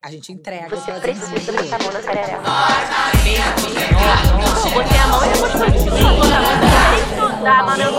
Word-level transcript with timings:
A 0.00 0.12
gente 0.12 0.30
entrega. 0.32 0.68
Você 0.68 0.92
precisa 0.92 1.52
botar 1.52 1.74
a 1.74 1.78
mão 1.82 1.92
na 1.92 2.00
sararela. 2.00 2.42
Botei 4.72 4.98
a 4.98 5.06
mão 5.08 5.24
e 5.24 5.28
depois 5.32 5.52
foi 5.52 5.68
estudar, 7.34 7.64
mano. 7.66 7.82
Eu 7.82 7.90
não. 7.92 7.98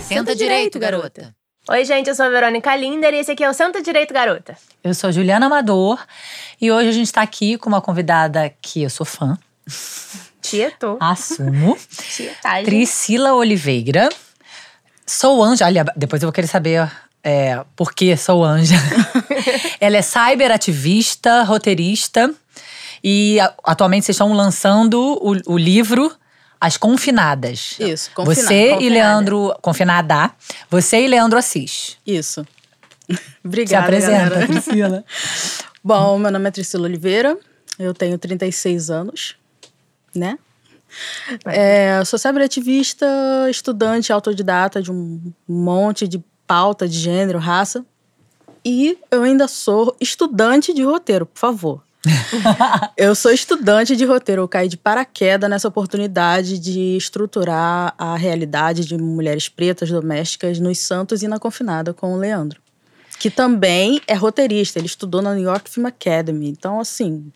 Senta 0.00 0.34
direito, 0.34 0.78
garota. 0.78 1.34
Oi, 1.68 1.84
gente, 1.84 2.08
eu 2.08 2.14
sou 2.14 2.24
a 2.24 2.30
Verônica 2.30 2.74
Linder 2.74 3.12
e 3.12 3.18
esse 3.18 3.32
aqui 3.32 3.44
é 3.44 3.50
o 3.50 3.52
Senta 3.52 3.82
Direito 3.82 4.12
Garota. 4.14 4.56
Eu 4.82 4.94
sou 4.94 5.12
Juliana 5.12 5.46
Amador 5.46 6.00
e 6.60 6.72
hoje 6.72 6.88
a 6.88 6.92
gente 6.92 7.12
tá 7.12 7.20
aqui 7.22 7.56
com 7.58 7.68
uma 7.68 7.80
convidada 7.82 8.52
que 8.62 8.82
eu 8.82 8.90
sou 8.90 9.06
fã, 9.06 9.38
Tieto. 10.40 10.96
assumo, 10.98 11.78
Tietagem. 11.88 12.64
Priscila 12.64 13.34
Oliveira. 13.34 14.08
Sou 15.06 15.42
anja, 15.42 15.66
olha, 15.66 15.84
depois 15.94 16.22
eu 16.22 16.26
vou 16.26 16.32
querer 16.32 16.48
saber 16.48 16.90
é, 17.22 17.64
por 17.76 17.92
que 17.94 18.16
sou 18.16 18.44
anja. 18.44 18.74
Ela 19.80 19.96
é 19.98 20.02
cyberativista, 20.02 21.42
roteirista 21.42 22.32
e 23.02 23.38
atualmente 23.64 24.04
vocês 24.06 24.14
estão 24.16 24.32
lançando 24.32 25.00
o, 25.20 25.54
o 25.54 25.58
livro 25.58 26.12
As 26.60 26.76
Confinadas. 26.76 27.76
Isso, 27.78 28.10
confina- 28.14 28.34
Você 28.34 28.54
e 28.54 28.70
confinada. 28.74 28.94
Leandro. 28.94 29.54
Confinada. 29.62 30.30
Você 30.70 31.04
e 31.04 31.08
Leandro 31.08 31.38
Assis. 31.38 31.96
Isso. 32.06 32.46
Se 33.10 33.18
Obrigada, 33.44 33.84
apresenta, 33.84 34.30
galera. 34.30 34.46
Priscila. 34.46 35.04
Bom, 35.84 36.18
meu 36.18 36.30
nome 36.30 36.48
é 36.48 36.50
Priscila 36.52 36.84
Oliveira, 36.84 37.36
eu 37.76 37.92
tenho 37.92 38.16
36 38.16 38.88
anos, 38.88 39.34
né? 40.14 40.38
É, 41.46 42.04
sou 42.04 42.18
cyberativista, 42.18 43.06
estudante 43.50 44.12
autodidata 44.12 44.80
de 44.80 44.92
um 44.92 45.32
monte 45.48 46.06
de 46.06 46.22
pauta 46.52 46.86
de 46.86 46.98
gênero, 46.98 47.38
raça. 47.38 47.82
E 48.62 48.98
eu 49.10 49.22
ainda 49.22 49.48
sou 49.48 49.96
estudante 49.98 50.74
de 50.74 50.82
roteiro, 50.82 51.24
por 51.24 51.38
favor. 51.38 51.82
eu 52.94 53.14
sou 53.14 53.30
estudante 53.30 53.96
de 53.96 54.04
roteiro, 54.04 54.42
eu 54.42 54.48
caí 54.48 54.68
de 54.68 54.76
paraquedas 54.76 55.48
nessa 55.48 55.66
oportunidade 55.66 56.58
de 56.58 56.94
estruturar 56.94 57.94
a 57.96 58.16
realidade 58.16 58.84
de 58.84 58.98
mulheres 58.98 59.48
pretas 59.48 59.90
domésticas 59.90 60.60
nos 60.60 60.78
Santos 60.78 61.22
e 61.22 61.28
na 61.28 61.38
Confinada 61.38 61.94
com 61.94 62.12
o 62.12 62.18
Leandro 62.18 62.60
que 63.18 63.30
também 63.30 64.00
é 64.08 64.14
roteirista. 64.14 64.80
Ele 64.80 64.86
estudou 64.86 65.22
na 65.22 65.32
New 65.32 65.44
York 65.44 65.70
Film 65.70 65.86
Academy. 65.86 66.48
Então, 66.48 66.80
assim, 66.80 67.30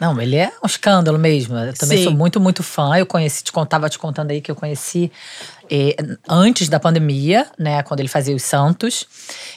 Não, 0.00 0.18
ele 0.18 0.36
é 0.36 0.50
um 0.62 0.66
escândalo 0.66 1.18
mesmo. 1.18 1.54
Eu 1.54 1.74
também 1.74 1.98
Sim. 1.98 2.04
sou 2.04 2.12
muito, 2.14 2.40
muito 2.40 2.62
fã. 2.62 2.96
Eu 2.96 3.04
conheci, 3.04 3.44
te 3.44 3.52
contava 3.52 3.86
te 3.90 3.98
contando 3.98 4.30
aí 4.30 4.40
que 4.40 4.50
eu 4.50 4.54
conheci 4.54 5.12
antes 6.28 6.68
da 6.68 6.78
pandemia, 6.80 7.46
né, 7.58 7.82
quando 7.82 8.00
ele 8.00 8.08
fazia 8.08 8.34
os 8.34 8.42
Santos. 8.42 9.06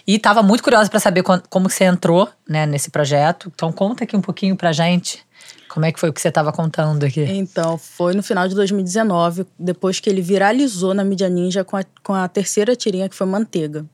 E 0.07 0.17
tava 0.19 0.41
muito 0.43 0.63
curiosa 0.63 0.89
para 0.89 0.99
saber 0.99 1.23
quan- 1.23 1.41
como 1.49 1.69
você 1.69 1.83
entrou, 1.85 2.27
né, 2.47 2.65
nesse 2.65 2.89
projeto. 2.89 3.52
Então 3.53 3.71
conta 3.71 4.03
aqui 4.03 4.15
um 4.15 4.21
pouquinho 4.21 4.55
pra 4.55 4.71
gente. 4.71 5.19
Como 5.69 5.85
é 5.85 5.91
que 5.91 5.99
foi 5.99 6.09
o 6.09 6.13
que 6.13 6.19
você 6.19 6.31
tava 6.31 6.52
contando 6.52 7.03
aqui? 7.05 7.21
então 7.23 7.77
foi 7.77 8.13
no 8.15 8.23
final 8.23 8.47
de 8.47 8.55
2019, 8.55 9.45
depois 9.57 9.99
que 9.99 10.09
ele 10.09 10.21
viralizou 10.21 10.93
na 10.95 11.03
mídia 11.03 11.30
ninja 11.30 11.63
com 11.63 11.77
a, 11.77 11.83
com 12.03 12.13
a 12.13 12.27
terceira 12.27 12.75
tirinha, 12.75 13.07
que 13.07 13.15
foi 13.15 13.27
Manteiga. 13.27 13.85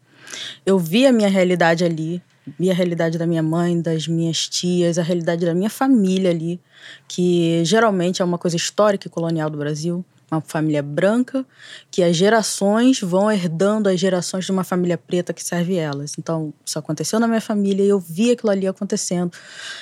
Eu 0.65 0.79
vi 0.79 1.05
a 1.05 1.11
minha 1.11 1.27
realidade 1.29 1.83
ali, 1.83 2.21
vi 2.57 2.71
a 2.71 2.73
realidade 2.73 3.17
da 3.17 3.27
minha 3.27 3.43
mãe, 3.43 3.79
das 3.81 4.07
minhas 4.07 4.47
tias, 4.47 4.97
a 4.97 5.03
realidade 5.03 5.45
da 5.45 5.53
minha 5.53 5.69
família 5.69 6.29
ali, 6.31 6.61
que 7.07 7.61
geralmente 7.65 8.21
é 8.21 8.25
uma 8.25 8.37
coisa 8.37 8.55
histórica 8.55 9.07
e 9.07 9.11
colonial 9.11 9.49
do 9.49 9.57
Brasil. 9.57 10.03
Uma 10.35 10.41
família 10.41 10.81
branca, 10.83 11.45
que 11.89 12.03
as 12.03 12.15
gerações 12.15 12.99
vão 13.01 13.31
herdando 13.31 13.89
as 13.89 13.99
gerações 13.99 14.45
de 14.45 14.51
uma 14.51 14.63
família 14.63 14.97
preta 14.97 15.33
que 15.33 15.43
serve 15.43 15.75
elas. 15.75 16.13
Então, 16.17 16.53
isso 16.65 16.77
aconteceu 16.77 17.19
na 17.19 17.27
minha 17.27 17.41
família 17.41 17.83
e 17.83 17.89
eu 17.89 17.99
vi 17.99 18.31
aquilo 18.31 18.51
ali 18.51 18.67
acontecendo. 18.67 19.31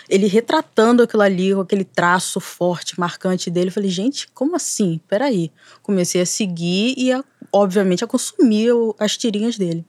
Ele 0.09 0.27
retratando 0.27 1.03
aquilo 1.03 1.21
ali, 1.21 1.53
com 1.53 1.61
aquele 1.61 1.83
traço 1.83 2.39
forte, 2.39 2.99
marcante 2.99 3.49
dele. 3.49 3.67
Eu 3.69 3.73
falei, 3.73 3.89
gente, 3.89 4.27
como 4.33 4.55
assim? 4.55 4.99
Peraí. 5.07 5.51
Comecei 5.81 6.21
a 6.21 6.25
seguir 6.25 6.93
e, 6.97 7.11
a- 7.11 7.23
obviamente, 7.51 8.03
a 8.03 8.07
consumir 8.07 8.69
as 8.99 9.17
tirinhas 9.17 9.57
dele. 9.57 9.85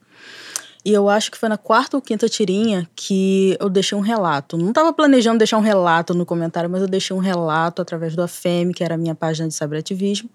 E 0.85 0.93
eu 0.93 1.09
acho 1.09 1.31
que 1.31 1.37
foi 1.37 1.49
na 1.49 1.57
quarta 1.57 1.97
ou 1.97 2.01
quinta 2.01 2.29
tirinha 2.29 2.87
que 2.95 3.57
eu 3.59 3.69
deixei 3.69 3.97
um 3.97 4.01
relato. 4.01 4.55
Não 4.55 4.69
estava 4.69 4.93
planejando 4.93 5.39
deixar 5.39 5.57
um 5.57 5.61
relato 5.61 6.13
no 6.13 6.25
comentário, 6.27 6.69
mas 6.69 6.81
eu 6.83 6.87
deixei 6.87 7.15
um 7.15 7.19
relato 7.19 7.81
através 7.81 8.15
do 8.15 8.21
AFEM, 8.21 8.71
que 8.71 8.83
era 8.83 8.93
a 8.93 8.97
minha 8.97 9.15
página 9.15 9.47
de 9.47 9.55
cyberativismo. 9.55 10.29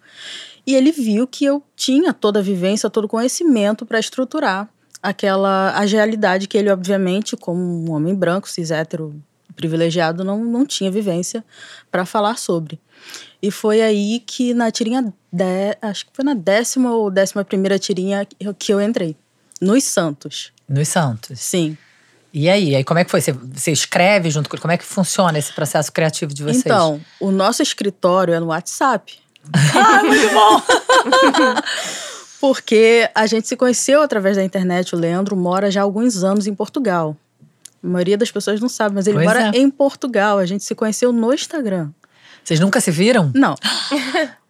E 0.66 0.74
ele 0.74 0.90
viu 0.90 1.24
que 1.26 1.44
eu 1.44 1.62
tinha 1.76 2.12
toda 2.12 2.40
a 2.40 2.42
vivência, 2.42 2.90
todo 2.90 3.04
o 3.04 3.08
conhecimento 3.08 3.86
para 3.86 4.00
estruturar 4.00 4.68
aquela 5.00 5.70
a 5.70 5.80
realidade 5.84 6.48
que 6.48 6.58
ele, 6.58 6.68
obviamente, 6.70 7.36
como 7.36 7.60
um 7.62 7.92
homem 7.92 8.14
branco, 8.14 8.48
cis 8.48 8.72
hétero, 8.72 9.14
privilegiado, 9.54 10.24
não, 10.24 10.44
não 10.44 10.66
tinha 10.66 10.90
vivência 10.90 11.44
para 11.92 12.04
falar 12.04 12.36
sobre. 12.36 12.80
E 13.40 13.50
foi 13.52 13.80
aí 13.82 14.20
que 14.26 14.52
na 14.52 14.70
tirinha, 14.70 15.14
de, 15.32 15.76
acho 15.80 16.06
que 16.06 16.12
foi 16.12 16.24
na 16.24 16.34
décima 16.34 16.92
ou 16.92 17.08
décima 17.08 17.44
primeira 17.44 17.78
tirinha 17.78 18.24
que 18.24 18.36
eu- 18.40 18.54
que 18.54 18.72
eu 18.72 18.80
entrei. 18.80 19.16
Nos 19.60 19.84
Santos. 19.84 20.52
Nos 20.68 20.88
Santos. 20.88 21.40
Sim. 21.40 21.76
E 22.32 22.48
aí? 22.48 22.74
Aí 22.76 22.84
como 22.84 22.98
é 22.98 23.04
que 23.04 23.10
foi? 23.10 23.20
Você, 23.20 23.32
você 23.32 23.72
escreve 23.72 24.30
junto 24.30 24.48
com 24.48 24.56
Como 24.56 24.72
é 24.72 24.76
que 24.76 24.84
funciona 24.84 25.38
esse 25.38 25.52
processo 25.52 25.92
criativo 25.92 26.32
de 26.32 26.42
vocês? 26.42 26.64
Então, 26.64 27.00
o 27.18 27.30
nosso 27.30 27.62
escritório 27.62 28.32
é 28.32 28.40
no 28.40 28.46
WhatsApp. 28.46 29.18
ah, 29.52 30.02
muito 30.04 30.32
bom! 30.32 30.62
Porque 32.40 33.10
a 33.14 33.26
gente 33.26 33.46
se 33.46 33.56
conheceu 33.56 34.00
através 34.00 34.36
da 34.36 34.44
internet. 34.44 34.94
O 34.94 34.98
Leandro 34.98 35.36
mora 35.36 35.70
já 35.70 35.80
há 35.80 35.84
alguns 35.84 36.24
anos 36.24 36.46
em 36.46 36.54
Portugal. 36.54 37.14
A 37.82 37.86
maioria 37.86 38.16
das 38.16 38.30
pessoas 38.30 38.60
não 38.60 38.68
sabe, 38.68 38.94
mas 38.94 39.06
ele 39.06 39.16
Pois 39.16 39.26
mora 39.26 39.50
é. 39.54 39.58
em 39.58 39.68
Portugal. 39.68 40.38
A 40.38 40.46
gente 40.46 40.64
se 40.64 40.74
conheceu 40.74 41.12
no 41.12 41.34
Instagram. 41.34 41.90
Vocês 42.42 42.58
nunca 42.58 42.80
se 42.80 42.90
viram? 42.90 43.30
Não. 43.34 43.54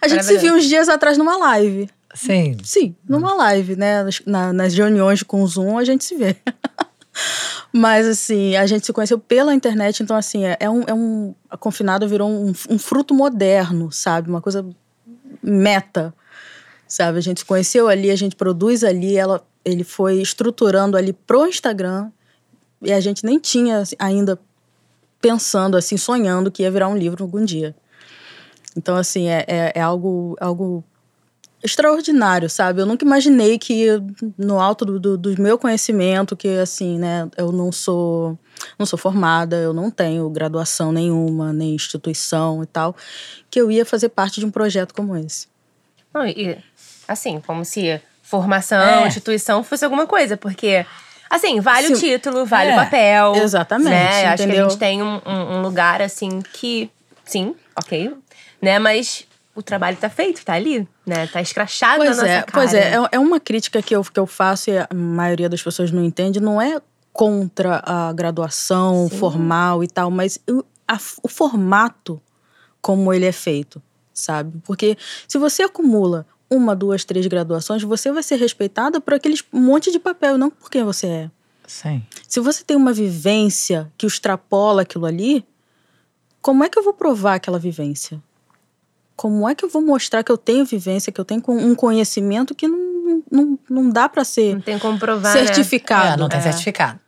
A 0.00 0.06
gente 0.06 0.24
se 0.24 0.38
viu 0.38 0.54
uns 0.54 0.66
dias 0.66 0.88
atrás 0.88 1.18
numa 1.18 1.36
live. 1.36 1.90
Sim. 2.14 2.56
Sim, 2.64 2.94
numa 3.08 3.34
live, 3.34 3.76
né? 3.76 4.04
Na- 4.26 4.52
nas 4.52 4.74
reuniões 4.74 5.22
com 5.22 5.42
o 5.42 5.46
Zoom 5.46 5.78
a 5.78 5.84
gente 5.84 6.04
se 6.04 6.16
vê. 6.16 6.36
Mas, 7.72 8.06
assim, 8.06 8.56
a 8.56 8.66
gente 8.66 8.86
se 8.86 8.92
conheceu 8.92 9.18
pela 9.18 9.54
internet, 9.54 10.02
então, 10.02 10.16
assim, 10.16 10.44
é, 10.44 10.56
é 10.58 10.70
um, 10.70 10.82
é 10.86 10.94
um. 10.94 11.34
A 11.48 11.56
Confinada 11.56 12.06
virou 12.06 12.28
um, 12.28 12.52
um 12.68 12.78
fruto 12.78 13.14
moderno, 13.14 13.92
sabe? 13.92 14.28
Uma 14.28 14.40
coisa 14.40 14.66
meta, 15.42 16.14
sabe? 16.86 17.18
A 17.18 17.20
gente 17.20 17.40
se 17.40 17.44
conheceu 17.46 17.88
ali, 17.88 18.10
a 18.10 18.16
gente 18.16 18.34
produz 18.36 18.82
ali, 18.82 19.16
ela, 19.16 19.44
ele 19.64 19.84
foi 19.84 20.20
estruturando 20.20 20.96
ali 20.96 21.12
pro 21.12 21.46
Instagram, 21.46 22.10
e 22.82 22.92
a 22.92 23.00
gente 23.00 23.24
nem 23.24 23.38
tinha 23.38 23.78
assim, 23.78 23.96
ainda 23.98 24.38
pensando, 25.20 25.76
assim, 25.76 25.96
sonhando 25.96 26.50
que 26.50 26.62
ia 26.62 26.70
virar 26.70 26.88
um 26.88 26.96
livro 26.96 27.22
algum 27.22 27.44
dia. 27.44 27.74
Então, 28.76 28.96
assim, 28.96 29.28
é, 29.28 29.44
é, 29.46 29.72
é 29.76 29.80
algo, 29.80 30.36
algo 30.40 30.84
extraordinário, 31.62 32.48
sabe? 32.48 32.80
Eu 32.80 32.86
nunca 32.86 33.04
imaginei 33.04 33.58
que 33.58 33.86
no 34.38 34.58
alto 34.60 34.84
do, 34.84 34.98
do, 35.00 35.16
do 35.18 35.42
meu 35.42 35.58
conhecimento, 35.58 36.36
que 36.36 36.48
assim, 36.58 36.98
né, 36.98 37.28
eu 37.36 37.52
não 37.52 37.70
sou 37.70 38.38
não 38.78 38.84
sou 38.84 38.98
formada, 38.98 39.56
eu 39.56 39.72
não 39.72 39.90
tenho 39.90 40.28
graduação 40.28 40.92
nenhuma, 40.92 41.52
nem 41.52 41.74
instituição 41.74 42.62
e 42.62 42.66
tal, 42.66 42.94
que 43.50 43.58
eu 43.60 43.70
ia 43.70 43.86
fazer 43.86 44.10
parte 44.10 44.38
de 44.38 44.44
um 44.46 44.50
projeto 44.50 44.92
como 44.94 45.16
esse. 45.16 45.46
Não, 46.12 46.26
e, 46.26 46.58
assim, 47.08 47.40
como 47.46 47.64
se 47.64 48.00
formação, 48.22 48.78
É. 48.80 49.06
instituição 49.08 49.62
fosse 49.64 49.84
alguma 49.84 50.06
coisa, 50.06 50.36
porque. 50.36 50.84
Assim, 51.30 51.60
vale 51.60 51.92
o 51.92 51.96
Sim. 51.96 52.00
título, 52.16 52.44
vale 52.44 52.70
É, 52.70 52.72
o 52.72 52.76
papel. 52.76 53.36
exatamente, 53.36 53.88
Né? 53.90 54.26
Acho 54.26 54.44
que 54.46 54.50
a 54.52 54.62
gente 54.64 54.76
tem 54.78 55.00
um, 55.02 55.20
um- 55.24 55.56
um 55.58 55.62
lugar, 55.62 56.02
assim, 56.02 56.42
que. 56.52 56.90
Sim, 57.24 57.54
ok. 57.76 58.12
Né? 58.60 58.78
Mas 58.80 59.24
o 59.60 59.62
trabalho 59.62 59.96
tá 59.96 60.10
feito, 60.10 60.44
tá 60.44 60.54
ali, 60.54 60.86
né? 61.06 61.26
Tá 61.28 61.40
escrachado 61.40 61.98
Pois 61.98 62.10
na 62.10 62.22
nossa 62.22 62.28
é, 62.28 62.42
cara. 62.42 62.52
pois 62.52 62.74
é, 62.74 62.94
é, 62.94 63.08
é 63.12 63.18
uma 63.18 63.38
crítica 63.40 63.80
que 63.82 63.94
eu, 63.94 64.02
que 64.02 64.18
eu 64.18 64.26
faço 64.26 64.70
e 64.70 64.78
a 64.78 64.88
maioria 64.94 65.48
das 65.48 65.62
pessoas 65.62 65.90
não 65.92 66.02
entende, 66.04 66.40
não 66.40 66.60
é 66.60 66.80
contra 67.12 67.82
a 67.84 68.12
graduação 68.12 69.08
Sim. 69.08 69.18
formal 69.18 69.82
e 69.84 69.88
tal, 69.88 70.10
mas 70.10 70.38
o, 70.48 70.64
a- 70.86 70.98
o 71.22 71.28
formato 71.28 72.20
como 72.80 73.12
ele 73.12 73.26
é 73.26 73.32
feito, 73.32 73.82
sabe? 74.14 74.58
Porque 74.64 74.96
se 75.28 75.36
você 75.38 75.62
acumula 75.62 76.26
uma, 76.48 76.74
duas, 76.74 77.04
três 77.04 77.26
graduações, 77.26 77.82
você 77.82 78.10
vai 78.10 78.22
ser 78.22 78.36
respeitada 78.36 79.00
por 79.00 79.14
aqueles 79.14 79.44
monte 79.52 79.92
de 79.92 79.98
papel, 79.98 80.38
não 80.38 80.50
por 80.50 80.70
quem 80.70 80.82
você 80.82 81.06
é. 81.06 81.30
Sim. 81.66 82.02
Se 82.26 82.40
você 82.40 82.64
tem 82.64 82.76
uma 82.76 82.92
vivência 82.92 83.92
que 83.96 84.06
extrapola 84.06 84.82
aquilo 84.82 85.06
ali, 85.06 85.44
como 86.42 86.64
é 86.64 86.68
que 86.68 86.76
eu 86.78 86.82
vou 86.82 86.94
provar 86.94 87.34
aquela 87.34 87.58
vivência? 87.58 88.20
Como 89.20 89.46
é 89.46 89.54
que 89.54 89.62
eu 89.62 89.68
vou 89.68 89.82
mostrar 89.82 90.24
que 90.24 90.32
eu 90.32 90.38
tenho 90.38 90.64
vivência, 90.64 91.12
que 91.12 91.20
eu 91.20 91.26
tenho 91.26 91.42
um 91.46 91.74
conhecimento 91.74 92.54
que 92.54 92.66
não, 92.66 93.22
não, 93.30 93.58
não 93.68 93.90
dá 93.90 94.08
para 94.08 94.24
ser 94.24 94.54
Não 94.54 94.62
tem 94.62 94.78
como 94.78 94.98
provar, 94.98 95.34
né? 95.34 95.44
certificado? 95.44 96.14
É, 96.14 96.16
não 96.16 96.26
tem 96.26 96.38
É. 96.38 96.42
certificado. 96.42 96.98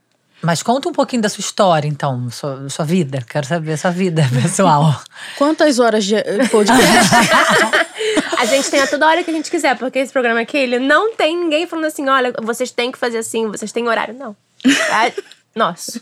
Mas 0.42 0.62
conta 0.62 0.90
um 0.90 0.92
pouquinho 0.92 1.22
da 1.22 1.30
sua 1.30 1.40
história, 1.40 1.88
então, 1.88 2.28
sua, 2.28 2.68
sua 2.68 2.84
vida. 2.84 3.24
Quero 3.26 3.46
saber 3.46 3.72
a 3.72 3.76
sua 3.78 3.90
vida 3.90 4.28
pessoal. 4.42 5.00
Quantas 5.38 5.78
horas 5.78 6.04
de 6.04 6.16
podcast? 6.50 6.84
A 8.38 8.44
gente 8.44 8.70
tem 8.70 8.80
a 8.82 8.86
toda 8.86 9.06
hora 9.06 9.24
que 9.24 9.30
a 9.30 9.34
gente 9.34 9.50
quiser, 9.50 9.78
porque 9.78 9.98
esse 10.00 10.12
programa 10.12 10.40
aqui, 10.40 10.58
ele 10.58 10.78
não 10.78 11.14
tem 11.14 11.34
ninguém 11.38 11.66
falando 11.66 11.86
assim, 11.86 12.06
olha, 12.10 12.34
vocês 12.42 12.70
têm 12.72 12.92
que 12.92 12.98
fazer 12.98 13.18
assim, 13.18 13.46
vocês 13.46 13.72
têm 13.72 13.88
horário. 13.88 14.12
Não. 14.12 14.36
É 14.66 15.14
nosso. 15.54 15.98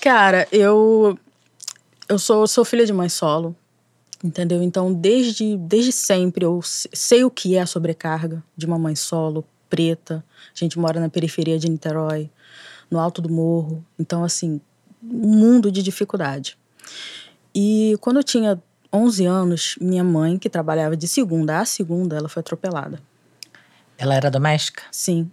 Cara, 0.00 0.48
eu 0.50 1.18
eu 2.08 2.18
sou, 2.18 2.46
sou 2.46 2.64
filha 2.64 2.86
de 2.86 2.92
mãe 2.92 3.08
solo, 3.10 3.54
entendeu? 4.22 4.62
Então, 4.62 4.92
desde, 4.92 5.56
desde 5.56 5.92
sempre 5.92 6.44
eu 6.44 6.60
se- 6.62 6.88
sei 6.92 7.24
o 7.24 7.30
que 7.30 7.56
é 7.56 7.60
a 7.60 7.66
sobrecarga 7.66 8.42
de 8.56 8.66
uma 8.66 8.78
mãe 8.78 8.94
solo, 8.94 9.44
preta. 9.68 10.24
A 10.54 10.58
gente 10.58 10.78
mora 10.78 11.00
na 11.00 11.08
periferia 11.08 11.58
de 11.58 11.68
Niterói, 11.68 12.30
no 12.90 12.98
alto 12.98 13.22
do 13.22 13.28
morro. 13.30 13.84
Então, 13.98 14.22
assim, 14.22 14.60
um 15.02 15.36
mundo 15.36 15.70
de 15.72 15.82
dificuldade. 15.82 16.56
E 17.54 17.96
quando 18.00 18.18
eu 18.18 18.24
tinha 18.24 18.62
11 18.92 19.24
anos, 19.26 19.76
minha 19.80 20.04
mãe, 20.04 20.38
que 20.38 20.50
trabalhava 20.50 20.96
de 20.96 21.08
segunda 21.08 21.58
a 21.60 21.64
segunda, 21.64 22.16
ela 22.16 22.28
foi 22.28 22.40
atropelada. 22.40 23.00
Ela 23.96 24.14
era 24.14 24.30
doméstica? 24.30 24.82
Sim, 24.90 25.30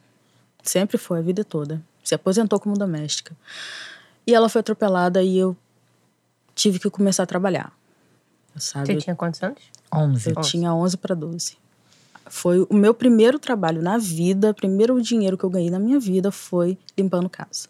sempre 0.64 0.98
foi 0.98 1.20
a 1.20 1.22
vida 1.22 1.44
toda. 1.44 1.82
Se 2.04 2.16
aposentou 2.16 2.60
como 2.60 2.78
doméstica. 2.78 3.36
E 4.26 4.34
ela 4.34 4.48
foi 4.50 4.60
atropelada 4.62 5.22
e 5.24 5.38
eu 5.38 5.56
tive 6.56 6.80
que 6.80 6.90
começar 6.90 7.24
a 7.24 7.26
trabalhar. 7.26 7.74
Sabe? 8.60 8.88
Você 8.88 8.96
tinha 8.96 9.16
quantos 9.16 9.42
anos? 9.42 9.60
11. 9.94 10.30
eu 10.30 10.42
tinha 10.42 10.74
11 10.74 10.98
para 10.98 11.16
12. 11.16 11.58
Foi 12.32 12.66
o 12.70 12.74
meu 12.76 12.94
primeiro 12.94 13.40
trabalho 13.40 13.82
na 13.82 13.98
vida, 13.98 14.54
primeiro 14.54 15.02
dinheiro 15.02 15.36
que 15.38 15.44
eu 15.44 15.50
ganhei 15.50 15.72
na 15.72 15.80
minha 15.80 16.00
vida 16.00 16.32
foi 16.32 16.78
limpando 16.98 17.28
casa. 17.28 17.68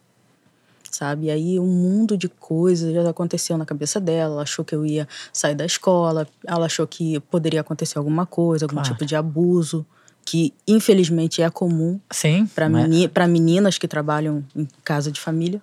Sabe? 0.91 1.27
E 1.27 1.31
aí 1.31 1.59
um 1.59 1.65
mundo 1.68 2.18
de 2.18 2.27
coisas 2.27 2.94
já 2.94 3.09
aconteceu 3.09 3.57
na 3.57 3.65
cabeça 3.65 4.00
dela. 4.01 4.33
Ela 4.33 4.41
achou 4.41 4.65
que 4.65 4.75
eu 4.75 4.86
ia 4.86 5.07
sair 5.31 5.56
da 5.56 5.65
escola, 5.65 6.27
ela 6.45 6.65
achou 6.65 6.86
que 6.86 7.19
poderia 7.21 7.62
acontecer 7.62 7.97
alguma 7.97 8.25
coisa, 8.25 8.65
algum 8.65 8.75
Claro. 8.75 8.89
tipo 8.92 9.06
de 9.06 9.15
abuso, 9.15 9.85
que 10.25 10.53
infelizmente 10.68 11.42
é 11.42 11.50
comum 11.50 12.00
Sim. 12.12 12.45
para 12.47 12.68
mas- 12.69 12.89
meni 12.89 13.09
meninas 13.30 13.77
que 13.77 13.88
trabalham 13.88 14.44
em 14.56 14.68
casa 14.83 15.09
de 15.12 15.21
família. 15.21 15.62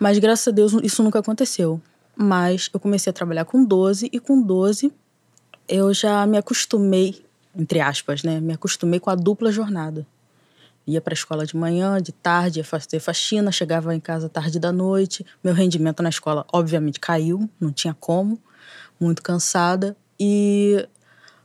Mas 0.00 0.18
graças 0.18 0.48
a 0.48 0.50
Deus 0.50 0.72
isso 0.82 1.02
nunca 1.04 1.20
aconteceu. 1.20 1.80
Mas 2.16 2.68
eu 2.72 2.78
comecei 2.78 3.10
a 3.10 3.14
trabalhar 3.14 3.44
com 3.44 3.64
12 3.64 4.10
e 4.12 4.20
com 4.20 4.40
12 4.40 4.92
eu 5.68 5.92
já 5.94 6.26
me 6.26 6.36
acostumei, 6.36 7.24
entre 7.56 7.80
aspas, 7.80 8.22
né? 8.22 8.40
Me 8.40 8.52
acostumei 8.52 9.00
com 9.00 9.10
a 9.10 9.14
dupla 9.14 9.50
jornada. 9.50 10.06
Ia 10.86 11.00
para 11.00 11.12
a 11.12 11.14
escola 11.14 11.46
de 11.46 11.56
manhã, 11.56 12.02
de 12.02 12.10
tarde, 12.12 12.58
ia 12.58 12.64
fazer 12.64 12.98
faxina, 12.98 13.52
chegava 13.52 13.94
em 13.94 14.00
casa 14.00 14.28
tarde 14.28 14.58
da 14.58 14.72
noite. 14.72 15.24
Meu 15.42 15.54
rendimento 15.54 16.02
na 16.02 16.08
escola, 16.08 16.44
obviamente, 16.52 16.98
caiu, 16.98 17.48
não 17.60 17.72
tinha 17.72 17.94
como, 17.94 18.38
muito 18.98 19.22
cansada. 19.22 19.96
E 20.18 20.86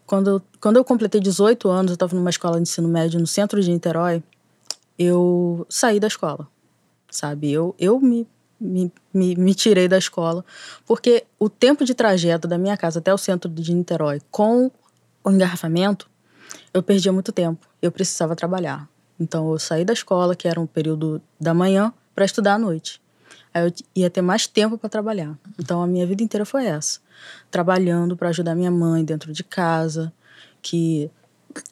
quando 0.06 0.30
eu, 0.30 0.42
quando 0.60 0.78
eu 0.78 0.84
completei 0.84 1.22
18 1.22 1.69
anos, 1.69 1.92
eu 1.92 1.94
estava 1.94 2.16
numa 2.16 2.30
escola 2.30 2.56
de 2.56 2.64
ensino 2.64 2.88
médio 2.88 3.19
no 3.19 3.28
centro 3.28 3.62
de 3.62 3.69
Niterói, 3.69 4.24
eu 4.98 5.66
saí 5.69 6.00
da 6.00 6.08
escola, 6.08 6.48
sabe? 7.10 7.52
Eu, 7.52 7.75
eu 7.78 8.00
me, 8.00 8.28
me, 8.59 8.92
me, 9.13 9.36
me 9.36 9.54
tirei 9.54 9.88
da 9.88 9.98
escola, 9.98 10.44
porque 10.86 11.25
o 11.39 11.50
tempo 11.50 11.86
de 11.86 11.94
trajeto 11.94 12.48
da 12.48 12.57
minha 12.57 12.75
casa 12.75 13.00
até 13.00 13.13
o 13.13 13.18
centro 13.18 13.50
de 13.50 13.74
Niterói 13.74 14.21
com 14.31 14.71
o 15.24 15.31
engarrafamento, 15.31 16.09
eu 16.74 16.81
perdia 16.81 17.12
muito 17.12 17.31
tempo. 17.31 17.68
Eu 17.81 17.92
precisava 17.92 18.36
trabalhar. 18.36 18.88
Então 19.19 19.51
eu 19.51 19.59
saí 19.59 19.83
da 19.83 19.94
escola, 19.94 20.36
que 20.36 20.48
era 20.48 20.59
um 20.59 20.68
período 20.68 21.21
da 21.39 21.54
manhã, 21.54 21.94
para 22.13 22.25
estudar 22.25 22.56
à 22.56 22.59
noite. 22.59 23.01
Aí 23.54 23.65
eu 23.65 23.74
ia 23.95 24.09
ter 24.09 24.21
mais 24.21 24.48
tempo 24.48 24.77
para 24.77 24.89
trabalhar. 24.89 25.38
Então 25.59 25.81
a 25.81 25.88
minha 25.88 26.06
vida 26.06 26.24
inteira 26.24 26.45
foi 26.45 26.65
essa, 26.65 27.00
trabalhando 27.50 28.15
para 28.15 28.30
ajudar 28.30 28.56
minha 28.56 28.71
mãe 28.71 29.04
dentro 29.04 29.33
de 29.33 29.44
casa, 29.44 30.13
que 30.62 31.09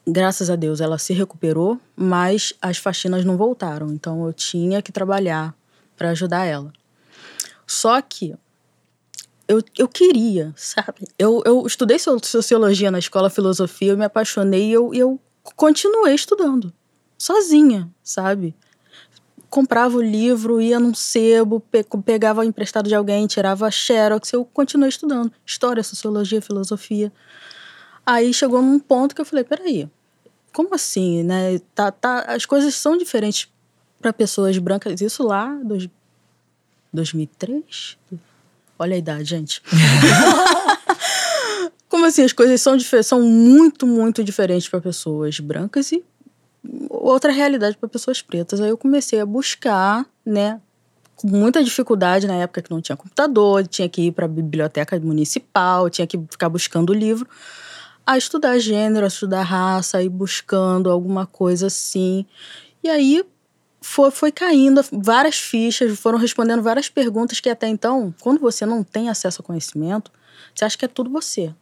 graças 0.07 0.49
a 0.49 0.55
Deus 0.55 0.81
ela 0.81 0.97
se 0.97 1.13
recuperou, 1.13 1.79
mas 1.95 2.53
as 2.61 2.77
faxinas 2.77 3.23
não 3.23 3.37
voltaram. 3.37 3.91
Então 3.91 4.25
eu 4.25 4.33
tinha 4.33 4.81
que 4.81 4.91
trabalhar 4.91 5.55
para 5.95 6.09
ajudar 6.11 6.45
ela. 6.45 6.71
Só 7.67 8.01
que 8.01 8.35
eu, 9.47 9.61
eu 9.77 9.87
queria, 9.87 10.53
sabe? 10.55 11.07
Eu, 11.17 11.41
eu 11.45 11.65
estudei 11.65 11.99
so- 11.99 12.19
sociologia 12.23 12.89
na 12.91 12.99
escola, 12.99 13.29
filosofia, 13.29 13.91
eu 13.91 13.97
me 13.97 14.05
apaixonei 14.05 14.69
e 14.69 14.73
eu, 14.73 14.93
eu 14.93 15.19
continuei 15.55 16.15
estudando, 16.15 16.73
sozinha, 17.17 17.89
sabe? 18.03 18.55
Comprava 19.49 19.97
o 19.97 20.01
livro, 20.01 20.59
ia 20.59 20.79
num 20.79 20.93
sebo, 20.93 21.59
pe- 21.59 21.85
pegava 22.03 22.45
emprestado 22.45 22.89
de 22.89 22.95
alguém, 22.95 23.27
tirava 23.27 23.69
xerox, 23.69 24.33
eu 24.33 24.43
continuei 24.43 24.89
estudando. 24.89 25.31
História, 25.45 25.83
sociologia, 25.83 26.41
filosofia. 26.41 27.13
Aí 28.05 28.33
chegou 28.33 28.61
num 28.61 28.79
ponto 28.79 29.15
que 29.15 29.21
eu 29.21 29.25
falei, 29.25 29.43
peraí, 29.43 29.89
como 30.51 30.73
assim, 30.75 31.23
né? 31.23 31.59
Tá, 31.73 31.91
tá, 31.91 32.21
as 32.21 32.45
coisas 32.45 32.73
são 32.75 32.97
diferentes 32.97 33.47
para 34.05 34.13
pessoas 34.13 34.55
brancas. 34.59 35.01
Isso 35.01 35.23
lá, 35.23 35.59
dois, 35.63 35.89
2003? 36.93 37.97
Olha 38.77 38.93
a 38.93 38.97
idade, 38.99 39.23
gente. 39.23 39.63
Como 41.89 42.05
assim? 42.05 42.21
As 42.21 42.31
coisas 42.31 42.61
são, 42.61 42.77
são 42.79 43.23
muito, 43.23 43.87
muito 43.87 44.23
diferentes 44.23 44.69
para 44.69 44.79
pessoas 44.79 45.39
brancas 45.39 45.91
e 45.91 46.03
outra 46.87 47.31
realidade 47.31 47.77
para 47.77 47.89
pessoas 47.89 48.21
pretas. 48.21 48.61
Aí 48.61 48.69
eu 48.69 48.77
comecei 48.77 49.19
a 49.19 49.25
buscar, 49.25 50.05
né? 50.23 50.61
Com 51.15 51.27
muita 51.27 51.63
dificuldade 51.63 52.27
na 52.27 52.35
época 52.35 52.61
que 52.61 52.69
não 52.69 52.81
tinha 52.81 52.95
computador, 52.95 53.65
tinha 53.65 53.89
que 53.89 54.03
ir 54.03 54.11
para 54.11 54.25
a 54.25 54.27
biblioteca 54.27 54.99
municipal, 54.99 55.89
tinha 55.89 56.05
que 56.05 56.19
ficar 56.29 56.49
buscando 56.49 56.91
o 56.91 56.93
livro, 56.93 57.27
a 58.05 58.19
estudar 58.19 58.59
gênero, 58.59 59.05
a 59.05 59.07
estudar 59.07 59.41
raça, 59.41 60.03
e 60.03 60.09
buscando 60.09 60.91
alguma 60.91 61.25
coisa 61.25 61.67
assim. 61.67 62.23
E 62.83 62.89
aí 62.89 63.23
foi, 63.85 64.09
foi 64.09 64.31
caindo 64.31 64.83
várias 64.91 65.37
fichas, 65.37 65.97
foram 65.99 66.17
respondendo 66.17 66.63
várias 66.63 66.89
perguntas 66.89 67.39
que 67.39 67.47
até 67.47 67.67
então, 67.67 68.13
quando 68.19 68.39
você 68.39 68.65
não 68.65 68.83
tem 68.83 69.09
acesso 69.09 69.41
ao 69.41 69.45
conhecimento, 69.45 70.11
você 70.53 70.65
acha 70.65 70.75
que 70.75 70.85
é 70.85 70.87
tudo 70.87 71.09
você. 71.09 71.53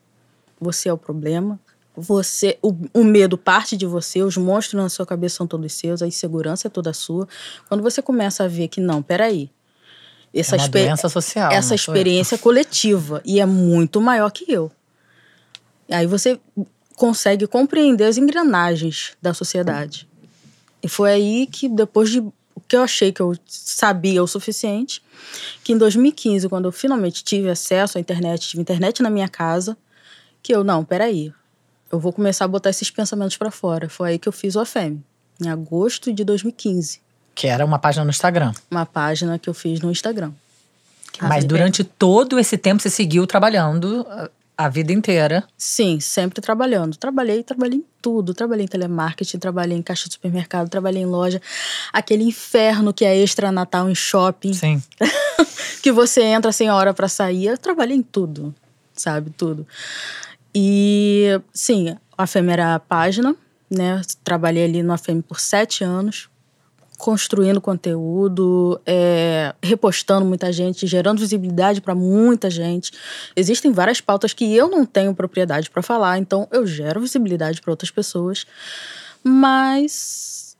Você 0.59 0.87
é 0.87 0.93
o 0.93 0.97
problema. 0.97 1.59
Você, 1.95 2.57
o, 2.61 2.73
o 2.93 3.03
medo 3.03 3.37
parte 3.37 3.75
de 3.75 3.85
você, 3.85 4.23
os 4.23 4.37
monstros 4.37 4.81
na 4.81 4.87
sua 4.87 5.05
cabeça 5.05 5.35
são 5.35 5.45
todos 5.45 5.73
seus, 5.73 6.01
a 6.01 6.07
insegurança 6.07 6.67
é 6.67 6.71
toda 6.71 6.93
sua. 6.93 7.27
Quando 7.67 7.83
você 7.83 8.01
começa 8.01 8.45
a 8.45 8.47
ver 8.47 8.69
que 8.69 8.79
não, 8.79 9.03
peraí, 9.03 9.51
essa, 10.33 10.55
é 10.55 10.59
uma 10.59 10.69
doença 10.69 11.09
social. 11.09 11.51
essa 11.51 11.67
sou 11.67 11.73
eu. 11.73 11.75
experiência 11.75 12.35
é 12.35 12.37
coletiva 12.37 13.21
e 13.25 13.41
é 13.41 13.45
muito 13.45 13.99
maior 13.99 14.31
que 14.31 14.51
eu. 14.51 14.71
Aí 15.91 16.07
você 16.07 16.39
consegue 16.95 17.45
compreender 17.47 18.05
as 18.05 18.17
engrenagens 18.17 19.11
da 19.21 19.33
sociedade. 19.33 20.07
E 20.83 20.89
foi 20.89 21.11
aí 21.11 21.47
que, 21.47 21.69
depois 21.69 22.09
de 22.09 22.19
o 22.19 22.61
que 22.67 22.75
eu 22.75 22.83
achei 22.83 23.11
que 23.11 23.21
eu 23.21 23.35
sabia 23.47 24.21
o 24.21 24.27
suficiente, 24.27 25.01
que 25.63 25.73
em 25.73 25.77
2015, 25.77 26.49
quando 26.49 26.65
eu 26.65 26.71
finalmente 26.71 27.23
tive 27.23 27.49
acesso 27.49 27.97
à 27.97 28.01
internet, 28.01 28.49
tive 28.49 28.61
internet 28.61 29.01
na 29.01 29.09
minha 29.09 29.29
casa, 29.29 29.77
que 30.41 30.53
eu, 30.53 30.63
não, 30.63 30.83
peraí, 30.83 31.33
eu 31.91 31.99
vou 31.99 32.11
começar 32.11 32.45
a 32.45 32.47
botar 32.47 32.69
esses 32.69 32.91
pensamentos 32.91 33.37
pra 33.37 33.49
fora. 33.49 33.87
Foi 33.87 34.11
aí 34.11 34.19
que 34.19 34.27
eu 34.27 34.33
fiz 34.33 34.55
o 34.55 34.59
AFEM, 34.59 35.03
em 35.41 35.49
agosto 35.49 36.11
de 36.11 36.23
2015. 36.23 36.99
Que 37.33 37.47
era 37.47 37.65
uma 37.65 37.79
página 37.79 38.03
no 38.03 38.11
Instagram. 38.11 38.53
Uma 38.69 38.85
página 38.85 39.39
que 39.39 39.49
eu 39.49 39.53
fiz 39.53 39.79
no 39.79 39.89
Instagram. 39.89 40.31
Mas 41.21 41.45
durante 41.45 41.83
todo 41.83 42.39
esse 42.39 42.57
tempo 42.57 42.81
você 42.81 42.89
seguiu 42.89 43.25
trabalhando 43.27 44.05
a- 44.57 44.69
vida 44.69 44.91
inteira. 44.93 45.43
Sim, 45.57 45.99
sempre 45.99 46.41
trabalhando. 46.41 46.95
Trabalhei, 46.97 47.43
trabalhei 47.43 47.79
em 47.79 47.85
tudo. 48.01 48.33
Trabalhei 48.33 48.65
em 48.65 48.67
telemarketing, 48.67 49.37
trabalhei 49.39 49.77
em 49.77 49.81
caixa 49.81 50.07
de 50.07 50.13
supermercado, 50.15 50.69
trabalhei 50.69 51.01
em 51.01 51.05
loja. 51.05 51.41
Aquele 51.91 52.23
inferno 52.23 52.93
que 52.93 53.05
é 53.05 53.15
extra 53.17 53.51
Natal 53.51 53.89
em 53.89 53.95
shopping, 53.95 54.53
Sim. 54.53 54.81
que 55.81 55.91
você 55.91 56.21
entra 56.23 56.51
sem 56.51 56.69
hora 56.69 56.93
pra 56.93 57.07
sair. 57.07 57.47
Eu 57.47 57.57
trabalhei 57.57 57.97
em 57.97 58.01
tudo, 58.03 58.53
sabe? 58.93 59.29
Tudo. 59.31 59.67
E, 60.55 61.39
sim, 61.53 61.95
a 62.17 62.27
FEM 62.27 62.49
era 62.51 62.75
a 62.75 62.79
página, 62.79 63.35
né? 63.69 64.01
Trabalhei 64.23 64.65
ali 64.65 64.83
no 64.83 64.93
AFEM 64.93 65.21
por 65.21 65.39
sete 65.39 65.83
anos, 65.83 66.29
construindo 67.03 67.59
conteúdo, 67.59 68.79
é, 68.85 69.53
repostando 69.61 70.25
muita 70.25 70.53
gente, 70.53 70.87
gerando 70.87 71.19
visibilidade 71.19 71.81
para 71.81 71.93
muita 71.93 72.49
gente. 72.49 72.93
Existem 73.35 73.73
várias 73.73 73.99
pautas 73.99 74.31
que 74.31 74.55
eu 74.55 74.69
não 74.69 74.85
tenho 74.85 75.13
propriedade 75.13 75.69
para 75.69 75.81
falar, 75.81 76.17
então 76.17 76.47
eu 76.49 76.65
gero 76.65 77.01
visibilidade 77.01 77.59
para 77.59 77.71
outras 77.71 77.91
pessoas. 77.91 78.45
Mas 79.21 80.55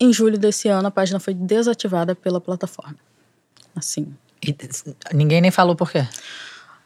em 0.00 0.10
julho 0.10 0.38
desse 0.38 0.68
ano 0.68 0.88
a 0.88 0.90
página 0.90 1.20
foi 1.20 1.34
desativada 1.34 2.14
pela 2.14 2.40
plataforma. 2.40 2.96
Assim, 3.76 4.16
E 4.42 4.56
ninguém 5.12 5.42
nem 5.42 5.50
falou 5.50 5.76
por 5.76 5.92
quê. 5.92 6.08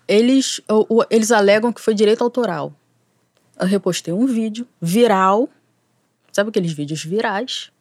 eles, 0.08 0.60
eles 1.08 1.30
alegam 1.30 1.72
que 1.72 1.80
foi 1.80 1.94
direito 1.94 2.24
autoral. 2.24 2.74
Eu 3.60 3.68
repostei 3.68 4.12
um 4.12 4.26
vídeo 4.26 4.66
viral. 4.82 5.48
Sabe 6.32 6.50
aqueles 6.50 6.72
vídeos 6.72 7.04
virais? 7.04 7.72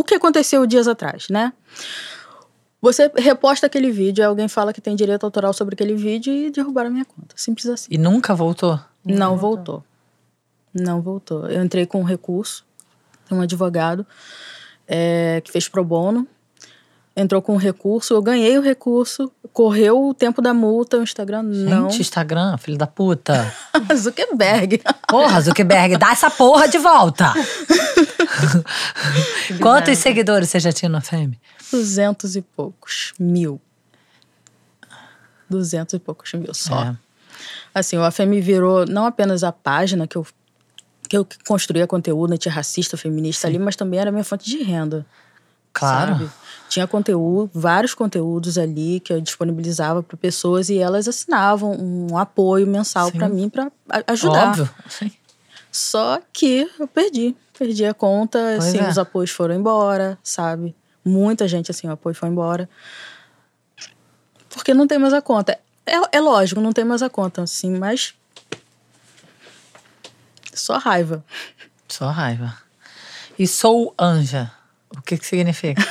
O 0.00 0.02
que 0.02 0.14
aconteceu 0.14 0.64
dias 0.64 0.88
atrás, 0.88 1.26
né? 1.28 1.52
Você 2.80 3.12
reposta 3.18 3.66
aquele 3.66 3.90
vídeo, 3.90 4.24
aí 4.24 4.28
alguém 4.28 4.48
fala 4.48 4.72
que 4.72 4.80
tem 4.80 4.96
direito 4.96 5.24
autoral 5.24 5.52
sobre 5.52 5.74
aquele 5.74 5.94
vídeo 5.94 6.32
e 6.32 6.50
derrubaram 6.50 6.88
a 6.88 6.90
minha 6.90 7.04
conta. 7.04 7.34
Simples 7.36 7.66
assim. 7.66 7.88
E 7.90 7.98
nunca 7.98 8.34
voltou? 8.34 8.80
Não 9.04 9.36
voltou. 9.36 9.84
Não 10.72 11.02
voltou. 11.02 11.46
Eu 11.50 11.62
entrei 11.62 11.84
com 11.84 12.00
um 12.00 12.02
recurso, 12.02 12.64
tem 13.28 13.36
um 13.36 13.42
advogado 13.42 14.06
é, 14.88 15.42
que 15.44 15.52
fez 15.52 15.68
pro 15.68 15.84
bono, 15.84 16.26
entrou 17.16 17.42
com 17.42 17.54
um 17.54 17.56
recurso, 17.56 18.14
eu 18.14 18.22
ganhei 18.22 18.56
o 18.58 18.62
recurso, 18.62 19.30
correu 19.52 20.08
o 20.08 20.14
tempo 20.14 20.40
da 20.40 20.54
multa, 20.54 20.98
o 20.98 21.02
Instagram 21.02 21.42
não. 21.42 21.90
Gente, 21.90 22.02
Instagram, 22.02 22.56
filho 22.56 22.78
da 22.78 22.86
puta. 22.86 23.52
Zuckerberg. 23.94 24.80
Porra, 25.08 25.40
Zuckerberg, 25.40 25.96
dá 25.96 26.12
essa 26.12 26.30
porra 26.30 26.68
de 26.68 26.78
volta. 26.78 27.32
Quantos 29.60 29.98
seguidores 29.98 30.48
você 30.48 30.60
já 30.60 30.72
tinha 30.72 30.88
no 30.88 31.00
FM? 31.00 31.34
Duzentos 31.70 32.36
e 32.36 32.42
poucos 32.42 33.12
mil. 33.18 33.60
Duzentos 35.48 35.94
e 35.94 35.98
poucos 35.98 36.32
mil 36.34 36.54
só. 36.54 36.84
É. 36.84 36.96
Assim, 37.74 37.96
o 37.96 38.04
AFM 38.04 38.40
virou 38.40 38.86
não 38.86 39.06
apenas 39.06 39.42
a 39.44 39.52
página 39.52 40.06
que 40.06 40.16
eu, 40.16 40.26
que 41.08 41.16
eu 41.16 41.26
construía 41.46 41.86
conteúdo 41.86 42.32
antirracista, 42.32 42.96
feminista 42.96 43.48
ali, 43.48 43.58
mas 43.58 43.76
também 43.76 43.98
era 44.00 44.10
minha 44.10 44.24
fonte 44.24 44.48
de 44.48 44.62
renda. 44.62 45.06
Claro. 45.72 46.12
sabe? 46.12 46.30
Tinha 46.68 46.86
conteúdo, 46.86 47.50
vários 47.52 47.94
conteúdos 47.94 48.56
ali 48.56 49.00
que 49.00 49.12
eu 49.12 49.20
disponibilizava 49.20 50.02
para 50.02 50.16
pessoas 50.16 50.68
e 50.68 50.78
elas 50.78 51.08
assinavam 51.08 51.72
um 51.72 52.16
apoio 52.16 52.66
mensal 52.66 53.10
para 53.10 53.28
mim 53.28 53.48
para 53.48 53.72
ajudar. 54.06 54.50
Óbvio. 54.50 54.70
Sim. 54.88 55.10
Só 55.72 56.20
que 56.32 56.68
eu 56.78 56.86
perdi, 56.86 57.36
perdi 57.58 57.84
a 57.84 57.94
conta, 57.94 58.38
Pois 58.38 58.68
assim, 58.68 58.78
é. 58.78 58.88
os 58.88 58.98
apoios 58.98 59.30
foram 59.30 59.54
embora, 59.54 60.18
sabe? 60.22 60.74
Muita 61.04 61.48
gente 61.48 61.70
assim, 61.70 61.88
o 61.88 61.92
apoio 61.92 62.14
foi 62.14 62.28
embora. 62.28 62.68
Porque 64.48 64.74
não 64.74 64.86
tem 64.86 64.98
mais 64.98 65.14
a 65.14 65.22
conta. 65.22 65.58
É, 65.86 66.18
é 66.18 66.20
lógico, 66.20 66.60
não 66.60 66.72
tem 66.72 66.84
mais 66.84 67.02
a 67.02 67.10
conta, 67.10 67.42
assim, 67.42 67.76
mas 67.78 68.14
só 70.52 70.78
raiva. 70.78 71.24
Só 71.88 72.10
raiva. 72.10 72.56
E 73.38 73.46
sou 73.46 73.94
anja. 73.98 74.52
O 74.96 75.02
que 75.02 75.16
que 75.18 75.26
significa? 75.26 75.80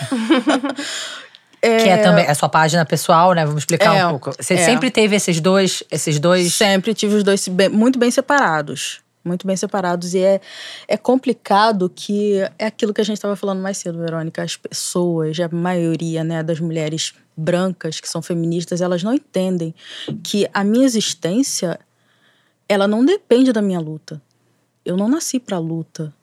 Que 1.61 1.67
é 1.89 1.97
também 1.97 2.23
é 2.25 2.33
sua 2.33 2.47
página 2.47 2.85
pessoal, 2.85 3.33
né? 3.33 3.45
Vamos 3.45 3.63
explicar 3.63 3.93
É, 3.93 4.05
um 4.05 4.11
pouco. 4.11 4.31
Você 4.41 4.53
é. 4.53 4.63
sempre 4.63 4.89
teve 4.89 5.17
esses 5.17 5.41
dois, 5.41 5.83
esses 5.91 6.17
dois. 6.17 6.53
Sempre 6.53 6.93
tive 6.93 7.15
os 7.15 7.23
dois 7.23 7.45
bem- 7.49 7.67
muito 7.67 7.99
bem 7.99 8.09
separados. 8.09 9.01
Muito 9.25 9.45
bem 9.45 9.57
separados. 9.57 10.13
E 10.13 10.19
é, 10.19 10.39
é 10.87 10.95
complicado 10.95 11.91
que 11.93 12.35
é 12.57 12.67
aquilo 12.67 12.93
que 12.93 13.01
a 13.01 13.03
gente 13.03 13.17
estava 13.17 13.35
falando 13.35 13.61
mais 13.61 13.77
cedo, 13.77 13.99
Verônica. 13.99 14.41
As 14.41 14.55
pessoas, 14.55 15.37
a 15.37 15.49
maioria 15.53 16.23
né, 16.23 16.41
das 16.41 16.61
mulheres 16.61 17.13
brancas 17.35 17.99
que 17.99 18.07
são 18.07 18.21
feministas, 18.21 18.79
elas 18.79 19.03
não 19.03 19.13
entendem 19.13 19.75
que 20.23 20.47
a 20.53 20.63
minha 20.63 20.85
existência 20.85 21.77
ela 22.69 22.87
não 22.87 23.03
depende 23.03 23.51
da 23.51 23.61
minha 23.61 23.81
luta. 23.81 24.21
Eu 24.85 24.95
não 24.95 25.09
nasci 25.09 25.41
para 25.41 25.57
luta. 25.59 26.13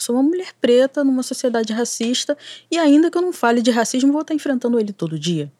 Sou 0.00 0.16
uma 0.16 0.22
mulher 0.22 0.48
preta 0.60 1.04
numa 1.04 1.22
sociedade 1.22 1.72
racista 1.74 2.36
e 2.70 2.78
ainda 2.78 3.10
que 3.10 3.18
eu 3.18 3.22
não 3.22 3.34
fale 3.34 3.60
de 3.60 3.70
racismo, 3.70 4.12
vou 4.12 4.22
estar 4.22 4.34
enfrentando 4.34 4.80
ele 4.80 4.92
todo 4.94 5.18
dia. 5.18 5.52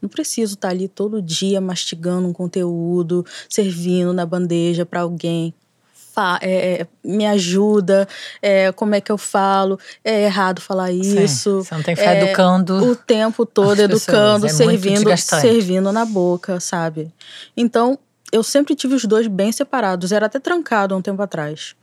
Não 0.00 0.08
preciso 0.08 0.54
estar 0.54 0.68
ali 0.68 0.86
todo 0.86 1.20
dia 1.20 1.60
mastigando 1.60 2.28
um 2.28 2.32
conteúdo, 2.32 3.26
servindo 3.48 4.12
na 4.12 4.24
bandeja 4.24 4.86
para 4.86 5.00
alguém. 5.00 5.52
Fa- 5.92 6.38
é, 6.40 6.82
é, 6.82 6.86
me 7.02 7.26
ajuda, 7.26 8.06
é, 8.40 8.70
como 8.70 8.94
é 8.94 9.00
que 9.00 9.10
eu 9.10 9.18
falo, 9.18 9.76
é 10.04 10.24
errado 10.24 10.60
falar 10.60 10.90
Sim, 10.92 11.24
isso. 11.24 11.64
Você 11.64 11.74
não 11.74 11.82
tem 11.82 11.96
que 11.96 12.00
ficar 12.00 12.14
é, 12.14 12.22
educando. 12.22 12.76
O 12.76 12.94
tempo 12.94 13.44
todo 13.44 13.80
educando, 13.80 14.46
é 14.46 14.50
servindo, 14.50 15.16
servindo 15.16 15.90
na 15.90 16.04
boca, 16.04 16.60
sabe? 16.60 17.12
Então, 17.56 17.98
eu 18.30 18.44
sempre 18.44 18.76
tive 18.76 18.94
os 18.94 19.04
dois 19.04 19.26
bem 19.26 19.50
separados. 19.50 20.12
Era 20.12 20.26
até 20.26 20.38
trancado 20.38 20.94
há 20.94 20.98
um 20.98 21.02
tempo 21.02 21.20
atrás. 21.20 21.74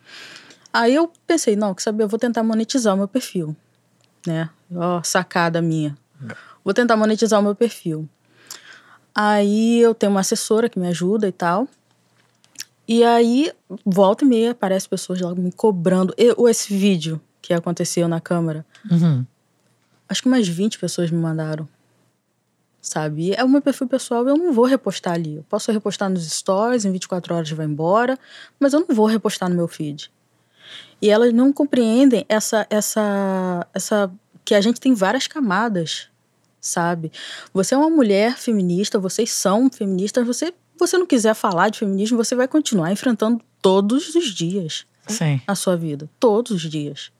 Aí 0.77 0.93
eu 0.93 1.09
pensei, 1.25 1.55
não, 1.55 1.73
quer 1.73 1.83
saber, 1.83 2.03
eu 2.03 2.07
vou 2.09 2.19
tentar 2.19 2.43
monetizar 2.43 2.93
o 2.93 2.97
meu 2.97 3.07
perfil, 3.07 3.55
né? 4.27 4.49
Ó, 4.75 5.01
sacada 5.03 5.61
minha. 5.61 5.97
Vou 6.65 6.73
tentar 6.73 6.97
monetizar 6.97 7.39
o 7.39 7.43
meu 7.43 7.55
perfil. 7.55 8.09
Aí 9.13 9.79
eu 9.79 9.95
tenho 9.95 10.11
uma 10.11 10.19
assessora 10.19 10.67
que 10.67 10.77
me 10.77 10.87
ajuda 10.87 11.27
e 11.27 11.31
tal. 11.31 11.65
E 12.87 13.03
aí, 13.05 13.53
volta 13.85 14.25
e 14.25 14.27
meia, 14.27 14.51
aparece 14.51 14.89
pessoas 14.89 15.21
lá 15.21 15.33
me 15.33 15.51
cobrando. 15.51 16.13
Eu, 16.17 16.47
esse 16.49 16.75
vídeo 16.77 17.21
que 17.41 17.53
aconteceu 17.53 18.07
na 18.07 18.19
câmera, 18.19 18.65
Uhum. 18.91 19.25
acho 20.09 20.21
que 20.21 20.27
umas 20.27 20.45
20 20.47 20.77
pessoas 20.77 21.09
me 21.09 21.17
mandaram. 21.17 21.67
Sabe? 22.81 23.33
É 23.33 23.43
o 23.43 23.49
meu 23.49 23.61
perfil 23.61 23.87
pessoal, 23.87 24.27
eu 24.27 24.37
não 24.37 24.51
vou 24.51 24.65
repostar 24.65 25.13
ali. 25.13 25.37
Eu 25.37 25.43
posso 25.49 25.71
repostar 25.71 26.09
nos 26.09 26.29
stories, 26.29 26.83
em 26.85 26.91
24 26.91 27.33
horas 27.33 27.49
vai 27.51 27.65
embora, 27.65 28.19
mas 28.59 28.73
eu 28.73 28.81
não 28.81 28.93
vou 28.95 29.05
repostar 29.07 29.49
no 29.49 29.55
meu 29.55 29.67
feed. 29.67 30.11
E 31.01 31.09
elas 31.09 31.33
não 31.33 31.51
compreendem 31.53 32.25
essa 32.29 32.65
essa 32.69 33.67
essa 33.73 34.11
que 34.43 34.53
a 34.55 34.61
gente 34.61 34.79
tem 34.79 34.93
várias 34.93 35.27
camadas, 35.27 36.07
sabe? 36.61 37.11
Você 37.53 37.73
é 37.73 37.77
uma 37.77 37.89
mulher 37.89 38.37
feminista, 38.37 38.97
vocês 38.99 39.31
são 39.31 39.69
feministas, 39.69 40.25
você 40.25 40.53
você 40.77 40.97
não 40.97 41.05
quiser 41.05 41.33
falar 41.33 41.69
de 41.69 41.79
feminismo, 41.79 42.17
você 42.17 42.35
vai 42.35 42.47
continuar 42.47 42.91
enfrentando 42.91 43.41
todos 43.61 44.13
os 44.13 44.25
dias 44.33 44.85
Sim. 45.07 45.41
na 45.47 45.55
sua 45.55 45.77
vida, 45.77 46.09
todos 46.19 46.51
os 46.51 46.61
dias. 46.69 47.11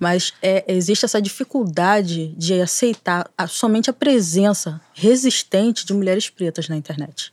Mas 0.00 0.34
é, 0.42 0.64
existe 0.68 1.04
essa 1.04 1.22
dificuldade 1.22 2.28
de 2.36 2.60
aceitar 2.60 3.30
a- 3.38 3.46
somente 3.46 3.88
a 3.88 3.92
presença 3.92 4.80
resistente 4.92 5.86
de 5.86 5.94
mulheres 5.94 6.28
pretas 6.28 6.68
na 6.68 6.76
internet. 6.76 7.32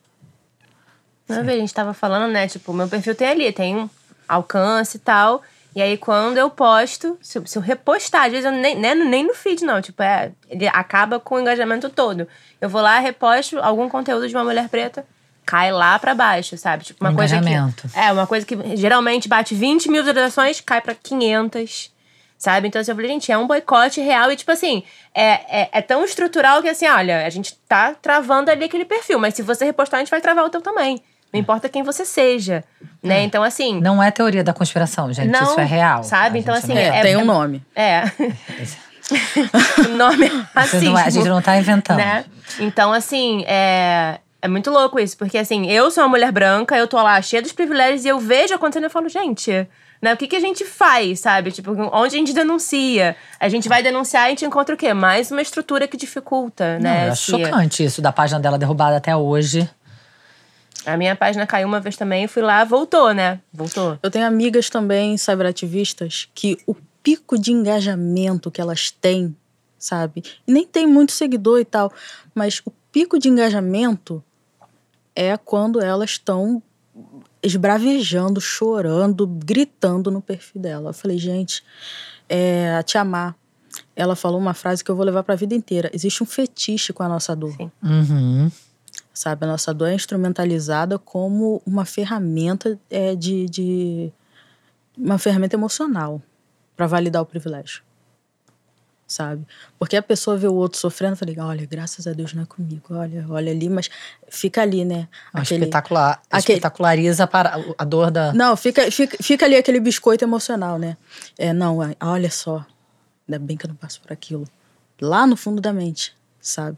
Vez 1.28 1.48
a 1.48 1.52
gente 1.54 1.74
tava 1.74 1.94
falando, 1.94 2.32
né? 2.32 2.48
Tipo, 2.48 2.72
meu 2.74 2.88
perfil 2.88 3.16
tem 3.16 3.28
ali, 3.28 3.52
tem 3.52 3.76
um 3.76 3.90
alcance 4.28 4.98
e 4.98 5.00
tal. 5.00 5.42
E 5.76 5.82
aí, 5.82 5.98
quando 5.98 6.38
eu 6.38 6.50
posto, 6.52 7.18
se, 7.22 7.38
eu- 7.40 7.46
se 7.48 7.58
eu 7.58 7.62
repostar, 7.62 8.26
às 8.26 8.32
vezes 8.32 8.46
eu 8.46 8.52
nem, 8.52 8.76
nem, 8.76 8.96
nem 8.96 9.24
no 9.26 9.34
feed, 9.34 9.64
não. 9.64 9.82
Tipo, 9.82 10.04
é, 10.04 10.32
ele 10.50 10.68
acaba 10.68 11.20
com 11.20 11.36
o 11.36 11.40
engajamento 11.40 11.90
todo. 11.90 12.28
Eu 12.62 12.70
vou 12.70 12.82
lá, 12.82 13.00
reposto 13.00 13.58
algum 13.60 13.90
conteúdo 13.90 14.28
de 14.30 14.36
uma 14.36 14.44
mulher 14.44 14.70
preta, 14.70 15.04
cai 15.46 15.72
lá 15.72 15.98
pra 15.98 16.14
baixo, 16.14 16.56
sabe? 16.58 16.84
Tipo, 16.86 17.04
uma 17.04 17.12
O 17.12 17.16
coisa 17.16 17.36
engajamento. 17.38 17.88
que. 17.90 17.98
É, 18.00 18.12
uma 18.12 18.28
coisa 18.28 18.46
que 18.46 18.56
geralmente 18.78 19.28
bate 19.28 19.56
20 19.56 19.90
mil 19.90 20.04
visualizações, 20.04 20.62
cai 20.62 20.80
pra 20.80 20.94
500. 20.94 21.92
Sabe? 22.38 22.68
Então, 22.68 22.82
assim, 22.82 22.92
eu 22.92 22.96
falei, 22.96 23.10
gente, 23.10 23.32
é 23.32 23.38
um 23.38 23.48
boicote 23.48 24.02
real. 24.02 24.30
E, 24.30 24.36
tipo 24.36 24.52
assim, 24.52 24.84
é, 25.16 25.62
é, 25.62 25.70
é 25.72 25.82
tão 25.82 26.04
estrutural 26.04 26.62
que, 26.62 26.68
assim, 26.68 26.86
olha, 26.88 27.26
a 27.26 27.30
gente 27.30 27.56
tá 27.70 27.96
travando 28.02 28.52
ali 28.52 28.66
aquele 28.66 28.84
perfil. 28.86 29.18
Mas 29.18 29.34
se 29.34 29.42
você 29.42 29.64
repostar, 29.64 30.00
a 30.00 30.04
gente 30.04 30.12
vai 30.12 30.20
travar 30.20 30.44
o 30.46 30.50
teu 30.50 30.62
também. 30.62 31.02
Não 31.34 31.40
importa 31.40 31.68
quem 31.68 31.82
você 31.82 32.06
seja, 32.06 32.64
né? 33.02 33.24
Então, 33.24 33.42
assim... 33.42 33.82
Não 33.82 34.02
é 34.02 34.12
teoria 34.12 34.44
da 34.44 34.54
conspiração, 34.54 35.12
gente. 35.12 35.30
Não, 35.32 35.42
Isso 35.44 35.60
é 35.60 35.66
real. 35.66 36.04
sabe? 36.04 36.38
A 36.38 36.42
Então, 36.42 36.54
assim, 36.54 36.74
não- 36.74 36.78
É, 36.78 37.00
é- 37.00 37.02
tem 37.02 37.18
um 37.18 37.22
é- 37.22 37.24
nome. 37.24 37.66
É. 37.76 38.04
o 39.86 39.90
nome 39.98 40.26
é 40.28 40.32
racismo. 40.54 40.92
não 40.92 41.00
é- 41.00 41.04
a 41.04 41.10
gente 41.10 41.28
não 41.30 41.42
tá 41.42 41.58
inventando. 41.58 41.98
né? 41.98 42.26
Então, 42.60 42.94
assim, 42.94 43.44
é... 43.48 44.20
É 44.42 44.48
muito 44.50 44.70
louco 44.70 45.00
isso, 45.00 45.18
porque 45.18 45.38
assim, 45.38 45.72
eu 45.72 45.90
sou 45.90 46.04
uma 46.04 46.10
mulher 46.10 46.30
branca, 46.30 46.76
eu 46.76 46.86
tô 46.86 47.02
lá 47.02 47.22
cheia 47.22 47.42
dos 47.42 47.54
privilégios 47.54 48.04
e 48.04 48.10
eu 48.10 48.20
vejo 48.20 48.54
acontecendo 48.54 48.88
e 48.88 48.90
falo, 48.90 49.08
gente, 49.08 49.66
né, 50.02 50.14
o 50.14 50.18
que, 50.18 50.28
que 50.28 50.36
a 50.36 50.40
gente 50.42 50.66
faz, 50.66 51.22
sabe? 51.22 51.50
Tipo, 51.50 51.72
onde 51.94 52.14
a 52.16 52.20
gente 52.20 52.34
denuncia? 52.34 53.16
A 53.40 53.48
gente 53.48 53.70
vai 53.70 53.82
denunciar 53.82 54.24
e 54.24 54.26
a 54.26 54.30
gente 54.32 54.44
encontra 54.44 54.76
o 54.76 54.78
quê? 54.78 54.94
Mais 54.94 55.32
uma 55.32 55.42
estrutura 55.42 55.88
que 55.88 55.96
dificulta, 55.96 56.74
Não, 56.78 56.82
né? 56.92 57.06
é 57.08 57.12
esse- 57.14 57.22
chocante 57.22 57.86
isso 57.86 58.02
da 58.02 58.12
página 58.12 58.38
dela 58.38 58.58
derrubada 58.58 58.98
até 58.98 59.16
hoje. 59.16 59.70
A 60.86 60.98
minha 60.98 61.16
página 61.16 61.48
caiu 61.48 61.68
uma 61.68 61.80
vez 61.80 61.96
também, 61.96 62.24
eu 62.24 62.30
fui 62.30 62.42
lá, 62.42 62.64
voltou, 62.64 63.14
né? 63.14 63.40
Voltou. 63.52 63.98
Eu 64.02 64.12
tenho 64.12 64.26
amigas 64.26 64.70
também 64.70 65.18
cyberativistas 65.18 66.28
que 66.34 66.58
o 66.68 66.76
pico 67.02 67.38
de 67.38 67.52
engajamento 67.52 68.50
que 68.50 68.62
elas 68.62 68.92
têm, 68.92 69.36
sabe? 69.78 70.24
E 70.48 70.52
nem 70.52 70.66
tem 70.66 70.88
muito 70.88 71.12
seguidor 71.12 71.60
e 71.60 71.66
tal, 71.66 71.92
mas 72.34 72.62
o 72.66 72.72
pico 72.92 73.20
de 73.20 73.30
engajamento 73.30 74.24
é 75.16 75.36
quando 75.38 75.82
elas 75.82 76.12
estão 76.12 76.62
esbravejando, 77.42 78.40
chorando, 78.40 79.28
gritando 79.28 80.10
no 80.10 80.22
perfil 80.22 80.62
dela. 80.62 80.90
Eu 80.90 80.94
falei, 80.94 81.18
gente, 81.18 81.64
é, 82.30 82.76
a 82.76 82.84
Tia 82.84 83.04
Má, 83.04 83.36
ela 83.96 84.16
falou 84.16 84.40
uma 84.40 84.54
frase 84.54 84.84
que 84.84 84.90
eu 84.90 84.96
vou 84.96 85.06
levar 85.06 85.24
pra 85.24 85.36
vida 85.36 85.54
inteira. 85.54 85.90
Existe 85.94 86.24
um 86.24 86.26
fetiche 86.26 86.94
com 86.94 87.04
a 87.04 87.10
nossa 87.10 87.36
dor. 87.36 87.54
Sim. 87.58 87.72
Uhum. 87.84 88.52
Sabe? 89.14 89.46
A 89.46 89.48
nossa 89.48 89.74
dor 89.74 89.90
é 89.90 89.94
instrumentalizada 89.94 90.98
como 90.98 91.62
uma 91.66 91.86
ferramenta 91.86 92.80
é, 92.90 93.16
de, 93.16 93.46
de 93.48 94.12
uma 94.98 95.18
ferramenta 95.18 95.56
emocional 95.56 96.22
para 96.76 96.88
validar 96.88 97.22
o 97.22 97.26
privilégio, 97.26 97.84
sabe? 99.06 99.46
Porque 99.78 99.96
a 99.96 100.02
pessoa 100.02 100.36
vê 100.36 100.48
o 100.48 100.54
outro 100.56 100.80
sofrendo, 100.80 101.14
eu 101.14 101.18
falei, 101.18 101.40
olha, 101.40 101.66
graças 101.68 102.08
a 102.08 102.14
Deus 102.14 102.34
não 102.34 102.44
é 102.44 102.46
comigo, 102.46 102.84
olha, 102.96 103.26
olha 103.30 103.52
ali, 103.52 103.70
mas 103.70 103.90
fica 104.30 104.62
ali, 104.62 104.84
né? 104.84 105.08
Aquele... 105.32 105.62
Espetacular, 105.66 106.22
aquele- 106.32 106.58
espetaculariza 106.58 107.28
para 107.28 107.56
a 107.78 107.84
dor 107.84 108.10
da. 108.10 108.34
Não, 108.34 108.58
fica, 108.58 108.90
fica, 108.92 109.18
fica 109.22 109.46
ali 109.46 109.56
aquele 109.56 109.80
biscoito 109.80 110.26
emocional, 110.26 110.80
né? 110.80 110.98
É, 111.38 111.54
não, 111.54 111.84
é, 111.84 111.96
olha 112.02 112.32
só, 112.32 112.66
ainda 113.28 113.38
bem 113.38 113.56
que 113.56 113.66
eu 113.66 113.70
não 113.70 113.76
passo 113.76 114.02
por 114.02 114.12
aquilo. 114.12 114.48
Lá 115.00 115.28
no 115.28 115.36
fundo 115.36 115.62
da 115.62 115.72
mente, 115.74 116.16
sabe? 116.42 116.78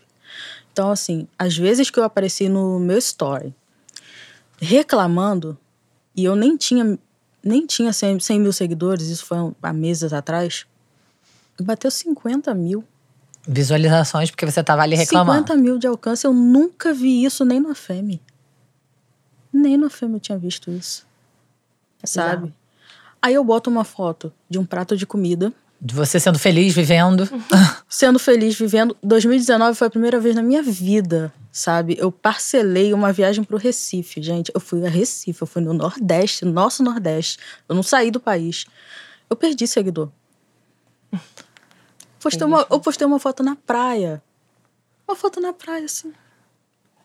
Então, 0.76 0.92
assim, 0.92 1.26
às 1.40 1.56
vezes 1.56 1.90
que 1.90 1.98
eu 1.98 2.04
apareci 2.04 2.50
no 2.50 2.82
meu 2.82 2.98
story 2.98 3.56
reclamando, 4.58 5.58
e 6.14 6.26
eu 6.26 6.36
nem 6.36 6.58
tinha, 6.58 7.00
nem 7.42 7.66
tinha 7.66 7.94
100, 7.94 8.20
100 8.20 8.40
mil 8.42 8.52
seguidores, 8.52 9.08
isso 9.08 9.26
foi 9.26 9.38
há 9.64 9.72
meses 9.72 10.12
atrás, 10.12 10.66
bateu 11.62 11.90
50 11.90 12.54
mil. 12.54 12.84
Visualizações 13.48 14.30
porque 14.30 14.46
você 14.46 14.62
tava 14.62 14.82
ali 14.82 14.98
reclamando. 14.98 15.48
50 15.48 15.56
mil 15.56 15.78
de 15.78 15.88
alcance, 15.88 16.28
eu 16.28 16.34
nunca 16.34 16.94
vi 16.94 17.24
isso 17.24 17.46
nem 17.46 17.62
no 17.62 17.74
Femi. 17.74 18.22
Nem 19.54 19.78
no 19.78 19.90
Femi 19.90 20.16
eu 20.16 20.20
tinha 20.20 20.38
visto 20.38 20.70
isso. 20.70 21.08
Sabe? 22.04 22.54
Aí 23.22 23.34
eu 23.34 23.46
boto 23.46 23.70
uma 23.70 23.86
foto 23.86 24.34
de 24.50 24.60
um 24.60 24.66
prato 24.66 24.98
de 24.98 25.06
comida, 25.06 25.54
De 25.82 25.94
você 25.94 26.20
sendo 26.20 26.40
feliz, 26.40 26.74
vivendo. 26.74 27.30
sendo 27.88 28.18
feliz, 28.18 28.56
vivendo. 28.58 28.96
2019 29.04 29.78
foi 29.78 29.88
a 29.88 29.90
primeira 29.90 30.20
vez 30.20 30.34
na 30.36 30.42
minha 30.42 30.64
vida, 30.64 31.32
sabe? 31.52 31.96
Eu 32.00 32.12
parcelei 32.12 32.94
uma 32.94 33.12
viagem 33.14 33.44
pro 33.44 33.58
Recife, 33.58 34.22
gente. 34.22 34.52
Eu 34.56 34.60
fui 34.62 34.86
a 34.86 34.90
Recife, 34.90 35.42
eu 35.42 35.48
fui 35.48 35.62
no 35.62 35.74
Nordeste, 35.74 36.46
nosso 36.46 36.82
Nordeste. 36.82 37.38
Eu 37.68 37.76
não 37.76 37.84
saí 37.84 38.10
do 38.10 38.20
país. 38.20 38.66
Eu 39.30 39.36
perdi 39.36 39.68
seguidor. 39.68 40.10
Postei 42.20 42.48
uma, 42.48 42.66
eu 42.72 42.80
postei 42.80 43.06
uma 43.06 43.20
foto 43.20 43.44
na 43.44 43.56
praia. 43.56 44.22
Uma 45.08 45.16
foto 45.16 45.40
na 45.40 45.54
praia, 45.54 45.86
assim. 45.86 46.12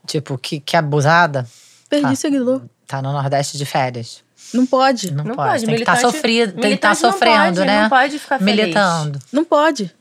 tipo, 0.06 0.38
que, 0.38 0.58
que 0.60 0.74
abusada. 0.76 1.46
Perdi 1.90 2.12
Ah. 2.12 2.16
seguidor. 2.16 2.62
Tá 2.86 3.02
no 3.02 3.12
Nordeste 3.12 3.58
de 3.58 3.66
férias. 3.66 4.24
Não 4.54 4.66
pode. 4.66 5.10
Não, 5.12 5.24
Não 5.24 5.34
pode. 5.34 5.50
pode, 5.50 5.66
Tem 5.66 5.74
que 5.76 5.80
estar 5.82 5.92
militante- 5.94 6.14
sofrido, 6.16 6.52
tem 6.60 6.70
que 6.70 6.74
estar 6.76 6.88
não 6.88 6.94
sofrendo, 6.94 7.56
pode, 7.56 7.66
né? 7.66 7.82
não 7.82 7.88
pode 7.88 8.18
ficar 8.18 8.38
feliz. 8.38 8.54
Militando. 8.56 9.18
Não 9.32 9.44
pode. 9.44 9.94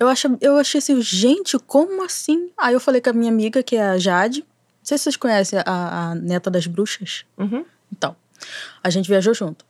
Eu, 0.00 0.08
acho, 0.08 0.36
eu 0.40 0.56
achei 0.58 0.78
assim, 0.78 1.00
gente, 1.00 1.56
como 1.60 2.04
assim? 2.04 2.50
Aí 2.58 2.74
eu 2.74 2.80
falei 2.80 3.00
com 3.00 3.10
a 3.10 3.12
minha 3.12 3.30
amiga, 3.30 3.62
que 3.62 3.76
é 3.76 3.82
a 3.90 3.98
Jade. 3.98 4.40
Não 4.40 4.46
sei 4.82 4.98
se 4.98 5.04
vocês 5.04 5.16
conhecem 5.16 5.58
a, 5.64 6.10
a 6.10 6.14
neta 6.16 6.50
das 6.50 6.66
bruxas. 6.66 7.24
Uhum. 7.38 7.64
Então, 7.92 8.14
a 8.82 8.90
gente 8.90 9.08
viajou 9.08 9.32
junto. 9.32 9.64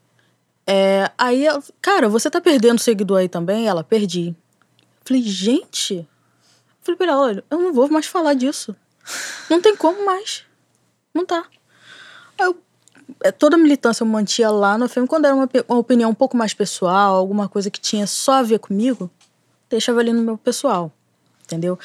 É, 0.67 1.11
aí, 1.19 1.47
ela, 1.47 1.62
cara, 1.81 2.09
você 2.09 2.31
tá 2.31 2.41
perdendo 2.41 2.79
seguidor 2.81 3.19
aí 3.19 3.29
também? 3.29 3.69
Ela, 3.69 3.85
perdi. 3.85 4.35
Falei, 5.05 5.23
gente. 5.23 6.09
Falei 6.81 6.97
pra 6.97 7.07
ela, 7.07 7.21
olha, 7.21 7.45
eu 7.50 7.59
não 7.59 7.73
vou 7.73 7.88
mais 7.91 8.07
falar 8.07 8.33
disso. 8.35 8.75
Não 9.50 9.61
tem 9.61 9.76
como 9.76 10.07
mais. 10.07 10.43
Não 11.14 11.26
tá. 11.26 11.45
É, 13.25 13.33
toda 13.33 13.57
a 13.57 13.59
militância 13.59 14.02
eu 14.02 14.07
mantia 14.07 14.50
lá 14.50 14.76
no 14.76 14.87
filme. 14.87 15.09
Quando 15.09 15.25
era 15.25 15.35
uma, 15.35 15.49
uma 15.66 15.78
opinião 15.78 16.11
um 16.11 16.14
pouco 16.14 16.37
mais 16.37 16.52
pessoal, 16.52 17.16
alguma 17.16 17.49
coisa 17.49 17.71
que 17.71 17.81
tinha 17.81 18.07
só 18.07 18.35
a 18.35 18.43
ver 18.43 18.59
comigo, 18.59 19.11
deixava 19.71 20.00
ali 20.00 20.12
no 20.12 20.23
meu 20.23 20.37
pessoal. 20.37 20.93
Entendeu? 21.43 21.78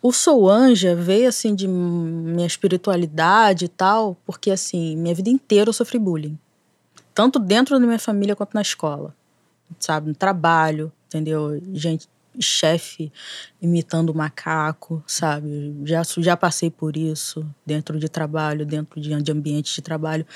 O 0.00 0.12
Sou 0.12 0.48
Anja 0.48 0.94
veio 0.94 1.28
assim 1.28 1.54
de 1.54 1.68
minha 1.68 2.46
espiritualidade 2.46 3.66
e 3.66 3.68
tal, 3.68 4.16
porque 4.24 4.50
assim, 4.50 4.96
minha 4.96 5.14
vida 5.14 5.28
inteira 5.28 5.68
eu 5.68 5.74
sofri 5.74 5.98
bullying. 5.98 6.38
Tanto 7.14 7.38
dentro 7.38 7.78
da 7.78 7.84
minha 7.84 7.98
família 7.98 8.34
quanto 8.34 8.54
na 8.54 8.62
escola. 8.62 9.14
Sabe? 9.78 10.08
No 10.08 10.14
trabalho, 10.14 10.90
entendeu? 11.06 11.60
Gente, 11.74 12.08
chefe 12.40 13.12
imitando 13.60 14.14
macaco, 14.14 15.02
sabe? 15.06 15.76
Já, 15.84 16.02
já 16.16 16.36
passei 16.36 16.70
por 16.70 16.96
isso 16.96 17.46
dentro 17.66 17.98
de 17.98 18.08
trabalho, 18.08 18.64
dentro 18.64 18.98
de, 18.98 19.22
de 19.22 19.32
ambiente 19.32 19.74
de 19.74 19.82
trabalho. 19.82 20.26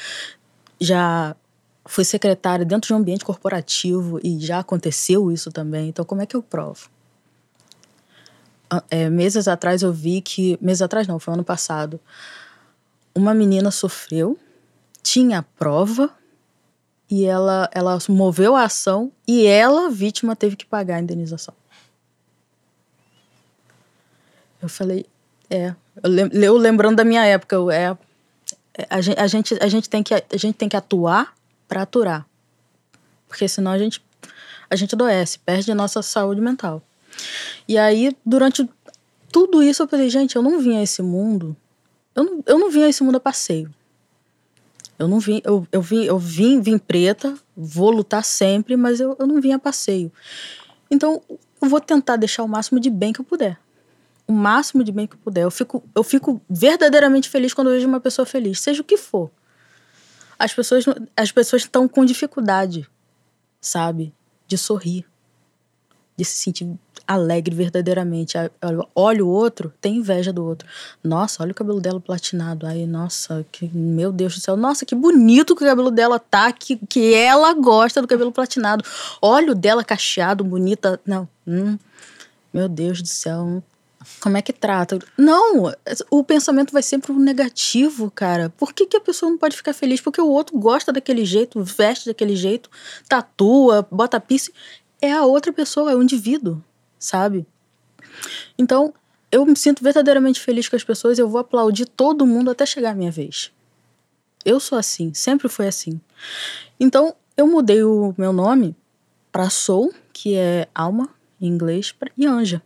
Já 0.83 1.37
fui 1.85 2.05
secretária 2.05 2.65
dentro 2.65 2.89
de 2.89 2.95
um 2.95 2.97
ambiente 2.97 3.25
corporativo 3.25 4.19
e 4.23 4.39
já 4.39 4.59
aconteceu 4.59 5.31
isso 5.31 5.51
também. 5.51 5.89
Então, 5.89 6.05
como 6.05 6.23
é 6.23 6.27
que 6.27 6.37
eu 6.37 6.43
provo? 6.43 6.89
Ah, 8.71 8.83
é, 8.91 9.11
meses 9.11 9.47
atrás 9.49 9.83
eu 9.83 9.93
vi 9.93 10.21
que. 10.21 10.59
Meses 10.61 10.83
atrás 10.83 11.07
não, 11.07 11.19
foi 11.19 11.35
ano 11.35 11.45
passado. 11.45 12.01
Uma 13.15 13.35
menina 13.35 13.71
sofreu, 13.71 14.39
tinha 15.03 15.41
a 15.41 15.43
prova 15.43 16.11
e 17.11 17.27
ela, 17.27 17.69
ela 17.75 17.99
moveu 18.09 18.57
a 18.57 18.65
ação 18.65 19.13
e 19.29 19.47
ela, 19.47 19.91
vítima, 19.91 20.35
teve 20.35 20.57
que 20.57 20.65
pagar 20.65 20.97
a 20.97 21.01
indenização. 21.01 21.55
Eu 24.63 24.69
falei, 24.69 25.05
é. 25.51 25.75
Eu, 26.03 26.43
eu 26.43 26.57
lembrando 26.57 26.97
da 26.97 27.05
minha 27.05 27.23
época, 27.27 27.55
eu, 27.55 27.71
é. 27.71 27.99
A 28.89 29.01
gente, 29.01 29.19
a, 29.19 29.27
gente, 29.27 29.59
a, 29.61 29.69
gente 29.69 29.89
tem 29.89 30.03
que, 30.03 30.15
a 30.15 30.37
gente 30.37 30.55
tem 30.55 30.69
que 30.69 30.77
atuar 30.77 31.35
para 31.69 31.83
aturar. 31.83 32.27
Porque 33.29 33.47
senão 33.49 33.71
a 33.71 33.79
gente, 33.79 34.03
a 34.69 34.77
gente 34.77 34.95
adoece, 34.95 35.39
perde 35.39 35.71
a 35.71 35.75
nossa 35.75 36.03
saúde 36.03 36.41
mental. 36.41 36.83
E 37.69 37.77
aí, 37.77 38.17
durante 38.25 38.69
tudo 39.31 39.63
isso, 39.63 39.83
eu 39.83 39.89
falei, 39.89 40.09
gente, 40.09 40.37
eu 40.37 40.43
não 40.43 40.61
vim 40.61 40.77
a 40.77 40.83
esse 40.83 41.03
mundo. 41.03 41.57
Eu 42.15 42.25
não, 42.25 42.43
eu 42.47 42.59
não 42.59 42.71
vim 42.71 42.83
a 42.83 42.89
esse 42.89 43.03
mundo 43.03 43.17
a 43.17 43.21
passeio. 43.21 43.73
Eu 44.99 45.09
não 45.09 45.19
vim, 45.19 45.41
eu, 45.45 45.67
eu 45.73 45.83
vim, 45.83 46.05
eu 46.05 46.19
vim, 46.19 46.61
vim 46.61 46.79
preta, 46.79 47.35
vou 47.57 47.91
lutar 47.91 48.23
sempre, 48.25 48.77
mas 48.77 49.01
eu, 49.01 49.17
eu 49.19 49.27
não 49.27 49.41
vim 49.41 49.53
a 49.53 49.59
passeio. 49.59 50.13
Então, 50.91 51.23
eu 51.61 51.69
vou 51.69 51.81
tentar 51.81 52.17
deixar 52.17 52.43
o 52.43 52.49
máximo 52.49 52.79
de 52.79 52.91
bem 52.91 53.13
que 53.13 53.21
eu 53.21 53.25
puder. 53.25 53.59
O 54.33 54.35
máximo 54.35 54.83
de 54.83 54.91
bem 54.91 55.07
que 55.07 55.15
eu 55.15 55.19
puder. 55.19 55.43
Eu 55.43 55.51
fico, 55.51 55.85
eu 55.95 56.03
fico 56.03 56.41
verdadeiramente 56.49 57.29
feliz 57.29 57.53
quando 57.53 57.69
eu 57.69 57.75
vejo 57.75 57.87
uma 57.87 58.01
pessoa 58.01 58.25
feliz, 58.25 58.61
seja 58.61 58.81
o 58.81 58.85
que 58.85 58.97
for. 58.97 59.31
As 60.39 60.55
pessoas, 60.55 60.87
as 61.15 61.31
pessoas 61.31 61.63
estão 61.63 61.87
com 61.87 62.03
dificuldade, 62.03 62.89
sabe? 63.61 64.11
De 64.49 64.57
sorrir, 64.57 65.05
de 66.17 66.25
se 66.25 66.39
sentir 66.39 66.67
alegre 67.07 67.55
verdadeiramente. 67.55 68.39
Olha- 68.97 69.23
o 69.23 69.29
outro, 69.29 69.71
tem 69.83 69.97
inveja 69.97 70.33
do 70.33 70.43
outro. 70.43 70.67
Nossa, 71.05 71.43
olha 71.43 71.53
o 71.53 71.55
cabelo 71.55 71.79
dela 71.79 72.01
platinado. 72.01 72.67
Aí, 72.67 72.87
nossa, 72.87 73.45
que, 73.53 73.69
meu 73.69 74.11
Deus 74.11 74.37
do 74.37 74.41
céu. 74.41 74.57
Nossa, 74.57 74.87
que 74.87 74.95
bonito 74.95 75.55
que 75.55 75.63
o 75.63 75.67
cabelo 75.67 75.91
dela 75.91 76.19
tá, 76.19 76.51
que, 76.53 76.79
que 76.89 77.13
ela 77.13 77.53
gosta 77.53 78.01
do 78.01 78.09
cabelo 78.09 78.33
platinado. 78.33 78.83
Olha 79.21 79.53
o 79.53 79.55
dela 79.55 79.85
cacheado, 79.85 80.43
bonita. 80.43 80.99
Não, 81.05 81.29
hum, 81.47 81.77
meu 82.51 82.67
Deus 82.67 83.03
do 83.03 83.09
céu. 83.09 83.63
Como 84.21 84.37
é 84.37 84.43
que 84.43 84.53
trata? 84.53 84.99
Não, 85.17 85.73
o 86.11 86.25
pensamento 86.25 86.73
vai 86.73 86.83
sempre 86.83 87.13
pro 87.13 87.19
negativo, 87.19 88.11
cara. 88.11 88.51
Por 88.51 88.73
que, 88.73 88.87
que 88.87 88.97
a 88.97 89.01
pessoa 89.01 89.31
não 89.31 89.39
pode 89.39 89.57
ficar 89.57 89.73
feliz? 89.73 90.01
Porque 90.01 90.21
o 90.21 90.29
outro 90.29 90.59
gosta 90.59 90.93
daquele 90.93 91.25
jeito, 91.25 91.63
veste 91.63 92.07
daquele 92.07 92.37
jeito, 92.37 92.71
tatua, 93.09 93.87
bota 93.91 94.21
piercing. 94.21 94.53
É 95.01 95.13
a 95.13 95.25
outra 95.25 95.53
pessoa, 95.53 95.91
é 95.93 95.97
o 95.97 96.03
indivíduo, 96.03 96.63
sabe? 96.99 97.47
Então, 98.59 98.95
eu 99.31 99.47
me 99.47 99.57
sinto 99.57 99.83
verdadeiramente 99.83 100.41
feliz 100.41 100.69
com 100.69 100.77
as 100.77 100.85
pessoas, 100.85 101.19
eu 101.19 101.29
vou 101.29 101.41
aplaudir 101.41 101.87
todo 101.87 102.27
mundo 102.27 102.51
até 102.51 102.67
chegar 102.67 102.91
a 102.91 102.95
minha 102.95 103.11
vez. 103.11 103.51
Eu 104.45 104.61
sou 104.61 104.77
assim, 104.77 105.15
sempre 105.15 105.49
foi 105.49 105.67
assim. 105.67 106.01
Então, 106.79 107.15
eu 107.37 107.47
mudei 107.47 107.83
o 107.83 108.15
meu 108.19 108.33
nome 108.33 108.77
para 109.31 109.49
Soul, 109.49 109.93
que 110.13 110.37
é 110.37 110.69
alma 110.75 111.09
em 111.41 111.47
inglês, 111.47 111.95
e 112.17 112.27
Anja. 112.27 112.63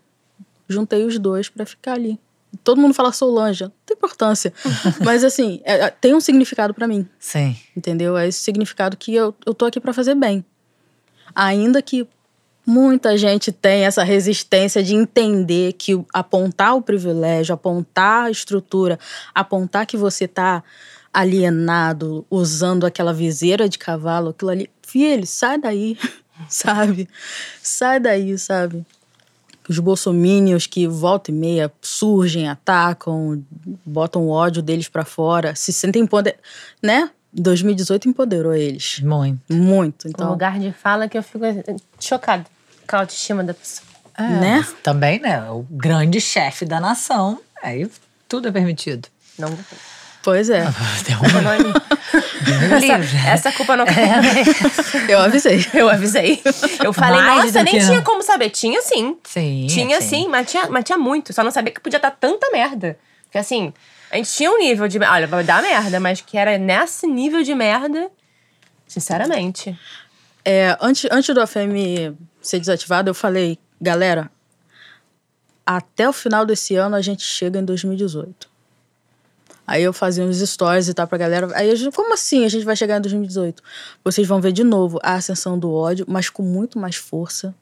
Juntei 0.68 1.04
os 1.04 1.18
dois 1.18 1.48
para 1.48 1.64
ficar 1.66 1.92
ali. 1.94 2.18
Todo 2.64 2.80
mundo 2.80 2.94
fala 2.94 3.12
Soulanja, 3.12 3.66
não 3.66 3.72
tem 3.84 3.96
importância. 3.96 4.52
Mas 5.04 5.22
assim, 5.24 5.60
é- 5.64 5.80
é- 5.86 5.90
tem 5.90 6.14
um 6.14 6.20
significado 6.20 6.72
para 6.72 6.88
mim, 6.88 7.06
Sim. 7.18 7.56
entendeu? 7.76 8.16
É 8.16 8.26
esse 8.28 8.38
significado 8.40 8.96
que 8.96 9.14
eu, 9.14 9.34
eu 9.44 9.52
tô 9.52 9.66
aqui 9.66 9.78
para 9.80 9.92
fazer 9.92 10.14
bem. 10.14 10.44
Ainda 11.34 11.82
que 11.82 12.08
muita 12.66 13.16
gente 13.18 13.52
tem 13.52 13.84
essa 13.84 14.02
resistência 14.02 14.82
de 14.82 14.94
entender 14.94 15.74
que 15.74 15.92
apontar 16.12 16.74
o 16.74 16.82
privilégio, 16.82 17.54
apontar 17.54 18.24
a 18.24 18.30
estrutura, 18.30 18.98
apontar 19.34 19.86
que 19.86 19.96
você 19.96 20.26
tá 20.26 20.64
alienado, 21.12 22.26
usando 22.30 22.84
aquela 22.84 23.12
viseira 23.12 23.68
de 23.68 23.78
cavalo, 23.78 24.30
aquilo 24.30 24.50
ali. 24.50 24.70
Filho, 24.82 25.26
sai 25.26 25.58
daí, 25.58 25.98
sabe? 26.48 27.08
Sai 27.62 28.00
daí, 28.00 28.38
sabe? 28.38 28.84
Os 29.68 29.78
bolsomínios 29.78 30.66
que 30.66 30.86
volta 30.86 31.30
e 31.30 31.34
meia 31.34 31.72
surgem, 31.82 32.48
atacam, 32.48 33.42
botam 33.84 34.22
o 34.22 34.30
ódio 34.30 34.62
deles 34.62 34.88
pra 34.88 35.04
fora, 35.04 35.54
se 35.54 35.72
sentem 35.72 36.02
empoder... 36.02 36.36
né? 36.82 37.10
2018 37.32 38.08
empoderou 38.08 38.54
eles. 38.54 39.00
Muito. 39.00 39.52
Muito. 39.52 40.06
Um 40.06 40.10
Então, 40.10 40.30
lugar 40.30 40.58
de 40.58 40.72
fala 40.72 41.06
que 41.08 41.18
eu 41.18 41.22
fico 41.22 41.44
chocada 42.00 42.46
com 42.88 42.96
a 42.96 43.00
autoestima 43.00 43.44
da 43.44 43.52
pessoa. 43.52 43.86
É, 44.16 44.22
Né? 44.22 44.66
Também, 44.82 45.20
né? 45.20 45.50
O 45.50 45.66
grande 45.70 46.20
chefe 46.20 46.64
da 46.64 46.80
nação. 46.80 47.38
Aí 47.62 47.90
tudo 48.26 48.48
é 48.48 48.52
permitido. 48.52 49.08
Não. 49.38 49.54
Pois 50.26 50.50
é. 50.50 50.64
Tem 51.04 51.14
um 51.14 51.56
livro. 51.56 51.82
essa, 52.74 53.28
essa 53.28 53.52
culpa 53.52 53.76
não 53.76 53.84
Eu 55.08 55.20
avisei. 55.20 55.64
Eu 55.72 55.88
avisei. 55.88 56.42
Eu 56.84 56.92
falei, 56.92 57.20
Mais 57.20 57.44
nossa, 57.44 57.62
nem 57.62 57.74
que 57.74 57.78
tinha 57.78 57.98
não. 57.98 58.02
como 58.02 58.24
saber. 58.24 58.50
Tinha 58.50 58.82
sim. 58.82 59.16
Sim. 59.22 59.68
Tinha 59.68 60.00
sim, 60.00 60.26
mas 60.26 60.50
tinha, 60.50 60.68
mas 60.68 60.82
tinha 60.82 60.98
muito. 60.98 61.32
Só 61.32 61.44
não 61.44 61.52
sabia 61.52 61.72
que 61.72 61.80
podia 61.80 62.00
dar 62.00 62.10
tanta 62.10 62.50
merda. 62.50 62.98
Porque 63.22 63.38
assim, 63.38 63.72
a 64.10 64.16
gente 64.16 64.32
tinha 64.32 64.50
um 64.50 64.58
nível 64.58 64.88
de. 64.88 64.98
Olha, 64.98 65.28
vai 65.28 65.44
dar 65.44 65.62
merda, 65.62 66.00
mas 66.00 66.20
que 66.20 66.36
era 66.36 66.58
nesse 66.58 67.06
nível 67.06 67.44
de 67.44 67.54
merda. 67.54 68.10
Sinceramente. 68.88 69.78
É, 70.44 70.76
antes, 70.80 71.08
antes 71.08 71.32
do 71.32 71.40
AFM 71.40 72.16
ser 72.42 72.58
desativado, 72.58 73.08
eu 73.08 73.14
falei, 73.14 73.60
galera, 73.80 74.28
até 75.64 76.08
o 76.08 76.12
final 76.12 76.44
desse 76.44 76.74
ano 76.74 76.96
a 76.96 77.00
gente 77.00 77.22
chega 77.22 77.60
em 77.60 77.64
2018. 77.64 78.55
Aí 79.66 79.82
eu 79.82 79.92
fazia 79.92 80.24
uns 80.24 80.38
stories 80.38 80.88
e 80.88 80.94
tal 80.94 81.06
pra 81.06 81.18
galera. 81.18 81.48
Aí 81.54 81.74
gente, 81.74 81.94
como 81.94 82.14
assim 82.14 82.44
a 82.44 82.48
gente 82.48 82.64
vai 82.64 82.76
chegar 82.76 82.98
em 82.98 83.00
2018? 83.00 83.62
Vocês 84.04 84.26
vão 84.26 84.40
ver 84.40 84.52
de 84.52 84.62
novo 84.62 84.98
a 85.02 85.14
ascensão 85.14 85.58
do 85.58 85.72
ódio, 85.72 86.06
mas 86.08 86.30
com 86.30 86.42
muito 86.42 86.78
mais 86.78 86.96
força. 86.96 87.54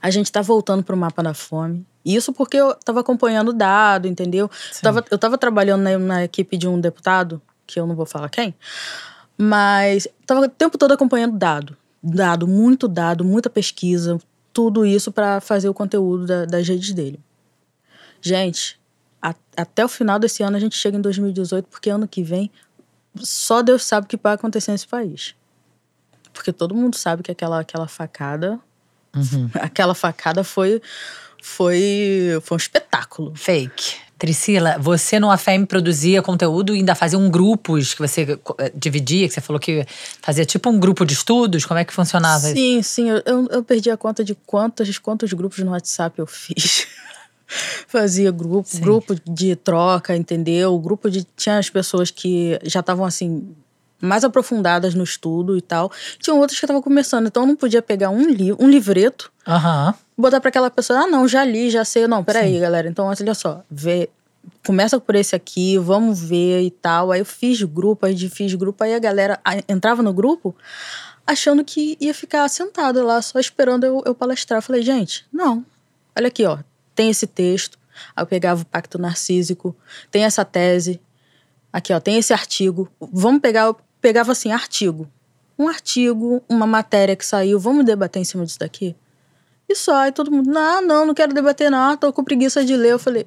A 0.00 0.10
gente 0.10 0.32
tá 0.32 0.42
voltando 0.42 0.82
pro 0.82 0.96
mapa 0.96 1.22
da 1.22 1.32
fome. 1.32 1.86
Isso 2.04 2.32
porque 2.32 2.56
eu 2.56 2.74
tava 2.74 3.00
acompanhando 3.00 3.50
o 3.50 3.52
dado, 3.52 4.08
entendeu? 4.08 4.50
Eu 4.74 4.80
tava, 4.82 5.04
eu 5.10 5.18
tava 5.18 5.38
trabalhando 5.38 5.82
na, 5.82 5.98
na 5.98 6.24
equipe 6.24 6.56
de 6.56 6.66
um 6.66 6.80
deputado, 6.80 7.40
que 7.64 7.78
eu 7.78 7.86
não 7.86 7.94
vou 7.94 8.04
falar 8.04 8.28
quem, 8.28 8.52
mas 9.38 10.08
tava 10.26 10.40
o 10.40 10.48
tempo 10.48 10.76
todo 10.76 10.92
acompanhando 10.92 11.38
dado. 11.38 11.76
Dado, 12.02 12.48
muito 12.48 12.88
dado, 12.88 13.24
muita 13.24 13.48
pesquisa, 13.48 14.18
tudo 14.52 14.84
isso 14.84 15.12
para 15.12 15.40
fazer 15.40 15.68
o 15.68 15.74
conteúdo 15.74 16.26
da, 16.26 16.44
das 16.44 16.66
redes 16.66 16.92
dele. 16.92 17.20
Gente, 18.20 18.78
a- 19.22 19.34
até 19.56 19.84
o 19.84 19.88
final 19.88 20.18
desse 20.18 20.42
ano 20.42 20.56
a 20.56 20.60
gente 20.60 20.76
chega 20.76 20.96
em 20.96 21.00
2018, 21.00 21.66
porque 21.68 21.88
ano 21.88 22.08
que 22.08 22.22
vem 22.22 22.50
só 23.16 23.62
Deus 23.62 23.84
sabe 23.84 24.06
o 24.06 24.08
que 24.08 24.16
vai 24.22 24.34
acontecer 24.34 24.72
nesse 24.72 24.86
país. 24.86 25.34
Porque 26.32 26.52
todo 26.52 26.74
mundo 26.74 26.96
sabe 26.96 27.22
que 27.22 27.30
aquela, 27.30 27.60
aquela 27.60 27.86
facada, 27.86 28.58
aquela 29.60 29.94
facada 29.94 30.42
foi, 30.42 30.80
foi, 31.42 32.38
foi 32.42 32.54
um 32.54 32.58
espetáculo. 32.58 33.32
Fake. 33.36 33.96
Priscila, 34.18 34.78
você 34.78 35.18
no 35.18 35.32
AFEM 35.32 35.66
produzia 35.66 36.22
conteúdo 36.22 36.76
e 36.76 36.78
ainda 36.78 36.94
fazia 36.94 37.18
um 37.18 37.28
grupos 37.28 37.92
que 37.92 38.00
você 38.00 38.38
eh, 38.58 38.72
dividia, 38.72 39.26
que 39.26 39.34
você 39.34 39.40
falou 39.40 39.58
que 39.58 39.84
fazia 40.22 40.44
tipo 40.46 40.70
um 40.70 40.78
grupo 40.78 41.04
de 41.04 41.12
estudos? 41.12 41.66
Como 41.66 41.78
é 41.80 41.84
que 41.84 41.92
funcionava 41.92 42.46
isso? 42.46 42.54
Sim, 42.56 42.82
sim. 42.82 43.10
Eu, 43.10 43.20
eu, 43.26 43.48
eu 43.50 43.64
perdi 43.64 43.90
a 43.90 43.96
conta 43.96 44.22
de 44.24 44.36
quantos, 44.36 44.96
quantos 44.98 45.32
grupos 45.32 45.58
no 45.58 45.72
WhatsApp 45.72 46.20
eu 46.20 46.26
fiz. 46.26 46.86
Fazia 47.86 48.30
grupo, 48.30 48.68
Sim. 48.68 48.80
grupo 48.80 49.14
de 49.28 49.56
troca, 49.56 50.16
entendeu? 50.16 50.78
Grupo 50.78 51.10
de. 51.10 51.24
Tinha 51.36 51.58
as 51.58 51.68
pessoas 51.70 52.10
que 52.10 52.58
já 52.62 52.80
estavam 52.80 53.04
assim. 53.04 53.54
Mais 54.00 54.24
aprofundadas 54.24 54.94
no 54.94 55.04
estudo 55.04 55.56
e 55.56 55.62
tal. 55.62 55.92
Tinham 56.18 56.38
outras 56.40 56.58
que 56.58 56.64
estavam 56.64 56.82
começando. 56.82 57.28
Então 57.28 57.44
eu 57.44 57.46
não 57.46 57.54
podia 57.54 57.80
pegar 57.80 58.10
um, 58.10 58.28
li 58.28 58.52
um 58.52 58.68
livreto 58.68 59.30
Aham. 59.46 59.94
botar 60.18 60.40
para 60.40 60.48
aquela 60.48 60.70
pessoa, 60.70 61.00
ah, 61.00 61.06
não, 61.06 61.28
já 61.28 61.44
li, 61.44 61.70
já 61.70 61.84
sei. 61.84 62.08
Não, 62.08 62.24
peraí, 62.24 62.58
galera. 62.58 62.88
Então, 62.88 63.06
olha 63.06 63.34
só, 63.34 63.62
vê, 63.70 64.10
começa 64.66 64.98
por 64.98 65.14
esse 65.14 65.36
aqui, 65.36 65.78
vamos 65.78 66.20
ver 66.20 66.62
e 66.62 66.70
tal. 66.72 67.12
Aí 67.12 67.20
eu 67.20 67.24
fiz 67.24 67.62
grupo, 67.62 68.04
aí 68.04 68.16
fiz 68.28 68.54
grupo, 68.54 68.82
aí 68.82 68.92
a 68.92 68.98
galera 68.98 69.38
entrava 69.68 70.02
no 70.02 70.12
grupo 70.12 70.52
achando 71.26 71.64
que 71.64 71.96
ia 72.00 72.12
ficar 72.12 72.48
sentada 72.48 73.04
lá, 73.04 73.22
só 73.22 73.38
esperando 73.38 73.84
eu, 73.84 74.02
eu 74.04 74.14
palestrar. 74.14 74.58
Eu 74.58 74.62
falei, 74.62 74.82
gente, 74.82 75.24
não. 75.32 75.64
Olha 76.16 76.28
aqui, 76.28 76.44
ó, 76.44 76.58
tem 76.94 77.10
esse 77.10 77.26
texto. 77.26 77.78
Aí 78.14 78.22
eu 78.22 78.26
pegava 78.26 78.62
o 78.62 78.66
Pacto 78.66 78.98
Narcísico, 78.98 79.76
tem 80.10 80.24
essa 80.24 80.44
tese. 80.44 81.00
Aqui, 81.72 81.92
ó, 81.92 82.00
tem 82.00 82.18
esse 82.18 82.32
artigo. 82.32 82.90
Vamos 83.00 83.40
pegar, 83.40 83.62
eu 83.62 83.76
pegava 84.00 84.32
assim, 84.32 84.52
artigo. 84.52 85.08
Um 85.58 85.68
artigo, 85.68 86.42
uma 86.48 86.66
matéria 86.66 87.14
que 87.16 87.24
saiu, 87.24 87.58
vamos 87.58 87.84
debater 87.84 88.20
em 88.20 88.24
cima 88.24 88.44
disso 88.44 88.58
daqui? 88.58 88.96
E 89.68 89.74
só, 89.74 90.02
aí 90.02 90.12
todo 90.12 90.30
mundo, 90.30 90.50
não, 90.50 90.82
não, 90.82 91.06
não 91.06 91.14
quero 91.14 91.32
debater, 91.32 91.70
não, 91.70 91.96
tô 91.96 92.12
com 92.12 92.24
preguiça 92.24 92.64
de 92.64 92.76
ler. 92.76 92.92
Eu 92.92 92.98
falei, 92.98 93.26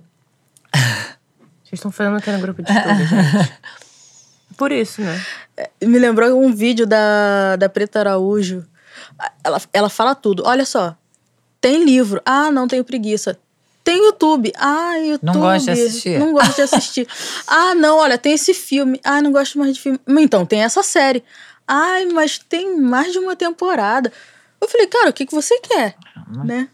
Vocês 1.63 1.73
estão 1.73 1.91
falando 1.91 2.21
que 2.21 2.29
era 2.29 2.37
um 2.37 2.41
grupo 2.41 2.61
de 2.61 2.71
estudo, 2.71 3.05
gente. 3.05 3.53
Por 4.57 4.71
isso, 4.71 5.01
né? 5.01 5.21
me 5.83 5.99
lembrou 5.99 6.41
um 6.41 6.53
vídeo 6.53 6.85
da, 6.85 7.55
da 7.55 7.67
Preta 7.67 7.99
Araújo. 7.99 8.65
Ela, 9.43 9.61
ela 9.73 9.89
fala 9.89 10.15
tudo. 10.15 10.43
Olha 10.45 10.65
só, 10.65 10.95
tem 11.59 11.83
livro. 11.83 12.21
Ah, 12.25 12.51
não 12.51 12.67
tenho 12.67 12.83
preguiça. 12.83 13.37
Tem 13.85 14.03
YouTube. 14.03 14.51
Ah, 14.57 14.97
YouTube. 14.97 15.23
Não 15.23 15.39
gosto 15.39 15.65
de 15.65 15.71
assistir. 15.71 16.19
Não 16.19 16.33
gosto 16.33 16.55
de 16.55 16.61
assistir. 16.63 17.07
ah, 17.47 17.75
não, 17.75 17.99
olha, 17.99 18.17
tem 18.17 18.33
esse 18.33 18.51
filme. 18.51 18.99
Ah, 19.03 19.21
não 19.21 19.31
gosto 19.31 19.59
mais 19.59 19.75
de 19.75 19.79
filme. 19.79 19.99
Então, 20.07 20.43
tem 20.43 20.63
essa 20.63 20.81
série. 20.81 21.23
Ai, 21.67 22.05
mas 22.05 22.39
tem 22.39 22.81
mais 22.81 23.13
de 23.13 23.19
uma 23.19 23.35
temporada. 23.35 24.11
Eu 24.59 24.67
falei, 24.67 24.87
cara, 24.87 25.11
o 25.11 25.13
que, 25.13 25.27
que 25.27 25.35
você 25.35 25.59
quer? 25.59 25.95
Né? 26.43 26.67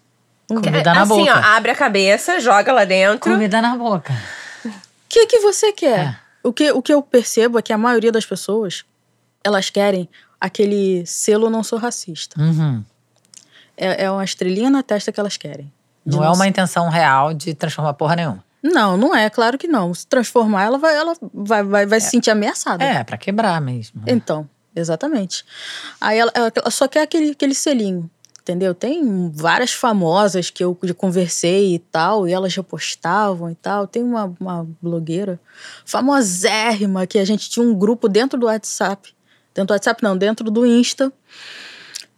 Comida 0.47 0.93
na 0.93 1.01
assim, 1.01 1.09
boca. 1.09 1.33
ó, 1.33 1.43
abre 1.43 1.71
a 1.71 1.75
cabeça, 1.75 2.39
joga 2.39 2.71
lá 2.71 2.85
dentro. 2.85 3.29
Comida 3.29 3.61
na 3.61 3.75
boca. 3.75 4.13
O 4.63 4.71
que, 5.09 5.25
que 5.25 5.39
você 5.39 5.73
quer? 5.73 5.99
É. 5.99 6.15
O, 6.41 6.53
que, 6.53 6.71
o 6.71 6.81
que 6.81 6.93
eu 6.93 7.01
percebo 7.01 7.59
é 7.59 7.61
que 7.61 7.73
a 7.73 7.77
maioria 7.77 8.11
das 8.11 8.25
pessoas, 8.25 8.85
elas 9.43 9.69
querem 9.69 10.07
aquele 10.39 11.05
selo 11.05 11.49
não 11.49 11.61
sou 11.61 11.77
racista. 11.77 12.39
Uhum. 12.41 12.81
É, 13.75 14.05
é 14.05 14.11
uma 14.11 14.23
estrelinha 14.23 14.69
na 14.69 14.81
testa 14.81 15.11
que 15.11 15.19
elas 15.19 15.35
querem. 15.35 15.71
Não 16.05 16.23
é 16.23 16.29
uma 16.29 16.47
intenção 16.47 16.89
real 16.89 17.33
de 17.33 17.53
transformar 17.53 17.93
porra 17.93 18.15
nenhuma. 18.15 18.43
Não, 18.63 18.95
não 18.95 19.15
é, 19.15 19.29
claro 19.29 19.57
que 19.57 19.67
não. 19.67 19.93
Se 19.93 20.05
transformar, 20.05 20.63
ela 20.63 20.77
vai, 20.77 20.95
ela 20.95 21.13
vai, 21.33 21.63
vai, 21.63 21.85
vai 21.85 21.99
se 21.99 22.09
sentir 22.11 22.29
ameaçada. 22.31 22.83
É, 22.83 23.03
pra 23.03 23.17
quebrar 23.17 23.59
mesmo. 23.59 24.01
Então, 24.05 24.47
exatamente. 24.75 25.43
Aí 25.99 26.19
ela, 26.19 26.31
ela- 26.35 26.51
só 26.69 26.87
quer 26.87 27.01
aquele, 27.01 27.31
aquele 27.31 27.55
selinho, 27.55 28.07
entendeu? 28.39 28.75
Tem 28.75 29.31
várias 29.33 29.71
famosas 29.73 30.51
que 30.51 30.63
eu 30.63 30.77
conversei 30.95 31.73
e 31.75 31.79
tal, 31.79 32.27
e 32.27 32.33
elas 32.33 32.53
já 32.53 32.61
postavam 32.61 33.49
e 33.49 33.55
tal. 33.55 33.87
Tem 33.87 34.03
uma, 34.03 34.31
uma 34.39 34.67
blogueira 34.79 35.39
famosérrima 35.83 37.05
que 37.07 37.17
a 37.19 37.25
gente 37.25 37.49
tinha 37.49 37.65
um 37.65 37.73
grupo 37.73 38.07
dentro 38.07 38.39
do 38.39 38.45
WhatsApp. 38.45 39.13
Dentro 39.53 39.67
do 39.67 39.73
WhatsApp, 39.73 40.01
não, 40.03 40.17
dentro 40.17 40.49
do 40.51 40.65
Insta. 40.65 41.11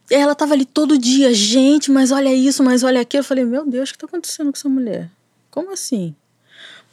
Ela 0.10 0.36
tava 0.36 0.54
ali 0.54 0.66
todo 0.66 0.98
dia, 0.98 1.34
gente, 1.34 1.90
mas 1.92 2.12
olha 2.12 2.34
isso, 2.34 2.64
mas 2.64 2.84
olha 2.84 3.02
aquilo. 3.02 3.22
Eu 3.22 3.26
falei, 3.26 3.46
meu 3.46 3.66
Deus, 3.66 3.90
o 3.90 3.94
que 3.94 4.00
tá 4.00 4.06
acontecendo 4.06 4.52
com 4.52 4.58
essa 4.58 4.70
mulher? 4.70 5.10
Como 5.50 5.72
assim? 5.72 6.16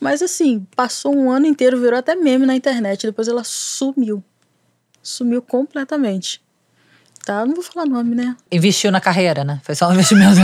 Mas 0.00 0.22
assim, 0.22 0.66
passou 0.74 1.14
um 1.14 1.30
ano 1.30 1.46
inteiro, 1.46 1.80
virou 1.80 1.98
até 1.98 2.14
meme 2.14 2.46
na 2.46 2.54
internet. 2.54 3.06
Depois 3.06 3.28
ela 3.28 3.42
sumiu. 3.44 4.22
Sumiu 5.02 5.42
completamente. 5.42 6.40
Tá? 7.24 7.44
Não 7.44 7.54
vou 7.54 7.62
falar 7.62 7.86
nome, 7.86 8.14
né? 8.14 8.34
Investiu 8.50 8.90
na 8.90 9.00
carreira, 9.00 9.44
né? 9.44 9.60
Foi 9.62 9.74
só 9.74 9.88
um 9.88 9.92
investimento. 9.94 10.40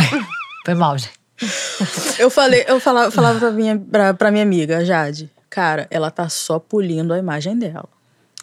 Foi 0.65 0.75
mal, 0.75 0.99
gente. 0.99 1.17
Eu 2.19 2.31
falei, 2.31 2.65
eu 2.67 2.81
falava, 2.81 3.11
falava 3.11 3.39
pra, 3.39 3.51
minha, 3.51 3.79
pra, 3.79 4.15
pra 4.15 4.31
minha 4.31 4.43
amiga, 4.43 4.83
Jade, 4.83 5.31
cara, 5.51 5.87
ela 5.91 6.11
tá 6.11 6.31
só 6.31 6.59
polindo 6.59 7.13
a 7.13 7.19
imagem 7.19 7.59
dela. 7.59 7.89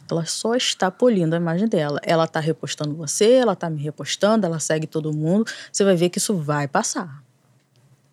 Ela 0.09 0.25
só 0.25 0.55
está 0.55 0.91
polindo 0.91 1.33
a 1.33 1.37
imagem 1.37 1.67
dela. 1.67 1.99
Ela 2.03 2.27
tá 2.27 2.39
repostando 2.39 2.95
você, 2.95 3.31
ela 3.33 3.55
tá 3.55 3.69
me 3.69 3.81
repostando, 3.81 4.45
ela 4.45 4.59
segue 4.59 4.85
todo 4.85 5.13
mundo. 5.13 5.45
Você 5.71 5.83
vai 5.83 5.95
ver 5.95 6.09
que 6.09 6.17
isso 6.17 6.35
vai 6.35 6.67
passar. 6.67 7.23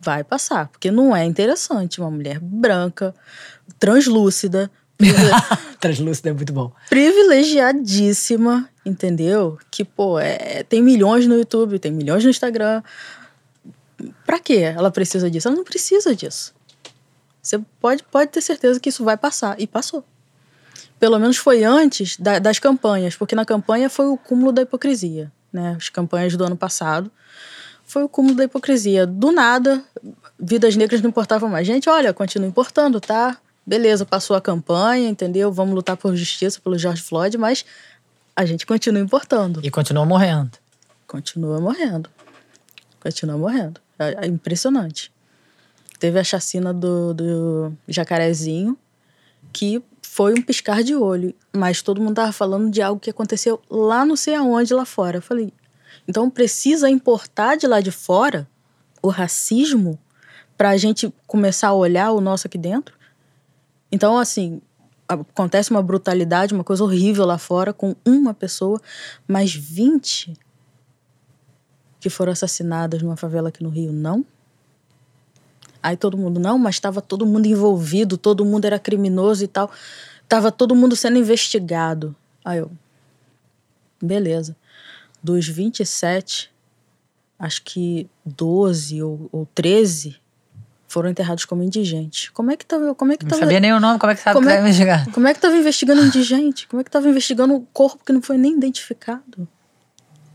Vai 0.01 0.25
passar. 0.25 0.69
Porque 0.69 0.91
não 0.91 1.15
é 1.15 1.25
interessante 1.25 2.01
uma 2.01 2.11
mulher 2.11 2.39
branca, 2.41 3.15
translúcida, 3.79 4.71
Translúcido 5.81 6.29
é 6.29 6.33
muito 6.33 6.53
bom. 6.53 6.71
privilegiadíssima, 6.89 8.69
entendeu? 8.85 9.59
Que, 9.71 9.85
pô, 9.85 10.19
é, 10.19 10.63
tem 10.63 10.83
milhões 10.83 11.27
no 11.27 11.37
YouTube, 11.37 11.79
tem 11.79 11.91
milhões 11.91 12.23
no 12.23 12.31
Instagram. 12.31 12.83
Pra 14.25 14.39
quê 14.39 14.57
ela 14.57 14.91
precisa 14.91 15.31
disso? 15.31 15.49
Ela 15.49 15.57
não 15.57 15.65
precisa 15.65 16.15
disso. 16.15 16.55
Você 17.43 17.59
pode, 17.81 18.03
pode 18.03 18.31
ter 18.31 18.41
certeza 18.43 18.79
que 18.79 18.91
isso 18.91 19.05
vai 19.05 19.17
passar. 19.17 19.59
E 19.59 19.67
passou. 19.67 20.05
Pelo 21.01 21.19
menos 21.19 21.39
foi 21.39 21.65
antes 21.65 22.17
da- 22.19 22.39
das 22.39 22.59
campanhas, 22.59 23.17
porque 23.17 23.35
na 23.35 23.45
campanha 23.45 23.89
foi 23.91 24.07
o 24.07 24.17
cúmulo 24.17 24.53
da 24.53 24.63
hipocrisia. 24.63 25.33
Né? 25.53 25.75
As 25.77 25.89
campanhas 25.89 26.37
do 26.37 26.45
ano 26.45 26.57
passado 26.57 27.11
foi 27.85 28.05
o 28.05 28.09
cúmulo 28.09 28.37
da 28.37 28.45
hipocrisia. 28.45 29.07
Do 29.07 29.33
nada, 29.33 29.83
vidas 30.39 30.77
negras 30.77 31.01
não 31.01 31.09
importavam 31.09 31.49
mais. 31.49 31.67
Gente, 31.67 31.89
olha, 31.89 32.13
continua 32.13 32.47
importando, 32.47 33.01
tá? 33.01 33.39
Beleza, 33.67 34.05
passou 34.07 34.37
a 34.37 34.41
campanha, 34.41 35.09
entendeu? 35.09 35.51
Vamos 35.51 35.75
lutar 35.75 35.97
por 35.97 36.15
justiça 36.15 36.61
pelo 36.63 36.79
George 36.79 37.03
Floyd, 37.03 37.37
mas 37.39 37.65
a 38.37 38.45
gente 38.45 38.67
continua 38.67 39.01
importando. 39.01 39.61
E 39.63 39.71
continuou 39.71 40.07
morrendo. 40.07 40.53
Continua 41.07 41.61
morrendo. 41.61 42.09
Continua 43.01 43.37
morrendo. 43.39 43.81
É, 43.99 44.25
é 44.25 44.27
impressionante. 44.27 45.11
Teve 45.99 46.19
a 46.19 46.25
chacina 46.25 46.73
do, 46.73 47.13
do 47.13 47.73
jacarezinho, 47.89 48.77
que 49.53 49.83
foi 50.13 50.35
um 50.35 50.43
piscar 50.43 50.83
de 50.83 50.93
olho. 50.93 51.33
Mas 51.57 51.83
todo 51.83 52.01
mundo 52.01 52.17
tava 52.17 52.33
falando 52.33 52.69
de 52.69 52.83
algo 52.83 53.01
que 53.01 53.11
aconteceu 53.11 53.63
lá 53.71 54.05
não 54.05 54.17
sei 54.17 54.35
aonde, 54.35 54.75
lá 54.75 54.85
fora. 54.85 55.19
Eu 55.19 55.23
falei, 55.23 55.53
então 56.07 56.29
precisa 56.29 56.91
importar 56.91 57.57
de 57.57 57.69
lá 57.69 57.81
de 57.81 57.93
fora 57.93 58.49
o 59.01 59.09
racismo 59.09 59.97
para 60.59 60.71
a 60.71 60.77
gente 60.77 61.15
começar 61.29 61.69
a 61.69 61.75
olhar 61.75 62.11
o 62.11 62.21
nosso 62.21 62.49
aqui 62.49 62.59
dentro? 62.59 62.99
Então, 63.91 64.19
assim, 64.19 64.61
acontece 65.07 65.71
uma 65.71 65.83
brutalidade, 65.83 66.53
uma 66.53 66.65
coisa 66.65 66.83
horrível 66.83 67.25
lá 67.25 67.39
fora 67.39 67.73
com 67.73 67.95
uma 68.05 68.35
pessoa, 68.35 68.81
mas 69.29 69.55
20 69.55 70.35
que 72.01 72.11
foram 72.11 72.33
assassinadas 72.33 73.01
numa 73.01 73.17
favela 73.17 73.51
aqui 73.51 73.63
no 73.63 73.71
Rio, 73.71 73.93
não? 73.93 74.27
Aí 75.83 75.97
todo 75.97 76.17
mundo, 76.17 76.39
não, 76.39 76.59
mas 76.59 76.75
estava 76.77 77.01
todo 77.01 77.25
mundo 77.25 77.47
envolvido, 77.47 78.17
todo 78.19 78.45
mundo 78.45 78.65
era 78.67 78.79
criminoso 78.79 79.45
e 79.45 79.49
tal. 79.49 79.71
Tava 80.29 80.53
todo 80.53 80.75
mundo 80.75 80.95
sendo 80.95 81.19
investigado. 81.19 82.15
Aí 82.45 82.59
eu, 82.59 82.71
beleza. 84.03 84.57
Dos 85.23 85.47
27, 85.49 86.51
acho 87.39 87.63
que 87.63 88.09
12 88.25 89.03
ou, 89.03 89.29
ou 89.33 89.47
13 89.55 90.17
foram 90.87 91.09
enterrados 91.09 91.45
como 91.45 91.63
indigentes. 91.63 92.29
Como 92.31 92.51
é 92.51 92.57
que 92.57 92.67
tava, 92.67 92.95
como 92.95 93.13
é 93.13 93.17
que 93.17 93.25
Não 93.25 93.31
tava, 93.31 93.43
sabia 93.43 93.61
nem 93.61 93.73
o 93.73 93.81
nome, 93.81 93.99
como 93.99 94.11
é 94.13 94.15
que 94.15 94.21
sabe 94.21 94.35
Como 94.35 94.47
que 94.47 94.53
é- 94.53 94.57
vai 94.57 94.65
investigar? 94.65 95.11
como 95.13 95.29
é 95.29 95.35
que 95.35 95.41
tava 95.41 95.57
investigando 95.57 96.03
indigente? 96.05 96.67
Como 96.69 96.81
é 96.81 96.85
que 96.85 96.91
tava 96.91 97.09
investigando 97.09 97.55
um 97.55 97.65
corpo 97.73 98.05
que 98.05 98.13
não 98.13 98.21
foi 98.21 98.37
nem 98.37 98.55
identificado? 98.57 99.47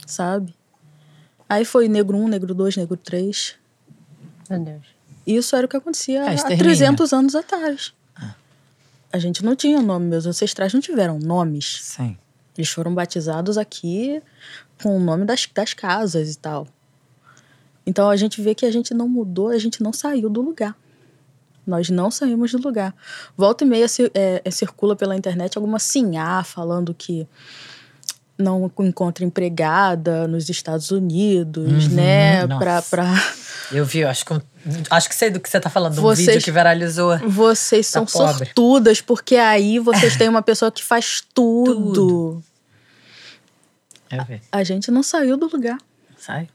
Sabe? 0.08 0.56
Aí 1.50 1.66
foi 1.66 1.88
negro 1.88 2.18
1, 2.18 2.28
negro 2.28 2.54
2, 2.56 2.78
negro 2.78 2.96
3. 2.98 3.56
Meu 4.50 4.60
Deus. 4.60 4.95
Isso 5.26 5.56
era 5.56 5.66
o 5.66 5.70
que 5.70 5.78
acontecia 5.78 6.20
É, 6.24 6.28
há 6.30 6.34
extermínio. 6.34 6.64
300 6.66 7.14
anos 7.14 7.36
atrás. 7.36 7.94
A 9.12 9.18
gente 9.18 9.44
não 9.46 9.56
tinha 9.56 9.82
nome, 9.82 10.08
meus 10.08 10.26
ancestrais 10.26 10.74
não 10.74 10.82
tiveram 10.82 11.18
nomes. 11.18 11.80
Sim. 11.84 12.18
Eles 12.58 12.70
foram 12.70 12.94
batizados 12.94 13.58
aqui 13.58 14.22
com 14.84 14.96
o 14.98 15.00
nome 15.00 15.24
das, 15.26 15.48
das 15.54 15.74
casas 15.74 16.34
e 16.34 16.38
tal. 16.38 16.68
Então 17.86 18.10
a 18.10 18.16
gente 18.18 18.42
vê 18.42 18.54
que 18.54 18.66
a 18.66 18.72
gente 18.72 18.94
não 18.94 19.08
mudou, 19.08 19.50
a 19.50 19.58
gente 19.58 19.82
não 19.82 19.94
saiu 19.94 20.30
do 20.30 20.42
lugar. 20.42 20.76
Nós 21.66 21.90
não 21.90 22.12
saímos 22.12 22.52
do 22.52 22.60
lugar. 22.62 22.94
Volta 23.38 23.64
e 23.64 23.68
meia 23.68 23.86
é, 24.14 24.42
é, 24.44 24.52
circula 24.52 24.96
pela 24.96 25.16
internet 25.16 25.58
alguma 25.58 25.80
sinhá 25.80 26.44
falando 26.44 26.94
que 26.94 27.28
não 28.38 28.70
encontra 28.80 29.24
empregada 29.24 30.28
nos 30.28 30.50
Estados 30.50 30.92
Unidos, 30.92 31.88
Uhum, 31.88 31.94
né? 31.96 32.46
nossa. 32.46 32.60
Eu 33.72 33.84
vi, 33.86 34.00
eu 34.00 34.10
acho 34.10 34.26
que, 34.26 34.34
acho 34.90 35.10
que 35.10 35.16
sei 35.16 35.30
do 35.30 35.40
que 35.40 35.50
você 35.50 35.60
tá 35.60 35.70
falando, 35.70 35.98
um 35.98 36.02
Vocês- 36.02 36.28
vídeo 36.28 36.42
que 36.44 36.52
viralizou. 36.52 37.18
Vocês 37.28 37.88
são 37.88 38.06
pobre. 38.06 38.46
sortudas, 38.46 39.02
porque 39.02 39.36
aí 39.38 39.80
vocês 39.80 40.16
têm 40.18 40.30
uma 40.30 40.42
pessoa 40.42 40.72
que 40.72 40.84
faz 40.84 41.22
tudo. 41.34 41.74
Tudo. 41.94 42.44
Eu 44.12 44.24
vi. 44.26 44.42
A 44.52 44.64
gente 44.64 44.92
não 44.92 45.02
saiu 45.04 45.36
do 45.38 45.48
lugar. 45.48 45.78
Sai. 46.18 46.48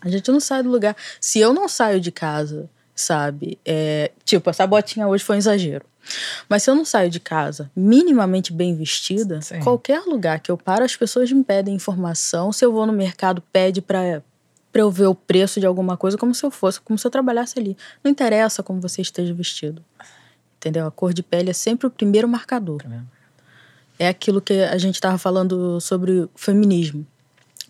A 0.00 0.08
gente 0.08 0.30
não 0.30 0.40
sai 0.40 0.62
do 0.62 0.70
lugar. 0.70 0.96
Se 1.20 1.38
eu 1.38 1.52
não 1.52 1.68
saio 1.68 2.00
de 2.00 2.10
casa, 2.10 2.68
sabe? 2.94 3.58
É, 3.64 4.10
tipo, 4.24 4.48
essa 4.50 4.66
botinha 4.66 5.06
hoje 5.06 5.22
foi 5.24 5.36
um 5.36 5.38
exagero. 5.38 5.84
Mas 6.48 6.62
se 6.62 6.70
eu 6.70 6.74
não 6.74 6.84
saio 6.84 7.10
de 7.10 7.18
casa 7.18 7.70
minimamente 7.74 8.52
bem 8.52 8.76
vestida, 8.76 9.42
Sim. 9.42 9.58
qualquer 9.60 10.00
lugar 10.02 10.38
que 10.40 10.50
eu 10.50 10.56
paro, 10.56 10.84
as 10.84 10.94
pessoas 10.94 11.30
me 11.32 11.42
pedem 11.42 11.74
informação. 11.74 12.52
Se 12.52 12.64
eu 12.64 12.72
vou 12.72 12.86
no 12.86 12.92
mercado, 12.92 13.42
pede 13.52 13.82
pra, 13.82 14.22
pra 14.76 14.82
eu 14.82 14.90
ver 14.90 15.06
o 15.06 15.14
preço 15.14 15.58
de 15.58 15.64
alguma 15.64 15.96
coisa, 15.96 16.18
como 16.18 16.34
se 16.34 16.44
eu 16.44 16.50
fosse, 16.50 16.78
como 16.82 16.98
se 16.98 17.06
eu 17.06 17.10
trabalhasse 17.10 17.58
ali. 17.58 17.74
Não 18.04 18.10
interessa 18.10 18.62
como 18.62 18.78
você 18.78 19.00
esteja 19.00 19.32
vestido. 19.32 19.82
Entendeu? 20.58 20.86
A 20.86 20.90
cor 20.90 21.14
de 21.14 21.22
pele 21.22 21.48
é 21.48 21.54
sempre 21.54 21.86
o 21.86 21.90
primeiro 21.90 22.28
marcador. 22.28 22.82
É 23.98 24.06
aquilo 24.06 24.38
que 24.38 24.52
a 24.52 24.76
gente 24.76 24.96
estava 24.96 25.16
falando 25.16 25.80
sobre 25.80 26.12
o 26.24 26.30
feminismo. 26.36 27.06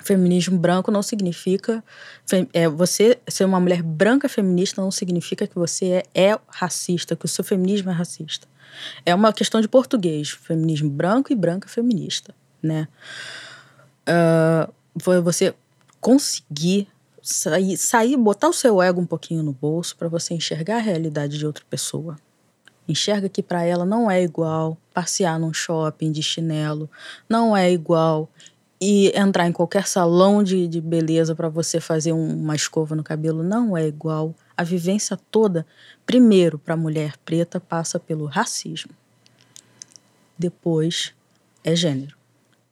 Feminismo 0.00 0.58
branco 0.58 0.90
não 0.90 1.00
significa. 1.00 1.80
É, 2.52 2.68
você 2.68 3.20
ser 3.28 3.44
uma 3.44 3.60
mulher 3.60 3.84
branca 3.84 4.28
feminista 4.28 4.82
não 4.82 4.90
significa 4.90 5.46
que 5.46 5.54
você 5.54 6.02
é, 6.12 6.32
é 6.32 6.38
racista, 6.48 7.14
que 7.14 7.26
o 7.26 7.28
seu 7.28 7.44
feminismo 7.44 7.88
é 7.88 7.94
racista. 7.94 8.48
É 9.04 9.14
uma 9.14 9.32
questão 9.32 9.60
de 9.60 9.68
português. 9.68 10.30
Feminismo 10.30 10.90
branco 10.90 11.32
e 11.32 11.36
branca 11.36 11.68
feminista, 11.68 12.34
né? 12.60 12.88
Foi 14.98 15.20
você 15.20 15.54
conseguir 16.00 16.88
sair, 17.26 17.76
sair, 17.76 18.16
botar 18.16 18.48
o 18.48 18.52
seu 18.52 18.80
ego 18.80 19.00
um 19.00 19.06
pouquinho 19.06 19.42
no 19.42 19.52
bolso 19.52 19.96
para 19.96 20.08
você 20.08 20.32
enxergar 20.32 20.76
a 20.76 20.80
realidade 20.80 21.36
de 21.36 21.44
outra 21.46 21.64
pessoa. 21.68 22.16
Enxerga 22.88 23.28
que 23.28 23.42
para 23.42 23.64
ela 23.64 23.84
não 23.84 24.08
é 24.08 24.22
igual 24.22 24.78
passear 24.94 25.38
num 25.38 25.52
shopping 25.52 26.12
de 26.12 26.22
chinelo, 26.22 26.88
não 27.28 27.56
é 27.56 27.70
igual 27.70 28.30
e 28.80 29.10
entrar 29.18 29.48
em 29.48 29.52
qualquer 29.52 29.88
salão 29.88 30.42
de, 30.42 30.68
de 30.68 30.80
beleza 30.80 31.34
para 31.34 31.48
você 31.48 31.80
fazer 31.80 32.12
um- 32.12 32.34
uma 32.42 32.54
escova 32.54 32.94
no 32.94 33.02
cabelo, 33.02 33.42
não 33.42 33.76
é 33.76 33.86
igual. 33.88 34.32
A 34.56 34.62
vivência 34.62 35.18
toda, 35.30 35.66
primeiro 36.04 36.58
para 36.58 36.74
a 36.74 36.76
mulher 36.76 37.16
preta, 37.24 37.58
passa 37.58 37.98
pelo 37.98 38.26
racismo. 38.26 38.92
Depois 40.38 41.12
é 41.64 41.74
gênero. 41.74 42.15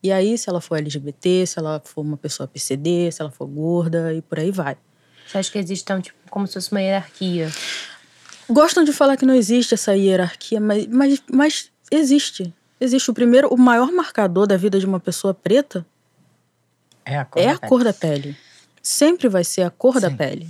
E 0.04 0.12
aí, 0.12 0.36
se 0.36 0.50
ela 0.50 0.60
for 0.60 0.76
LGBT, 0.76 1.46
se 1.46 1.58
ela 1.58 1.80
for 1.82 2.02
uma 2.02 2.18
pessoa 2.18 2.46
PCD, 2.46 3.10
se 3.10 3.22
ela 3.22 3.30
for 3.30 3.46
gorda 3.46 4.12
e 4.12 4.20
por 4.20 4.38
aí 4.38 4.50
vai. 4.50 4.76
Você 5.26 5.38
acha 5.38 5.50
que 5.50 5.58
existe, 5.58 5.82
então, 5.82 5.98
tipo, 6.02 6.18
como 6.30 6.46
se 6.46 6.52
fosse 6.52 6.70
uma 6.70 6.82
hierarquia? 6.82 7.50
Gostam 8.50 8.84
de 8.84 8.92
falar 8.92 9.16
que 9.16 9.24
não 9.24 9.32
existe 9.34 9.72
essa 9.72 9.96
hierarquia, 9.96 10.60
mas, 10.60 10.86
mas, 10.88 11.22
mas 11.32 11.70
existe. 11.90 12.52
Existe 12.78 13.10
o 13.10 13.14
primeiro, 13.14 13.48
o 13.48 13.56
maior 13.56 13.90
marcador 13.90 14.46
da 14.46 14.58
vida 14.58 14.78
de 14.78 14.84
uma 14.84 15.00
pessoa 15.00 15.32
preta 15.32 15.86
É 17.02 17.16
a 17.16 17.24
cor. 17.24 17.42
é 17.42 17.46
da 17.46 17.52
a 17.54 17.58
pele. 17.58 17.68
cor 17.70 17.84
da 17.84 17.92
pele. 17.94 18.36
Sempre 18.82 19.26
vai 19.30 19.42
ser 19.42 19.62
a 19.62 19.70
cor 19.70 19.98
da 19.98 20.10
Sim. 20.10 20.16
pele. 20.18 20.48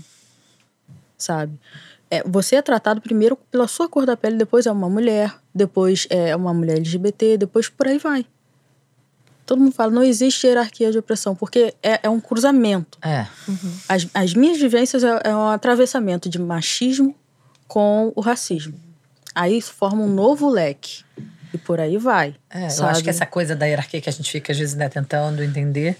Sabe? 1.16 1.56
É, 2.10 2.24
você 2.28 2.56
é 2.56 2.62
tratado 2.62 3.00
primeiro 3.00 3.36
pela 3.52 3.68
sua 3.68 3.88
cor 3.88 4.04
da 4.04 4.16
pele, 4.16 4.36
depois 4.36 4.66
é 4.66 4.72
uma 4.72 4.90
mulher, 4.90 5.32
depois 5.54 6.08
é 6.10 6.34
uma 6.34 6.52
mulher 6.52 6.78
LGBT, 6.78 7.38
depois 7.38 7.68
por 7.68 7.86
aí 7.86 7.98
vai. 7.98 8.26
Todo 9.46 9.60
mundo 9.60 9.72
fala, 9.72 9.90
não 9.90 10.02
existe 10.02 10.46
hierarquia 10.46 10.90
de 10.90 10.98
opressão, 10.98 11.34
porque 11.34 11.74
é, 11.82 12.00
é 12.02 12.08
um 12.08 12.20
cruzamento. 12.20 12.98
É. 13.02 13.26
As, 13.88 14.06
as 14.14 14.34
minhas 14.34 14.58
vivências 14.58 15.04
é, 15.04 15.20
é 15.24 15.36
um 15.36 15.48
atravessamento 15.48 16.28
de 16.28 16.38
machismo 16.38 17.14
com 17.68 18.12
o 18.14 18.20
racismo. 18.20 18.74
Aí 19.34 19.58
isso 19.58 19.72
forma 19.72 20.02
um 20.02 20.08
novo 20.08 20.48
leque. 20.48 21.04
E 21.52 21.58
por 21.58 21.78
aí 21.78 21.98
vai. 21.98 22.34
É, 22.50 22.66
eu 22.66 22.86
acho 22.86 23.02
que 23.02 23.10
essa 23.10 23.26
coisa 23.26 23.54
da 23.54 23.66
hierarquia 23.66 24.00
que 24.00 24.08
a 24.08 24.12
gente 24.12 24.30
fica, 24.30 24.52
às 24.52 24.58
vezes, 24.58 24.74
né, 24.74 24.88
tentando 24.88 25.42
entender, 25.42 25.96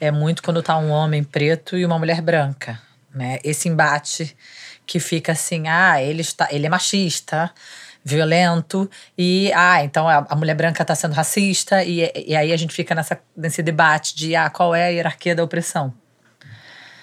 é 0.00 0.10
muito 0.10 0.42
quando 0.42 0.62
tá 0.62 0.76
um 0.76 0.90
homem 0.90 1.24
preto 1.24 1.76
e 1.76 1.84
uma 1.84 1.98
mulher 1.98 2.20
branca. 2.20 2.80
Né? 3.14 3.38
Esse 3.42 3.68
embate 3.68 4.36
que 4.86 5.00
fica 5.00 5.32
assim, 5.32 5.68
ah, 5.68 6.02
ele, 6.02 6.20
está, 6.20 6.48
ele 6.50 6.66
é 6.66 6.68
machista, 6.68 7.50
violento, 8.08 8.90
e 9.16 9.52
ah, 9.54 9.82
então 9.84 10.08
a, 10.08 10.26
a 10.28 10.36
mulher 10.36 10.54
branca 10.54 10.84
tá 10.84 10.94
sendo 10.94 11.12
racista, 11.12 11.84
e, 11.84 12.10
e 12.26 12.34
aí 12.34 12.52
a 12.52 12.56
gente 12.56 12.74
fica 12.74 12.94
nessa, 12.94 13.18
nesse 13.36 13.62
debate 13.62 14.14
de 14.16 14.34
ah, 14.34 14.50
qual 14.50 14.74
é 14.74 14.86
a 14.86 14.88
hierarquia 14.88 15.34
da 15.34 15.44
opressão. 15.44 15.92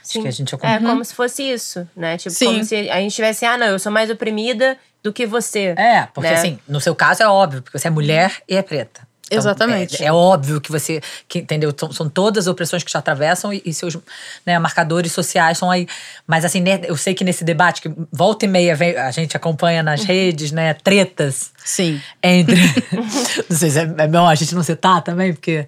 Acho 0.08 0.22
que 0.22 0.28
a 0.28 0.32
gente 0.32 0.56
É 0.62 0.80
como 0.80 1.04
se 1.04 1.15
fosse 1.15 1.41
isso, 1.41 1.88
né? 1.96 2.15
Tipo, 2.18 2.36
Sim. 2.36 2.46
como 2.46 2.63
se 2.63 2.89
a 2.89 2.98
gente 2.98 3.15
tivesse, 3.15 3.44
ah, 3.44 3.58
não, 3.58 3.68
eu 3.68 3.80
sou 3.80 3.91
mais 3.91 4.10
oprimida 4.10 4.78
do 5.02 5.12
que 5.12 5.26
você. 5.26 5.74
É, 5.78 6.08
porque 6.13 6.30
né? 6.30 6.36
assim, 6.36 6.60
no 6.68 6.80
seu 6.80 6.96
caso 6.96 7.24
é 7.24 7.28
óbvio, 7.28 7.62
porque 7.62 7.78
você 7.78 7.88
é 7.88 7.91
mulher 7.91 8.41
e 8.48 8.56
é 8.56 8.62
preta. 8.62 9.05
Então, 9.26 9.40
Exatamente. 9.40 10.04
É, 10.04 10.08
é 10.08 10.14
óbvio 10.14 10.62
que 10.62 10.72
você, 10.72 11.02
que, 11.28 11.40
entendeu? 11.40 11.74
São, 11.76 11.92
são 11.92 12.08
todas 12.08 12.46
as 12.46 12.52
opressões 12.52 12.84
que 12.84 12.92
te 12.92 12.98
atravessam 12.98 13.52
e, 13.52 13.62
e 13.66 13.74
seus 13.74 13.98
né, 14.46 14.60
marcadores 14.60 15.12
sociais 15.12 15.58
são 15.58 15.72
aí. 15.72 15.88
Mas 16.28 16.46
assim, 16.46 16.64
eu 16.84 16.96
sei 16.96 17.16
que 17.16 17.24
nesse 17.24 17.44
debate, 17.44 17.82
que 17.82 17.92
volta 18.12 18.46
e 18.46 18.48
meia 18.48 18.76
vem, 18.76 18.96
a 18.96 19.10
gente 19.10 19.36
acompanha 19.36 19.82
nas 19.82 20.04
redes, 20.04 20.52
né, 20.52 20.76
tretas 20.76 21.52
Sim. 21.58 22.00
entre. 22.22 22.56
não 23.50 23.58
sei 23.58 23.72
se 23.72 23.80
é, 23.80 23.84
é 23.84 24.18
a 24.18 24.36
gente 24.36 24.54
não 24.54 24.64
citar 24.64 25.02
também, 25.02 25.34
porque. 25.34 25.68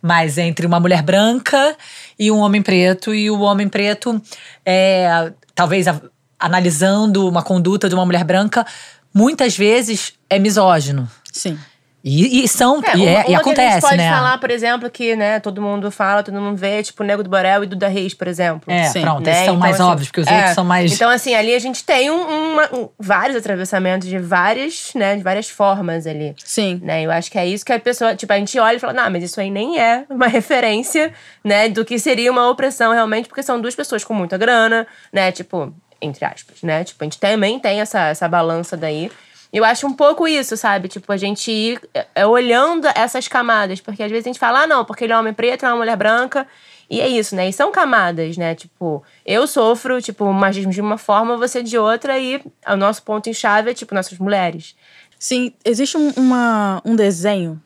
Mas 0.00 0.38
entre 0.38 0.66
uma 0.66 0.78
mulher 0.78 1.02
branca 1.02 1.76
e 2.18 2.30
um 2.30 2.38
homem 2.38 2.62
preto, 2.62 3.14
e 3.14 3.30
o 3.30 3.40
homem 3.40 3.68
preto, 3.68 4.22
é, 4.64 5.32
talvez 5.54 5.88
a- 5.88 6.00
analisando 6.38 7.26
uma 7.26 7.42
conduta 7.42 7.88
de 7.88 7.94
uma 7.94 8.04
mulher 8.04 8.22
branca, 8.22 8.64
muitas 9.12 9.56
vezes 9.56 10.12
é 10.30 10.38
misógino. 10.38 11.10
Sim. 11.32 11.58
E, 12.08 12.44
e 12.44 12.48
são. 12.48 12.80
É, 12.84 12.96
e, 12.96 13.04
é- 13.04 13.10
uma- 13.10 13.10
e 13.10 13.10
uma 13.10 13.24
que 13.24 13.26
a 13.26 13.30
gente 13.32 13.36
acontece, 13.40 13.80
pode 13.80 13.96
né? 13.96 14.08
falar, 14.10 14.38
por 14.38 14.48
exemplo, 14.52 14.88
que, 14.88 15.16
né, 15.16 15.40
todo 15.40 15.60
mundo 15.60 15.90
fala, 15.90 16.22
todo 16.22 16.40
mundo 16.40 16.56
vê, 16.56 16.80
tipo, 16.80 17.02
Nego 17.02 17.24
do 17.24 17.28
Borel 17.28 17.64
e 17.64 17.66
Duda 17.66 17.88
Reis, 17.88 18.14
por 18.14 18.28
exemplo. 18.28 18.72
É, 18.72 18.84
Sim. 18.84 19.00
pronto, 19.00 19.24
né? 19.26 19.32
esses 19.32 19.44
são 19.46 19.54
Então, 19.54 19.60
mais 19.60 19.74
assim, 19.74 19.82
óbvios, 19.90 20.08
porque 20.08 20.20
os 20.20 20.26
é, 20.28 20.36
outros 20.36 20.54
são 20.54 20.64
mais. 20.64 20.92
Então, 20.92 21.10
assim, 21.10 21.34
ali 21.34 21.52
a 21.52 21.58
gente 21.58 21.82
tem 21.82 22.08
um- 22.08 22.52
uma- 22.52 22.68
um- 22.76 22.88
vários 22.96 23.36
atravessamentos 23.36 24.06
de 24.08 24.20
várias, 24.20 24.92
né, 24.94 25.16
de 25.16 25.22
várias 25.24 25.48
formas 25.50 26.06
ali. 26.06 26.32
Sim. 26.44 26.80
Né? 26.80 27.02
Eu 27.02 27.10
acho 27.10 27.28
que 27.28 27.38
é 27.38 27.44
isso 27.46 27.64
que 27.64 27.72
a 27.72 27.80
pessoa, 27.80 28.14
tipo, 28.14 28.32
a 28.32 28.36
gente 28.38 28.56
olha 28.56 28.76
e 28.76 28.78
fala, 28.78 28.92
não, 28.92 29.10
mas 29.10 29.24
isso 29.24 29.40
aí 29.40 29.50
nem 29.50 29.80
é 29.80 30.04
uma 30.08 30.28
referência, 30.28 31.12
né, 31.42 31.68
do 31.68 31.84
que 31.84 31.98
seria 31.98 32.30
uma 32.30 32.48
opressão 32.48 32.92
realmente, 32.92 33.26
porque 33.28 33.42
são 33.42 33.60
duas 33.60 33.74
pessoas 33.74 34.04
com 34.04 34.14
muita 34.14 34.38
grana, 34.38 34.86
né, 35.12 35.32
tipo, 35.32 35.74
entre 36.00 36.24
aspas, 36.24 36.62
né, 36.62 36.84
tipo, 36.84 37.02
a 37.02 37.04
gente 37.04 37.18
também 37.18 37.58
tem 37.58 37.80
essa, 37.80 38.06
essa 38.10 38.28
balança 38.28 38.76
daí. 38.76 39.10
Eu 39.56 39.64
acho 39.64 39.86
um 39.86 39.92
pouco 39.94 40.28
isso, 40.28 40.54
sabe? 40.54 40.86
Tipo, 40.86 41.10
a 41.10 41.16
gente 41.16 41.50
ir 41.50 41.80
é, 42.14 42.26
olhando 42.26 42.86
essas 42.94 43.26
camadas, 43.26 43.80
porque 43.80 44.02
às 44.02 44.10
vezes 44.10 44.26
a 44.26 44.28
gente 44.28 44.38
fala, 44.38 44.64
ah, 44.64 44.66
não, 44.66 44.84
porque 44.84 45.04
ele 45.04 45.14
é 45.14 45.16
um 45.16 45.20
homem 45.20 45.32
preto, 45.32 45.64
é 45.64 45.68
uma 45.70 45.78
mulher 45.78 45.96
branca, 45.96 46.46
e 46.90 47.00
é 47.00 47.08
isso, 47.08 47.34
né? 47.34 47.48
E 47.48 47.52
são 47.54 47.72
camadas, 47.72 48.36
né? 48.36 48.54
Tipo, 48.54 49.02
eu 49.24 49.46
sofro, 49.46 50.02
tipo, 50.02 50.30
machismo 50.30 50.70
de 50.70 50.80
uma 50.82 50.98
forma, 50.98 51.38
você 51.38 51.62
de 51.62 51.78
outra, 51.78 52.18
e 52.18 52.44
o 52.68 52.76
nosso 52.76 53.02
ponto 53.02 53.30
em 53.30 53.32
chave 53.32 53.70
é, 53.70 53.72
tipo, 53.72 53.94
nossas 53.94 54.18
mulheres. 54.18 54.76
Sim, 55.18 55.54
existe 55.64 55.96
um, 55.96 56.10
uma, 56.18 56.82
um 56.84 56.94
desenho, 56.94 57.58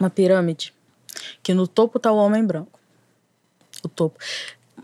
uma 0.00 0.08
pirâmide, 0.08 0.72
que 1.42 1.52
no 1.52 1.68
topo 1.68 1.98
tá 1.98 2.10
o 2.10 2.16
homem 2.16 2.42
branco. 2.42 2.80
O 3.84 3.90
topo. 3.90 4.18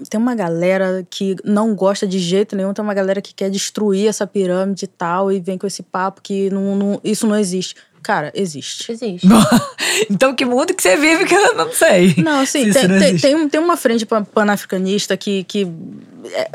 Tem 0.08 0.18
uma 0.20 0.34
galera 0.34 1.06
que 1.08 1.36
não 1.44 1.74
gosta 1.74 2.06
de 2.06 2.18
jeito 2.18 2.54
nenhum, 2.56 2.72
tem 2.74 2.82
uma 2.82 2.94
galera 2.94 3.20
que 3.22 3.32
quer 3.34 3.50
destruir 3.50 4.08
essa 4.08 4.26
pirâmide 4.26 4.84
e 4.84 4.88
tal, 4.88 5.30
e 5.32 5.40
vem 5.40 5.56
com 5.58 5.66
esse 5.66 5.82
papo 5.82 6.20
que 6.22 6.50
não, 6.50 6.76
não- 6.76 7.00
isso 7.02 7.26
não 7.26 7.36
existe. 7.36 7.74
Cara, 8.02 8.30
existe. 8.34 8.92
Existe. 8.92 9.26
então, 10.08 10.32
que 10.34 10.44
mundo 10.44 10.72
que 10.74 10.80
você 10.82 10.96
vive 10.96 11.24
que 11.24 11.34
eu 11.34 11.54
não 11.56 11.72
sei. 11.72 12.14
Não, 12.18 12.40
assim, 12.40 12.70
tem, 12.72 12.86
não 12.88 12.98
tem, 13.00 13.16
tem, 13.16 13.34
um- 13.34 13.48
tem 13.48 13.60
uma 13.60 13.76
frente 13.76 14.06
pan- 14.06 14.22
panafricanista 14.24 15.16
que, 15.16 15.42
que 15.44 15.66
é, 16.32 16.48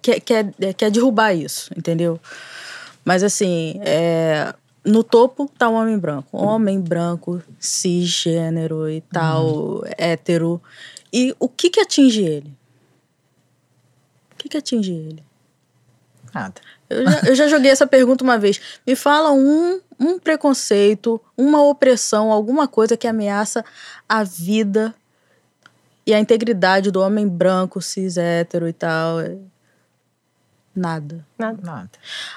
quer, 0.00 0.20
quer, 0.20 0.54
é, 0.60 0.72
quer 0.72 0.90
derrubar 0.90 1.34
isso, 1.34 1.70
entendeu? 1.76 2.18
Mas 3.04 3.22
assim, 3.22 3.78
é, 3.82 4.54
no 4.82 5.04
topo 5.04 5.50
tá 5.58 5.68
o 5.68 5.74
homem 5.74 5.98
branco. 5.98 6.28
Homem 6.38 6.80
branco, 6.80 7.42
cisgênero 7.58 8.88
e 8.88 9.00
tal, 9.02 9.84
hétero. 9.98 10.60
E 11.12 11.34
o 11.38 11.48
que 11.48 11.68
que 11.70 11.80
atinge 11.80 12.22
ele? 12.22 12.50
O 14.44 14.46
que 14.46 14.50
que 14.50 14.56
atinge 14.58 14.92
ele? 14.92 15.24
Nada. 16.34 16.60
Eu 16.90 17.04
já, 17.04 17.20
eu 17.28 17.34
já 17.34 17.48
joguei 17.48 17.70
essa 17.70 17.86
pergunta 17.86 18.22
uma 18.24 18.38
vez. 18.38 18.60
Me 18.86 18.94
fala 18.94 19.32
um, 19.32 19.80
um 19.98 20.18
preconceito, 20.18 21.20
uma 21.36 21.62
opressão, 21.62 22.30
alguma 22.30 22.68
coisa 22.68 22.96
que 22.96 23.06
ameaça 23.06 23.64
a 24.08 24.22
vida 24.24 24.94
e 26.06 26.12
a 26.12 26.20
integridade 26.20 26.90
do 26.90 27.00
homem 27.00 27.26
branco, 27.26 27.80
cis, 27.80 28.16
hétero 28.16 28.68
e 28.68 28.72
tal. 28.72 29.20
É 29.20 29.36
Nada. 30.76 31.24
Nada. 31.38 31.90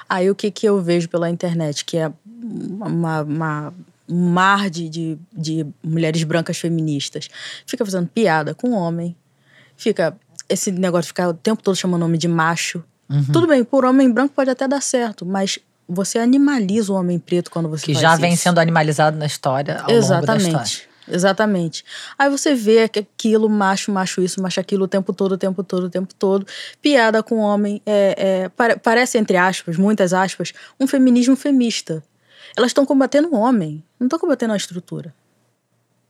Aí 0.08 0.30
o 0.30 0.34
que, 0.34 0.50
que 0.50 0.64
eu 0.66 0.80
vejo 0.80 1.08
pela 1.08 1.28
internet? 1.28 1.84
Que 1.84 1.98
é 1.98 2.12
uma, 2.24 3.22
uma- 3.22 3.74
um 4.08 4.30
mar 4.30 4.70
de, 4.70 4.88
de, 4.88 5.18
de 5.32 5.66
mulheres 5.82 6.22
brancas 6.22 6.56
feministas. 6.56 7.28
Fica 7.66 7.84
fazendo 7.84 8.06
piada 8.08 8.54
com 8.54 8.70
homem. 8.70 9.14
Fica 9.76 10.16
esse 10.48 10.70
negócio 10.72 11.02
de 11.02 11.08
ficar 11.08 11.28
o 11.28 11.34
tempo 11.34 11.62
todo 11.62 11.76
chamando 11.76 12.04
homem 12.04 12.18
de 12.18 12.28
macho. 12.28 12.82
Uhum. 13.08 13.24
Tudo 13.32 13.46
bem, 13.46 13.64
por 13.64 13.84
homem 13.84 14.10
branco 14.10 14.34
pode 14.34 14.50
até 14.50 14.66
dar 14.68 14.82
certo, 14.82 15.24
mas 15.26 15.58
você 15.88 16.18
animaliza 16.18 16.92
o 16.92 16.96
homem 16.96 17.18
preto 17.18 17.50
quando 17.50 17.68
você 17.68 17.86
Que 17.86 17.92
faz 17.94 18.02
já 18.02 18.12
isso. 18.12 18.20
vem 18.20 18.36
sendo 18.36 18.58
animalizado 18.58 19.16
na 19.16 19.26
história 19.26 19.80
ao 19.80 19.90
longo 19.90 20.26
da 20.26 20.36
história. 20.36 20.38
Exatamente. 20.38 20.88
Exatamente. 21.10 21.84
Aí 22.18 22.28
você 22.28 22.54
vê 22.54 22.86
que 22.86 22.98
aquilo, 22.98 23.48
macho, 23.48 23.90
macho 23.90 24.20
isso, 24.20 24.42
macho 24.42 24.60
aquilo, 24.60 24.84
o 24.84 24.88
tempo 24.88 25.10
todo, 25.14 25.32
o 25.32 25.38
tempo 25.38 25.64
todo, 25.64 25.84
o 25.84 25.88
tempo 25.90 26.12
todo. 26.14 26.46
Piada 26.82 27.22
com 27.22 27.38
homem. 27.38 27.80
É, 27.86 28.14
é, 28.44 28.48
pare- 28.50 28.76
parece, 28.76 29.16
entre 29.16 29.38
aspas, 29.38 29.78
muitas 29.78 30.12
aspas, 30.12 30.52
um 30.78 30.86
feminismo 30.86 31.34
femista. 31.34 32.04
Elas 32.54 32.70
estão 32.70 32.84
combatendo 32.84 33.28
o 33.28 33.38
homem, 33.38 33.82
não 33.98 34.06
estão 34.06 34.18
combatendo 34.18 34.52
a 34.52 34.56
estrutura. 34.58 35.14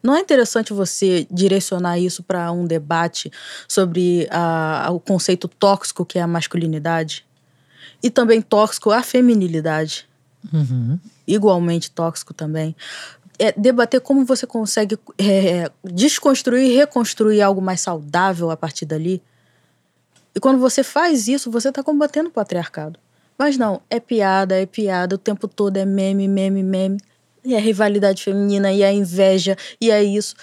Não 0.02 0.14
é 0.14 0.20
interessante 0.20 0.72
você 0.72 1.26
direcionar 1.30 1.98
isso 1.98 2.22
para 2.22 2.50
um 2.52 2.64
debate 2.66 3.30
sobre 3.66 4.28
a- 4.30 4.88
o 4.92 5.00
conceito 5.00 5.48
tóxico 5.48 6.04
que 6.04 6.18
é 6.18 6.22
a 6.22 6.26
masculinidade? 6.26 7.24
E 8.02 8.10
também 8.10 8.40
tóxico 8.40 8.90
a 8.90 9.02
feminilidade 9.02 10.06
Uhum. 10.52 10.98
igualmente 11.26 11.90
tóxico 11.90 12.32
também. 12.32 12.76
É 13.40 13.52
debater 13.52 14.00
como 14.00 14.24
você 14.24 14.46
consegue 14.46 14.96
é, 15.18 15.70
desconstruir 15.84 16.70
e 16.70 16.76
reconstruir 16.76 17.42
algo 17.42 17.60
mais 17.60 17.80
saudável 17.80 18.50
a 18.50 18.56
partir 18.56 18.84
dali. 18.86 19.20
E 20.34 20.40
quando 20.40 20.58
você 20.60 20.82
faz 20.84 21.26
isso, 21.26 21.50
você 21.50 21.68
está 21.70 21.82
combatendo 21.82 22.28
o 22.28 22.32
patriarcado. 22.32 22.98
Mas 23.36 23.56
não, 23.56 23.80
é 23.90 23.98
piada, 24.00 24.54
é 24.60 24.66
piada, 24.66 25.14
o 25.14 25.18
tempo 25.18 25.46
todo 25.48 25.76
é 25.76 25.84
meme, 25.84 26.26
meme, 26.28 26.62
meme. 26.62 26.98
E 27.48 27.54
é 27.54 27.58
rivalidade 27.58 28.22
feminina, 28.22 28.70
e 28.70 28.82
é 28.82 28.92
inveja, 28.92 29.56
e 29.80 29.90
é 29.90 30.04
isso. 30.04 30.34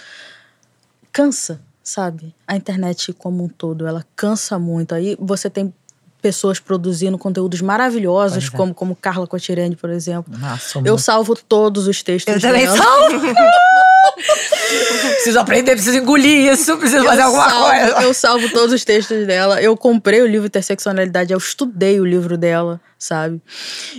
Cansa, 1.12 1.62
sabe? 1.84 2.34
A 2.48 2.56
internet 2.56 3.14
como 3.14 3.44
um 3.44 3.48
todo, 3.48 3.86
ela 3.86 4.04
cansa 4.16 4.58
muito. 4.58 4.96
Aí 4.96 5.16
você 5.20 5.48
tem 5.48 5.72
pessoas 6.20 6.60
produzindo 6.60 7.16
conteúdos 7.16 7.62
maravilhosos, 7.62 8.48
é. 8.52 8.58
como, 8.58 8.74
como 8.74 8.96
Carla 8.96 9.28
Cotirene, 9.28 9.76
por 9.76 9.92
exemplo. 9.92 10.34
Nossa, 10.36 10.82
Eu 10.84 10.98
salvo 10.98 11.36
todos 11.36 11.88
os 11.88 12.02
textos 12.02 12.34
Eu 12.34 12.42
também 12.42 12.64
dela. 12.66 12.76
salvo. 12.76 13.20
preciso 15.14 15.40
aprender, 15.40 15.74
preciso 15.74 16.00
engolir 16.00 16.52
isso, 16.52 16.76
preciso 16.80 17.04
fazer 17.04 17.22
eu 17.22 17.26
alguma 17.28 17.50
salvo, 17.52 17.66
coisa. 17.66 18.02
Eu 18.02 18.14
salvo 18.16 18.50
todos 18.50 18.74
os 18.74 18.84
textos 18.84 19.28
dela. 19.28 19.62
Eu 19.62 19.78
comprei 19.78 20.24
o 20.24 20.26
livro 20.26 20.48
Interseccionalidade, 20.48 21.32
eu 21.32 21.38
estudei 21.38 22.00
o 22.00 22.06
livro 22.06 22.36
dela, 22.36 22.82
sabe? 22.98 23.40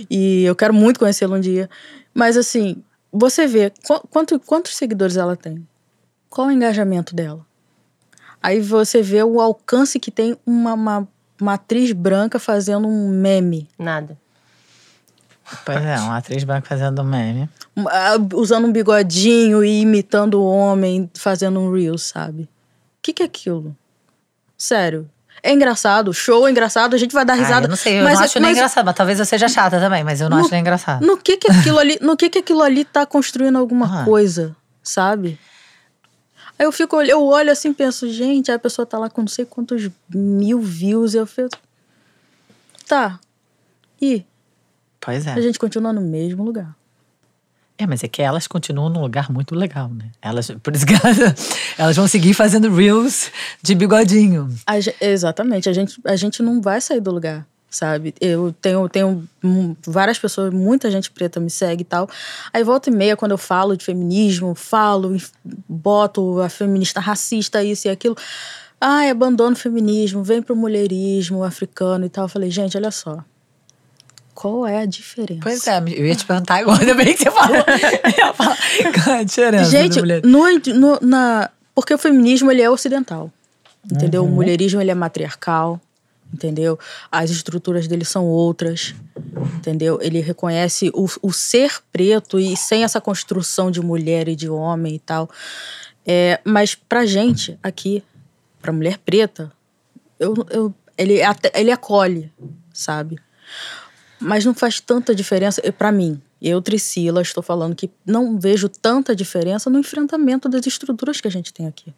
E 0.09 0.43
eu 0.43 0.57
quero 0.57 0.73
muito 0.73 0.99
conhecê-la 0.99 1.37
um 1.37 1.39
dia. 1.39 1.69
Mas 2.13 2.35
assim, 2.35 2.83
você 3.11 3.47
vê 3.47 3.69
qu- 3.69 4.07
quanto, 4.09 4.39
quantos 4.39 4.75
seguidores 4.75 5.17
ela 5.17 5.35
tem? 5.35 5.67
Qual 6.29 6.47
o 6.47 6.51
engajamento 6.51 7.15
dela? 7.15 7.45
Aí 8.41 8.59
você 8.59 9.01
vê 9.01 9.23
o 9.23 9.41
alcance 9.41 9.99
que 9.99 10.11
tem 10.11 10.37
uma, 10.45 10.73
uma, 10.73 11.07
uma 11.41 11.53
atriz 11.53 11.91
branca 11.91 12.39
fazendo 12.39 12.87
um 12.87 13.09
meme. 13.09 13.67
Nada. 13.77 14.17
Pois 15.65 15.77
é, 15.81 15.97
uma 15.99 16.17
atriz 16.17 16.43
branca 16.43 16.67
fazendo 16.67 17.03
meme. 17.03 17.49
Um, 17.75 17.87
ah, 17.87 18.15
usando 18.35 18.67
um 18.67 18.71
bigodinho 18.71 19.63
e 19.63 19.81
imitando 19.81 20.41
o 20.41 20.45
homem, 20.45 21.09
fazendo 21.15 21.59
um 21.59 21.71
reel, 21.71 21.97
sabe? 21.97 22.43
O 22.43 22.47
que, 23.01 23.13
que 23.13 23.23
é 23.23 23.25
aquilo? 23.25 23.75
Sério. 24.57 25.09
É 25.43 25.53
engraçado, 25.53 26.13
show 26.13 26.47
é 26.47 26.51
engraçado, 26.51 26.93
a 26.95 26.97
gente 26.97 27.13
vai 27.13 27.23
dar 27.23 27.33
Ah, 27.33 27.37
risada. 27.37 27.65
eu 27.65 27.69
não 27.69 27.75
sei, 27.77 27.99
eu 27.99 28.03
mas, 28.03 28.15
não 28.17 28.25
acho 28.25 28.39
nem 28.39 28.51
engraçado, 28.51 28.85
mas 28.85 28.95
talvez 28.95 29.19
eu 29.19 29.25
seja 29.25 29.47
chata 29.47 29.79
também, 29.79 30.03
mas 30.03 30.19
eu 30.19 30.29
não 30.29 30.37
No- 30.37 30.43
acho 30.43 30.51
nem 30.51 30.61
engraçado. 30.61 31.05
No 31.05 31.15
que 31.17 31.37
que 31.37 31.49
aquilo 31.51 31.77
ali, 31.79 31.97
no 32.01 32.17
que 32.17 32.29
que 32.29 32.39
aquilo 32.39 32.61
ali 32.61 32.83
tá 32.83 33.05
construindo 33.05 33.57
alguma 33.57 34.01
Ah. 34.01 34.05
coisa, 34.05 34.55
sabe? 34.83 35.39
Aí 36.59 36.65
eu 36.65 36.71
fico, 36.71 36.99
eu 37.03 37.23
olho 37.23 37.51
assim 37.51 37.69
e 37.69 37.73
penso, 37.73 38.11
gente, 38.11 38.51
a 38.51 38.57
pessoa 38.57 38.85
tá 38.85 38.97
lá 38.97 39.09
com 39.11 39.21
não 39.21 39.27
sei 39.27 39.45
quantos 39.45 39.89
mil 40.09 40.59
views, 40.59 41.13
eu 41.13 41.27
fico, 41.27 41.55
tá, 42.87 43.19
e 44.01 44.25
Pois 44.99 45.27
é. 45.27 45.33
a 45.33 45.41
gente 45.41 45.59
continua 45.59 45.93
no 45.93 46.01
mesmo 46.01 46.43
lugar. 46.43 46.75
É, 47.77 47.85
mas 47.85 48.03
é 48.03 48.07
que 48.07 48.21
elas 48.21 48.47
continuam 48.47 48.89
num 48.89 49.01
lugar 49.01 49.31
muito 49.31 49.53
legal, 49.53 49.87
né? 49.89 50.09
Elas, 50.19 50.49
por 50.63 50.75
isso 50.75 50.85
que 50.85 50.93
elas, 50.93 51.17
elas 51.77 51.95
vão 51.95 52.07
seguir 52.07 52.33
fazendo 52.33 52.73
reels 52.73 53.31
de 53.61 53.75
bigodinho. 53.75 54.49
A 54.65 54.77
exatamente, 54.99 55.69
a 55.69 55.73
gente, 55.73 55.99
a 56.03 56.15
gente 56.15 56.41
não 56.41 56.59
vai 56.59 56.81
sair 56.81 56.99
do 56.99 57.11
lugar, 57.11 57.45
sabe? 57.69 58.15
Eu 58.19 58.51
tenho, 58.59 58.89
tenho 58.89 59.27
hum, 59.43 59.75
várias 59.85 60.17
pessoas, 60.17 60.51
muita 60.51 60.89
gente 60.89 61.11
preta 61.11 61.39
me 61.39 61.51
segue 61.51 61.83
e 61.83 61.85
tal. 61.85 62.09
Aí 62.51 62.63
volta 62.63 62.89
e 62.89 62.93
meia, 62.93 63.15
quando 63.15 63.31
eu 63.31 63.37
falo 63.37 63.77
de 63.77 63.85
feminismo, 63.85 64.55
falo, 64.55 65.15
boto 65.69 66.41
a 66.41 66.49
feminista 66.49 66.99
racista, 66.99 67.63
isso 67.63 67.87
e 67.87 67.91
aquilo. 67.91 68.17
Ai, 68.81 69.11
abandono 69.11 69.53
o 69.53 69.59
feminismo, 69.59 70.23
vem 70.23 70.41
pro 70.41 70.55
mulherismo 70.55 71.43
africano 71.43 72.05
e 72.05 72.09
tal. 72.09 72.25
Eu 72.25 72.29
falei, 72.29 72.49
gente, 72.49 72.75
olha 72.75 72.91
só. 72.91 73.23
Qual 74.39 74.67
é 74.67 74.81
a 74.81 74.85
diferença? 74.85 75.41
Pois 75.41 75.65
é, 75.65 75.79
eu 75.79 76.05
ia 76.05 76.15
te 76.15 76.23
perguntar 76.23 76.57
agora, 76.59 76.93
bem 76.93 77.15
que 77.15 77.23
você 77.23 77.31
falou. 77.31 77.57
Qual 79.03 79.15
é 79.15 79.19
a 79.21 79.23
diferença 79.23 79.71
Gente, 79.71 79.99
no, 80.23 80.45
no- 80.75 80.99
na, 81.01 81.49
porque 81.73 81.91
o 81.91 81.97
feminismo 81.97 82.51
ele 82.51 82.61
é 82.61 82.69
ocidental, 82.69 83.33
entendeu? 83.91 84.21
Uhum. 84.23 84.29
O 84.29 84.31
mulherismo 84.35 84.79
ele 84.79 84.91
é 84.91 84.93
matriarcal, 84.93 85.81
entendeu? 86.31 86.77
As 87.11 87.31
estruturas 87.31 87.87
dele 87.87 88.05
são 88.05 88.25
outras, 88.25 88.93
entendeu? 89.55 89.97
Ele 90.03 90.19
reconhece 90.19 90.91
o, 90.93 91.07
o 91.23 91.33
ser 91.33 91.73
preto 91.91 92.39
e 92.39 92.55
sem 92.55 92.83
essa 92.83 93.01
construção 93.01 93.71
de 93.71 93.81
mulher 93.81 94.27
e 94.27 94.35
de 94.35 94.47
homem 94.47 94.93
e 94.93 94.99
tal. 94.99 95.27
É, 96.05 96.39
mas 96.43 96.75
pra 96.75 97.07
gente 97.07 97.57
aqui, 97.63 98.03
pra 98.61 98.71
mulher 98.71 98.99
preta, 98.99 99.51
eu, 100.19 100.35
eu, 100.51 100.75
ele, 100.95 101.21
ele 101.55 101.71
acolhe, 101.71 102.31
sabe? 102.71 103.17
Mas 104.19 104.45
não 104.45 104.53
faz 104.53 104.79
tanta 104.79 105.13
diferença 105.13 105.61
pra 105.73 105.91
mim. 105.91 106.21
Eu, 106.41 106.61
Tricila, 106.61 107.21
estou 107.21 107.41
falando 107.41 107.75
que 107.75 107.89
não 108.05 108.39
vejo 108.39 108.69
tanta 108.69 109.15
diferença 109.15 109.69
no 109.69 109.79
enfrentamento 109.79 110.47
das 110.47 110.65
estruturas 110.65 111.19
que 111.19 111.27
a 111.27 111.31
gente 111.31 111.53
tem 111.53 111.67
aqui. 111.67 111.93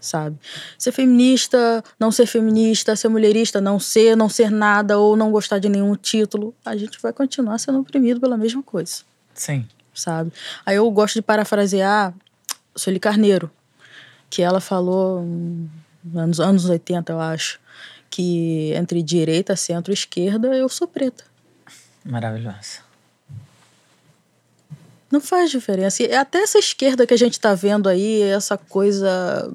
Sabe? 0.00 0.38
Ser 0.78 0.92
feminista, 0.92 1.84
não 1.98 2.10
ser 2.10 2.24
feminista, 2.26 2.96
ser 2.96 3.08
mulherista, 3.08 3.60
não 3.60 3.78
ser, 3.78 4.16
não 4.16 4.28
ser 4.28 4.50
nada 4.50 4.98
ou 4.98 5.16
não 5.16 5.30
gostar 5.30 5.58
de 5.58 5.68
nenhum 5.68 5.94
título, 5.94 6.54
a 6.64 6.74
gente 6.76 6.98
vai 7.02 7.12
continuar 7.12 7.58
sendo 7.58 7.80
oprimido 7.80 8.18
pela 8.18 8.36
mesma 8.36 8.62
coisa 8.62 9.02
Sim. 9.34 9.66
sabe? 9.94 10.32
Aí 10.64 10.76
eu 10.76 10.90
gosto 10.90 11.14
de 11.14 11.22
parafrasear 11.22 12.14
Sueli 12.74 12.98
Carneiro, 12.98 13.50
que 14.30 14.42
ela 14.42 14.60
falou 14.60 15.20
hum, 15.20 15.68
anos 16.14 16.40
anos 16.40 16.64
80, 16.64 17.12
eu 17.12 17.20
acho, 17.20 17.60
que 18.10 18.72
entre 18.74 19.02
direita, 19.02 19.54
centro 19.56 19.92
e 19.92 19.94
esquerda 19.94 20.48
eu 20.48 20.68
sou 20.68 20.88
preta. 20.88 21.24
Maravilhoso. 22.04 22.80
Não 25.10 25.20
faz 25.20 25.50
diferença. 25.50 26.02
E 26.04 26.14
até 26.14 26.38
essa 26.38 26.58
esquerda 26.58 27.04
que 27.06 27.12
a 27.12 27.16
gente 27.16 27.38
tá 27.40 27.52
vendo 27.52 27.88
aí, 27.88 28.22
essa 28.22 28.56
coisa 28.56 29.52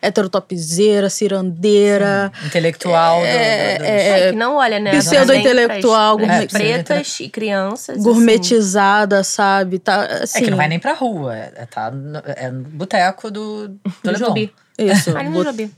heterotopzeira, 0.00 1.10
cirandeira, 1.10 2.32
Intelectual. 2.46 3.20
do- 3.20 3.26
É, 3.26 3.74
do- 3.74 3.78
dos- 3.80 3.86
é, 3.88 4.28
É, 4.28 4.30
que 4.30 4.36
não 4.36 4.56
olha, 4.56 4.78
né? 4.80 4.90
pseudo-intelectual, 4.98 6.16
gourmet- 6.16 6.48
pretas 6.48 7.20
e 7.20 7.28
crianças. 7.28 7.96
assim. 7.96 8.02
gourmetizada, 8.02 9.22
sabe? 9.22 9.78
Tá, 9.78 10.04
assim, 10.22 10.38
É 10.38 10.42
que 10.42 10.50
não 10.50 10.56
vai 10.56 10.68
nem 10.68 10.78
pra 10.78 10.94
rua, 10.94 11.36
é, 11.36 11.52
é 11.54 11.66
tá 11.66 11.90
no, 11.90 12.22
é 12.24 12.50
no 12.50 12.62
boteco 12.64 13.30
do, 13.30 13.68
do 13.68 13.78
Do 14.02 14.10
Leblon. 14.10 14.48
Isso, 14.86 15.10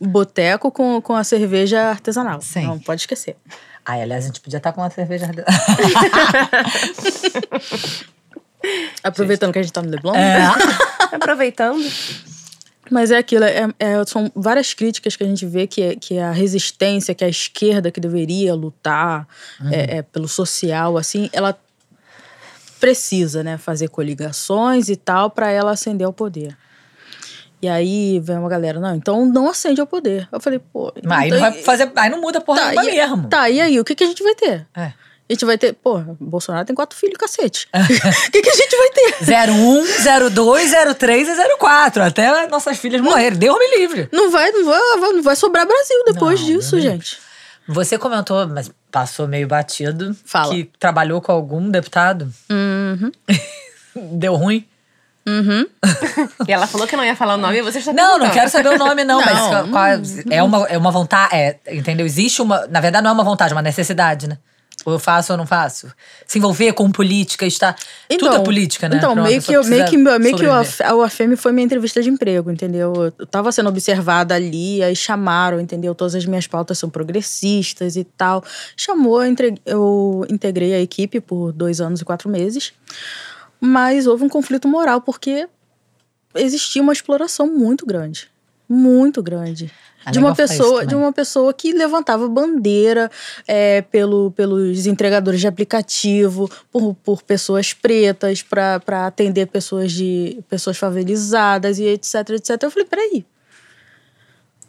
boteco 0.00 0.70
com, 0.70 1.00
com 1.00 1.14
a 1.14 1.24
cerveja 1.24 1.80
artesanal. 1.90 2.40
Sim. 2.40 2.66
Não 2.66 2.78
pode 2.78 3.02
esquecer. 3.02 3.36
Ai, 3.84 4.02
aliás, 4.02 4.24
a 4.24 4.26
gente 4.28 4.40
podia 4.40 4.56
estar 4.56 4.72
com 4.72 4.80
uma 4.80 4.90
cerveja. 4.90 5.30
Aproveitando 9.02 9.52
que 9.52 9.58
a 9.58 9.62
gente 9.62 9.72
tá 9.72 9.82
no 9.82 9.90
Leblon. 9.90 10.14
É. 10.14 10.46
Aproveitando. 11.12 11.84
Mas 12.90 13.10
é 13.10 13.18
aquilo, 13.18 13.44
é- 13.44 13.68
é- 13.78 14.04
são 14.06 14.30
várias 14.34 14.74
críticas 14.74 15.16
que 15.16 15.24
a 15.24 15.26
gente 15.26 15.44
vê 15.46 15.66
que, 15.66 15.82
é, 15.82 15.96
que 15.96 16.18
a 16.18 16.30
resistência, 16.32 17.14
que 17.14 17.24
a 17.24 17.28
esquerda 17.28 17.90
que 17.90 18.00
deveria 18.00 18.54
lutar 18.54 19.26
é, 19.70 19.98
é, 19.98 20.02
pelo 20.02 20.28
social, 20.28 20.96
assim, 20.98 21.30
ela 21.32 21.58
precisa, 22.78 23.42
né, 23.42 23.56
fazer 23.56 23.88
coligações 23.88 24.90
e 24.90 24.96
tal 24.96 25.30
para 25.30 25.50
ela 25.50 25.70
ascender 25.70 26.06
ao 26.06 26.12
poder. 26.12 26.54
E 27.64 27.68
aí 27.68 28.20
vem 28.20 28.36
uma 28.36 28.48
galera, 28.50 28.78
não, 28.78 28.94
então 28.94 29.24
não 29.24 29.48
acende 29.48 29.80
ao 29.80 29.86
poder. 29.86 30.28
Eu 30.30 30.38
falei, 30.38 30.58
pô. 30.58 30.92
Mas 31.02 31.18
aí 31.18 31.28
então- 31.28 31.40
não 31.40 31.50
vai 31.50 31.62
fazer. 31.62 31.90
Aí 31.96 32.10
não 32.10 32.20
muda 32.20 32.38
porra 32.38 32.60
tá, 32.60 32.68
nenhuma 32.68 32.90
e, 32.90 32.94
mesmo. 32.94 33.26
tá, 33.26 33.48
e 33.48 33.58
aí, 33.58 33.80
o 33.80 33.84
que, 33.84 33.94
que 33.94 34.04
a 34.04 34.06
gente 34.06 34.22
vai 34.22 34.34
ter? 34.34 34.66
É. 34.76 34.82
A 34.82 35.32
gente 35.32 35.46
vai 35.46 35.56
ter, 35.56 35.72
pô, 35.72 35.98
Bolsonaro 36.20 36.66
tem 36.66 36.76
quatro 36.76 36.98
filhos, 36.98 37.16
cacete. 37.16 37.66
O 37.72 38.30
que, 38.30 38.42
que 38.42 38.50
a 38.50 38.54
gente 38.54 38.76
vai 38.76 38.90
ter? 38.90 39.50
01, 39.50 40.28
02, 40.30 40.72
03 40.98 41.28
e 41.28 41.56
04. 41.58 42.02
Até 42.02 42.46
nossas 42.48 42.76
filhas 42.76 43.00
morrerem. 43.00 43.38
Deus 43.38 43.58
me 43.58 43.78
livre. 43.78 44.10
Não 44.12 44.30
vai, 44.30 44.50
não 44.52 44.66
vai, 44.66 45.12
não 45.14 45.22
vai 45.22 45.34
sobrar 45.34 45.66
Brasil 45.66 46.04
depois 46.04 46.38
Não, 46.40 46.46
disso, 46.46 46.78
gente. 46.78 47.16
Você 47.66 47.96
comentou, 47.96 48.46
mas 48.46 48.70
passou 48.90 49.26
meio 49.26 49.48
batido, 49.48 50.14
Fala. 50.26 50.52
que 50.52 50.70
trabalhou 50.78 51.22
com 51.22 51.32
algum 51.32 51.70
deputado. 51.70 52.30
Uhum. 52.50 53.10
Deu 54.18 54.34
ruim? 54.34 54.66
E 56.48 56.52
ela 56.52 56.66
falou 56.66 56.86
que 56.86 56.96
não 56.96 57.04
ia 57.04 57.16
falar 57.16 57.34
o 57.34 57.38
nome 57.38 57.58
e 57.58 57.62
você 57.62 57.78
está 57.78 57.92
Não, 57.92 58.18
não 58.18 58.30
quero 58.30 58.50
saber 58.50 58.68
o 58.70 58.78
nome, 58.78 59.04
não. 59.04 59.20
Não. 59.20 59.66
Mas 59.66 59.70
qual 59.70 59.84
é, 60.30 60.36
é 60.36 60.42
uma, 60.42 60.66
é 60.68 60.76
uma 60.78 60.90
vontade. 60.90 61.34
É, 61.34 61.58
entendeu? 61.72 62.04
Existe 62.06 62.42
uma. 62.42 62.66
Na 62.66 62.80
verdade, 62.80 63.02
não 63.04 63.10
é 63.10 63.14
uma 63.14 63.24
vontade, 63.24 63.52
é 63.52 63.56
uma 63.56 63.62
necessidade, 63.62 64.28
né? 64.28 64.38
Ou 64.84 64.92
eu 64.92 64.98
faço 64.98 65.32
ou 65.32 65.38
não 65.38 65.46
faço. 65.46 65.90
Se 66.26 66.36
envolver 66.38 66.72
com 66.74 66.90
política, 66.90 67.46
está. 67.46 67.74
tudo 68.18 68.34
é 68.36 68.40
política, 68.40 68.86
né? 68.86 68.96
Então, 68.98 69.14
meio 69.14 69.40
que, 69.40 69.52
eu- 69.54 69.64
meio 69.64 69.84
que, 69.86 69.96
meio 69.96 70.36
que 70.36 70.44
a 70.82 70.94
UFM 70.94 71.36
foi 71.38 71.52
minha 71.52 71.64
entrevista 71.64 72.02
de 72.02 72.10
emprego, 72.10 72.50
entendeu? 72.50 72.92
Eu 73.18 73.26
tava 73.26 73.50
sendo 73.50 73.70
observada 73.70 74.34
ali, 74.34 74.82
aí 74.82 74.94
chamaram, 74.94 75.58
entendeu? 75.58 75.94
Todas 75.94 76.14
as 76.14 76.26
minhas 76.26 76.46
pautas 76.46 76.76
são 76.76 76.90
progressistas 76.90 77.96
e 77.96 78.04
tal. 78.04 78.44
Chamou, 78.76 79.22
eu 79.22 79.30
entre- 79.30 79.54
eu 79.64 80.26
integrei 80.28 80.74
a 80.74 80.80
equipe 80.80 81.18
por 81.18 81.50
dois 81.52 81.80
anos 81.80 82.02
e 82.02 82.04
quatro 82.04 82.28
meses. 82.28 82.72
Mas 83.64 84.06
houve 84.06 84.24
um 84.24 84.28
conflito 84.28 84.68
moral, 84.68 85.00
porque 85.00 85.48
existia 86.34 86.82
uma 86.82 86.92
exploração 86.92 87.46
muito 87.46 87.86
grande. 87.86 88.30
Muito 88.68 89.22
grande. 89.22 89.72
É 90.06 90.10
De 90.10 90.18
uma, 90.18 90.34
pessoa, 90.34 90.84
de 90.84 90.94
uma 90.94 91.12
pessoa 91.12 91.54
que 91.54 91.72
levantava 91.72 92.28
bandeira 92.28 93.10
é, 93.48 93.80
pelo, 93.80 94.30
pelos 94.32 94.86
entregadores 94.86 95.40
de 95.40 95.46
aplicativo, 95.46 96.50
por, 96.70 96.94
por 96.96 97.22
pessoas 97.22 97.72
pretas, 97.72 98.42
para 98.42 99.06
atender 99.06 99.46
pessoas 99.46 99.92
de 99.92 100.38
pessoas 100.48 100.76
favelizadas 100.76 101.78
e 101.78 101.84
etc, 101.84 102.30
etc. 102.30 102.62
Eu 102.62 102.70
falei, 102.70 102.86
peraí. 102.86 103.24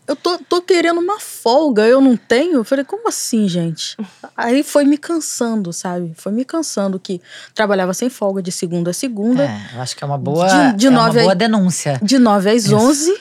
Eu 0.07 0.15
tô, 0.15 0.37
tô 0.37 0.61
querendo 0.61 0.99
uma 0.99 1.19
folga, 1.19 1.87
eu 1.87 1.99
não 1.99 2.15
tenho? 2.15 2.57
Eu 2.57 2.63
falei, 2.63 2.85
como 2.85 3.07
assim, 3.07 3.47
gente? 3.47 3.97
Aí 4.37 4.61
foi 4.63 4.85
me 4.85 4.97
cansando, 4.99 5.73
sabe? 5.73 6.13
Foi 6.15 6.31
me 6.31 6.45
cansando 6.45 6.99
que 6.99 7.19
trabalhava 7.55 7.93
sem 7.93 8.09
folga 8.09 8.41
de 8.41 8.51
segunda 8.51 8.91
a 8.91 8.93
segunda. 8.93 9.43
É, 9.43 9.75
eu 9.75 9.81
acho 9.81 9.95
que 9.95 10.03
é 10.03 10.07
uma 10.07 10.17
boa, 10.17 10.47
De- 10.73 10.77
de 10.77 10.85
é 10.87 10.89
uma 10.91 11.07
nove 11.07 11.19
a- 11.19 11.23
boa 11.23 11.35
denúncia. 11.35 11.99
De 12.03 12.19
9 12.19 12.49
às. 12.51 12.71
11, 12.71 13.17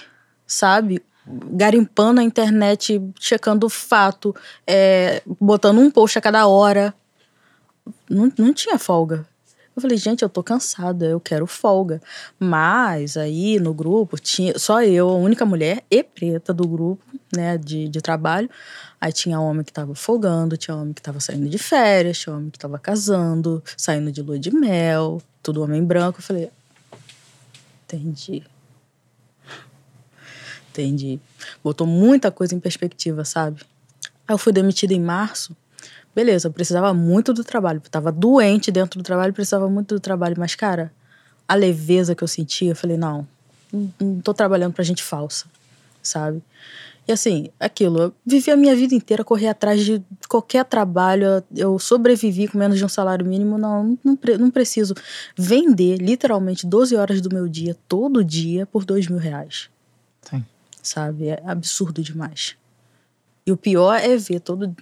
sabe? 0.47 1.03
Garimpando 1.27 2.21
a 2.21 2.23
internet, 2.25 3.01
checando 3.19 3.67
o 3.67 3.71
fato, 3.71 4.35
é, 4.67 5.23
botando 5.41 5.79
um 5.79 5.91
post 5.91 6.19
a 6.19 6.21
cada 6.21 6.47
hora. 6.47 6.93
Não, 8.11 8.31
não 8.39 8.53
tinha 8.53 8.79
folga. 8.79 9.27
Eu 9.77 9.83
falei, 9.83 9.97
gente, 9.97 10.23
eu 10.23 10.29
tô 10.29 10.43
cansada, 10.43 11.05
eu 11.05 11.19
quero 11.19 11.47
folga. 11.47 12.01
Mas 12.39 13.17
aí 13.17 13.59
no 13.59 13.75
grupo 13.75 14.17
tinha 14.19 14.57
só 14.59 14.83
eu, 14.83 15.09
a 15.09 15.17
única 15.17 15.45
mulher 15.45 15.83
e 15.91 16.03
preta 16.03 16.55
do 16.55 16.67
grupo, 16.67 17.03
né, 17.35 17.59
de, 17.59 17.89
de 17.89 18.01
trabalho. 18.01 18.49
Aí 19.01 19.13
tinha 19.13 19.41
homem 19.41 19.65
que 19.65 19.73
tava 19.73 19.95
folgando, 19.95 20.57
tinha 20.57 20.77
homem 20.77 20.93
que 20.93 21.03
tava 21.03 21.19
saindo 21.19 21.49
de 21.49 21.59
férias, 21.59 22.19
tinha 22.19 22.37
homem 22.37 22.51
que 22.51 22.59
tava 22.59 22.79
casando, 22.79 23.63
saindo 23.77 24.13
de 24.13 24.23
lua 24.23 24.39
de 24.39 24.53
mel, 24.53 25.21
tudo 25.43 25.63
homem 25.63 25.85
branco. 25.85 26.21
Eu 26.21 26.23
falei, 26.23 26.51
entendi. 27.85 28.45
Entendi. 30.71 31.21
Botou 31.63 31.87
muita 31.87 32.31
coisa 32.31 32.55
em 32.55 32.61
perspectiva, 32.61 33.25
sabe? 33.25 33.61
Aí 34.27 34.35
eu 34.35 34.39
fui 34.39 34.53
demitida 34.53 34.95
em 34.95 35.01
março. 35.01 35.55
Beleza, 36.15 36.49
eu 36.49 36.53
precisava 36.53 36.95
muito 36.95 37.33
do 37.33 37.43
trabalho. 37.43 37.81
Eu 37.85 37.91
tava 37.91 38.13
doente 38.13 38.71
dentro 38.71 38.99
do 38.99 39.03
trabalho, 39.03 39.33
precisava 39.33 39.69
muito 39.69 39.95
do 39.95 40.01
trabalho. 40.01 40.37
Mas, 40.39 40.55
cara, 40.55 40.93
a 41.49 41.55
leveza 41.55 42.15
que 42.15 42.23
eu 42.23 42.29
sentia, 42.29 42.71
eu 42.71 42.77
falei, 42.77 42.97
não, 42.97 43.27
não, 43.73 44.21
tô 44.21 44.33
trabalhando 44.33 44.73
pra 44.73 44.85
gente 44.85 45.03
falsa, 45.03 45.47
sabe? 46.03 46.43
E 47.07 47.13
assim, 47.13 47.51
aquilo, 47.61 48.01
eu 48.01 48.15
vivi 48.25 48.51
a 48.51 48.57
minha 48.57 48.75
vida 48.75 48.95
inteira, 48.95 49.23
correr 49.23 49.49
atrás 49.49 49.85
de 49.85 50.03
qualquer 50.27 50.65
trabalho. 50.65 51.45
Eu 51.55 51.79
sobrevivi 51.79 52.49
com 52.49 52.57
menos 52.57 52.79
de 52.79 52.85
um 52.85 52.89
salário 52.89 53.27
mínimo. 53.27 53.59
Não, 53.59 53.99
não, 54.03 54.19
não 54.39 54.51
preciso 54.51 54.95
vender 55.37 55.99
literalmente 55.99 56.67
12 56.67 56.97
horas 56.97 57.21
do 57.21 57.29
meu 57.29 57.47
dia, 57.47 57.77
todo 57.87 58.25
dia, 58.25 58.65
por 58.65 58.87
dois 58.87 59.07
mil 59.07 59.19
reais 59.19 59.69
Sim. 60.23 60.43
sabe? 60.83 61.29
É 61.29 61.43
absurdo 61.45 62.03
demais. 62.03 62.57
E 63.47 63.53
o 63.53 63.57
pior 63.57 63.97
é 63.97 64.17
ver 64.17 64.41
todo 64.41 64.75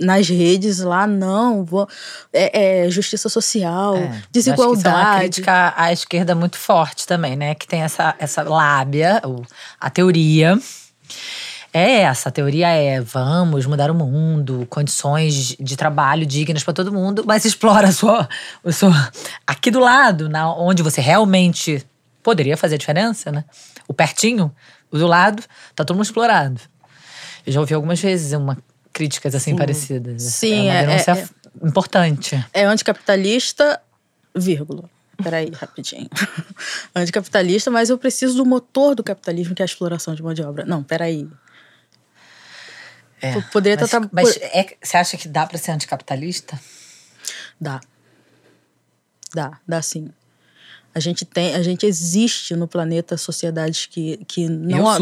nas 0.00 0.28
redes 0.28 0.80
lá, 0.80 1.06
não, 1.06 1.64
vou, 1.64 1.88
é, 2.32 2.84
é 2.84 2.90
justiça 2.90 3.28
social, 3.28 3.96
É, 3.96 4.00
eu 4.00 4.10
acho 4.10 4.22
que 4.22 4.28
desigualdade. 4.32 4.88
É 4.88 5.10
uma 5.10 5.18
crítica 5.18 5.74
à 5.76 5.92
esquerda 5.92 6.34
muito 6.34 6.56
forte 6.56 7.06
também, 7.06 7.36
né? 7.36 7.54
Que 7.54 7.66
tem 7.66 7.82
essa, 7.82 8.14
essa 8.18 8.42
lábia, 8.42 9.22
a 9.80 9.90
teoria. 9.90 10.58
É 11.72 12.02
essa, 12.02 12.28
a 12.28 12.32
teoria 12.32 12.68
é 12.68 13.00
vamos 13.00 13.66
mudar 13.66 13.90
o 13.90 13.94
mundo, 13.94 14.64
condições 14.70 15.56
de 15.58 15.76
trabalho 15.76 16.24
dignas 16.24 16.62
para 16.62 16.72
todo 16.72 16.92
mundo, 16.92 17.24
mas 17.26 17.44
explora 17.44 17.90
só, 17.90 18.28
seu, 18.70 18.90
aqui 19.44 19.72
do 19.72 19.80
lado, 19.80 20.28
na, 20.28 20.54
onde 20.54 20.84
você 20.84 21.00
realmente 21.00 21.84
poderia 22.22 22.56
fazer 22.56 22.76
a 22.76 22.78
diferença, 22.78 23.32
né? 23.32 23.44
O 23.88 23.92
pertinho, 23.92 24.54
o 24.90 24.98
do 24.98 25.06
lado, 25.06 25.42
tá 25.74 25.84
todo 25.84 25.96
mundo 25.96 26.04
explorado. 26.04 26.60
Eu 27.44 27.52
já 27.52 27.60
ouvi 27.60 27.74
algumas 27.74 28.00
vezes 28.00 28.32
uma 28.32 28.56
críticas 28.94 29.34
assim 29.34 29.54
parecidas. 29.54 30.22
Sim, 30.22 30.68
é 30.68 30.72
uma 30.72 30.72
é- 30.72 30.86
denúncia 30.86 31.10
é- 31.12 31.66
importante. 31.68 32.46
É 32.54 32.64
anticapitalista, 32.64 33.82
vírgula. 34.34 34.88
Peraí, 35.22 35.50
rapidinho. 35.50 36.08
anticapitalista, 36.94 37.70
mas 37.70 37.90
eu 37.90 37.98
preciso 37.98 38.36
do 38.36 38.46
motor 38.46 38.94
do 38.94 39.04
capitalismo, 39.04 39.54
que 39.54 39.62
é 39.62 39.64
a 39.64 39.66
exploração 39.66 40.14
de 40.14 40.22
mão 40.22 40.32
de 40.32 40.42
obra. 40.42 40.64
Não, 40.64 40.82
peraí. 40.82 41.28
É, 43.20 43.40
Poderia 43.52 43.78
mas, 43.80 43.90
tá- 43.90 44.00
tá- 44.00 44.08
mas 44.12 44.36
é- 44.36 44.76
você 44.82 44.96
acha 44.96 45.16
que 45.16 45.28
dá 45.28 45.46
pra 45.46 45.56
ser 45.58 45.70
anticapitalista? 45.70 46.58
Dá. 47.60 47.80
Dá, 49.34 49.58
dá 49.66 49.80
sim. 49.82 50.10
A 50.94 51.00
gente 51.00 51.24
tem, 51.24 51.54
a 51.54 51.62
gente 51.62 51.86
existe 51.86 52.54
no 52.54 52.68
planeta 52.68 53.16
sociedades 53.16 53.86
que, 53.86 54.18
que 54.28 54.48
não, 54.48 54.88
a- 54.88 54.98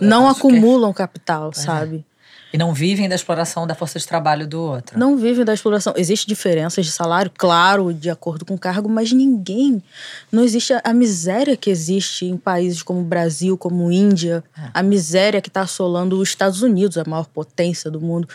não 0.00 0.28
acumulam 0.28 0.92
capital, 0.94 1.52
sabe? 1.52 2.04
E 2.52 2.58
não 2.58 2.72
vivem 2.72 3.08
da 3.08 3.14
exploração 3.14 3.66
da 3.66 3.74
força 3.74 3.98
de 3.98 4.06
trabalho 4.06 4.46
do 4.46 4.60
outro. 4.62 4.98
Não 4.98 5.16
vivem 5.16 5.44
da 5.44 5.52
exploração. 5.52 5.92
Existem 5.96 6.28
diferenças 6.28 6.86
de 6.86 6.92
salário, 6.92 7.30
claro, 7.36 7.92
de 7.92 8.08
acordo 8.08 8.44
com 8.46 8.54
o 8.54 8.58
cargo, 8.58 8.88
mas 8.88 9.12
ninguém. 9.12 9.82
Não 10.30 10.42
existe 10.44 10.72
a, 10.72 10.80
a 10.84 10.92
miséria 10.94 11.56
que 11.56 11.68
existe 11.68 12.24
em 12.24 12.36
países 12.36 12.82
como 12.82 13.00
o 13.00 13.04
Brasil, 13.04 13.58
como 13.58 13.90
Índia, 13.90 14.44
É. 14.56 14.70
a 14.72 14.82
miséria 14.82 15.40
que 15.42 15.48
está 15.48 15.62
assolando 15.62 16.18
os 16.18 16.28
Estados 16.28 16.62
Unidos, 16.62 16.96
a 16.96 17.04
maior 17.06 17.26
potência 17.26 17.90
do 17.90 18.00
mundo. 18.00 18.28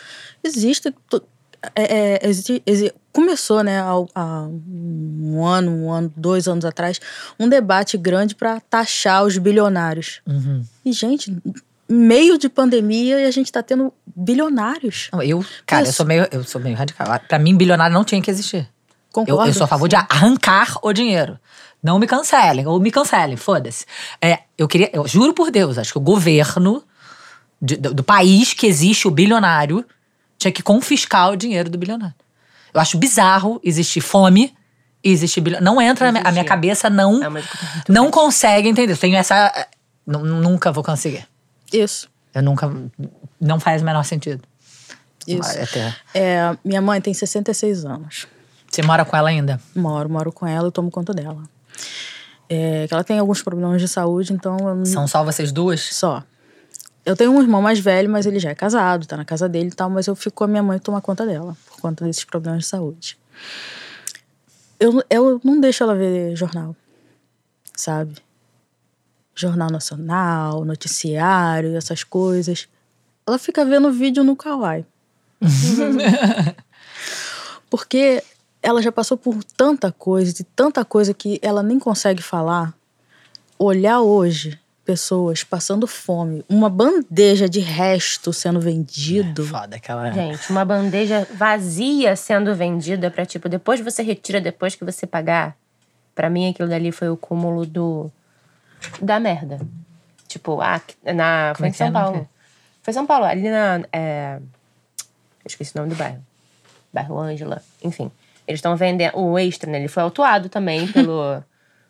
Existe. 0.44 0.94
é, 1.74 1.82
é, 2.24 2.28
existe- 2.28 2.62
exi- 2.66 2.92
começou, 3.12 3.62
né, 3.62 3.80
há, 3.80 3.92
há 4.14 4.48
um 4.48 5.44
ano, 5.46 5.70
um 5.70 5.90
ano, 5.92 6.12
dois 6.16 6.48
anos 6.48 6.64
atrás, 6.64 7.00
um 7.38 7.48
debate 7.48 7.96
grande 7.96 8.34
para 8.34 8.58
taxar 8.60 9.24
os 9.24 9.38
bilionários. 9.38 10.20
Uhum. 10.26 10.64
E, 10.84 10.92
gente, 10.92 11.36
meio 11.88 12.38
de 12.38 12.48
pandemia 12.48 13.20
e 13.20 13.24
a 13.26 13.30
gente 13.30 13.46
está 13.46 13.62
tendo 13.62 13.92
bilionários. 14.06 15.08
Não, 15.12 15.22
Eu, 15.22 15.44
cara, 15.66 15.82
eu 15.82 15.88
Isso. 15.88 15.96
sou 15.96 16.06
meio, 16.06 16.26
eu 16.30 16.44
sou 16.44 16.60
meio 16.60 16.76
radical. 16.76 17.06
Pra 17.28 17.38
mim, 17.38 17.56
bilionário 17.56 17.92
não 17.94 18.04
tinha 18.04 18.20
que 18.22 18.30
existir. 18.30 18.58
Eu, 18.58 19.12
Concordo? 19.26 19.48
eu 19.50 19.54
sou 19.54 19.64
a 19.64 19.68
favor 19.68 19.88
de 19.88 19.96
arrancar 19.96 20.76
o 20.82 20.92
dinheiro. 20.92 21.38
Não 21.82 21.98
me 21.98 22.06
cancelem, 22.06 22.66
ou 22.66 22.80
me 22.80 22.90
cancelem, 22.90 23.36
foda-se. 23.36 23.84
É, 24.20 24.40
eu 24.56 24.66
queria, 24.68 24.88
eu 24.92 25.06
juro 25.06 25.34
por 25.34 25.50
Deus, 25.50 25.76
acho 25.76 25.92
que 25.92 25.98
o 25.98 26.00
governo 26.00 26.82
de- 27.60 27.76
do, 27.76 27.92
do 27.92 28.02
país 28.04 28.54
que 28.54 28.66
existe 28.66 29.06
o 29.06 29.10
bilionário 29.10 29.84
tinha 30.38 30.50
que 30.52 30.62
confiscar 30.62 31.30
o 31.32 31.36
dinheiro 31.36 31.68
do 31.68 31.76
bilionário. 31.76 32.14
Eu 32.72 32.80
acho 32.80 32.96
bizarro 32.96 33.60
existir 33.62 34.00
fome 34.00 34.54
e 35.04 35.10
existir 35.10 35.40
bilionário. 35.42 35.64
Não 35.74 35.82
entra 35.82 36.06
na 36.06 36.12
minha, 36.12 36.24
a 36.24 36.32
minha 36.32 36.44
cabeça, 36.44 36.88
não, 36.88 37.22
É 37.22 37.42
não 37.88 38.10
consegue 38.10 38.68
entender. 38.68 38.92
Eu 38.92 38.96
tenho 38.96 39.16
essa. 39.16 39.52
nu- 40.06 40.24
Nunca 40.24 40.72
vou 40.72 40.82
conseguir. 40.82 41.26
Isso. 41.72 42.08
Eu 42.34 42.42
nunca. 42.42 42.70
Não 43.40 43.58
faz 43.60 43.82
o 43.82 43.84
menor 43.84 44.04
sentido. 44.04 44.42
Isso. 45.26 45.50
Até- 45.60 45.94
É, 46.14 46.56
minha 46.64 46.80
mãe 46.80 47.00
tem 47.00 47.12
66 47.14 47.84
anos. 47.84 48.26
Você 48.70 48.82
mora 48.82 49.04
com 49.04 49.16
ela 49.16 49.28
ainda? 49.28 49.60
Moro, 49.74 50.08
moro 50.08 50.32
com 50.32 50.46
ela 50.46 50.68
e 50.68 50.72
tomo 50.72 50.90
conta 50.90 51.12
dela. 51.12 51.42
É, 52.48 52.86
que 52.88 52.94
ela 52.94 53.04
tem 53.04 53.18
alguns 53.18 53.42
problemas 53.42 53.80
de 53.80 53.88
saúde, 53.88 54.32
então 54.32 54.56
não- 54.56 54.84
São 54.84 55.06
só 55.06 55.22
vocês 55.24 55.52
duas? 55.52 55.80
só. 55.94 56.22
Eu 57.04 57.16
tenho 57.16 57.32
um 57.32 57.40
irmão 57.42 57.60
mais 57.60 57.80
velho, 57.80 58.08
mas 58.08 58.26
ele 58.26 58.38
já 58.38 58.50
é 58.50 58.54
casado, 58.54 59.06
tá 59.06 59.16
na 59.16 59.24
casa 59.24 59.48
dele 59.48 59.68
e 59.68 59.72
tal, 59.72 59.90
mas 59.90 60.06
eu 60.06 60.14
fico 60.14 60.36
com 60.36 60.44
a 60.44 60.46
minha 60.46 60.62
mãe 60.62 60.78
tomar 60.78 61.00
conta 61.00 61.26
dela, 61.26 61.56
por 61.66 61.80
conta 61.80 62.04
desses 62.04 62.24
problemas 62.24 62.60
de 62.60 62.66
saúde. 62.66 63.18
Eu, 64.78 65.02
eu 65.10 65.40
não 65.44 65.60
deixo 65.60 65.82
ela 65.82 65.94
ver 65.94 66.34
jornal, 66.36 66.74
sabe? 67.74 68.14
Jornal 69.42 69.70
Nacional, 69.70 70.64
noticiário, 70.64 71.76
essas 71.76 72.04
coisas. 72.04 72.68
Ela 73.26 73.38
fica 73.38 73.64
vendo 73.64 73.92
vídeo 73.92 74.24
no 74.24 74.34
Kawaii. 74.34 74.86
Porque 77.70 78.22
ela 78.62 78.80
já 78.80 78.92
passou 78.92 79.16
por 79.16 79.42
tanta 79.42 79.90
coisa, 79.90 80.32
e 80.40 80.44
tanta 80.44 80.84
coisa 80.84 81.12
que 81.12 81.38
ela 81.42 81.62
nem 81.62 81.78
consegue 81.78 82.22
falar. 82.22 82.72
Olhar 83.58 84.00
hoje 84.00 84.58
pessoas 84.84 85.44
passando 85.44 85.86
fome, 85.86 86.44
uma 86.48 86.68
bandeja 86.68 87.48
de 87.48 87.60
resto 87.60 88.32
sendo 88.32 88.60
vendido. 88.60 89.44
Foda 89.46 89.76
aquela. 89.76 90.10
Gente, 90.10 90.50
uma 90.50 90.64
bandeja 90.64 91.26
vazia 91.34 92.16
sendo 92.16 92.54
vendida 92.54 93.10
pra, 93.10 93.24
tipo, 93.24 93.48
depois 93.48 93.80
você 93.80 94.02
retira, 94.02 94.40
depois 94.40 94.74
que 94.74 94.84
você 94.84 95.06
pagar. 95.06 95.56
Pra 96.14 96.28
mim, 96.28 96.50
aquilo 96.50 96.68
dali 96.68 96.92
foi 96.92 97.08
o 97.08 97.16
cúmulo 97.16 97.64
do. 97.64 98.10
Da 99.00 99.18
merda. 99.20 99.60
Tipo, 100.28 100.60
ah, 100.60 100.80
na. 101.04 101.52
Foi 101.56 101.66
é 101.66 101.68
em 101.68 101.72
que 101.72 101.78
São 101.78 101.86
é? 101.88 101.90
Paulo. 101.90 102.28
Foi 102.82 102.90
em 102.90 102.94
São 102.94 103.06
Paulo, 103.06 103.24
ali 103.24 103.48
na. 103.50 103.82
É... 103.92 104.38
Eu 104.40 105.46
esqueci 105.46 105.74
o 105.74 105.78
nome 105.78 105.90
do 105.90 105.96
bairro. 105.96 106.24
Bairro 106.92 107.18
Ângela. 107.18 107.62
Enfim. 107.82 108.10
Eles 108.46 108.58
estão 108.58 108.76
vendendo. 108.76 109.16
O 109.18 109.38
extra, 109.38 109.70
né? 109.70 109.78
Ele 109.78 109.88
foi 109.88 110.02
autuado 110.02 110.48
também 110.48 110.86
pelo. 110.92 111.42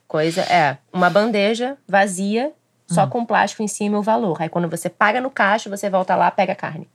coisa. 0.09 0.43
É, 0.43 0.79
uma 0.93 1.09
bandeja 1.11 1.77
vazia, 1.87 2.53
Hum. 2.91 2.95
só 2.95 3.07
com 3.07 3.25
plástico 3.25 3.63
em 3.63 3.69
cima 3.69 3.97
e 3.97 4.01
o 4.01 4.03
valor. 4.03 4.41
Aí 4.43 4.49
quando 4.49 4.69
você 4.69 4.91
paga 4.91 5.21
no 5.21 5.31
caixa, 5.31 5.71
você 5.71 5.89
volta 5.89 6.15
lá, 6.17 6.31
pega 6.31 6.53
a 6.53 6.57
carne. 6.57 6.89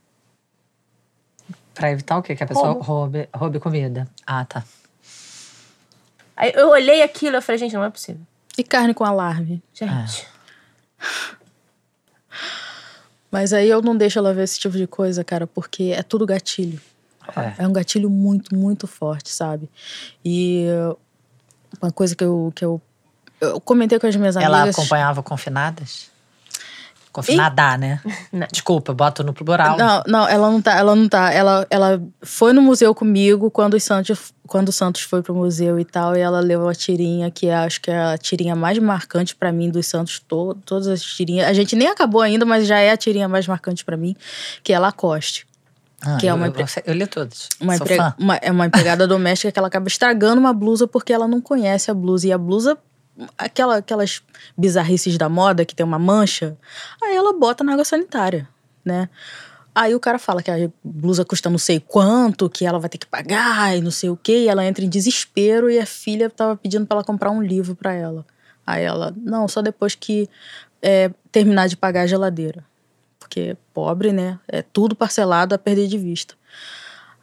Pra 1.74 1.90
evitar 1.90 2.18
o 2.18 2.22
quê? 2.22 2.36
Que 2.36 2.42
a 2.44 2.46
pessoa 2.46 2.72
Roubo. 2.72 2.82
roube, 2.82 3.28
roube 3.34 3.60
comida. 3.60 4.06
Ah, 4.26 4.44
tá. 4.44 4.64
Aí 6.36 6.52
eu 6.54 6.68
olhei 6.70 7.02
aquilo 7.02 7.36
e 7.36 7.40
falei, 7.40 7.58
gente, 7.58 7.74
não 7.74 7.84
é 7.84 7.90
possível. 7.90 8.20
E 8.58 8.64
carne 8.64 8.92
com 8.92 9.04
alarme. 9.04 9.62
Gente. 9.72 10.26
Mas 13.30 13.52
aí 13.52 13.68
eu 13.68 13.80
não 13.80 13.96
deixo 13.96 14.18
ela 14.18 14.34
ver 14.34 14.42
esse 14.42 14.58
tipo 14.58 14.76
de 14.76 14.86
coisa, 14.86 15.22
cara, 15.22 15.46
porque 15.46 15.94
é 15.96 16.02
tudo 16.02 16.26
gatilho. 16.26 16.80
É. 17.36 17.62
É 17.62 17.68
um 17.68 17.72
gatilho 17.72 18.10
muito, 18.10 18.54
muito 18.54 18.86
forte, 18.86 19.28
sabe? 19.30 19.68
E 20.24 20.66
uma 21.80 21.92
coisa 21.92 22.16
que 22.16 22.24
eu, 22.24 22.52
que 22.54 22.64
eu, 22.64 22.80
eu 23.40 23.60
comentei 23.60 23.98
com 23.98 24.06
as 24.06 24.16
minhas 24.16 24.34
Ela 24.34 24.62
amigas. 24.62 24.78
acompanhava 24.78 25.22
confinadas? 25.22 26.10
Confinada, 27.26 27.76
né? 27.76 28.00
Não. 28.32 28.46
Desculpa, 28.52 28.92
eu 28.92 28.94
boto 28.96 29.22
no 29.24 29.32
plural. 29.32 29.76
Não, 29.76 30.02
não, 30.06 30.28
ela 30.28 30.50
não 30.50 30.60
tá, 30.62 30.76
ela 30.76 30.94
não 30.96 31.08
tá. 31.08 31.32
Ela, 31.32 31.66
ela 31.70 32.00
foi 32.22 32.52
no 32.52 32.62
museu 32.62 32.94
comigo 32.94 33.50
quando 33.50 33.74
o 33.74 33.80
Santos, 33.80 34.32
quando 34.46 34.68
o 34.68 34.72
Santos 34.72 35.02
foi 35.02 35.22
pro 35.22 35.34
museu 35.34 35.78
e 35.78 35.84
tal, 35.84 36.16
e 36.16 36.20
ela 36.20 36.40
levou 36.40 36.68
a 36.68 36.74
tirinha, 36.74 37.30
que 37.30 37.46
é, 37.48 37.54
acho 37.54 37.80
que 37.80 37.90
é 37.90 37.98
a 38.14 38.18
tirinha 38.18 38.54
mais 38.56 38.78
marcante 38.78 39.34
pra 39.36 39.50
mim 39.52 39.70
dos 39.70 39.86
Santos, 39.86 40.18
to, 40.20 40.54
todas 40.64 40.86
as 40.88 41.02
tirinhas. 41.02 41.46
A 41.48 41.52
gente 41.52 41.74
nem 41.76 41.88
acabou 41.88 42.20
ainda, 42.20 42.44
mas 42.44 42.66
já 42.66 42.78
é 42.78 42.90
a 42.90 42.96
tirinha 42.96 43.28
mais 43.28 43.46
marcante 43.46 43.84
pra 43.84 43.96
mim, 43.96 44.14
que 44.62 44.72
é 44.72 44.78
Lacoste. 44.78 45.46
Ah, 46.00 46.16
que 46.16 46.28
é 46.28 46.30
eu, 46.30 46.36
uma 46.36 46.46
eu, 46.46 46.50
empre- 46.50 46.82
eu 46.86 46.94
li 46.94 47.06
todos. 47.08 47.48
Uma, 47.60 47.74
empre- 47.74 47.96
uma- 48.20 48.36
é 48.36 48.52
uma 48.52 48.66
empregada 48.66 49.04
doméstica 49.04 49.50
que 49.50 49.58
ela 49.58 49.66
acaba 49.66 49.88
estragando 49.88 50.40
uma 50.40 50.52
blusa 50.52 50.86
porque 50.86 51.12
ela 51.12 51.26
não 51.26 51.40
conhece 51.40 51.90
a 51.90 51.94
blusa. 51.94 52.28
E 52.28 52.32
a 52.32 52.38
blusa, 52.38 52.78
aquela, 53.36 53.76
aquelas 53.76 54.22
bizarrices 54.56 55.16
da 55.16 55.28
moda 55.28 55.64
que 55.64 55.74
tem 55.74 55.84
uma 55.84 55.98
mancha, 55.98 56.56
aí 57.02 57.14
ela 57.14 57.32
bota 57.32 57.64
na 57.64 57.72
água 57.72 57.84
sanitária, 57.84 58.48
né? 58.84 59.08
Aí 59.74 59.94
o 59.94 60.00
cara 60.00 60.18
fala 60.18 60.42
que 60.42 60.50
a 60.50 60.70
blusa 60.82 61.24
custa 61.24 61.48
não 61.48 61.58
sei 61.58 61.78
quanto, 61.78 62.50
que 62.50 62.66
ela 62.66 62.80
vai 62.80 62.88
ter 62.88 62.98
que 62.98 63.06
pagar 63.06 63.76
e 63.76 63.80
não 63.80 63.92
sei 63.92 64.10
o 64.10 64.16
quê. 64.16 64.44
E 64.44 64.48
ela 64.48 64.64
entra 64.64 64.84
em 64.84 64.88
desespero 64.88 65.70
e 65.70 65.78
a 65.78 65.86
filha 65.86 66.28
tava 66.28 66.56
pedindo 66.56 66.84
pra 66.84 66.96
ela 66.96 67.04
comprar 67.04 67.30
um 67.30 67.40
livro 67.40 67.76
pra 67.76 67.92
ela. 67.92 68.26
Aí 68.66 68.82
ela, 68.82 69.14
não, 69.16 69.46
só 69.46 69.62
depois 69.62 69.94
que 69.94 70.28
é, 70.82 71.12
terminar 71.30 71.68
de 71.68 71.76
pagar 71.76 72.02
a 72.02 72.06
geladeira. 72.08 72.64
Porque 73.20 73.56
pobre, 73.72 74.12
né? 74.12 74.40
É 74.48 74.62
tudo 74.62 74.96
parcelado 74.96 75.54
a 75.54 75.58
perder 75.58 75.86
de 75.86 75.96
vista. 75.96 76.34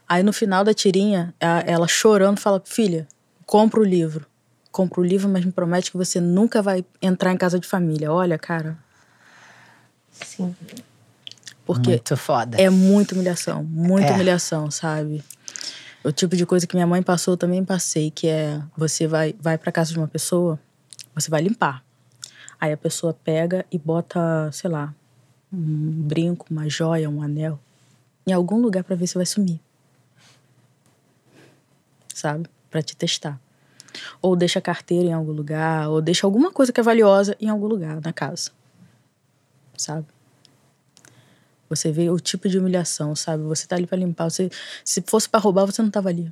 Aí 0.08 0.24
no 0.24 0.32
final 0.32 0.64
da 0.64 0.74
tirinha, 0.74 1.34
ela 1.66 1.88
chorando 1.88 2.40
fala: 2.40 2.62
Filha, 2.64 3.06
compra 3.46 3.82
o 3.82 3.84
livro. 3.84 4.26
Compra 4.76 5.00
o 5.00 5.04
livro, 5.06 5.30
mas 5.30 5.46
me 5.46 5.54
promete 5.54 5.90
que 5.90 5.96
você 5.96 6.20
nunca 6.20 6.62
vai 6.62 6.84
entrar 7.02 7.32
em 7.32 7.38
casa 7.38 7.58
de 7.58 7.66
família. 7.66 8.12
Olha, 8.12 8.38
cara, 8.38 8.78
Sim. 10.12 10.54
porque 11.66 11.92
Muito 11.92 12.18
foda. 12.18 12.60
é 12.62 12.70
muita 12.70 13.16
humilhação, 13.16 13.64
muita 13.64 14.10
É. 14.10 14.14
humilhação, 14.14 14.70
sabe? 14.70 15.24
O 16.04 16.12
tipo 16.12 16.36
de 16.36 16.46
coisa 16.46 16.68
que 16.68 16.76
minha 16.76 16.86
mãe 16.86 17.02
passou, 17.02 17.36
eu 17.36 17.38
também 17.38 17.64
passei, 17.64 18.12
que 18.12 18.28
é 18.28 18.62
você 18.76 19.08
vai, 19.08 19.34
vai 19.40 19.58
pra 19.58 19.72
casa 19.72 19.94
de 19.94 19.98
uma 19.98 20.10
pessoa, 20.10 20.60
você 21.14 21.30
vai 21.32 21.42
limpar. 21.42 21.82
Aí 22.60 22.74
a 22.74 22.78
pessoa 22.78 23.14
pega 23.14 23.66
e 23.72 23.78
bota, 23.78 24.52
sei 24.52 24.70
lá, 24.70 24.94
um 25.54 26.02
brinco, 26.04 26.48
uma 26.52 26.68
joia, 26.68 27.10
um 27.10 27.22
anel, 27.24 27.58
em 28.28 28.34
algum 28.34 28.58
lugar 28.60 28.84
pra 28.84 28.98
ver 28.98 29.08
se 29.08 29.16
vai 29.16 29.26
sumir. 29.26 29.62
Sabe? 32.14 32.50
Pra 32.70 32.82
te 32.84 32.94
testar. 32.94 33.40
Ou 34.22 34.36
deixa 34.36 34.60
a 34.60 34.62
carteira 34.62 35.10
em 35.10 35.14
algum 35.14 35.32
lugar, 35.32 35.90
ou 35.90 36.02
deixa 36.02 36.26
alguma 36.26 36.52
coisa 36.52 36.72
que 36.72 36.80
é 36.80 36.84
valiosa 36.84 37.36
em 37.40 37.50
algum 37.50 37.68
lugar 37.68 38.02
na 38.02 38.14
casa. 38.14 38.52
Sabe? 39.78 40.06
Você 41.70 41.92
vê 41.92 42.10
o 42.10 42.20
tipo 42.20 42.48
de 42.48 42.60
humilhação, 42.60 43.16
sabe? 43.16 43.44
Você 43.44 43.68
tá 43.68 43.76
ali 43.76 43.88
pra 43.88 43.98
limpar. 43.98 44.30
Você, 44.30 44.50
se 44.84 45.04
fosse 45.06 45.28
pra 45.28 45.40
roubar, 45.40 45.66
você 45.66 45.82
não 45.82 45.90
tava 45.90 46.10
ali. 46.10 46.32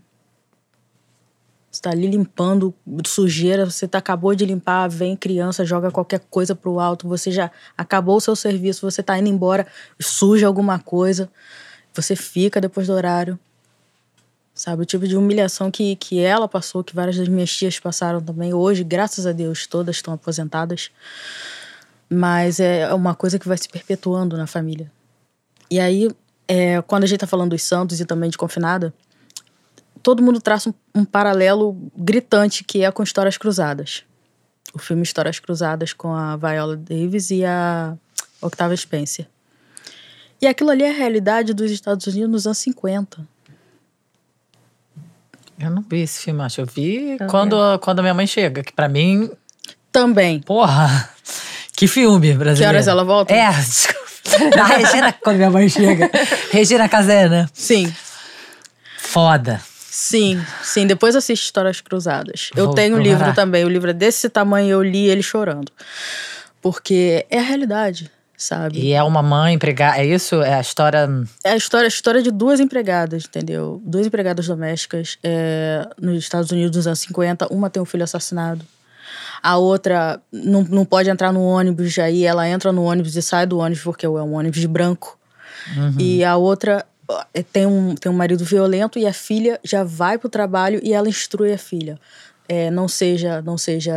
Você 1.73 1.81
tá 1.81 1.89
ali 1.89 2.05
limpando 2.05 2.71
sujeira, 3.03 3.65
você 3.65 3.87
tá, 3.87 3.97
acabou 3.97 4.35
de 4.35 4.45
limpar, 4.45 4.87
vem 4.87 5.15
criança, 5.15 5.65
joga 5.65 5.89
qualquer 5.89 6.19
coisa 6.29 6.53
pro 6.53 6.79
alto, 6.79 7.07
você 7.07 7.31
já 7.31 7.49
acabou 7.75 8.17
o 8.17 8.21
seu 8.21 8.35
serviço, 8.35 8.87
você 8.89 9.01
tá 9.01 9.17
indo 9.17 9.27
embora, 9.27 9.65
suja 9.99 10.45
alguma 10.45 10.77
coisa, 10.77 11.31
você 11.91 12.15
fica 12.15 12.61
depois 12.61 12.85
do 12.85 12.93
horário. 12.93 13.39
Sabe, 14.55 14.83
o 14.83 14.85
tipo 14.85 15.07
de 15.07 15.17
humilhação 15.17 15.71
que, 15.71 15.95
que 15.95 16.19
ela 16.19 16.47
passou, 16.47 16.83
que 16.83 16.93
várias 16.93 17.17
das 17.17 17.27
minhas 17.27 17.51
tias 17.51 17.79
passaram 17.79 18.21
também. 18.21 18.53
Hoje, 18.53 18.83
graças 18.83 19.25
a 19.25 19.31
Deus, 19.31 19.65
todas 19.65 19.95
estão 19.95 20.13
aposentadas. 20.13 20.91
Mas 22.07 22.59
é 22.59 22.93
uma 22.93 23.15
coisa 23.15 23.39
que 23.39 23.47
vai 23.47 23.57
se 23.57 23.67
perpetuando 23.67 24.37
na 24.37 24.45
família. 24.45 24.91
E 25.71 25.79
aí, 25.79 26.07
é, 26.47 26.81
quando 26.83 27.03
a 27.03 27.07
gente 27.07 27.19
tá 27.19 27.25
falando 27.25 27.49
dos 27.49 27.63
santos 27.63 27.99
e 27.99 28.05
também 28.05 28.29
de 28.29 28.37
confinada, 28.37 28.93
todo 30.03 30.21
mundo 30.21 30.39
traça 30.39 30.69
um, 30.69 30.73
um 30.93 31.05
paralelo 31.05 31.75
gritante 31.97 32.63
que 32.63 32.83
é 32.83 32.91
com 32.91 33.01
Histórias 33.01 33.37
Cruzadas. 33.37 34.03
O 34.71 34.77
filme 34.77 35.01
Histórias 35.01 35.39
Cruzadas 35.39 35.93
com 35.93 36.13
a 36.13 36.37
Viola 36.37 36.77
Davis 36.77 37.31
e 37.31 37.43
a 37.43 37.97
Octavia 38.39 38.77
Spencer. 38.77 39.27
E 40.39 40.45
aquilo 40.45 40.69
ali 40.69 40.83
é 40.83 40.91
a 40.91 40.93
realidade 40.93 41.53
dos 41.53 41.71
Estados 41.71 42.05
Unidos 42.05 42.29
nos 42.29 42.45
anos 42.45 42.59
50. 42.59 43.32
Eu 45.59 45.69
não 45.69 45.83
vi 45.87 46.01
esse 46.01 46.23
filme, 46.23 46.41
acho. 46.41 46.61
Eu 46.61 46.65
vi 46.65 47.17
Eu 47.19 47.27
quando, 47.27 47.55
quando 47.79 47.99
a 47.99 48.01
minha 48.01 48.13
mãe 48.13 48.27
chega, 48.27 48.63
que 48.63 48.73
pra 48.73 48.87
mim, 48.89 49.29
Também. 49.91 50.39
porra, 50.41 51.09
que 51.75 51.87
filme 51.87 52.33
brasileiro. 52.33 52.57
Que 52.57 52.65
horas 52.75 52.87
ela 52.87 53.03
volta? 53.03 53.33
É, 53.33 53.49
desculpa. 53.53 54.03
Da 54.55 54.63
Regina, 54.65 55.13
quando 55.13 55.35
minha 55.37 55.49
mãe 55.51 55.69
chega. 55.69 56.09
Regina 56.51 56.87
Casé, 56.89 57.27
né? 57.29 57.45
Sim, 57.53 57.93
Foda. 58.97 59.61
sim, 59.89 60.41
sim. 60.63 60.87
Depois 60.87 61.15
assiste 61.15 61.43
Histórias 61.43 61.81
Cruzadas. 61.81 62.49
Eu 62.55 62.67
Vou 62.67 62.73
tenho 62.75 62.95
o 62.95 62.99
livro 63.01 63.33
também. 63.33 63.63
O 63.65 63.69
livro 63.69 63.89
é 63.91 63.93
desse 63.93 64.29
tamanho, 64.29 64.69
eu 64.69 64.81
li 64.81 65.07
ele 65.07 65.21
chorando. 65.21 65.71
Porque 66.61 67.25
é 67.29 67.39
a 67.39 67.43
realidade, 67.43 68.09
sabe? 68.43 68.79
E 68.79 68.93
é 68.93 69.01
uma 69.03 69.21
mãe 69.21 69.53
empregada. 69.53 69.97
É 69.97 70.05
isso? 70.05 70.41
É 70.41 70.55
a 70.55 70.61
história. 70.61 71.09
É 71.43 71.51
a 71.51 71.55
história, 71.55 71.85
a 71.85 71.89
história 71.89 72.21
de 72.21 72.31
duas 72.31 72.59
empregadas, 72.59 73.25
entendeu? 73.25 73.81
Duas 73.85 74.05
empregadas 74.05 74.47
domésticas 74.47 75.17
é, 75.23 75.87
nos 76.01 76.17
Estados 76.17 76.51
Unidos 76.51 76.77
nos 76.77 76.87
anos 76.87 76.99
50. 76.99 77.47
Uma 77.53 77.69
tem 77.69 77.81
um 77.81 77.85
filho 77.85 78.03
assassinado. 78.03 78.65
A 79.41 79.57
outra 79.57 80.21
não, 80.31 80.63
não 80.63 80.85
pode 80.85 81.09
entrar 81.09 81.33
no 81.33 81.41
ônibus, 81.41 81.97
aí 81.99 82.23
ela 82.23 82.47
entra 82.47 82.71
no 82.71 82.83
ônibus 82.83 83.15
e 83.15 83.21
sai 83.21 83.45
do 83.45 83.59
ônibus 83.59 83.83
porque 83.83 84.05
é 84.05 84.09
um 84.09 84.33
ônibus 84.33 84.59
de 84.59 84.67
branco. 84.67 85.19
E 85.97 86.23
a 86.23 86.35
outra 86.35 86.85
é, 87.33 87.43
tem 87.43 87.65
um, 87.65 87.95
tem 87.95 88.11
um 88.11 88.15
marido 88.15 88.43
violento 88.43 88.97
e 88.99 89.05
a 89.05 89.13
filha 89.13 89.59
já 89.63 89.83
vai 89.83 90.17
pro 90.17 90.29
trabalho 90.29 90.79
e 90.83 90.93
ela 90.93 91.07
instrui 91.07 91.53
a 91.53 91.57
filha. 91.57 91.99
É, 92.47 92.69
não 92.69 92.87
seja, 92.87 93.41
não 93.41 93.57
seja 93.57 93.93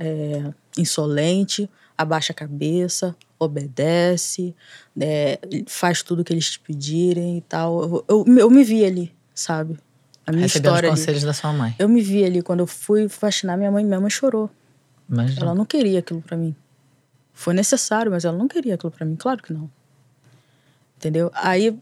é, 0.00 0.44
insolente, 0.78 1.68
abaixa 1.96 2.32
a 2.32 2.36
cabeça, 2.36 3.14
obedece, 3.40 4.54
é, 5.00 5.38
faz 5.66 6.02
tudo 6.02 6.22
que 6.22 6.32
eles 6.32 6.50
te 6.50 6.60
pedirem 6.60 7.38
e 7.38 7.40
tal. 7.40 7.82
Eu, 7.82 8.04
eu, 8.08 8.36
eu 8.38 8.50
me 8.50 8.62
vi 8.62 8.84
ali, 8.84 9.12
sabe? 9.34 9.78
A 10.26 10.30
minha 10.30 10.42
Recebendo 10.42 10.70
os 10.72 10.76
história 10.76 10.88
ali. 10.90 10.98
conselhos 11.00 11.22
da 11.24 11.32
sua 11.32 11.52
mãe. 11.52 11.74
Eu 11.78 11.88
me 11.88 12.00
vi 12.02 12.22
ali, 12.24 12.42
quando 12.42 12.60
eu 12.60 12.66
fui 12.66 13.08
faxinar, 13.08 13.56
minha 13.56 13.70
mãe, 13.70 13.84
minha 13.84 13.98
mãe 13.98 14.10
chorou. 14.10 14.48
Mas 15.08 15.36
Ela 15.38 15.54
não 15.54 15.64
queria 15.64 15.98
aquilo 15.98 16.20
pra 16.22 16.36
mim. 16.36 16.54
Foi 17.32 17.54
necessário, 17.54 18.12
mas 18.12 18.24
ela 18.24 18.36
não 18.36 18.46
queria 18.46 18.74
aquilo 18.74 18.92
pra 18.92 19.04
mim. 19.06 19.16
Claro 19.16 19.42
que 19.42 19.52
não. 19.52 19.68
Entendeu? 20.98 21.30
Aí 21.34 21.76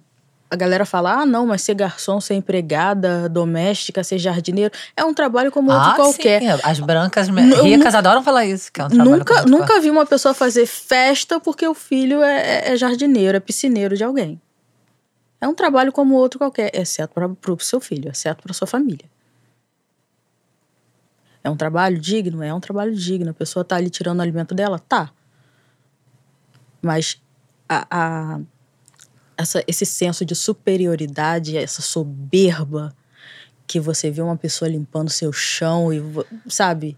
a 0.50 0.56
galera 0.56 0.84
fala: 0.86 1.12
ah, 1.22 1.26
não, 1.26 1.46
mas 1.46 1.62
ser 1.62 1.74
garçom, 1.74 2.20
ser 2.20 2.34
empregada 2.34 3.28
doméstica, 3.28 4.02
ser 4.02 4.18
jardineiro, 4.18 4.72
é 4.96 5.04
um 5.04 5.12
trabalho 5.12 5.50
como 5.52 5.70
outro 5.70 5.90
ah, 5.90 5.94
qualquer. 5.94 6.40
sim. 6.40 6.60
As 6.64 6.80
brancas 6.80 7.28
eu 7.28 7.64
ricas 7.64 7.94
adoram 7.94 8.22
falar 8.22 8.46
isso, 8.46 8.72
que 8.72 8.80
é 8.80 8.84
um 8.84 8.88
trabalho 8.88 9.16
Nunca, 9.18 9.42
nunca 9.46 9.80
vi 9.80 9.90
uma 9.90 10.06
pessoa 10.06 10.32
fazer 10.34 10.66
festa 10.66 11.38
porque 11.38 11.66
o 11.66 11.74
filho 11.74 12.22
é, 12.22 12.40
é- 12.68 12.72
é 12.72 12.76
jardineiro, 12.76 13.36
é 13.36 13.40
piscineiro 13.40 13.96
de 13.96 14.04
alguém. 14.04 14.40
É 15.40 15.46
um 15.46 15.54
trabalho 15.54 15.92
como 15.92 16.14
outro 16.14 16.38
qualquer, 16.38 16.70
exceto 16.74 17.14
para 17.14 17.52
o 17.52 17.60
seu 17.60 17.78
filho, 17.80 18.10
exceto 18.10 18.42
para 18.42 18.52
sua 18.52 18.66
família. 18.66 19.04
É 21.44 21.48
um 21.50 21.56
trabalho 21.56 21.98
digno? 21.98 22.42
É 22.42 22.52
um 22.52 22.58
trabalho 22.60 22.92
digno. 22.94 23.30
A 23.30 23.34
pessoa 23.34 23.64
tá 23.64 23.76
ali 23.76 23.88
tirando 23.88 24.18
o 24.18 24.22
alimento 24.22 24.54
dela? 24.54 24.78
Tá. 24.80 25.10
Mas 26.82 27.20
a, 27.68 27.86
a- 27.90 28.40
essa, 29.38 29.62
esse 29.66 29.86
senso 29.86 30.24
de 30.24 30.34
superioridade, 30.34 31.56
essa 31.56 31.80
soberba 31.80 32.94
que 33.66 33.78
você 33.78 34.10
vê 34.10 34.20
uma 34.20 34.36
pessoa 34.36 34.68
limpando 34.68 35.08
seu 35.10 35.32
chão 35.32 35.92
e, 35.92 36.02
sabe? 36.48 36.96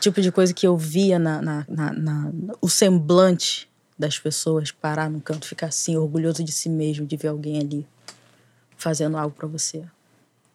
Tipo 0.00 0.20
de 0.20 0.30
coisa 0.30 0.52
que 0.54 0.66
eu 0.66 0.76
via 0.76 1.18
na, 1.18 1.42
na, 1.42 1.64
na- 1.68 1.92
na- 1.92 2.32
o 2.60 2.68
semblante 2.68 3.68
das 3.98 4.18
pessoas 4.18 4.70
parar 4.70 5.08
no 5.10 5.20
canto, 5.20 5.46
ficar 5.46 5.66
assim, 5.68 5.96
orgulhoso 5.96 6.42
de 6.44 6.52
si 6.52 6.68
mesmo, 6.68 7.06
de 7.06 7.16
ver 7.16 7.28
alguém 7.28 7.58
ali 7.60 7.86
fazendo 8.76 9.16
algo 9.16 9.34
pra 9.34 9.46
você, 9.48 9.82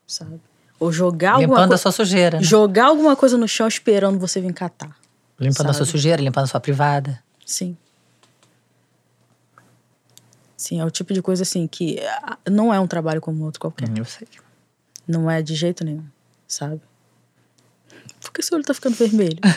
sabe? 0.06 0.40
Ou 0.80 0.92
jogar 0.94 1.32
alguma 1.32 1.48
Limpando 1.48 1.64
a 1.66 1.68
coisa. 1.70 1.82
sua 1.82 1.92
sujeira. 1.92 2.38
né? 2.38 2.44
Jogar 2.44 2.86
alguma 2.86 3.16
coisa 3.16 3.38
no 3.38 3.48
chão 3.48 3.68
esperando 3.68 4.20
você 4.20 4.40
vir 4.40 4.54
catar. 4.54 4.96
Limpando 5.40 5.70
a 5.70 5.74
sua 5.74 5.86
sabe? 5.86 5.92
sujeira, 5.92 6.22
limpando 6.22 6.44
a 6.46 6.48
sua 6.48 6.60
privada. 6.60 7.22
Sim. 7.46 7.76
Sim, 10.60 10.82
é 10.82 10.86
o 10.86 10.92
tipo 10.92 11.14
de 11.14 11.22
coisa 11.22 11.44
assim 11.44 11.66
que 11.68 12.00
ah, 12.22 12.38
não 12.50 12.74
é 12.74 12.80
um 12.82 12.86
trabalho 12.88 13.22
como 13.22 13.46
outro 13.46 13.62
qualquer. 13.62 13.88
Hum, 13.90 13.94
Eu 13.98 14.04
sei. 14.04 14.28
Não 15.08 15.32
é 15.32 15.42
de 15.42 15.56
jeito 15.56 15.86
nenhum, 15.86 16.04
sabe? 16.46 16.82
Por 18.20 18.34
que 18.34 18.42
seu 18.44 18.58
olho 18.58 18.66
tá 18.66 18.74
ficando 18.74 18.96
vermelho? 18.98 19.40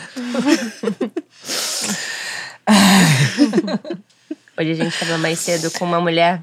Hoje 4.56 4.70
a 4.70 4.74
gente 4.74 4.98
tava 4.98 5.18
mais 5.18 5.38
cedo 5.40 5.70
com 5.72 5.84
uma 5.84 6.00
mulher. 6.00 6.42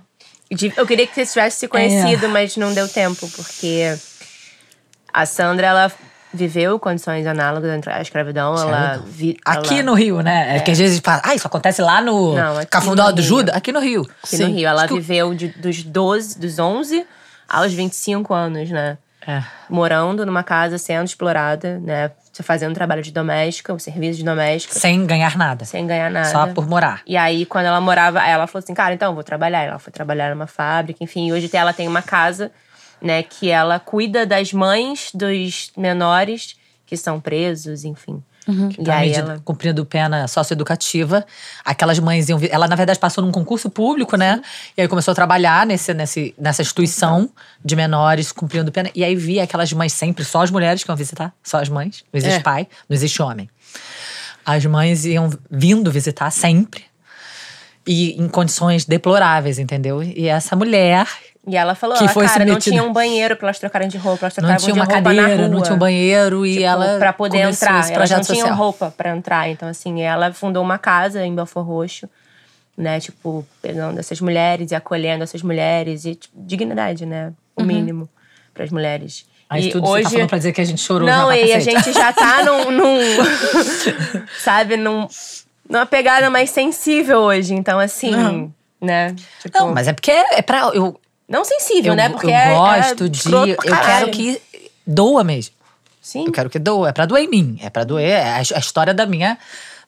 de- 0.52 0.74
Eu 0.76 0.86
queria 0.86 1.08
que 1.08 1.14
vocês 1.14 1.32
tivessem 1.32 1.60
se 1.60 1.68
conhecido, 1.68 2.28
mas 2.28 2.58
não 2.58 2.74
deu 2.74 2.88
tempo, 2.88 3.30
porque 3.30 3.98
a 5.14 5.26
Sandra, 5.26 5.68
ela 5.68 5.92
viveu 6.34 6.80
condições 6.80 7.26
análogas 7.26 7.88
à 7.88 8.02
escravidão. 8.02 8.54
Ela, 8.56 8.88
Sério? 8.90 9.04
vi, 9.08 9.38
Aqui 9.46 9.76
ela- 9.76 9.84
no 9.84 9.94
Rio, 9.94 10.22
né? 10.22 10.58
É 10.58 10.60
que 10.60 10.72
às 10.72 10.78
vezes 10.78 11.00
fala, 11.04 11.22
ah, 11.26 11.34
isso 11.36 11.48
acontece 11.48 11.82
lá 11.82 12.02
no 12.02 12.36
Não, 12.36 12.66
Cafundó 12.70 13.08
no 13.08 13.14
do. 13.14 13.22
Judas. 13.22 13.56
Aqui 13.56 13.72
no 13.72 13.80
Rio. 13.80 14.02
Aqui 14.24 14.38
no 14.38 14.46
Sim. 14.46 14.52
Rio. 14.54 14.68
Ela 14.68 14.84
Acho 14.84 14.94
que- 14.94 15.00
viveu 15.00 15.34
de- 15.34 15.50
dos 15.50 15.84
12, 15.84 16.40
dos 16.40 16.60
11 16.60 17.06
aos 17.48 17.74
25 17.74 18.34
anos, 18.34 18.70
né? 18.70 18.98
É. 19.28 19.44
Morando 19.70 20.26
numa 20.26 20.44
casa, 20.44 20.78
sendo 20.78 21.06
explorada, 21.06 21.80
né? 21.80 22.12
Fazendo 22.42 22.74
trabalho 22.74 23.02
de 23.04 23.12
doméstica, 23.12 23.74
o 23.74 23.80
serviço 23.80 24.18
de 24.20 24.24
doméstica, 24.24 24.74
Sem 24.74 25.06
ganhar 25.06 25.36
nada. 25.38 25.66
sem 25.66 25.86
ganhar 25.86 26.10
nada. 26.10 26.30
Só 26.30 26.48
por 26.48 26.66
morar. 26.70 27.02
E 27.06 27.18
aí, 27.18 27.46
quando 27.46 27.66
ela 27.66 27.82
morava, 27.82 28.26
ela 28.26 28.48
falou 28.48 28.64
assim, 28.64 28.74
cara, 28.74 28.94
então, 28.94 29.10
eu 29.12 29.14
vou 29.16 29.26
trabalhar. 29.26 29.64
Ela 29.64 29.78
foi 29.78 29.92
trabalhar 29.92 30.30
numa 30.34 30.48
fábrica, 30.48 31.04
enfim. 31.04 31.34
Hoje 31.34 31.50
ela 31.52 31.74
tem 31.74 31.86
uma 31.86 32.02
casa, 32.02 32.50
né, 33.02 33.24
que 33.24 33.50
ela 33.50 33.80
cuida 33.80 34.26
das 34.26 34.52
mães 34.54 35.10
dos 35.14 35.72
menores 35.78 36.56
que 36.86 36.98
são 36.98 37.20
presos, 37.20 37.84
enfim. 37.86 38.22
E 38.80 38.84
Tá 38.84 38.96
aí 38.98 39.14
ela... 39.14 39.40
cumprindo 39.46 39.86
pena 39.86 40.28
socioeducativa. 40.28 41.24
Aquelas 41.64 42.00
mães 42.00 42.30
iam. 42.30 42.40
Ela, 42.50 42.68
na 42.68 42.76
verdade, 42.76 42.98
passou 42.98 43.24
num 43.24 43.32
concurso 43.32 43.70
público, 43.70 44.18
né? 44.18 44.42
E 44.76 44.82
aí 44.82 44.88
começou 44.88 45.12
a 45.12 45.16
trabalhar 45.16 45.68
nesse, 45.68 45.94
nesse, 45.94 46.34
nessa 46.36 46.64
instituição 46.64 47.30
de 47.64 47.76
menores 47.76 48.32
cumprindo 48.32 48.72
pena. 48.72 48.90
E 48.96 49.04
aí 49.04 49.16
via 49.16 49.44
aquelas 49.44 49.72
mães 49.72 49.94
sempre, 49.94 50.26
só 50.26 50.42
as 50.42 50.50
mulheres 50.50 50.84
que 50.84 50.90
iam 50.90 50.96
visitar, 50.98 51.32
só 51.44 51.62
as 51.62 51.70
mães. 51.70 52.04
Não 52.12 52.18
existe 52.18 52.40
É. 52.40 52.42
pai, 52.42 52.68
não 52.90 52.96
existe 52.96 53.22
homem. 53.22 53.48
As 54.44 54.66
mães 54.66 55.06
iam 55.06 55.30
vindo 55.52 55.92
visitar 55.92 56.32
sempre. 56.32 56.86
E 57.86 58.20
em 58.20 58.28
condições 58.28 58.84
deploráveis, 58.84 59.60
entendeu? 59.60 60.02
E 60.02 60.28
essa 60.28 60.56
mulher 60.56 61.08
E 61.48 61.56
ela 61.56 61.74
falou, 61.74 61.98
Que 61.98 62.06
ah, 62.06 62.10
foi 62.10 62.26
cara, 62.28 62.40
não 62.40 62.48
submetida. 62.54 62.72
tinha 62.76 62.84
um 62.84 62.92
banheiro 62.94 63.36
pra 63.36 63.48
elas 63.48 63.60
trocarem 63.60 63.88
de 63.88 63.98
roupa, 63.98 64.26
elas 64.26 64.36
não 64.38 64.44
trocavam 64.44 64.58
tinha 64.66 64.74
de 64.74 64.80
uma 64.80 64.86
roupa 64.86 65.00
na 65.14 65.22
cadeira, 65.24 65.42
rua. 65.42 65.48
não 65.48 65.62
tinha 65.64 65.76
um 65.76 65.80
banheiro. 65.80 66.46
e 66.46 66.54
Tipo, 66.54 66.66
ela. 66.66 67.00
pra 67.00 67.14
poder 67.14 67.38
entrar. 67.40 67.92
Elas 67.92 68.10
não 68.10 68.22
tinham 68.22 68.56
roupa 68.56 68.94
pra 68.96 69.16
entrar. 69.16 69.50
Então, 69.50 69.68
assim, 69.70 70.02
ela 70.02 70.32
fundou 70.34 70.62
uma 70.62 70.78
casa 70.78 71.26
em 71.26 71.34
Belfor 71.34 71.64
Roxo, 71.66 72.10
né? 72.78 73.00
Tipo, 73.00 73.46
pegando 73.62 74.00
essas 74.00 74.20
mulheres 74.22 74.72
e 74.72 74.76
acolhendo 74.76 75.24
essas 75.24 75.42
mulheres. 75.42 76.06
E, 76.06 76.16
tipo, 76.16 76.34
dignidade, 76.38 77.06
né? 77.06 77.32
O 77.56 77.64
mínimo 77.64 78.08
pras 78.54 78.70
mulheres. 78.70 79.26
Aí 79.50 79.70
e 79.70 79.72
tudo 79.72 79.88
você 79.88 79.94
hoje... 79.94 80.04
tá 80.04 80.10
falando 80.12 80.30
pra 80.30 80.38
dizer 80.38 80.52
que 80.54 80.62
a 80.62 80.66
gente 80.66 80.82
chorou 80.82 81.08
Não, 81.08 81.32
e 81.34 81.54
a 81.54 81.60
gente 81.60 81.92
já 81.94 82.14
tá 82.14 82.44
num. 82.46 82.70
num 82.70 83.00
sabe, 84.40 84.78
num, 84.78 85.08
numa 85.68 85.86
pegada 85.86 86.30
mais 86.30 86.50
sensível 86.52 87.20
hoje. 87.22 87.54
Então, 87.56 87.80
assim, 87.80 88.12
Não. 88.12 88.54
né? 88.80 89.16
Tipo, 89.42 89.58
Não, 89.58 89.74
mas 89.74 89.88
é 89.88 89.94
porque 89.94 90.12
é 90.12 90.42
pra. 90.42 90.70
Eu, 90.74 91.00
Não 91.30 91.46
sensível, 91.46 91.94
eu, 91.94 91.96
né? 91.96 92.10
Porque 92.10 92.28
eu 92.28 92.32
é- 92.32 92.52
é 92.52 92.56
gosto 92.56 93.08
de. 93.10 93.18
escroto 93.20 93.56
pra 93.58 93.70
Eu 93.70 93.86
quero 93.86 94.12
que 94.12 94.42
doa 94.86 95.24
mesmo. 95.24 95.54
Sim. 96.02 96.26
Eu 96.26 96.32
quero 96.32 96.50
que 96.50 96.58
doa. 96.58 96.90
É 96.90 96.92
pra 96.92 97.06
doer 97.06 97.24
em 97.26 97.30
mim. 97.30 97.60
É 97.62 97.70
pra 97.70 97.84
doer. 97.84 98.10
É 98.10 98.30
a, 98.32 98.38
a 98.38 98.60
história 98.60 98.94
da 98.94 99.06
minha. 99.06 99.38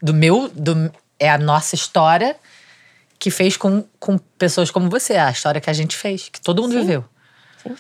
Do 0.02 0.14
meu. 0.14 0.50
Do, 0.54 0.92
é 1.20 1.30
a 1.30 1.38
nossa 1.38 1.74
história 1.76 2.36
que 3.18 3.32
fez 3.32 3.56
com, 3.58 3.84
com 4.00 4.18
pessoas 4.38 4.70
como 4.70 4.90
você. 4.90 5.16
A 5.16 5.32
história 5.32 5.60
que 5.60 5.70
a 5.70 5.74
gente 5.74 5.96
fez, 5.96 6.30
que 6.30 6.40
todo 6.40 6.62
mundo 6.62 6.74
viveu. 6.76 7.04
Sim. 7.64 7.76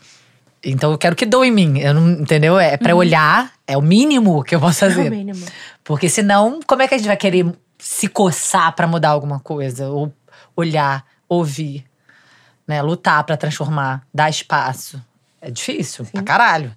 Então 0.63 0.91
eu 0.91 0.97
quero 0.97 1.15
que 1.15 1.25
doa 1.25 1.45
em 1.45 1.51
mim. 1.51 1.79
Eu 1.79 1.93
não, 1.93 2.09
entendeu? 2.11 2.59
É 2.59 2.77
pra 2.77 2.95
olhar. 2.95 3.51
É 3.67 3.77
o 3.77 3.81
mínimo 3.81 4.43
que 4.43 4.55
eu 4.55 4.59
posso 4.59 4.85
É 4.85 4.89
fazer. 4.89 5.07
o 5.07 5.11
mínimo. 5.11 5.45
Porque 5.83 6.07
senão, 6.09 6.59
como 6.67 6.81
é 6.81 6.87
que 6.87 6.93
a 6.95 6.97
gente 6.97 7.07
vai 7.07 7.17
querer 7.17 7.45
se 7.79 8.07
coçar 8.07 8.75
pra 8.75 8.85
mudar 8.87 9.09
alguma 9.09 9.39
coisa? 9.39 9.89
Ou 9.89 10.13
olhar, 10.55 11.03
ouvir, 11.27 11.83
né? 12.71 12.81
Lutar 12.81 13.23
pra 13.23 13.35
transformar, 13.37 14.01
dar 14.13 14.29
espaço. 14.29 15.01
É 15.41 15.51
difícil, 15.51 16.05
pra 16.05 16.21
caralho. 16.23 16.73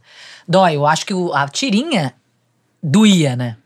Dói. 0.48 0.74
Eu 0.76 0.86
acho 0.86 1.06
que 1.06 1.14
o- 1.14 1.32
a 1.32 1.46
tirinha 1.48 2.12
doía, 2.82 3.36
né? 3.36 3.56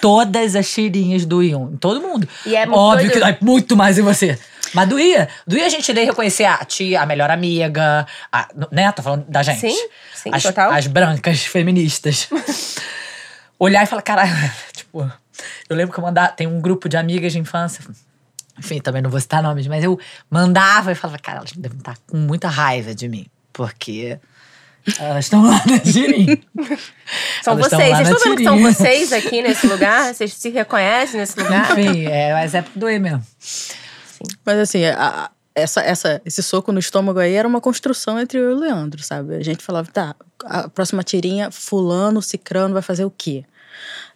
Todas 0.00 0.54
as 0.54 0.68
tirinhas 0.70 1.24
doíam. 1.24 1.70
Em 1.72 1.76
todo 1.78 2.00
mundo. 2.00 2.28
E 2.44 2.54
é 2.54 2.66
muito 2.66 2.78
Óbvio 2.78 3.06
doido. 3.10 3.12
que 3.14 3.20
dói 3.20 3.38
muito 3.40 3.76
mais 3.76 3.96
em 3.98 4.02
você. 4.02 4.38
Mas 4.74 4.86
doía. 4.88 5.28
Doía 5.46 5.64
a 5.64 5.68
gente 5.70 5.90
e 5.90 6.04
reconhecer 6.04 6.44
a 6.44 6.58
tia, 6.64 7.00
a 7.00 7.06
melhor 7.06 7.30
amiga. 7.30 8.06
A, 8.30 8.48
né? 8.70 8.92
Tô 8.92 9.02
falando 9.02 9.24
da 9.26 9.42
gente. 9.42 9.60
Sim, 9.60 9.88
sim, 10.14 10.30
as, 10.32 10.42
total. 10.42 10.70
As 10.72 10.86
brancas 10.86 11.44
feministas. 11.46 12.28
Olhar 13.58 13.82
e 13.82 13.86
falar, 13.86 14.02
caralho, 14.02 14.32
tipo. 14.74 15.10
Eu 15.68 15.76
lembro 15.76 15.94
que 15.94 15.98
eu 16.00 16.04
mandava. 16.04 16.28
Tem 16.32 16.46
um 16.46 16.60
grupo 16.60 16.88
de 16.88 16.96
amigas 16.98 17.32
de 17.32 17.38
infância. 17.38 17.82
Enfim, 18.58 18.80
também 18.80 19.00
não 19.02 19.10
vou 19.10 19.20
citar 19.20 19.42
nomes, 19.42 19.66
mas 19.66 19.84
eu 19.84 19.98
mandava 20.30 20.92
e 20.92 20.94
falava, 20.94 21.18
cara, 21.18 21.38
elas 21.38 21.52
devem 21.52 21.78
estar 21.78 21.96
com 22.06 22.16
muita 22.16 22.48
raiva 22.48 22.94
de 22.94 23.08
mim. 23.08 23.26
Porque 23.52 24.18
elas 24.98 25.24
estão 25.26 25.42
lá 25.42 25.60
na 25.66 25.78
tirinha. 25.80 26.38
São 27.42 27.54
Elas 27.54 27.68
vocês. 27.68 27.96
Vocês 27.96 28.08
estão 28.08 28.24
vendo 28.24 28.36
que 28.36 28.44
são 28.44 28.58
vocês 28.62 29.12
aqui 29.12 29.42
nesse 29.42 29.66
lugar? 29.66 30.14
Vocês 30.14 30.32
se 30.34 30.48
reconhecem 30.50 31.20
nesse 31.20 31.38
lugar? 31.40 31.78
Enfim, 31.78 32.06
é, 32.06 32.32
mas 32.34 32.54
é 32.54 32.62
pra 32.62 32.72
doer 32.74 33.00
mesmo. 33.00 33.24
Mas 34.44 34.58
assim, 34.58 34.84
a- 34.84 35.30
essa, 35.54 35.80
essa, 35.80 36.22
esse 36.24 36.40
soco 36.42 36.70
no 36.72 36.78
estômago 36.78 37.18
aí 37.18 37.34
era 37.34 37.46
uma 37.48 37.60
construção 37.60 38.18
entre 38.18 38.38
eu 38.38 38.50
e 38.50 38.54
o 38.54 38.58
Leandro, 38.58 39.02
sabe? 39.02 39.34
A 39.34 39.42
gente 39.42 39.62
falava, 39.64 39.90
tá, 39.92 40.14
a 40.44 40.68
próxima 40.68 41.02
tirinha, 41.02 41.50
fulano, 41.50 42.22
cicrano 42.22 42.72
vai 42.74 42.82
fazer 42.82 43.04
o 43.04 43.10
quê? 43.10 43.44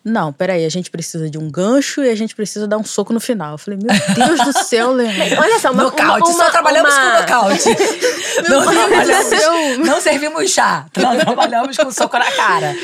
Não, 0.04 0.32
peraí, 0.32 0.64
a 0.64 0.68
gente 0.68 0.90
precisa 0.90 1.30
de 1.30 1.38
um 1.38 1.48
gancho 1.48 2.02
e 2.02 2.10
a 2.10 2.14
gente 2.16 2.34
precisa 2.34 2.66
dar 2.66 2.76
um 2.76 2.84
soco 2.84 3.12
no 3.12 3.20
final. 3.20 3.52
Eu 3.52 3.58
falei, 3.58 3.78
meu 3.80 3.94
Deus 4.26 4.40
do 4.44 4.64
céu, 4.64 4.90
Leandro. 4.92 5.40
Olha 5.40 5.58
só, 5.60 5.70
uma, 5.70 5.84
nocaute, 5.84 6.28
uma, 6.30 6.44
só 6.44 6.50
trabalhamos 6.50 6.92
uma- 6.92 7.12
com 7.12 7.20
nocaute. 7.20 7.68
não, 8.48 8.62
Deus 8.64 8.74
trabalhamos, 8.74 9.78
não 9.86 10.00
servimos 10.00 10.50
chá, 10.50 10.86
tra- 10.92 11.14
trabalhamos 11.16 11.76
com 11.76 11.90
soco 11.92 12.18
na 12.18 12.30
cara. 12.32 12.74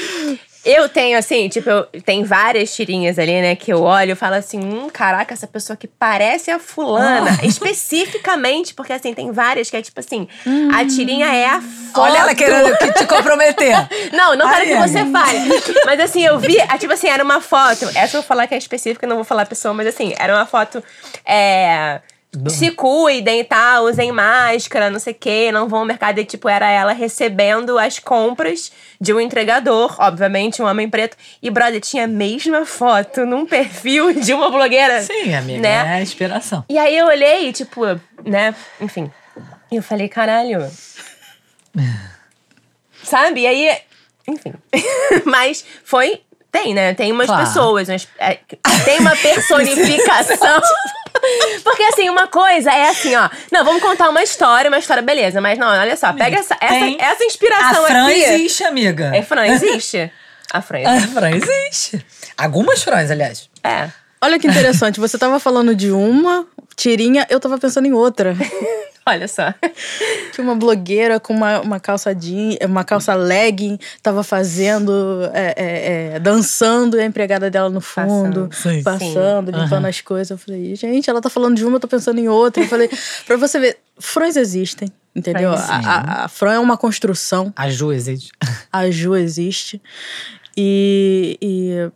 Eu 0.65 0.89
tenho, 0.89 1.17
assim, 1.17 1.49
tipo, 1.49 1.69
eu, 1.71 1.85
tem 2.05 2.25
várias 2.25 2.75
tirinhas 2.75 3.19
ali, 3.19 3.41
né, 3.41 3.57
que 3.57 3.73
eu 3.73 3.83
olho 3.83 4.13
e 4.13 4.15
falo 4.15 4.35
assim, 4.35 4.59
hum, 4.59 4.89
caraca, 4.93 5.33
essa 5.33 5.47
pessoa 5.47 5.77
que 5.77 5.87
parece 5.87 6.51
a 6.51 6.59
fulana. 6.59 7.39
Ah. 7.41 7.45
Especificamente, 7.47 8.75
porque, 8.75 8.93
assim, 8.93 9.15
tem 9.15 9.31
várias 9.31 9.71
que 9.71 9.77
é 9.77 9.83
tipo 9.83 9.99
assim, 10.01 10.29
a 10.75 10.85
tirinha 10.85 11.27
é 11.27 11.47
a 11.47 11.61
foto. 11.61 12.01
Olha 12.01 12.19
ela 12.19 12.35
querendo 12.35 12.77
que 12.77 12.93
te 12.93 13.07
comprometer. 13.07 13.75
Não, 14.13 14.35
não 14.35 14.49
quero 14.49 14.61
Ai, 14.61 14.67
que 14.67 14.89
você 14.89 15.05
fale. 15.07 15.39
Mas 15.85 16.01
assim, 16.01 16.25
eu 16.25 16.39
vi, 16.39 16.61
ah, 16.61 16.79
tipo 16.79 16.93
assim, 16.93 17.09
era 17.09 17.23
uma 17.23 17.41
foto. 17.41 17.85
Essa 17.95 18.17
eu 18.17 18.21
vou 18.21 18.23
falar 18.23 18.47
que 18.47 18.55
é 18.55 18.59
específica, 18.59 19.07
não 19.07 19.17
vou 19.17 19.25
falar 19.25 19.43
a 19.43 19.47
pessoa, 19.47 19.75
mas 19.75 19.87
assim, 19.87 20.15
era 20.19 20.35
uma 20.35 20.47
foto 20.47 20.83
é, 21.25 22.01
se 22.49 22.71
cuidem 22.73 23.41
e 23.41 23.45
tal, 23.45 23.85
usem 23.85 24.13
máscara, 24.13 24.91
não 24.91 25.01
sei 25.01 25.13
o 25.15 25.17
quê, 25.17 25.51
não 25.51 25.67
vão 25.69 25.81
ao 25.81 25.85
mercado. 25.87 26.19
E, 26.19 26.25
tipo, 26.25 26.49
era 26.49 26.71
ela 26.71 26.93
recebendo 26.93 27.79
as 27.79 27.99
compras 27.99 28.71
de 29.01 29.13
um 29.15 29.21
entregador, 29.21 29.97
obviamente, 29.99 30.61
um 30.63 30.67
homem 30.67 30.89
preto. 30.91 31.17
E, 31.43 31.51
brother, 31.51 31.81
tinha 31.81 32.05
a 32.05 32.09
mesma 32.09 32.67
foto 32.67 33.25
num 33.25 33.47
perfil 33.47 34.13
de 34.21 34.35
uma 34.35 34.51
blogueira. 34.51 35.01
Sim, 35.03 35.35
amiga, 35.35 35.61
Né? 35.61 35.99
é 35.99 36.03
inspiração. 36.03 36.65
E 36.69 36.79
aí 36.79 36.97
eu 36.97 37.07
olhei, 37.07 37.53
tipo, 37.53 37.81
né, 38.25 38.55
enfim. 38.81 39.11
E 39.73 39.77
eu 39.77 39.83
falei, 39.83 40.09
caralho. 40.09 40.71
Sabe? 43.03 43.41
E 43.43 43.47
aí, 43.47 43.79
enfim. 44.27 44.53
Mas 45.25 45.65
foi. 45.85 46.21
Tem, 46.51 46.73
né? 46.75 46.95
Tem 46.95 47.13
umas 47.13 47.27
Claro. 47.27 47.45
pessoas. 47.47 47.89
é, 48.19 48.39
tem 48.85 48.99
uma 49.01 49.15
personificação. 49.17 50.61
Porque 51.65 51.83
assim, 51.85 52.09
uma 52.09 52.27
coisa 52.27 52.71
é 52.71 52.89
assim, 52.89 53.15
ó. 53.17 53.29
Não, 53.53 53.65
vamos 53.65 53.83
contar 53.83 54.09
uma 54.09 54.23
história, 54.23 54.69
uma 54.71 54.79
história, 54.79 55.03
beleza. 55.03 55.41
Mas 55.41 55.59
não, 55.59 55.67
olha 55.69 55.97
só, 55.97 56.13
pega 56.13 56.39
essa, 56.39 56.57
essa, 56.61 56.75
Tem. 56.75 56.97
essa 57.01 57.23
A 57.23 57.27
inspiração 57.27 57.85
Fran 57.87 58.07
aqui. 58.09 58.23
existe, 58.23 58.65
amiga. 58.65 59.11
É, 59.15 59.23
Fran, 59.23 59.47
existe. 59.47 60.11
A 60.53 60.63
Fran 60.63 60.79
A 60.89 60.97
existe. 60.97 61.13
Fran 61.15 61.31
existe. 61.31 62.07
Algumas 62.37 62.83
Frans, 62.83 63.11
aliás. 63.11 63.51
É. 63.63 63.89
Olha 64.21 64.39
que 64.39 64.47
interessante, 64.49 64.99
você 64.99 65.17
tava 65.17 65.39
falando 65.39 65.75
de 65.75 65.91
uma 65.91 66.47
tirinha, 66.77 67.27
eu 67.31 67.39
tava 67.39 67.59
pensando 67.59 67.87
em 67.87 67.93
outra. 67.93 68.37
Olha 69.09 69.27
só. 69.27 69.55
Tinha 70.33 70.45
uma 70.45 70.55
blogueira 70.55 71.19
com 71.19 71.33
uma, 71.33 71.61
uma 71.61 71.81
calça 71.81 72.15
jeans, 72.15 72.59
uma 72.63 72.85
calça 72.85 73.15
legging, 73.15 73.79
tava 74.03 74.23
fazendo, 74.23 74.93
é, 75.33 75.55
é, 75.57 76.15
é, 76.15 76.19
dançando 76.19 76.99
e 76.99 77.01
a 77.01 77.07
empregada 77.07 77.51
dela 77.51 77.71
no 77.71 77.81
fundo, 77.81 78.49
Passando. 78.49 78.75
Sim. 78.77 78.83
passando, 78.83 79.51
limpando 79.51 79.87
as 79.87 80.03
coisas. 80.03 80.31
Eu 80.31 80.37
falei, 80.37 80.77
gente, 80.77 81.09
ela 81.09 81.23
tá 81.23 81.31
falando 81.31 81.57
de 81.57 81.65
uma, 81.65 81.77
eu 81.77 81.81
tô 81.81 81.89
pensando 81.89 82.19
em 82.19 82.29
outra. 82.29 82.63
Eu 82.63 82.69
falei, 82.69 82.91
pra 83.27 83.39
você 83.39 83.59
ver, 83.59 83.79
frões 83.99 84.37
existem, 84.37 84.93
entendeu? 85.17 85.53
A, 85.53 85.57
a, 85.57 86.25
a 86.25 86.29
Fran 86.29 86.53
é 86.53 86.59
uma 86.59 86.77
construção, 86.77 87.51
A 87.57 87.71
Ju 87.71 87.93
existe. 87.93 88.31
a 88.71 88.91
Ju 88.91 89.17
existe. 89.17 89.81
E, 90.55 91.39
e 91.41 91.91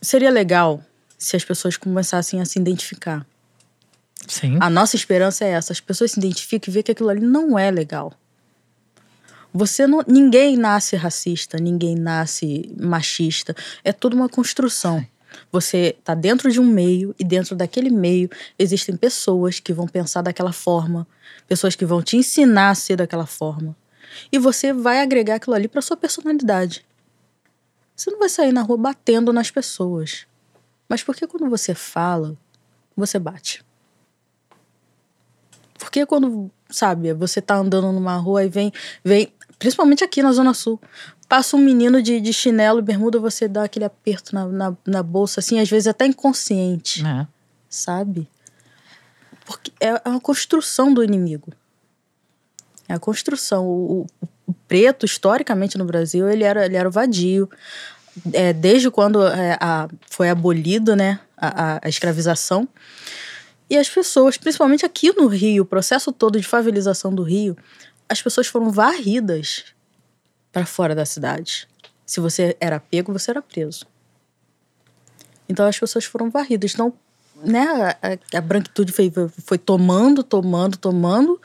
seria 0.00 0.30
legal 0.30 0.82
se 1.22 1.36
as 1.36 1.44
pessoas 1.44 1.76
começassem 1.76 2.40
a 2.40 2.44
se 2.44 2.58
identificar. 2.58 3.24
Sim. 4.26 4.58
A 4.60 4.68
nossa 4.68 4.96
esperança 4.96 5.44
é 5.44 5.50
essa. 5.50 5.72
As 5.72 5.80
pessoas 5.80 6.12
se 6.12 6.18
identificam 6.18 6.70
e 6.70 6.74
vê 6.74 6.82
que 6.82 6.92
aquilo 6.92 7.08
ali 7.08 7.20
não 7.20 7.58
é 7.58 7.70
legal. 7.70 8.12
Você 9.54 9.86
não, 9.86 10.02
ninguém 10.06 10.56
nasce 10.56 10.96
racista, 10.96 11.58
ninguém 11.58 11.94
nasce 11.94 12.74
machista. 12.80 13.54
É 13.84 13.92
tudo 13.92 14.14
uma 14.14 14.28
construção. 14.28 15.06
Você 15.50 15.96
está 15.98 16.14
dentro 16.14 16.50
de 16.50 16.60
um 16.60 16.66
meio 16.66 17.14
e 17.18 17.24
dentro 17.24 17.54
daquele 17.54 17.90
meio 17.90 18.28
existem 18.58 18.96
pessoas 18.96 19.60
que 19.60 19.72
vão 19.72 19.86
pensar 19.86 20.22
daquela 20.22 20.52
forma, 20.52 21.06
pessoas 21.46 21.74
que 21.74 21.84
vão 21.84 22.02
te 22.02 22.16
ensinar 22.16 22.70
a 22.70 22.74
ser 22.74 22.96
daquela 22.96 23.26
forma. 23.26 23.76
E 24.30 24.38
você 24.38 24.72
vai 24.72 25.00
agregar 25.00 25.36
aquilo 25.36 25.54
ali 25.54 25.68
para 25.68 25.80
sua 25.82 25.96
personalidade. 25.96 26.84
Você 27.94 28.10
não 28.10 28.18
vai 28.18 28.28
sair 28.28 28.52
na 28.52 28.62
rua 28.62 28.76
batendo 28.76 29.32
nas 29.32 29.50
pessoas. 29.50 30.26
Mas 30.92 31.02
por 31.02 31.16
que 31.16 31.26
quando 31.26 31.48
você 31.48 31.74
fala, 31.74 32.36
você 32.94 33.18
bate? 33.18 33.64
Porque 35.78 36.04
quando, 36.04 36.50
sabe, 36.68 37.14
você 37.14 37.40
tá 37.40 37.56
andando 37.56 37.90
numa 37.92 38.14
rua 38.18 38.44
e 38.44 38.48
vem, 38.50 38.70
vem, 39.02 39.32
principalmente 39.58 40.04
aqui 40.04 40.22
na 40.22 40.32
Zona 40.32 40.52
Sul, 40.52 40.78
passa 41.26 41.56
um 41.56 41.60
menino 41.60 42.02
de, 42.02 42.20
de 42.20 42.30
chinelo 42.30 42.78
e 42.80 42.82
bermuda, 42.82 43.18
você 43.18 43.48
dá 43.48 43.64
aquele 43.64 43.86
aperto 43.86 44.34
na, 44.34 44.46
na, 44.46 44.76
na 44.86 45.02
bolsa, 45.02 45.40
assim, 45.40 45.58
às 45.58 45.70
vezes 45.70 45.86
até 45.86 46.04
inconsciente, 46.04 47.02
É. 47.06 47.26
sabe? 47.70 48.28
Porque 49.46 49.72
é 49.80 49.88
é 50.04 50.08
uma 50.10 50.20
construção 50.20 50.92
do 50.92 51.02
inimigo. 51.02 51.54
É 52.86 52.92
a 52.92 52.98
construção. 52.98 53.66
O, 53.66 54.02
o- 54.02 54.06
o 54.46 54.52
preto, 54.68 55.06
historicamente 55.06 55.78
no 55.78 55.86
Brasil, 55.86 56.28
ele 56.28 56.44
era, 56.44 56.66
ele 56.66 56.76
era 56.76 56.86
o 56.86 56.92
vadio. 56.92 57.48
É, 58.32 58.52
desde 58.52 58.90
quando 58.90 59.26
é, 59.26 59.56
a- 59.60 59.88
foi 60.10 60.28
abolido 60.28 60.94
né, 60.94 61.18
a, 61.36 61.80
a- 61.84 61.88
escravização. 61.88 62.68
E 63.70 63.76
as 63.76 63.88
pessoas, 63.88 64.36
principalmente 64.36 64.84
aqui 64.84 65.12
no 65.16 65.26
Rio, 65.26 65.62
o 65.62 65.66
processo 65.66 66.12
todo 66.12 66.38
de 66.38 66.46
favelização 66.46 67.14
do 67.14 67.22
Rio, 67.22 67.56
as 68.08 68.20
pessoas 68.20 68.46
foram 68.46 68.70
varridas 68.70 69.64
para 70.52 70.66
fora 70.66 70.94
da 70.94 71.06
cidade. 71.06 71.66
Se 72.04 72.20
você 72.20 72.54
era 72.60 72.78
pego, 72.78 73.12
você 73.12 73.30
era 73.30 73.40
preso. 73.40 73.86
Então 75.48 75.66
as 75.66 75.78
pessoas 75.78 76.04
foram 76.04 76.30
varridas. 76.30 76.74
Então, 76.74 76.92
né, 77.42 77.96
a, 78.02 78.36
a- 78.38 78.40
branquitude 78.40 78.92
foi, 78.92 79.10
foi 79.44 79.58
tomando, 79.58 80.22
tomando, 80.22 80.76
tomando. 80.76 81.40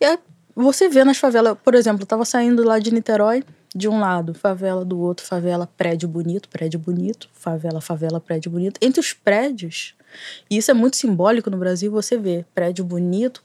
E 0.00 0.18
você 0.54 0.88
vê 0.88 1.04
nas 1.04 1.18
favelas, 1.18 1.56
por 1.62 1.74
exemplo, 1.74 2.02
eu 2.02 2.06
tava 2.06 2.24
saindo 2.24 2.64
lá 2.64 2.78
de 2.78 2.92
Niterói, 2.92 3.44
de 3.74 3.88
um 3.88 3.98
lado, 3.98 4.34
favela 4.34 4.84
do 4.84 4.98
outro, 4.98 5.26
favela, 5.26 5.66
prédio 5.76 6.08
bonito, 6.08 6.48
prédio 6.48 6.78
bonito, 6.78 7.28
favela, 7.32 7.80
favela, 7.80 8.20
prédio 8.20 8.50
bonito. 8.50 8.78
Entre 8.80 9.00
os 9.00 9.12
prédios, 9.12 9.94
e 10.48 10.56
isso 10.56 10.70
é 10.70 10.74
muito 10.74 10.96
simbólico 10.96 11.50
no 11.50 11.56
Brasil, 11.56 11.90
você 11.90 12.16
vê 12.16 12.44
prédio 12.54 12.84
bonito, 12.84 13.42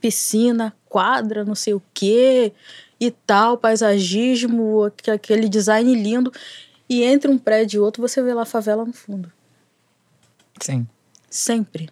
piscina, 0.00 0.74
quadra, 0.88 1.44
não 1.44 1.54
sei 1.54 1.74
o 1.74 1.82
quê 1.94 2.52
e 2.98 3.10
tal, 3.10 3.56
paisagismo, 3.56 4.84
aque- 4.84 5.10
aquele 5.10 5.48
design 5.48 5.94
lindo. 5.94 6.32
E 6.88 7.04
entre 7.04 7.30
um 7.30 7.38
prédio 7.38 7.78
e 7.78 7.80
outro, 7.80 8.02
você 8.02 8.20
vê 8.22 8.34
lá 8.34 8.42
a 8.42 8.46
favela 8.46 8.84
no 8.84 8.92
fundo. 8.92 9.30
Sim. 10.60 10.86
Sempre. 11.28 11.88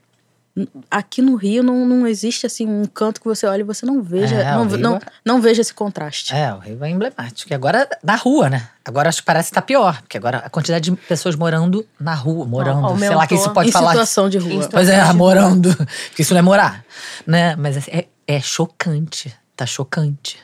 Aqui 0.90 1.20
no 1.22 1.34
Rio 1.36 1.62
não, 1.62 1.86
não 1.86 2.06
existe 2.06 2.46
assim 2.46 2.66
um 2.66 2.84
canto 2.84 3.20
que 3.20 3.26
você 3.26 3.46
olha 3.46 3.60
e 3.60 3.64
você 3.64 3.84
não 3.84 4.02
veja, 4.02 4.36
É, 4.36 4.52
não, 4.52 4.64
não, 4.64 4.96
é- 4.96 5.00
não 5.24 5.40
veja 5.40 5.60
esse 5.60 5.72
contraste. 5.74 6.34
É, 6.34 6.52
o 6.54 6.58
Rio 6.58 6.84
é 6.84 6.90
emblemático. 6.90 7.52
E 7.52 7.54
agora 7.54 7.88
na 8.02 8.16
rua, 8.16 8.48
né? 8.50 8.68
Agora 8.84 9.08
acho 9.08 9.18
que 9.20 9.26
parece 9.26 9.50
que 9.50 9.54
tá 9.54 9.62
pior. 9.62 10.00
Porque 10.00 10.16
agora 10.16 10.38
a 10.38 10.50
quantidade 10.50 10.90
de 10.90 10.96
pessoas 10.96 11.36
morando 11.36 11.86
na 12.00 12.14
rua, 12.14 12.46
morando. 12.46 12.76
sei 12.98 13.08
lá 13.10 13.14
aumentou. 13.14 13.26
que 13.28 13.34
isso 13.34 13.50
pode 13.50 13.68
em 13.68 13.72
falar. 13.72 13.90
situação 13.90 14.28
de 14.28 14.38
rua. 14.38 14.68
Pois 14.70 14.88
é, 14.88 15.12
morando. 15.12 15.74
Porque 16.08 16.22
isso 16.22 16.32
não 16.34 16.38
é 16.38 16.42
morar, 16.42 16.84
né? 17.26 17.54
Mas 17.56 17.76
assim, 17.76 17.90
é, 17.92 18.06
é 18.26 18.40
chocante. 18.40 19.34
Tá 19.54 19.66
chocante. 19.66 20.38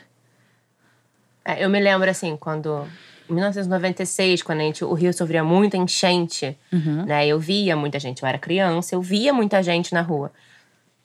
É, 1.43 1.63
eu 1.63 1.69
me 1.69 1.79
lembro, 1.79 2.09
assim, 2.09 2.35
quando. 2.37 2.87
Em 3.29 3.33
1996, 3.33 4.41
quando 4.43 4.59
a 4.59 4.63
gente, 4.63 4.83
o 4.85 4.93
Rio 4.93 5.13
sofria 5.13 5.43
muita 5.43 5.77
enchente, 5.77 6.57
né? 7.05 7.27
Eu 7.27 7.39
via 7.39 7.75
muita 7.75 7.99
gente, 7.99 8.21
eu 8.21 8.29
era 8.29 8.37
criança, 8.37 8.95
eu 8.95 9.01
via 9.01 9.33
muita 9.33 9.61
gente 9.63 9.93
na 9.93 10.01
rua. 10.01 10.31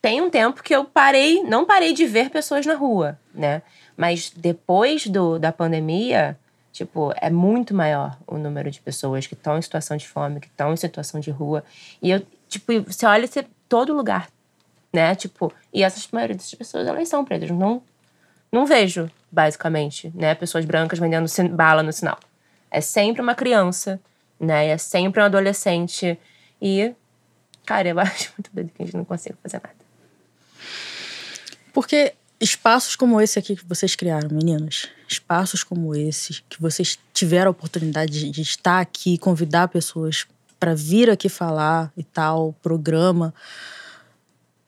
Tem 0.03 0.21
um 0.21 0.31
tempo 0.31 0.63
que 0.63 0.75
eu 0.75 0.85
parei, 0.85 1.43
não 1.43 1.65
parei 1.65 1.93
de 1.93 2.07
ver 2.07 2.31
pessoas 2.31 2.65
na 2.67 2.75
rua, 2.75 3.19
né? 3.35 3.63
Mas 3.97 4.33
depois 4.35 5.07
do, 5.07 5.39
da 5.39 5.53
pandemia, 5.53 6.39
tipo, 6.73 7.13
é 7.17 7.29
muito 7.31 7.75
maior 7.75 8.17
o 8.27 8.39
número 8.39 8.71
de 8.71 8.81
pessoas 8.81 9.27
que 9.27 9.35
estão 9.35 9.59
em 9.59 9.63
situação 9.63 9.97
de 9.97 10.09
fome, 10.09 10.41
que 10.41 10.47
estão 10.47 10.73
em 10.73 10.77
situação 10.77 11.21
de 11.21 11.31
rua. 11.31 11.63
E 12.03 12.11
eu, 12.11 12.23
tipo, 12.49 12.73
você 12.83 13.05
olha 13.05 13.27
você, 13.27 13.45
todo 13.69 13.95
lugar, 13.95 14.29
né? 14.93 15.15
Tipo, 15.15 15.53
e 15.73 15.83
essas 15.83 16.09
maioria 16.11 16.37
dessas 16.37 16.55
pessoas, 16.55 16.87
elas 16.87 17.09
são 17.09 17.25
pretas, 17.25 17.51
não 17.51 17.83
não 18.53 18.67
vejo, 18.67 19.09
basicamente, 19.31 20.13
né? 20.15 20.35
Pessoas 20.35 20.65
brancas 20.65 20.99
vendendo 20.99 21.27
bala 21.51 21.83
no 21.83 21.93
sinal. 21.93 22.19
É 22.71 22.81
sempre 22.81 23.23
uma 23.23 23.35
criança, 23.35 24.01
né? 24.39 24.69
É 24.69 24.79
sempre 24.79 25.21
um 25.21 25.25
adolescente. 25.25 26.19
E, 26.61 26.93
cara, 27.65 27.89
eu 27.89 27.99
acho 28.01 28.33
muito 28.37 28.51
doido 28.53 28.71
que 28.75 28.83
a 28.83 28.87
gente 28.87 28.97
não 28.97 29.05
consiga 29.05 29.37
fazer 29.43 29.61
nada. 29.63 29.75
Porque 31.73 32.15
espaços 32.41 32.97
como 32.97 33.21
esse 33.21 33.39
aqui 33.39 33.55
que 33.55 33.65
vocês 33.65 33.95
criaram, 33.95 34.29
meninas, 34.31 34.89
espaços 35.07 35.63
como 35.63 35.95
esse, 35.95 36.43
que 36.49 36.61
vocês 36.61 36.99
tiveram 37.13 37.49
a 37.49 37.53
oportunidade 37.53 38.13
de, 38.13 38.31
de 38.31 38.43
estar 38.43 38.81
aqui, 38.81 39.19
convidar 39.19 39.69
pessoas 39.69 40.27
para 40.59 40.75
vir 40.75 41.09
aqui 41.11 41.29
falar 41.29 41.93
e 41.97 42.03
tal, 42.03 42.55
programa. 42.63 43.35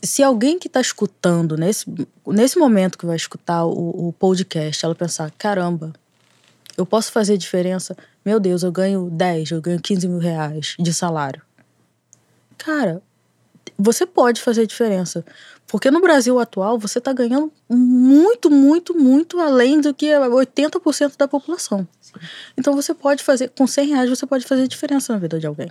Se 0.02 0.22
alguém 0.22 0.58
que 0.58 0.66
está 0.66 0.80
escutando 0.80 1.56
nesse, 1.56 1.86
nesse 2.26 2.58
momento 2.58 2.98
que 2.98 3.06
vai 3.06 3.16
escutar 3.16 3.64
o, 3.64 4.08
o 4.08 4.12
podcast, 4.12 4.84
ela 4.84 4.94
pensar: 4.94 5.30
caramba, 5.38 5.92
eu 6.76 6.84
posso 6.84 7.12
fazer 7.12 7.36
diferença? 7.36 7.96
Meu 8.24 8.40
Deus, 8.40 8.62
eu 8.62 8.72
ganho 8.72 9.08
10, 9.10 9.52
eu 9.52 9.60
ganho 9.60 9.80
15 9.80 10.08
mil 10.08 10.18
reais 10.18 10.74
de 10.78 10.92
salário. 10.92 11.42
Cara, 12.58 13.02
você 13.78 14.06
pode 14.06 14.40
fazer 14.40 14.66
diferença. 14.66 15.24
Porque 15.66 15.90
no 15.90 16.00
Brasil 16.00 16.38
atual, 16.38 16.78
você 16.78 16.98
está 16.98 17.12
ganhando 17.12 17.50
muito, 17.68 18.50
muito, 18.50 18.94
muito 18.94 19.40
além 19.40 19.80
do 19.80 19.94
que 19.94 20.06
80% 20.06 21.16
da 21.16 21.26
população. 21.26 21.88
Então 22.56 22.74
você 22.74 22.92
pode 22.92 23.24
fazer, 23.24 23.50
com 23.50 23.66
100 23.66 23.88
reais, 23.88 24.10
você 24.10 24.26
pode 24.26 24.44
fazer 24.44 24.68
diferença 24.68 25.12
na 25.12 25.18
vida 25.18 25.38
de 25.38 25.46
alguém. 25.46 25.70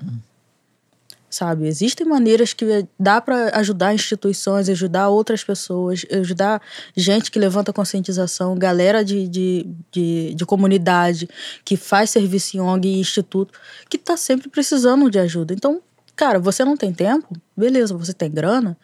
Sabe? 1.31 1.65
Existem 1.65 2.05
maneiras 2.05 2.51
que 2.51 2.85
dá 2.99 3.21
para 3.21 3.57
ajudar 3.57 3.93
instituições, 3.95 4.67
ajudar 4.67 5.07
outras 5.07 5.43
pessoas, 5.45 6.05
ajudar 6.11 6.61
gente 6.95 7.31
que 7.31 7.39
levanta 7.39 7.71
conscientização, 7.71 8.53
galera 8.57 9.03
de, 9.03 9.29
de, 9.29 9.65
de, 9.89 10.33
de 10.35 10.45
comunidade, 10.45 11.29
que 11.63 11.77
faz 11.77 12.09
serviço 12.09 12.57
em 12.57 12.59
ONG 12.59 12.89
e 12.89 12.99
instituto, 12.99 13.57
que 13.89 13.95
está 13.95 14.17
sempre 14.17 14.49
precisando 14.49 15.09
de 15.09 15.19
ajuda. 15.19 15.53
Então, 15.53 15.81
cara, 16.17 16.37
você 16.37 16.65
não 16.65 16.75
tem 16.75 16.93
tempo? 16.93 17.33
Beleza, 17.55 17.95
você 17.95 18.13
tem 18.13 18.29
grana? 18.29 18.77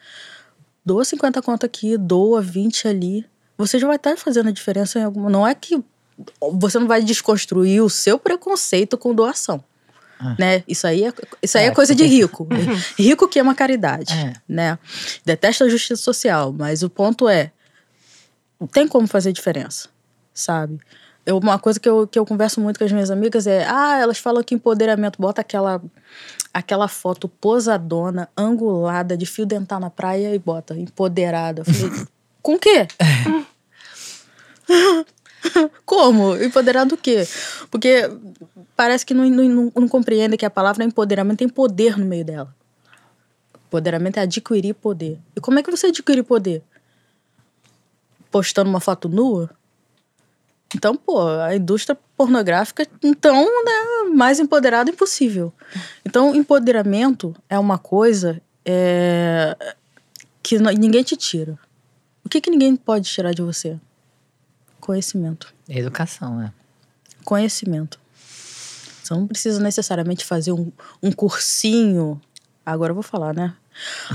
doa 0.88 1.04
50 1.04 1.42
conto 1.42 1.66
aqui, 1.66 1.98
doa 1.98 2.40
20 2.40 2.88
ali. 2.88 3.26
Você 3.58 3.78
já 3.78 3.86
vai 3.86 3.96
estar 3.96 4.16
fazendo 4.16 4.48
a 4.48 4.52
diferença 4.52 4.98
em 4.98 5.02
alguma. 5.02 5.28
Não 5.28 5.46
é 5.46 5.54
que 5.54 5.84
você 6.40 6.78
não 6.78 6.86
vai 6.86 7.02
desconstruir 7.02 7.82
o 7.82 7.90
seu 7.90 8.18
preconceito 8.18 8.96
com 8.96 9.14
doação. 9.14 9.62
Né? 10.38 10.64
Isso 10.66 10.86
aí 10.86 11.04
é, 11.04 11.12
isso 11.42 11.58
aí 11.58 11.64
é, 11.64 11.68
É, 11.68 11.70
coisa 11.70 11.94
de 11.94 12.02
rico. 12.04 12.48
rico 12.98 13.28
que 13.28 13.38
ama 13.38 13.54
caridade. 13.54 14.12
É. 14.12 14.32
Né? 14.48 14.78
Detesta 15.24 15.64
a 15.64 15.68
justiça 15.68 16.02
social. 16.02 16.52
Mas 16.52 16.82
o 16.82 16.90
ponto 16.90 17.28
é: 17.28 17.52
tem 18.72 18.88
como 18.88 19.06
fazer 19.06 19.32
diferença, 19.32 19.88
sabe? 20.34 20.78
Eu, 21.24 21.38
uma 21.38 21.58
coisa 21.58 21.78
que 21.78 21.88
eu, 21.88 22.06
que 22.06 22.18
eu 22.18 22.24
converso 22.24 22.60
muito 22.60 22.78
com 22.78 22.84
as 22.84 22.92
minhas 22.92 23.10
amigas 23.10 23.46
é: 23.46 23.66
ah, 23.68 23.98
elas 23.98 24.18
falam 24.18 24.42
que 24.42 24.54
empoderamento, 24.54 25.20
bota 25.20 25.42
aquela, 25.42 25.80
aquela 26.52 26.88
foto 26.88 27.28
posadona, 27.28 28.28
angulada, 28.36 29.16
de 29.16 29.26
fio 29.26 29.44
dental 29.44 29.78
na 29.78 29.90
praia 29.90 30.34
e 30.34 30.38
bota 30.38 30.74
empoderada. 30.74 31.60
Eu 31.60 31.64
falei: 31.66 32.06
com 32.42 32.54
o 32.54 32.58
quê? 32.58 32.88
Como? 35.84 36.36
Empoderado 36.36 36.90
do 36.90 36.96
quê? 36.96 37.26
Porque 37.70 38.10
parece 38.76 39.04
que 39.04 39.14
não, 39.14 39.28
não, 39.28 39.72
não, 39.74 39.88
compreende 39.88 40.36
que 40.36 40.46
a 40.46 40.50
palavra 40.50 40.84
empoderamento 40.84 41.38
tem 41.38 41.48
poder 41.48 41.98
no 41.98 42.04
meio 42.04 42.24
dela. 42.24 42.54
Empoderamento 43.66 44.18
é 44.18 44.22
adquirir 44.22 44.74
poder. 44.74 45.18
E 45.36 45.40
como 45.40 45.58
é 45.58 45.62
que 45.62 45.70
você 45.70 45.88
adquire 45.88 46.22
poder? 46.22 46.62
Postando 48.30 48.70
uma 48.70 48.80
foto 48.80 49.08
nua? 49.08 49.50
Então, 50.74 50.94
pô, 50.96 51.26
a 51.26 51.56
indústria 51.56 51.98
pornográfica, 52.16 52.86
então, 53.02 53.44
né, 53.64 54.10
mais 54.14 54.38
empoderada 54.38 54.90
impossível. 54.90 55.52
Então, 56.04 56.34
empoderamento 56.34 57.34
é 57.48 57.58
uma 57.58 57.78
coisa 57.78 58.40
é, 58.64 59.56
que 60.42 60.58
ninguém 60.58 61.02
te 61.02 61.16
tira. 61.16 61.58
O 62.22 62.28
que, 62.28 62.40
que 62.40 62.50
ninguém 62.50 62.76
pode 62.76 63.08
tirar 63.08 63.32
de 63.32 63.40
você? 63.40 63.78
Conhecimento. 64.88 65.52
Educação, 65.68 66.34
né? 66.38 66.50
Conhecimento. 67.22 68.00
Você 69.04 69.12
não 69.12 69.26
precisa 69.26 69.60
necessariamente 69.60 70.24
fazer 70.24 70.50
um, 70.52 70.72
um 71.02 71.12
cursinho. 71.12 72.18
Agora 72.64 72.92
eu 72.92 72.94
vou 72.94 73.02
falar, 73.02 73.34
né? 73.34 73.52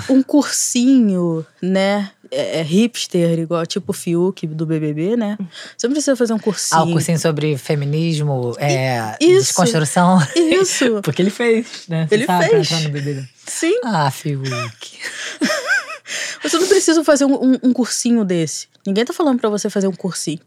Um 0.10 0.24
cursinho, 0.24 1.46
né? 1.62 2.10
É, 2.32 2.60
é 2.60 2.64
hipster, 2.64 3.38
igual 3.38 3.64
tipo 3.68 3.94
Fiuk 3.94 4.48
do 4.48 4.66
BBB, 4.66 5.16
né? 5.16 5.38
Você 5.78 5.86
não 5.86 5.94
precisa 5.94 6.16
fazer 6.16 6.34
um 6.34 6.40
cursinho. 6.40 6.82
Ah, 6.82 6.84
o 6.86 6.92
cursinho 6.92 7.20
sobre 7.20 7.56
feminismo, 7.56 8.56
é, 8.58 9.16
Isso. 9.22 9.46
desconstrução. 9.50 10.18
Isso. 10.36 11.02
Porque 11.06 11.22
ele 11.22 11.30
fez, 11.30 11.84
né? 11.88 12.08
Você 12.08 12.16
Ele 12.16 12.26
sabe, 12.26 12.46
pra 12.48 12.56
fez. 12.58 12.72
entrar 12.72 12.82
no 12.82 12.90
BBB. 12.90 13.30
Sim. 13.46 13.80
Ah, 13.84 14.10
Fiuk. 14.10 14.50
Você 16.42 16.58
não 16.60 16.68
precisa 16.68 17.04
fazer 17.04 17.26
um, 17.26 17.36
um- 17.54 17.60
um 17.64 17.74
cursinho 17.74 18.26
desse. 18.26 18.68
Ninguém 18.86 19.06
tá 19.06 19.14
falando 19.14 19.40
pra 19.40 19.50
você 19.50 19.70
fazer 19.70 19.88
um 19.88 19.94
cursinho. 19.94 20.40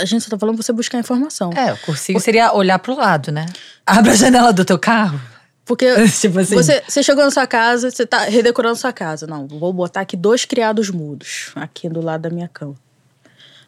A 0.00 0.04
gente 0.04 0.22
só 0.22 0.30
tá 0.30 0.38
falando 0.38 0.56
você 0.56 0.72
buscar 0.72 0.98
informação. 0.98 1.52
É, 1.52 1.72
o 1.72 1.78
cursinho 1.78 2.18
seria 2.20 2.52
olhar 2.54 2.78
pro 2.78 2.94
lado, 2.96 3.30
né? 3.30 3.46
Abre 3.86 4.12
a 4.12 4.14
janela 4.14 4.52
do 4.52 4.64
teu 4.64 4.78
carro. 4.78 5.20
Porque 5.64 5.86
tipo 6.18 6.38
assim. 6.38 6.54
Você, 6.56 6.82
você 6.86 7.02
chegou 7.02 7.24
na 7.24 7.30
sua 7.30 7.46
casa, 7.46 7.90
você 7.90 8.04
tá 8.06 8.24
redecorando 8.24 8.76
sua 8.76 8.92
casa. 8.92 9.26
Não, 9.26 9.46
vou 9.46 9.72
botar 9.72 10.00
aqui 10.00 10.16
dois 10.16 10.44
criados 10.44 10.90
mudos 10.90 11.52
aqui 11.54 11.88
do 11.88 12.00
lado 12.00 12.22
da 12.22 12.30
minha 12.30 12.48
cama. 12.48 12.74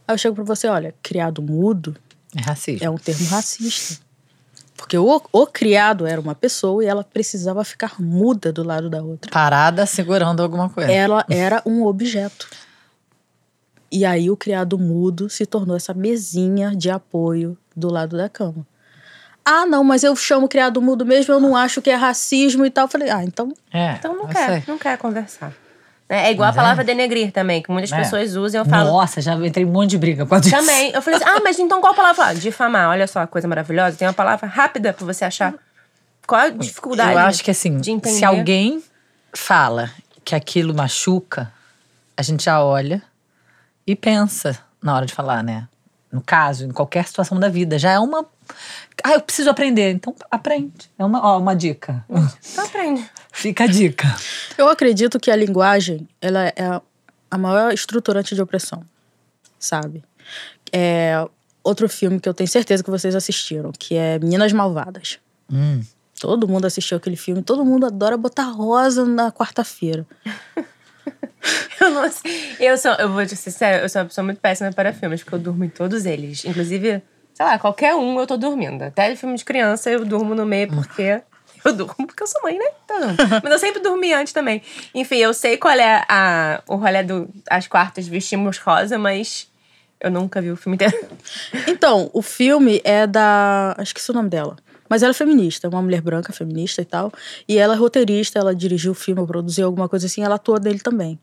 Aí 0.06 0.14
eu 0.14 0.18
chego 0.18 0.34
pra 0.34 0.44
você, 0.44 0.66
olha, 0.66 0.94
criado 1.02 1.40
mudo 1.40 1.96
É 2.36 2.40
racismo. 2.42 2.84
é 2.84 2.90
um 2.90 2.96
termo 2.96 3.26
racista. 3.28 4.02
Porque 4.76 4.98
o, 4.98 5.22
o 5.32 5.46
criado 5.46 6.06
era 6.06 6.20
uma 6.20 6.34
pessoa 6.34 6.82
e 6.82 6.88
ela 6.88 7.04
precisava 7.04 7.62
ficar 7.62 8.00
muda 8.00 8.52
do 8.52 8.64
lado 8.64 8.90
da 8.90 9.00
outra. 9.00 9.30
Parada 9.30 9.86
segurando 9.86 10.42
alguma 10.42 10.68
coisa. 10.68 10.90
Ela 10.90 11.24
era 11.30 11.62
um 11.64 11.84
objeto. 11.86 12.48
E 13.93 14.07
aí 14.07 14.30
o 14.30 14.36
criado 14.36 14.78
mudo 14.78 15.28
se 15.28 15.45
tornou 15.45 15.76
essa 15.76 15.93
mesinha 15.93 16.74
de 16.74 16.88
apoio 16.90 17.59
do 17.76 17.93
lado 17.93 18.16
da 18.16 18.26
cama. 18.28 18.66
Ah, 19.45 19.66
não, 19.66 19.84
mas 19.84 20.03
eu 20.03 20.16
chamo 20.16 20.49
criado 20.49 20.80
mudo 20.80 21.05
mesmo, 21.05 21.34
eu 21.34 21.40
não 21.40 21.55
acho 21.55 21.82
que 21.82 21.90
é 21.90 21.95
racismo 21.95 22.64
e 22.64 22.70
tal. 22.70 22.84
Eu 22.84 22.88
falei, 22.88 23.11
ah, 23.11 23.22
então 23.22 23.53
É, 23.72 23.93
Então 23.99 24.16
não 24.16 24.26
quer, 24.28 24.47
sei. 24.49 24.62
não 24.66 24.78
quer 24.78 24.97
conversar. 24.97 25.53
É 26.09 26.30
igual 26.30 26.49
Mas 26.49 26.59
a 26.59 26.61
palavra 26.61 26.82
é. 26.82 26.86
denegrir 26.86 27.32
também, 27.32 27.62
que 27.62 27.70
muitas 27.70 27.90
É. 27.93 27.97
pessoas 27.97 28.34
usam. 28.36 28.61
Eu 28.62 28.64
falo, 28.66 28.90
Nossa, 28.90 29.20
já 29.20 29.34
entrei 29.34 29.64
em 29.64 29.68
um 29.68 29.72
monte 29.72 29.90
de 29.90 29.99
briga 29.99 30.24
com 30.26 30.34
a 30.34 30.40
Também. 30.40 30.90
Eu 30.93 31.01
falei 31.03 31.18
assim, 31.20 31.28
ah, 31.28 31.40
mas 31.43 31.59
então 31.59 31.80
qual 31.80 31.95
palavra? 31.95 32.26
Ah, 32.26 32.34
difamar. 32.34 32.88
Olha 32.90 33.07
só, 33.07 33.26
coisa 33.26 33.49
maravilhosa. 33.49 33.97
Tem 33.97 34.07
uma 34.07 34.14
palavra 34.14 34.47
rápida 34.47 34.93
pra 34.93 35.05
você 35.07 35.24
achar. 35.24 35.55
Qual 36.26 36.40
a 36.40 36.49
dificuldade? 36.51 37.12
Eu 37.12 37.18
acho 37.18 37.43
que 37.43 37.51
assim, 37.51 37.78
se 38.05 38.24
alguém 38.24 38.82
fala 39.34 39.90
que 40.24 40.34
aquilo 40.34 40.74
machuca, 40.74 41.51
a 42.16 42.22
gente 42.22 42.45
já 42.45 42.62
olha 42.62 43.03
e 43.86 43.96
pensa 43.96 44.58
na 44.82 44.94
hora 44.94 45.06
de 45.06 45.14
falar, 45.14 45.42
né? 45.42 45.68
No 46.10 46.20
caso, 46.20 46.66
em 46.66 46.70
qualquer 46.70 47.06
situação 47.06 47.40
da 47.40 47.48
vida, 47.48 47.78
já 47.78 47.92
é 47.92 47.98
uma. 47.98 48.26
Ah, 49.02 49.12
eu 49.12 49.20
preciso 49.22 49.48
aprender. 49.48 49.90
Então 49.92 50.14
aprende. 50.30 50.90
É 50.98 51.04
uma, 51.04 51.24
ó, 51.24 51.38
uma 51.38 51.56
dica. 51.56 52.04
Então 52.08 52.64
aprende. 52.64 53.08
Fica 53.32 53.64
a 53.64 53.66
dica. 53.66 54.14
Eu 54.58 54.68
acredito 54.68 55.18
que 55.18 55.30
a 55.30 55.36
linguagem 55.36 56.06
ela 56.20 56.48
é 56.48 56.80
a 57.30 57.38
maior 57.38 57.72
estruturante 57.72 58.34
de 58.34 58.42
opressão, 58.42 58.84
sabe? 59.58 60.04
É 60.70 61.26
outro 61.64 61.88
filme 61.88 62.20
que 62.20 62.28
eu 62.28 62.34
tenho 62.34 62.48
certeza 62.48 62.84
que 62.84 62.90
vocês 62.90 63.14
assistiram, 63.14 63.72
que 63.72 63.94
é 63.94 64.18
Meninas 64.18 64.52
Malvadas. 64.52 65.18
Hum. 65.50 65.80
Todo 66.20 66.46
mundo 66.46 66.66
assistiu 66.66 66.98
aquele 66.98 67.16
filme, 67.16 67.42
todo 67.42 67.64
mundo 67.64 67.86
adora 67.86 68.18
botar 68.18 68.44
rosa 68.44 69.06
na 69.06 69.32
quarta-feira. 69.32 70.06
Eu 71.80 71.90
não 71.90 72.11
sei. 72.11 72.57
Eu 72.61 72.78
sou, 72.78 72.92
eu 72.92 73.09
vou 73.11 73.26
te 73.26 73.34
ser 73.34 73.50
sério, 73.50 73.84
eu 73.84 73.88
sou 73.88 74.03
uma 74.03 74.09
pessoa 74.09 74.24
muito 74.24 74.40
péssima 74.40 74.72
para 74.72 74.92
filmes, 74.92 75.22
porque 75.22 75.34
eu 75.34 75.38
durmo 75.40 75.64
em 75.64 75.68
todos 75.68 76.07
eles. 76.07 76.44
Inclusive, 76.44 77.03
sei 77.34 77.46
lá, 77.46 77.59
qualquer 77.59 77.94
um 77.96 78.20
eu 78.20 78.26
tô 78.26 78.36
dormindo. 78.36 78.82
Até 78.82 79.14
filme 79.16 79.36
de 79.36 79.44
criança 79.44 79.90
eu 79.90 80.05
durmo 80.05 80.34
no 80.34 80.46
meio 80.46 80.68
porque. 80.68 81.20
Eu 81.64 81.72
durmo 81.72 82.09
porque 82.09 82.24
eu 82.24 82.26
sou 82.26 82.42
mãe, 82.42 82.59
né? 82.59 82.64
Então, 82.84 82.98
mas 83.40 83.53
eu 83.53 83.59
sempre 83.61 83.80
dormi 83.80 84.12
antes 84.12 84.32
também. 84.32 84.61
Enfim, 84.92 85.18
eu 85.18 85.32
sei 85.32 85.57
qual 85.57 85.72
é 85.74 86.05
a, 86.09 86.61
o 86.66 86.74
rolê 86.74 87.05
do 87.05 87.28
As 87.48 87.68
Quartas 87.68 88.09
Vestimos 88.09 88.59
Rosa, 88.59 88.98
mas 88.98 89.46
eu 90.00 90.11
nunca 90.11 90.42
vi 90.42 90.50
o 90.50 90.57
filme 90.57 90.74
inteiro. 90.74 91.07
Então, 91.68 92.11
o 92.12 92.20
filme 92.20 92.80
é 92.82 93.07
da. 93.07 93.76
Acho 93.78 93.94
que 93.94 94.00
é 94.00 94.11
o 94.11 94.12
nome 94.12 94.28
dela. 94.28 94.57
Mas 94.93 95.03
ela 95.03 95.12
é 95.12 95.14
feminista, 95.14 95.70
uma 95.70 95.80
mulher 95.80 96.03
branca 96.03 96.34
feminista 96.34 96.82
e 96.82 96.84
tal. 96.84 97.11
E 97.49 97.57
ela 97.57 97.72
é 97.72 97.76
roteirista, 97.78 98.38
ela 98.38 98.55
dirigiu 98.55 98.93
o 98.93 98.95
filme, 98.95 99.26
produziu 99.26 99.64
alguma 99.64 99.88
coisa 99.88 100.05
assim, 100.05 100.22
ela 100.22 100.34
atua 100.34 100.61
nele 100.61 100.80
também. 100.80 101.18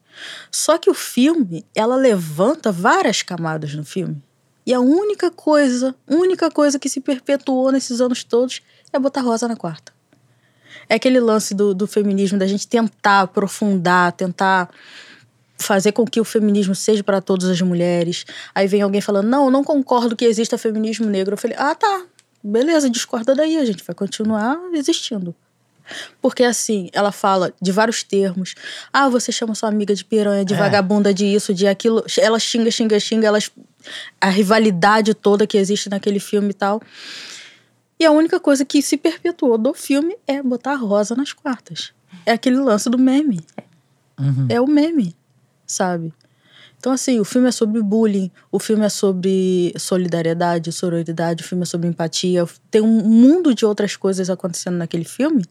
Só 0.50 0.76
que 0.80 0.90
o 0.90 0.94
filme, 0.96 1.64
ela 1.76 1.96
levanta 1.96 2.72
várias 2.72 3.22
camadas 3.22 3.76
no 3.76 3.86
filme. 3.86 4.24
E 4.66 4.74
a 4.74 4.80
única 4.80 5.30
coisa, 5.30 5.94
única 6.08 6.50
coisa 6.50 6.80
que 6.80 6.90
se 6.90 7.00
perpetuou 7.00 7.72
nesses 7.72 8.02
anos 8.02 8.24
todos 8.24 8.60
é 8.92 8.98
botar 8.98 9.22
rosa 9.22 9.48
na 9.48 9.56
quarta. 9.56 9.94
É 10.90 10.96
aquele 10.96 11.20
lance 11.20 11.54
do, 11.54 11.72
do 11.76 11.86
feminismo, 11.86 12.40
da 12.40 12.48
gente 12.48 12.68
tentar 12.68 13.22
aprofundar, 13.22 14.14
tentar 14.14 14.68
fazer 15.60 15.92
com 15.92 16.06
que 16.06 16.20
o 16.20 16.26
feminismo 16.26 16.74
seja 16.74 17.04
para 17.04 17.22
todas 17.22 17.48
as 17.48 17.62
mulheres. 17.62 18.26
Aí 18.56 18.68
vem 18.68 18.82
alguém 18.82 19.00
falando: 19.00 19.28
não, 19.28 19.52
não 19.52 19.64
concordo 19.64 20.16
que 20.16 20.26
exista 20.26 20.58
feminismo 20.58 21.06
negro. 21.06 21.36
Eu 21.36 21.38
falei: 21.38 21.56
ah, 21.60 21.76
tá, 21.76 22.06
beleza, 22.44 22.90
discorda 22.90 23.36
daí, 23.36 23.58
a 23.58 23.66
gente 23.66 23.84
vai 23.84 23.96
continuar 23.96 24.58
existindo. 24.74 25.36
Porque 26.22 26.44
assim, 26.44 26.90
ela 26.94 27.12
fala 27.12 27.52
de 27.60 27.72
vários 27.72 28.04
termos. 28.04 28.54
Ah, 28.94 29.10
você 29.10 29.32
chama 29.32 29.56
sua 29.56 29.70
amiga 29.70 29.96
de 29.96 30.06
piranha, 30.06 30.46
de 30.46 30.54
É. 30.54 30.58
vagabunda, 30.58 31.12
de 31.14 31.26
isso, 31.26 31.54
de 31.54 31.66
aquilo. 31.68 32.04
Ela 32.18 32.38
xinga, 32.40 32.70
xinga, 32.70 33.00
xinga, 33.00 33.28
elas, 33.28 33.50
a 34.22 34.30
rivalidade 34.30 35.14
toda 35.16 35.48
que 35.48 35.58
existe 35.58 35.90
naquele 35.90 36.20
filme 36.20 36.52
e 36.52 36.54
tal. 36.54 36.82
E 38.00 38.06
a 38.06 38.12
única 38.12 38.40
coisa 38.40 38.64
que 38.64 38.82
se 38.82 38.98
perpetuou 38.98 39.58
do 39.58 39.74
filme 39.74 40.16
é 40.28 40.42
botar 40.44 40.76
rosa 40.76 41.16
nas 41.16 41.34
quartas. 41.34 41.92
É 42.26 42.34
aquele 42.34 42.58
lance 42.58 42.90
do 42.90 42.98
meme. 42.98 43.42
Uhum. 44.20 44.46
É 44.48 44.62
o 44.62 44.68
meme, 44.68 45.16
sabe? 45.66 46.14
Então, 46.80 46.94
assim, 46.94 47.20
o 47.20 47.26
filme 47.26 47.50
é 47.50 47.52
sobre 47.52 47.82
bullying, 47.82 48.32
o 48.50 48.58
filme 48.58 48.86
é 48.86 48.90
sobre 48.90 49.74
solidariedade, 49.78 50.72
sororidade, 50.72 51.44
o 51.44 51.46
filme 51.46 51.64
é 51.64 51.66
sobre 51.66 51.90
empatia. 51.90 52.48
Tem 52.72 52.82
um 52.82 53.04
mundo 53.04 53.54
de 53.54 53.66
outras 53.66 53.98
coisas 53.98 54.30
acontecendo 54.30 54.78
naquele 54.78 55.04
filme 55.04 55.44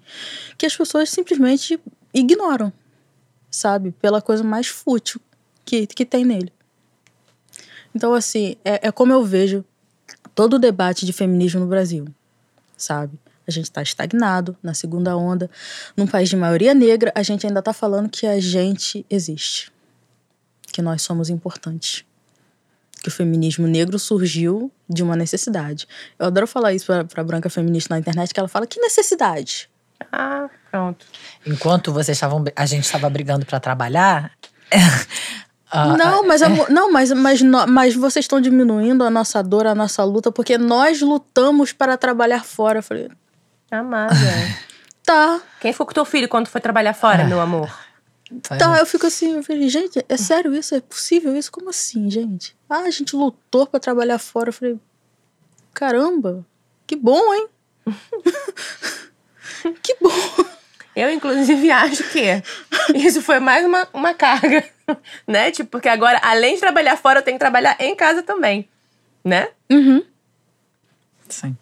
que 0.56 0.64
as 0.64 0.74
pessoas 0.74 1.10
simplesmente 1.10 1.78
ignoram, 2.14 2.72
sabe? 3.50 3.92
Pela 4.00 4.22
coisa 4.22 4.42
mais 4.42 4.68
fútil 4.68 5.20
que, 5.66 5.86
que 5.86 6.06
tem 6.06 6.24
nele. 6.24 6.50
Então, 7.94 8.14
assim, 8.14 8.56
é, 8.64 8.88
é 8.88 8.90
como 8.90 9.12
eu 9.12 9.22
vejo 9.22 9.62
todo 10.34 10.54
o 10.54 10.58
debate 10.58 11.04
de 11.04 11.12
feminismo 11.12 11.60
no 11.60 11.66
Brasil, 11.66 12.06
sabe? 12.74 13.18
A 13.46 13.50
gente 13.50 13.64
está 13.64 13.82
estagnado 13.82 14.56
na 14.62 14.72
segunda 14.72 15.14
onda. 15.14 15.50
Num 15.94 16.06
país 16.06 16.30
de 16.30 16.36
maioria 16.36 16.72
negra, 16.72 17.12
a 17.14 17.22
gente 17.22 17.46
ainda 17.46 17.58
está 17.58 17.74
falando 17.74 18.08
que 18.08 18.26
a 18.26 18.40
gente 18.40 19.04
existe. 19.10 19.70
Que 20.78 20.82
nós 20.82 21.02
somos 21.02 21.28
importantes. 21.28 22.04
Que 23.02 23.08
o 23.08 23.10
feminismo 23.10 23.66
negro 23.66 23.98
surgiu 23.98 24.70
de 24.88 25.02
uma 25.02 25.16
necessidade. 25.16 25.88
Eu 26.16 26.26
adoro 26.26 26.46
falar 26.46 26.72
isso 26.72 26.86
pra, 26.86 27.02
pra 27.02 27.24
branca 27.24 27.50
feminista 27.50 27.92
na 27.92 27.98
internet, 27.98 28.32
que 28.32 28.38
ela 28.38 28.48
fala, 28.48 28.64
que 28.64 28.78
necessidade? 28.78 29.68
Ah, 30.12 30.48
pronto. 30.70 31.04
Enquanto 31.44 31.92
vocês 31.92 32.16
estavam, 32.16 32.44
a 32.54 32.64
gente 32.64 32.84
estava 32.84 33.10
brigando 33.10 33.44
pra 33.44 33.58
trabalhar, 33.58 34.30
Ah, 35.68 35.96
não, 35.96 36.24
mas, 36.24 36.42
amor, 36.42 36.70
não, 36.70 36.92
mas, 36.92 37.10
mas, 37.10 37.42
mas 37.42 37.94
vocês 37.96 38.24
estão 38.24 38.40
diminuindo 38.40 39.02
a 39.02 39.10
nossa 39.10 39.42
dor, 39.42 39.66
a 39.66 39.74
nossa 39.74 40.04
luta, 40.04 40.30
porque 40.30 40.56
nós 40.56 41.02
lutamos 41.02 41.72
para 41.72 41.96
trabalhar 41.96 42.44
fora. 42.44 42.78
Eu 42.78 42.82
falei, 42.84 43.10
Amada. 43.68 44.14
tá, 45.04 45.40
Quem 45.60 45.72
ficou 45.72 45.86
com 45.88 45.92
teu 45.92 46.04
filho 46.04 46.28
quando 46.28 46.46
foi 46.46 46.60
trabalhar 46.60 46.94
fora, 46.94 47.24
meu 47.24 47.40
amor? 47.40 47.68
Tá. 48.42 48.78
Eu 48.78 48.86
fico 48.86 49.06
assim, 49.06 49.36
eu 49.36 49.42
falei, 49.42 49.68
gente, 49.68 50.04
é 50.08 50.16
sério 50.16 50.54
isso? 50.54 50.74
É 50.74 50.80
possível 50.80 51.36
isso? 51.36 51.50
Como 51.50 51.70
assim, 51.70 52.10
gente? 52.10 52.56
Ah, 52.68 52.80
a 52.80 52.90
gente 52.90 53.16
lutou 53.16 53.66
para 53.66 53.80
trabalhar 53.80 54.18
fora. 54.18 54.50
Eu 54.50 54.52
falei, 54.52 54.78
caramba, 55.72 56.44
que 56.86 56.96
bom, 56.96 57.34
hein? 57.34 57.48
que 59.82 59.96
bom. 60.00 60.44
Eu, 60.98 61.10
inclusive, 61.12 61.70
acho 61.72 62.02
que 62.10 62.42
isso 62.94 63.22
foi 63.22 63.38
mais 63.38 63.64
uma, 63.64 63.86
uma 63.92 64.14
carga, 64.14 64.68
né? 65.26 65.52
Tipo, 65.52 65.70
porque 65.70 65.88
agora, 65.88 66.20
além 66.22 66.54
de 66.54 66.60
trabalhar 66.60 66.96
fora, 66.96 67.20
eu 67.20 67.22
tenho 67.22 67.36
que 67.36 67.40
trabalhar 67.40 67.76
em 67.78 67.94
casa 67.94 68.20
também, 68.22 68.68
né? 69.24 69.48
Uhum. 69.70 70.02
Sim. 71.28 71.56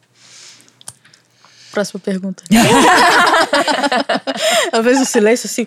Próxima 1.76 2.00
pergunta. 2.00 2.42
vejo 4.82 5.02
o 5.02 5.04
silêncio 5.04 5.46
assim. 5.46 5.66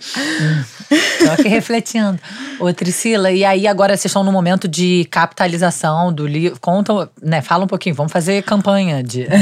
Tô 1.23 1.31
aqui 1.33 1.47
refletindo. 1.47 2.19
Ô, 2.59 2.73
Tricila, 2.73 3.31
e 3.31 3.45
aí 3.45 3.67
agora 3.67 3.95
vocês 3.95 4.05
estão 4.05 4.23
no 4.23 4.31
momento 4.31 4.67
de 4.67 5.05
capitalização 5.11 6.11
do 6.11 6.25
livro. 6.25 6.59
Conta, 6.59 7.11
né? 7.21 7.43
Fala 7.43 7.65
um 7.65 7.67
pouquinho, 7.67 7.93
vamos 7.93 8.11
fazer 8.11 8.41
campanha 8.41 9.03
de. 9.03 9.27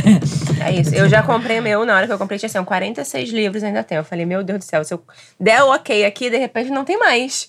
É 0.59 0.73
isso. 0.73 0.93
Eu 0.93 1.07
já 1.07 1.23
comprei 1.23 1.61
meu, 1.61 1.85
na 1.85 1.95
hora 1.95 2.05
que 2.05 2.11
eu 2.11 2.17
comprei, 2.17 2.37
tinha 2.37 2.49
assim, 2.49 2.61
46 2.61 3.29
livros 3.29 3.63
ainda 3.63 3.81
tem. 3.81 3.97
Eu 3.97 4.03
falei, 4.03 4.25
meu 4.25 4.43
Deus 4.43 4.59
do 4.59 4.65
céu, 4.65 4.83
se 4.83 4.93
eu 4.93 5.01
der 5.39 5.63
o 5.63 5.73
ok 5.73 6.03
aqui, 6.03 6.29
de 6.29 6.37
repente 6.37 6.69
não 6.69 6.83
tem 6.83 6.99
mais. 6.99 7.47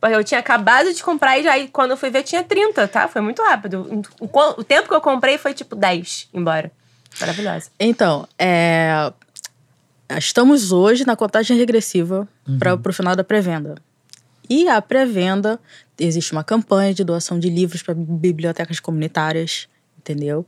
Porque 0.00 0.14
eu 0.14 0.22
tinha 0.22 0.38
acabado 0.38 0.94
de 0.94 1.02
comprar 1.02 1.40
e 1.40 1.42
já 1.42 1.54
aí, 1.54 1.66
quando 1.66 1.90
eu 1.90 1.96
fui 1.96 2.10
ver 2.10 2.22
tinha 2.22 2.44
30, 2.44 2.86
tá? 2.86 3.08
Foi 3.08 3.20
muito 3.20 3.42
rápido. 3.42 4.04
O 4.20 4.62
tempo 4.62 4.88
que 4.88 4.94
eu 4.94 5.00
comprei 5.00 5.38
foi 5.38 5.54
tipo 5.54 5.74
10 5.74 6.28
embora. 6.32 6.70
Maravilhosa. 7.18 7.70
Então, 7.78 8.28
é, 8.38 9.12
estamos 10.18 10.72
hoje 10.72 11.06
na 11.06 11.16
contagem 11.16 11.56
regressiva 11.56 12.28
para 12.58 12.74
o 12.74 12.92
final 12.92 13.16
da 13.16 13.24
pré-venda. 13.24 13.76
E 14.48 14.68
a 14.68 14.82
pré-venda, 14.82 15.60
existe 15.98 16.32
uma 16.32 16.42
campanha 16.42 16.92
de 16.92 17.04
doação 17.04 17.38
de 17.38 17.48
livros 17.48 17.82
para 17.82 17.94
bibliotecas 17.94 18.80
comunitárias, 18.80 19.68
entendeu? 19.96 20.44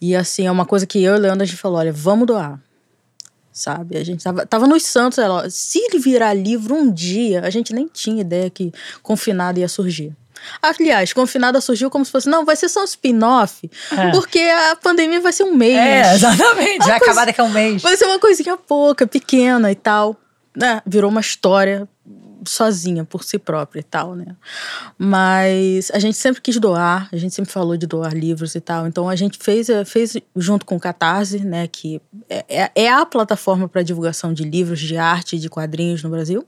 E 0.00 0.16
assim, 0.16 0.46
é 0.46 0.50
uma 0.50 0.66
coisa 0.66 0.86
que 0.86 1.02
eu 1.02 1.14
e 1.14 1.18
o 1.18 1.20
Leandro 1.20 1.42
a 1.42 1.46
gente 1.46 1.58
falou: 1.58 1.78
olha, 1.78 1.92
vamos 1.92 2.26
doar. 2.26 2.60
Sabe? 3.52 3.96
A 3.96 4.04
gente 4.04 4.22
tava, 4.22 4.46
tava 4.46 4.66
nos 4.66 4.84
Santos, 4.84 5.18
ela, 5.18 5.50
se 5.50 5.78
ele 5.78 5.98
virar 5.98 6.32
livro 6.32 6.74
um 6.74 6.90
dia, 6.90 7.42
a 7.42 7.50
gente 7.50 7.74
nem 7.74 7.86
tinha 7.86 8.20
ideia 8.20 8.48
que 8.48 8.72
confinado 9.02 9.60
ia 9.60 9.68
surgir. 9.68 10.16
Aliás, 10.62 11.12
confinada 11.12 11.60
surgiu 11.60 11.90
como 11.90 12.04
se 12.04 12.10
fosse, 12.10 12.28
não, 12.28 12.44
vai 12.44 12.56
ser 12.56 12.68
só 12.68 12.80
um 12.82 12.84
spin-off, 12.84 13.70
porque 14.12 14.38
a 14.40 14.76
pandemia 14.76 15.20
vai 15.20 15.32
ser 15.32 15.44
um 15.44 15.54
mês. 15.54 15.76
É, 15.76 16.14
exatamente. 16.14 16.78
Vai 16.86 16.96
acabar 16.96 17.26
daqui 17.26 17.40
a 17.40 17.44
um 17.44 17.50
mês. 17.50 17.82
Vai 17.82 17.96
ser 17.96 18.06
uma 18.06 18.18
coisinha 18.18 18.56
pouca, 18.56 19.06
pequena 19.06 19.70
e 19.70 19.74
tal. 19.74 20.16
Né? 20.56 20.82
Virou 20.86 21.10
uma 21.10 21.20
história 21.20 21.88
sozinha, 22.44 23.04
por 23.04 23.22
si 23.22 23.38
própria 23.38 23.80
e 23.80 23.82
tal, 23.82 24.14
né? 24.16 24.34
Mas 24.98 25.90
a 25.92 25.98
gente 25.98 26.16
sempre 26.16 26.40
quis 26.40 26.58
doar, 26.58 27.08
a 27.12 27.16
gente 27.16 27.34
sempre 27.34 27.52
falou 27.52 27.76
de 27.76 27.86
doar 27.86 28.14
livros 28.14 28.54
e 28.54 28.60
tal. 28.60 28.86
Então 28.86 29.08
a 29.08 29.14
gente 29.14 29.38
fez, 29.40 29.68
eh, 29.68 29.84
fez 29.84 30.16
junto 30.34 30.64
com 30.64 30.76
o 30.76 30.80
Catarse, 30.80 31.38
né? 31.40 31.68
Que 31.70 32.00
é, 32.28 32.44
é- 32.48 32.70
é 32.84 32.88
a 32.90 33.04
plataforma 33.04 33.68
para 33.68 33.82
divulgação 33.82 34.32
de 34.32 34.42
livros, 34.42 34.80
de 34.80 34.96
arte 34.96 35.38
de 35.38 35.50
quadrinhos 35.50 36.02
no 36.02 36.08
Brasil. 36.10 36.44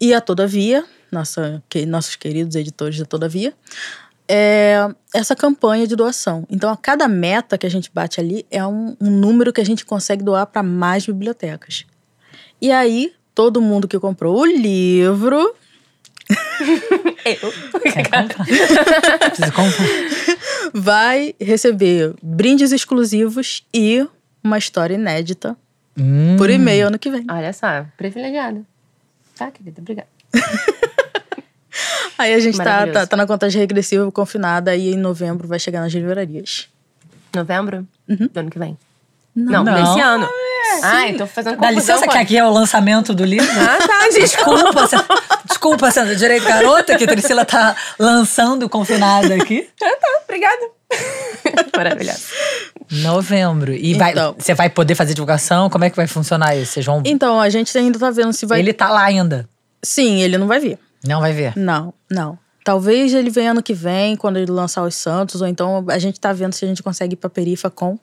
E 0.00 0.12
a 0.12 0.20
Todavia, 0.20 0.84
nossa, 1.12 1.62
que, 1.68 1.84
nossos 1.86 2.16
queridos 2.16 2.56
editores 2.56 2.98
da 2.98 3.04
Todavia, 3.04 3.52
é 4.26 4.88
essa 5.14 5.36
campanha 5.36 5.86
de 5.86 5.94
doação. 5.94 6.46
Então, 6.50 6.70
a 6.70 6.76
cada 6.76 7.06
meta 7.06 7.58
que 7.58 7.66
a 7.66 7.70
gente 7.70 7.90
bate 7.92 8.18
ali 8.18 8.46
é 8.50 8.64
um, 8.66 8.96
um 9.00 9.10
número 9.10 9.52
que 9.52 9.60
a 9.60 9.64
gente 9.64 9.84
consegue 9.84 10.24
doar 10.24 10.46
para 10.46 10.62
mais 10.62 11.04
bibliotecas. 11.06 11.84
E 12.60 12.72
aí, 12.72 13.12
todo 13.34 13.60
mundo 13.60 13.86
que 13.86 13.98
comprou 13.98 14.40
o 14.40 14.46
livro 14.46 15.54
Eu. 17.24 17.52
Preciso 17.80 19.52
comprar. 19.52 19.86
vai 20.72 21.34
receber 21.40 22.14
brindes 22.22 22.72
exclusivos 22.72 23.66
e 23.74 24.06
uma 24.42 24.58
história 24.58 24.94
inédita 24.94 25.56
Hum. 25.98 26.36
por 26.38 26.48
e-mail 26.48 26.86
ano 26.86 26.98
que 26.98 27.10
vem. 27.10 27.26
Olha 27.30 27.52
só, 27.52 27.84
privilegiada. 27.98 28.62
Tá, 29.36 29.50
querida? 29.50 29.80
Obrigada. 29.80 30.08
Aí 32.18 32.34
a 32.34 32.40
gente 32.40 32.56
tá, 32.58 32.64
Maravilhoso. 32.64 32.98
tá, 33.00 33.06
tá 33.06 33.16
na 33.16 33.26
contagem 33.26 33.60
regressiva, 33.60 34.10
confinada, 34.12 34.74
e 34.76 34.92
em 34.92 34.96
novembro 34.96 35.48
vai 35.48 35.58
chegar 35.58 35.80
nas 35.80 35.92
livrarias. 35.92 36.68
Novembro 37.34 37.86
Uhum. 38.08 38.28
do 38.32 38.40
ano 38.40 38.50
que 38.50 38.58
vem? 38.58 38.76
Não, 39.34 39.64
Não. 39.64 39.74
desse 39.74 40.00
ano. 40.00 40.28
Ai, 40.82 41.14
tô 41.14 41.26
fazendo 41.26 41.56
Dá 41.58 41.68
confusão 41.68 41.94
licença 41.96 42.04
com- 42.06 42.12
que 42.12 42.18
aqui 42.18 42.36
é 42.36 42.44
o 42.44 42.50
lançamento 42.50 43.14
do 43.14 43.24
livro. 43.24 43.46
Ah, 43.60 43.78
tá, 43.86 44.08
Desculpa, 44.08 44.54
desculpa. 44.62 44.86
Sandra- 44.86 45.22
desculpa, 45.46 45.90
Sandra, 45.90 46.14
direito 46.16 46.44
garota, 46.46 46.96
que 46.96 47.04
a 47.04 47.08
Priscila 47.08 47.44
tá 47.44 47.74
lançando 47.98 48.68
confinada 48.68 49.34
aqui. 49.34 49.68
Ah, 49.82 49.96
tá, 50.00 50.08
obrigada. 50.24 50.68
Maravilhosa. 51.76 52.20
Novembro. 52.90 53.72
E 53.72 53.94
vai, 53.94 54.12
Então. 54.12 54.34
você 54.38 54.54
vai 54.54 54.68
poder 54.68 54.94
fazer 54.94 55.14
divulgação? 55.14 55.70
Como 55.70 55.84
é 55.84 55.90
que 55.90 55.96
vai 55.96 56.06
funcionar 56.06 56.54
isso? 56.56 56.72
Vocês 56.74 56.86
vão. 56.86 57.02
Então, 57.04 57.40
a 57.40 57.48
gente 57.48 57.76
ainda 57.76 57.98
tá 57.98 58.10
vendo 58.10 58.32
se 58.32 58.44
vai. 58.46 58.58
Ele 58.60 58.72
tá 58.72 58.90
lá 58.90 59.04
ainda. 59.04 59.48
Sim, 59.82 60.20
ele 60.22 60.36
não 60.38 60.46
vai 60.46 60.60
vir. 60.60 60.78
Não 61.06 61.20
vai 61.20 61.32
ver. 61.32 61.56
Não, 61.56 61.92
não. 62.10 62.38
Talvez 62.64 63.12
ele 63.12 63.28
venha 63.28 63.50
ano 63.50 63.62
que 63.62 63.74
vem, 63.74 64.14
quando 64.16 64.36
ele 64.36 64.50
lançar 64.50 64.84
os 64.84 64.94
Santos, 64.94 65.40
ou 65.40 65.48
então 65.48 65.84
a 65.88 65.98
gente 65.98 66.20
tá 66.20 66.32
vendo 66.32 66.52
se 66.52 66.64
a 66.64 66.68
gente 66.68 66.82
consegue 66.82 67.14
ir 67.14 67.16
pra 67.16 67.28
Perifa 67.28 67.68
com. 67.70 67.98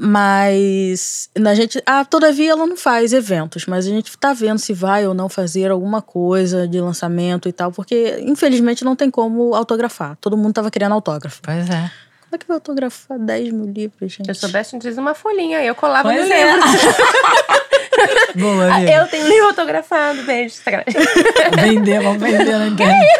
Mas 0.00 1.28
a 1.34 1.54
gente. 1.54 1.82
Ah, 1.84 2.04
todavia 2.04 2.52
ela 2.52 2.66
não 2.66 2.76
faz 2.76 3.12
eventos, 3.12 3.66
mas 3.66 3.84
a 3.86 3.88
gente 3.88 4.16
tá 4.16 4.32
vendo 4.32 4.58
se 4.58 4.72
vai 4.72 5.04
ou 5.06 5.12
não 5.12 5.28
fazer 5.28 5.72
alguma 5.72 6.00
coisa 6.00 6.68
de 6.68 6.80
lançamento 6.80 7.48
e 7.48 7.52
tal, 7.52 7.72
porque 7.72 8.16
infelizmente 8.20 8.84
não 8.84 8.94
tem 8.94 9.10
como 9.10 9.54
autografar. 9.56 10.16
Todo 10.20 10.36
mundo 10.36 10.52
tava 10.52 10.70
querendo 10.70 10.92
autógrafo. 10.92 11.40
Pois 11.42 11.68
é. 11.68 11.90
Como 12.20 12.36
é 12.36 12.38
que 12.38 12.46
vai 12.46 12.56
autografar 12.56 13.18
10 13.18 13.52
mil 13.52 13.64
livros, 13.72 14.12
gente? 14.12 14.26
Se 14.26 14.30
eu 14.30 14.34
soubesse, 14.34 14.74
não 14.74 14.78
precisa 14.78 15.00
uma 15.00 15.14
folhinha. 15.14 15.64
Eu 15.64 15.74
colava 15.74 16.10
Pois 16.10 16.28
no 16.28 16.32
é. 16.32 16.52
livro. 16.52 16.68
Boa, 18.36 18.64
Ah, 18.72 18.76
amiga. 18.76 18.92
eu 18.92 19.06
tenho 19.08 19.26
livro 19.28 19.46
autografado. 19.48 20.22
Beijo. 20.22 20.54
sacanagem. 20.56 20.94
Vender, 21.60 22.00
vamos 22.02 22.22
vender 22.22 22.58
na 22.58 22.66
internet. 22.66 23.18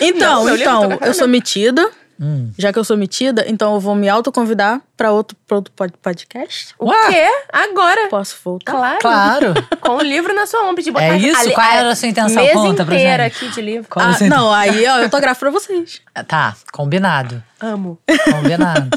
Então, 0.00 0.34
Não, 0.36 0.44
meu 0.44 0.56
livro 0.56 0.70
então, 0.70 0.98
eu 1.06 1.14
sou 1.14 1.28
metida. 1.28 1.90
Hum. 2.20 2.52
Já 2.56 2.72
que 2.72 2.78
eu 2.78 2.84
sou 2.84 2.96
metida, 2.96 3.44
então 3.48 3.74
eu 3.74 3.80
vou 3.80 3.96
me 3.96 4.08
autoconvidar 4.08 4.80
pra 4.96 5.10
outro, 5.10 5.36
pra 5.44 5.56
outro 5.56 5.72
pod- 5.74 5.94
podcast. 6.00 6.72
O 6.78 6.88
Ué? 6.88 7.08
quê? 7.08 7.26
Agora? 7.52 8.06
Posso 8.08 8.36
voltar? 8.44 8.70
Claro. 8.70 8.98
Claro. 9.00 9.54
Com 9.80 9.96
o 9.96 10.02
livro 10.02 10.32
na 10.32 10.46
sua 10.46 10.62
mão. 10.62 10.74
Pedir 10.74 10.92
botar 10.92 11.06
É 11.06 11.18
isso? 11.18 11.40
ali- 11.40 11.52
Qual 11.52 11.66
era 11.66 11.90
a 11.90 11.96
sua 11.96 12.08
intenção? 12.08 12.42
Mesa 12.44 12.52
Conta 12.54 12.84
pra 12.84 12.94
inteira 12.94 13.24
gente. 13.24 13.36
aqui 13.44 13.48
de 13.54 13.60
livro. 13.60 13.88
Qual 13.90 14.06
Ah, 14.06 14.12
você- 14.12 14.28
não, 14.28 14.52
aí 14.52 14.86
ó, 14.86 14.98
eu 14.98 15.04
autografo 15.04 15.40
pra 15.40 15.50
vocês. 15.50 16.00
Tá, 16.28 16.54
combinado. 16.72 17.42
Amo. 17.60 17.98
Combinado. 18.30 18.96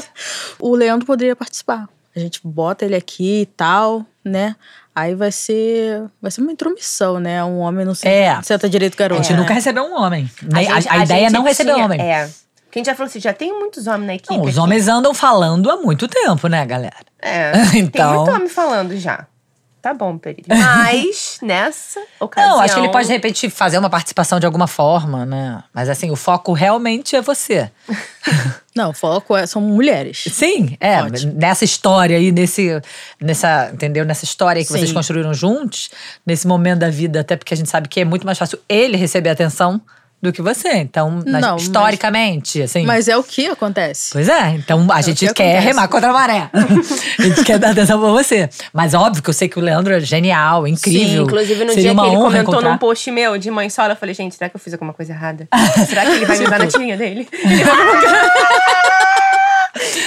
O 0.60 0.76
Leandro 0.76 1.04
poderia 1.04 1.34
participar. 1.34 1.88
A 2.14 2.18
gente 2.20 2.40
bota 2.44 2.84
ele 2.84 2.94
aqui 2.94 3.40
e 3.42 3.46
tal, 3.46 4.06
né? 4.24 4.54
Aí 4.98 5.14
vai 5.14 5.30
ser, 5.30 6.04
vai 6.22 6.30
ser 6.30 6.40
uma 6.40 6.50
intromissão, 6.52 7.20
né? 7.20 7.44
Um 7.44 7.58
homem 7.58 7.84
não 7.84 7.94
senta, 7.94 8.08
É. 8.14 8.42
senta 8.42 8.66
direito 8.66 8.94
A 8.94 8.96
garoto. 8.96 9.22
gente 9.22 9.36
nunca 9.36 9.52
recebeu 9.52 9.84
um 9.84 9.94
homem. 9.94 10.30
A, 10.54 10.62
gente- 10.62 10.88
a 10.88 10.96
ideia 11.04 11.26
é 11.26 11.30
não 11.30 11.42
receber 11.42 11.74
tinha- 11.74 11.84
homem. 11.84 12.00
É. 12.00 12.26
Porque 12.64 12.78
a 12.78 12.80
gente 12.80 12.86
já 12.86 12.94
falou 12.94 13.08
assim, 13.10 13.20
já 13.20 13.34
tem 13.34 13.52
muitos 13.52 13.86
homens 13.86 14.06
na 14.06 14.14
equipe. 14.14 14.34
Não, 14.34 14.42
os 14.42 14.50
aqui. 14.52 14.58
homens 14.60 14.88
andam 14.88 15.12
falando 15.12 15.70
há 15.70 15.76
muito 15.76 16.08
tempo, 16.08 16.48
né, 16.48 16.64
galera? 16.64 16.96
É. 17.20 17.52
Então- 17.76 18.08
Tem 18.10 18.16
muito 18.24 18.30
homem 18.36 18.48
falando 18.48 18.96
já. 18.96 19.26
Tá 19.86 19.94
bom, 19.94 20.18
Perilha. 20.18 20.48
Mas, 20.48 21.38
nessa 21.40 22.00
ocasião... 22.18 22.56
Não, 22.56 22.60
acho 22.60 22.74
que 22.74 22.80
ele 22.80 22.90
pode, 22.90 23.06
de 23.06 23.12
repente, 23.12 23.48
fazer 23.48 23.78
uma 23.78 23.88
participação 23.88 24.40
de 24.40 24.44
alguma 24.44 24.66
forma, 24.66 25.24
né? 25.24 25.62
Mas 25.72 25.88
assim, 25.88 26.10
o 26.10 26.16
foco 26.16 26.52
realmente 26.52 27.14
é 27.14 27.22
você. 27.22 27.70
Não, 28.74 28.90
o 28.90 28.92
foco 28.92 29.36
é, 29.36 29.46
são 29.46 29.62
mulheres. 29.62 30.24
Sim, 30.32 30.76
é. 30.80 31.00
Ótimo. 31.04 31.34
Nessa 31.36 31.64
história 31.64 32.16
aí, 32.16 32.32
nesse, 32.32 32.82
nessa, 33.20 33.70
entendeu? 33.72 34.04
Nessa 34.04 34.24
história 34.24 34.60
que 34.60 34.68
vocês 34.68 34.88
Sim. 34.88 34.94
construíram 34.94 35.32
juntos, 35.32 35.88
nesse 36.26 36.48
momento 36.48 36.80
da 36.80 36.90
vida, 36.90 37.20
até 37.20 37.36
porque 37.36 37.54
a 37.54 37.56
gente 37.56 37.70
sabe 37.70 37.88
que 37.88 38.00
é 38.00 38.04
muito 38.04 38.26
mais 38.26 38.36
fácil 38.36 38.58
ele 38.68 38.96
receber 38.96 39.30
atenção 39.30 39.80
do 40.26 40.32
que 40.32 40.42
você. 40.42 40.68
Então, 40.74 41.22
Não, 41.24 41.40
mas- 41.52 41.62
historicamente, 41.62 42.62
assim. 42.62 42.84
Mas 42.84 43.08
é 43.08 43.16
o 43.16 43.22
que 43.22 43.46
acontece. 43.46 44.10
Pois 44.12 44.28
é, 44.28 44.50
então 44.50 44.86
a 44.92 45.00
gente 45.00 45.26
que 45.26 45.32
quer 45.34 45.44
acontece. 45.50 45.66
remar 45.66 45.88
contra 45.88 46.10
a 46.10 46.12
maré. 46.12 46.50
a 47.18 47.22
gente 47.22 47.44
quer 47.44 47.58
dar 47.58 47.70
atenção 47.70 48.00
pra 48.00 48.10
você. 48.10 48.48
Mas 48.72 48.94
óbvio 48.94 49.22
que 49.22 49.30
eu 49.30 49.34
sei 49.34 49.48
que 49.48 49.58
o 49.58 49.62
Leandro 49.62 49.94
é 49.94 50.00
genial, 50.00 50.66
incrível. 50.66 51.08
Sim, 51.08 51.22
inclusive 51.22 51.64
no 51.64 51.72
Seria 51.72 51.92
dia 51.94 52.02
que 52.02 52.06
ele 52.08 52.16
comentou 52.16 52.54
encontrar. 52.54 52.70
num 52.70 52.78
post 52.78 53.10
meu 53.10 53.38
de 53.38 53.50
mãe 53.50 53.70
solo, 53.70 53.92
eu 53.92 53.96
falei, 53.96 54.14
gente, 54.14 54.34
será 54.34 54.48
que 54.50 54.56
eu 54.56 54.60
fiz 54.60 54.72
alguma 54.72 54.92
coisa 54.92 55.12
errada? 55.12 55.48
será 55.88 56.04
que 56.04 56.12
ele 56.12 56.26
vai 56.26 56.38
me 56.38 56.46
usar 56.46 56.58
na 56.58 56.66
tirinha 56.66 56.96
dele? 56.96 57.28
Ele 57.32 57.64
vai 57.64 57.76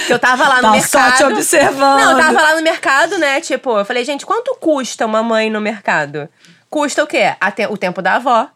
eu 0.08 0.18
tava 0.18 0.48
lá 0.48 0.60
no 0.62 0.72
mercado. 0.72 1.10
só 1.12 1.16
te 1.16 1.24
observando. 1.32 2.00
Não, 2.00 2.12
eu 2.12 2.18
tava 2.18 2.40
lá 2.42 2.56
no 2.56 2.62
mercado, 2.62 3.18
né? 3.18 3.40
Tipo, 3.40 3.78
eu 3.78 3.84
falei, 3.84 4.04
gente, 4.04 4.26
quanto 4.26 4.56
custa 4.60 5.06
uma 5.06 5.22
mãe 5.22 5.48
no 5.50 5.60
mercado? 5.60 6.28
Custa 6.68 7.04
o 7.04 7.06
quê? 7.06 7.32
Te- 7.54 7.66
o 7.66 7.76
tempo 7.76 8.02
da 8.02 8.16
avó, 8.16 8.48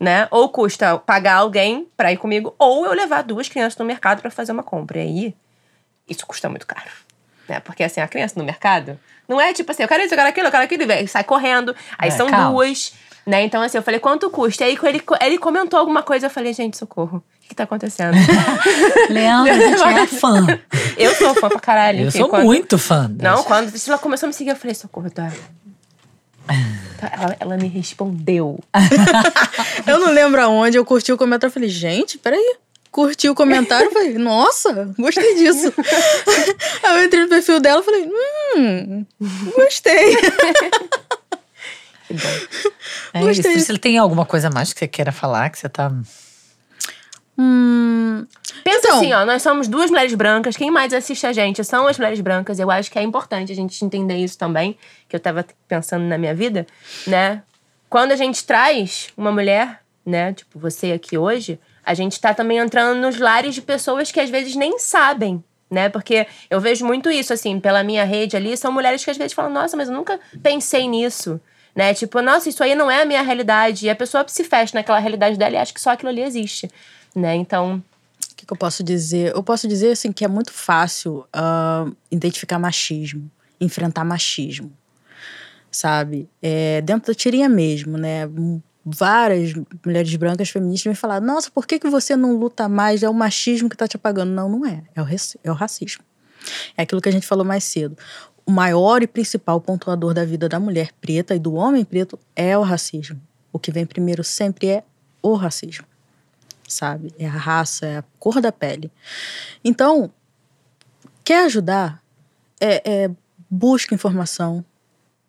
né? 0.00 0.26
Ou 0.30 0.48
custa 0.48 0.96
pagar 0.98 1.34
alguém 1.34 1.86
pra 1.96 2.10
ir 2.12 2.16
comigo, 2.16 2.54
ou 2.58 2.86
eu 2.86 2.92
levar 2.94 3.22
duas 3.22 3.48
crianças 3.48 3.78
no 3.78 3.84
mercado 3.84 4.22
pra 4.22 4.30
fazer 4.30 4.50
uma 4.52 4.62
compra. 4.62 4.98
E 4.98 5.02
aí, 5.02 5.34
isso 6.08 6.26
custa 6.26 6.48
muito 6.48 6.66
caro. 6.66 6.90
Né? 7.48 7.60
Porque 7.60 7.84
assim, 7.84 8.00
a 8.00 8.08
criança 8.08 8.34
no 8.38 8.44
mercado 8.44 8.98
não 9.28 9.40
é 9.40 9.52
tipo 9.52 9.70
assim, 9.70 9.82
eu 9.82 9.88
quero 9.88 10.02
isso, 10.02 10.14
eu 10.14 10.16
quero 10.18 10.28
aquilo, 10.30 10.46
eu 10.46 10.50
quero 10.50 10.64
aquilo, 10.64 10.90
e 10.90 11.06
sai 11.06 11.22
correndo. 11.24 11.76
Aí 11.98 12.08
É, 12.08 12.12
são 12.12 12.28
caos. 12.28 12.52
duas. 12.52 12.92
Né? 13.26 13.42
Então, 13.42 13.60
assim, 13.62 13.76
eu 13.76 13.82
falei, 13.82 14.00
quanto 14.00 14.30
custa? 14.30 14.64
E 14.64 14.68
aí 14.68 14.78
ele, 14.84 15.02
ele 15.20 15.38
comentou 15.38 15.78
alguma 15.78 16.02
coisa, 16.02 16.26
eu 16.26 16.30
falei, 16.30 16.52
gente, 16.54 16.76
socorro. 16.78 17.18
O 17.18 17.40
que, 17.42 17.48
que 17.48 17.54
tá 17.54 17.64
acontecendo? 17.64 18.16
Leandro, 19.10 19.52
a 19.52 19.56
gente 19.58 19.82
é 19.82 20.06
fã. 20.06 20.46
eu 20.96 21.14
sou 21.14 21.34
fã 21.34 21.48
pra 21.48 21.60
caralho. 21.60 22.00
Eu 22.02 22.08
enfim, 22.08 22.18
sou 22.18 22.28
quando- 22.28 22.44
muito 22.46 22.78
fã. 22.78 23.10
Não, 23.20 23.42
quando 23.44 23.72
ela 23.86 23.98
começou 23.98 24.26
a 24.26 24.28
me 24.28 24.32
seguir, 24.32 24.50
eu 24.50 24.56
falei, 24.56 24.74
socorro, 24.74 25.10
tá. 25.10 25.30
Tá, 26.98 27.10
Ela, 27.12 27.36
ela 27.40 27.56
me 27.56 27.68
respondeu. 27.68 28.58
Eu 29.86 29.98
não 29.98 30.12
lembro 30.12 30.40
aonde, 30.42 30.76
eu 30.76 30.84
curti 30.84 31.12
o 31.12 31.16
comentário. 31.18 31.50
Eu 31.50 31.54
falei, 31.54 31.68
gente, 31.68 32.18
peraí. 32.18 32.56
Curti 32.90 33.28
o 33.28 33.34
comentário, 33.36 33.86
eu 33.86 33.92
falei, 33.92 34.14
nossa, 34.18 34.92
gostei 34.98 35.36
disso. 35.36 35.72
Aí 36.82 36.98
eu 36.98 37.04
entrei 37.04 37.22
no 37.22 37.28
perfil 37.28 37.60
dela 37.60 37.80
e 37.80 37.84
falei, 37.84 38.10
hum, 38.56 39.06
gostei. 39.54 40.16
Que 42.10 42.14
bom. 42.14 42.72
É 43.14 43.20
Gostei. 43.20 43.52
isso. 43.52 43.66
Você 43.66 43.78
tem 43.78 43.96
alguma 43.96 44.26
coisa 44.26 44.50
mais 44.50 44.72
que 44.72 44.80
você 44.80 44.88
queira 44.88 45.12
falar? 45.12 45.48
Que 45.50 45.58
você 45.60 45.68
tá. 45.68 45.92
Hum, 47.38 48.26
Pensa 48.64 48.78
Então- 48.88 48.96
assim, 48.98 49.12
ó, 49.12 49.24
nós 49.24 49.42
somos 49.42 49.68
duas 49.68 49.90
mulheres 49.90 50.14
brancas. 50.14 50.56
Quem 50.56 50.70
mais 50.70 50.92
assiste 50.92 51.26
a 51.26 51.32
gente 51.32 51.64
são 51.64 51.86
as 51.86 51.96
mulheres 51.96 52.20
brancas. 52.20 52.58
Eu 52.58 52.70
acho 52.70 52.90
que 52.90 52.98
é 52.98 53.02
importante 53.02 53.50
a 53.50 53.54
gente 53.54 53.82
entender 53.84 54.16
isso 54.16 54.36
também, 54.36 54.76
que 55.08 55.16
eu 55.16 55.20
tava 55.20 55.44
pensando 55.66 56.04
na 56.04 56.18
minha 56.18 56.34
vida, 56.34 56.66
né? 57.06 57.42
Quando 57.88 58.12
a 58.12 58.16
gente 58.16 58.44
traz 58.44 59.08
uma 59.16 59.32
mulher, 59.32 59.80
né, 60.04 60.32
tipo 60.32 60.58
você 60.58 60.92
aqui 60.92 61.16
hoje, 61.18 61.58
a 61.84 61.94
gente 61.94 62.20
tá 62.20 62.34
também 62.34 62.58
entrando 62.58 63.00
nos 63.00 63.18
lares 63.18 63.54
de 63.54 63.62
pessoas 63.62 64.12
que 64.12 64.20
às 64.20 64.30
vezes 64.30 64.54
nem 64.54 64.78
sabem. 64.78 65.42
Né? 65.70 65.88
Porque 65.88 66.26
eu 66.50 66.58
vejo 66.60 66.84
muito 66.84 67.08
isso, 67.10 67.32
assim, 67.32 67.60
pela 67.60 67.84
minha 67.84 68.02
rede 68.04 68.36
ali, 68.36 68.56
são 68.56 68.72
mulheres 68.72 69.04
que 69.04 69.10
às 69.10 69.16
vezes 69.16 69.32
falam, 69.32 69.52
nossa, 69.52 69.76
mas 69.76 69.88
eu 69.88 69.94
nunca 69.94 70.18
pensei 70.42 70.88
nisso. 70.88 71.40
Né? 71.76 71.94
Tipo, 71.94 72.20
nossa, 72.20 72.48
isso 72.48 72.62
aí 72.64 72.74
não 72.74 72.90
é 72.90 73.02
a 73.02 73.04
minha 73.04 73.22
realidade. 73.22 73.86
E 73.86 73.90
a 73.90 73.94
pessoa 73.94 74.24
se 74.26 74.42
fecha 74.42 74.72
naquela 74.76 74.98
realidade 74.98 75.38
dela 75.38 75.54
e 75.54 75.56
acha 75.56 75.72
que 75.72 75.80
só 75.80 75.90
aquilo 75.90 76.08
ali 76.08 76.22
existe. 76.22 76.68
Né? 77.14 77.34
Então, 77.36 77.82
O 78.32 78.36
que, 78.36 78.46
que 78.46 78.52
eu 78.52 78.56
posso 78.56 78.82
dizer? 78.82 79.34
Eu 79.34 79.42
posso 79.42 79.66
dizer 79.68 79.92
assim 79.92 80.12
que 80.12 80.24
é 80.24 80.28
muito 80.28 80.52
fácil 80.52 81.26
ah, 81.32 81.90
identificar 82.10 82.58
machismo, 82.58 83.30
enfrentar 83.60 84.04
machismo, 84.04 84.72
sabe? 85.70 86.28
É, 86.40 86.80
dentro 86.80 87.12
da 87.12 87.14
tirinha 87.14 87.48
mesmo, 87.48 87.98
né? 87.98 88.28
Várias 88.84 89.52
mulheres 89.84 90.14
brancas 90.16 90.48
feministas 90.48 90.90
me 90.90 90.96
falaram: 90.96 91.26
Nossa, 91.26 91.50
por 91.50 91.66
que, 91.66 91.78
que 91.78 91.88
você 91.88 92.16
não 92.16 92.36
luta 92.36 92.68
mais? 92.68 93.02
É 93.02 93.08
o 93.08 93.14
machismo 93.14 93.68
que 93.68 93.76
tá 93.76 93.86
te 93.86 93.96
apagando. 93.96 94.30
Não, 94.30 94.48
não 94.48 94.66
é. 94.66 94.82
É 94.94 95.02
o, 95.02 95.06
é 95.44 95.50
o 95.50 95.54
racismo. 95.54 96.02
É 96.76 96.82
aquilo 96.82 97.00
que 97.00 97.08
a 97.08 97.12
gente 97.12 97.26
falou 97.26 97.44
mais 97.44 97.64
cedo. 97.64 97.96
O 98.46 98.50
maior 98.50 99.02
e 99.02 99.06
principal 99.06 99.60
pontuador 99.60 100.14
da 100.14 100.24
vida 100.24 100.48
da 100.48 100.58
mulher 100.58 100.92
preta 100.98 101.34
e 101.34 101.38
do 101.38 101.54
homem 101.54 101.84
preto 101.84 102.18
é 102.34 102.56
o 102.56 102.62
racismo. 102.62 103.20
O 103.52 103.58
que 103.58 103.70
vem 103.70 103.84
primeiro 103.84 104.24
sempre 104.24 104.68
é 104.68 104.84
o 105.22 105.34
racismo 105.34 105.89
sabe? 106.72 107.12
É 107.18 107.26
a 107.26 107.30
raça, 107.30 107.86
é 107.86 107.98
a 107.98 108.04
cor 108.18 108.40
da 108.40 108.52
pele. 108.52 108.90
Então, 109.64 110.10
quer 111.24 111.44
ajudar? 111.44 112.02
É, 112.60 113.04
é, 113.04 113.10
busca 113.48 113.94
informação. 113.94 114.64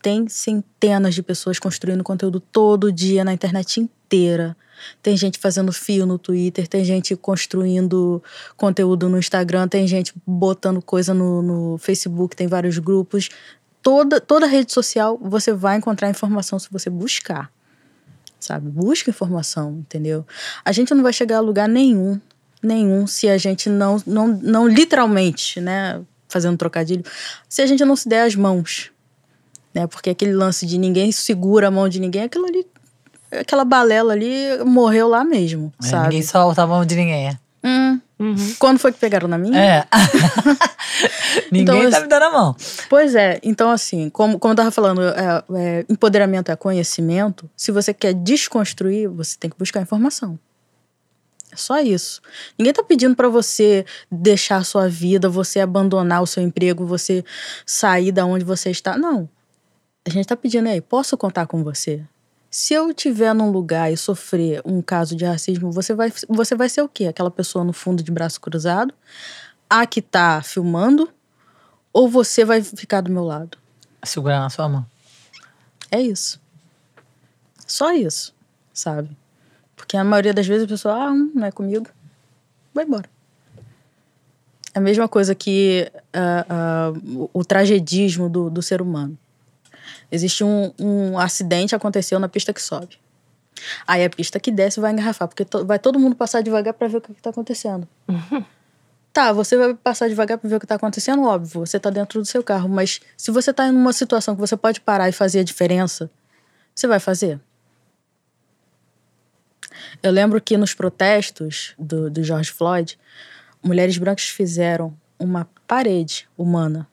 Tem 0.02 0.28
centenas 0.28 1.14
de 1.14 1.22
pessoas 1.22 1.60
construindo 1.60 2.04
conteúdo 2.04 2.39
todo 2.39 2.92
dia 2.92 3.24
na 3.24 3.34
internet 3.34 3.80
inteira. 3.80 4.58
Tem 5.02 5.16
gente 5.16 5.38
fazendo 5.38 5.72
fio 5.72 6.06
no 6.06 6.18
Twitter, 6.18 6.68
tem 6.68 6.84
gente 6.84 7.16
construindo 7.16 8.22
conteúdo 8.58 9.08
no 9.08 9.20
Instagram, 9.20 9.68
tem 9.68 9.88
gente 9.88 10.14
botando 10.26 10.82
coisa 10.82 11.14
no, 11.14 11.42
no 11.42 11.78
Facebook, 11.78 12.36
tem 12.36 12.48
vários 12.48 12.80
grupos. 12.80 13.30
Toda, 13.84 14.20
toda 14.20 14.48
rede 14.48 14.72
social 14.72 15.20
você 15.22 15.54
vai 15.54 15.78
encontrar 15.78 16.10
informação 16.10 16.58
se 16.58 16.68
você 16.72 16.89
buscar 16.89 17.52
sabe? 18.42 18.70
Busca 18.70 19.10
informação, 19.10 19.78
entendeu? 19.80 20.26
A 20.66 20.72
gente 20.74 20.94
não 20.94 21.02
vai 21.04 21.14
chegar 21.14 21.38
a 21.38 21.39
lugar 21.39 21.70
nenhum, 21.70 22.20
nenhum, 22.62 23.08
se 23.08 23.30
a 23.30 23.38
gente 23.38 23.70
não, 23.70 24.02
não, 24.06 24.28
não 24.28 24.68
literalmente, 24.68 25.62
né? 25.62 26.02
Fazendo 26.28 26.58
trocadilho, 26.58 27.04
se 27.48 27.62
a 27.62 27.66
gente 27.66 27.86
não 27.86 27.96
se 27.96 28.10
der 28.10 28.24
as 28.24 28.36
mãos, 28.36 28.92
né? 29.74 29.88
Porque 29.88 30.10
aquele 30.10 30.34
lance 30.34 30.66
de 30.66 30.78
ninguém 30.78 31.12
segura 31.12 31.68
a 31.68 31.72
mão 31.72 31.88
de 31.88 32.00
ninguém, 32.00 32.24
aquilo 32.24 32.46
ali, 32.46 32.66
aquela 33.32 33.64
balela 33.64 34.14
ali 34.14 34.64
morreu 34.66 35.08
lá 35.08 35.24
mesmo, 35.24 35.72
É, 35.82 35.86
sabe? 35.86 36.04
ninguém 36.06 36.24
solta 36.24 36.64
a 36.64 36.68
mão 36.68 36.86
de 36.86 36.96
ninguém. 36.96 37.28
É. 37.30 37.39
Hum, 37.64 37.99
uhum. 38.20 38.55
quando 38.57 38.80
foi 38.80 38.91
que 38.91 38.99
pegaram 38.99 39.28
na 39.28 39.38
minha? 39.38 39.59
É. 39.59 39.88
ninguém 41.51 41.84
Então, 41.84 41.91
tá 41.91 41.99
me 41.99 42.07
dando 42.07 42.24
a 42.24 42.32
mão. 42.32 42.55
Pois 42.89 43.14
é, 43.14 43.39
então 43.43 43.70
assim, 43.70 44.09
como, 44.09 44.39
como 44.39 44.53
eu 44.53 44.55
tava 44.55 44.72
falando, 44.72 45.01
é, 45.01 45.43
é, 45.55 45.86
empoderamento 45.88 46.51
é 46.51 46.55
conhecimento. 46.55 47.49
Se 47.55 47.72
você 47.72 47.93
quer 47.93 48.14
desconstruir, 48.14 49.07
você 49.07 49.38
tem 49.38 49.49
que 49.49 49.57
buscar 49.57 49.82
informação. 49.82 50.39
É 51.51 51.55
só 51.55 51.80
isso. 51.82 52.22
Ninguém 52.57 52.74
tá 52.74 52.82
pedindo 52.82 53.16
pra 53.16 53.28
você 53.28 53.86
deixar 54.09 54.57
a 54.57 54.64
sua 54.64 54.88
vida, 54.88 55.28
você 55.28 55.59
abandonar 55.59 56.24
o 56.24 56.28
seu 56.28 56.41
emprego, 56.41 56.86
você 56.86 57.24
sair 57.66 58.12
da 58.12 58.26
onde 58.26 58.45
você 58.45 58.72
está. 58.72 58.97
Não. 58.97 59.30
A 60.05 60.09
gente 60.09 60.26
tá 60.26 60.36
pedindo 60.36 60.68
aí, 60.68 60.82
posso 60.82 61.18
contar 61.18 61.45
com 61.45 61.64
você? 61.64 62.01
Se 62.54 62.74
eu 62.74 62.91
estiver 62.91 63.34
num 63.34 63.49
lugar 63.49 63.93
e 63.93 63.95
sofrer 63.95 64.62
um 64.66 64.82
caso 64.82 65.16
de 65.16 65.24
racismo, 65.24 65.72
você 65.72 65.93
vai, 65.93 66.12
você 66.28 66.54
vai 66.54 66.68
ser 66.68 66.82
o 66.82 66.89
quê? 66.89 67.06
Aquela 67.06 67.32
pessoa 67.32 67.64
no 67.64 67.72
fundo 67.72 68.04
de 68.04 68.12
braço 68.12 68.41
cruzado, 68.41 68.93
a 69.70 69.86
que 69.86 70.02
tá 70.02 70.41
filmando, 70.43 71.10
ou 71.93 72.10
você 72.10 72.43
vai 72.43 72.62
ficar 72.62 72.99
do 72.99 73.10
meu 73.10 73.24
lado? 73.24 73.58
Segurar 74.04 74.41
na 74.41 74.49
sua 74.49 74.68
mão. 74.68 74.86
É 75.89 76.02
isso. 76.02 76.41
Só 77.66 77.93
isso, 77.93 78.36
sabe? 78.74 79.16
Porque 79.74 79.95
a 79.95 80.04
maioria 80.04 80.34
das 80.34 80.45
vezes 80.45 80.66
a 80.66 80.68
pessoa, 80.68 80.93
ah, 80.93 81.10
hum, 81.10 81.32
não 81.34 81.47
é 81.47 81.52
comigo, 81.54 81.88
vai 82.74 82.84
embora. 82.84 83.10
É 84.74 84.80
a 84.80 84.82
mesma 84.82 85.08
coisa 85.08 85.34
que 85.34 85.89
ah, 86.14 86.91
o, 87.16 87.30
o 87.32 87.45
tragedismo 87.45 88.30
do, 88.30 88.49
do 88.49 88.62
ser 88.62 88.82
humano. 88.82 89.18
Existe 90.12 90.43
um, 90.43 90.74
um 90.78 91.18
acidente 91.18 91.74
aconteceu 91.74 92.20
na 92.20 92.28
pista 92.28 92.53
que 92.53 92.62
sobe. 92.62 92.99
Aí 93.88 94.03
a 94.03 94.09
pista 94.09 94.39
que 94.39 94.51
desce 94.51 94.80
vai 94.80 94.91
engarrafar, 94.91 95.28
porque 95.28 95.45
to- 95.45 95.66
vai 95.66 95.80
todo 95.80 95.99
mundo 95.99 96.16
passar 96.16 96.41
devagar 96.41 96.74
para 96.74 96.88
ver 96.88 96.97
o 96.97 97.01
que, 97.01 97.14
que 97.14 97.22
tá 97.22 97.30
acontecendo. 97.30 97.88
Tá, 99.14 99.32
você 99.34 99.57
vai 99.57 99.74
passar 99.74 100.07
devagar 100.09 100.38
para 100.38 100.49
ver 100.49 100.55
o 100.55 100.59
que 100.59 100.66
tá 100.68 100.76
acontecendo, 100.76 101.24
óbvio, 101.24 101.59
você 101.66 101.80
tá 101.80 101.89
dentro 101.89 102.20
do 102.20 102.26
seu 102.26 102.41
carro, 102.43 102.70
mas 102.70 103.01
se 103.18 103.30
você 103.30 103.53
tá 103.53 103.68
em 103.68 103.72
uma 103.72 103.93
situação 103.93 104.36
que 104.36 104.41
você 104.41 104.55
pode 104.57 104.82
parar 104.82 105.09
e 105.09 105.12
fazer 105.12 105.39
a 105.39 105.43
diferença, 105.43 106.09
você 106.74 106.88
vai 106.88 106.99
fazer? 106.99 107.39
Eu 110.01 110.12
lembro 110.12 110.41
que 110.41 110.57
nos 110.57 110.74
protestos 110.74 111.74
do, 111.78 112.09
do 112.09 112.24
George 112.24 112.51
Floyd, 112.51 112.97
mulheres 113.64 113.97
brancas 113.97 114.26
fizeram 114.26 114.93
uma 115.20 115.47
parede 115.67 116.28
humana 116.38 116.88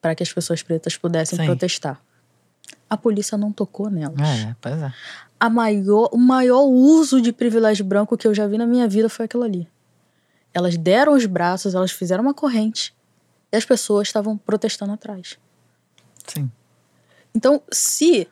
para 0.00 0.14
que 0.14 0.22
as 0.22 0.32
pessoas 0.32 0.62
pretas 0.62 0.96
pudessem 0.96 1.38
Sim. 1.38 1.44
protestar. 1.44 2.00
A 2.92 2.96
polícia 2.98 3.38
não 3.38 3.50
tocou 3.50 3.88
nelas. 3.88 4.20
É, 4.20 4.54
pois 4.60 4.82
é. 4.82 4.92
A 5.40 5.48
maior, 5.48 6.10
o 6.12 6.18
maior 6.18 6.64
uso 6.64 7.22
de 7.22 7.32
privilégio 7.32 7.86
branco 7.86 8.18
que 8.18 8.28
eu 8.28 8.34
já 8.34 8.46
vi 8.46 8.58
na 8.58 8.66
minha 8.66 8.86
vida 8.86 9.08
foi 9.08 9.24
aquilo 9.24 9.44
ali. 9.44 9.66
Elas 10.52 10.76
deram 10.76 11.14
os 11.14 11.24
braços, 11.24 11.74
elas 11.74 11.90
fizeram 11.90 12.22
uma 12.22 12.34
corrente 12.34 12.94
e 13.50 13.56
as 13.56 13.64
pessoas 13.64 14.08
estavam 14.08 14.36
protestando 14.36 14.92
atrás. 14.92 15.38
Sim. 16.26 16.50
Então, 17.34 17.62
se 17.72 18.28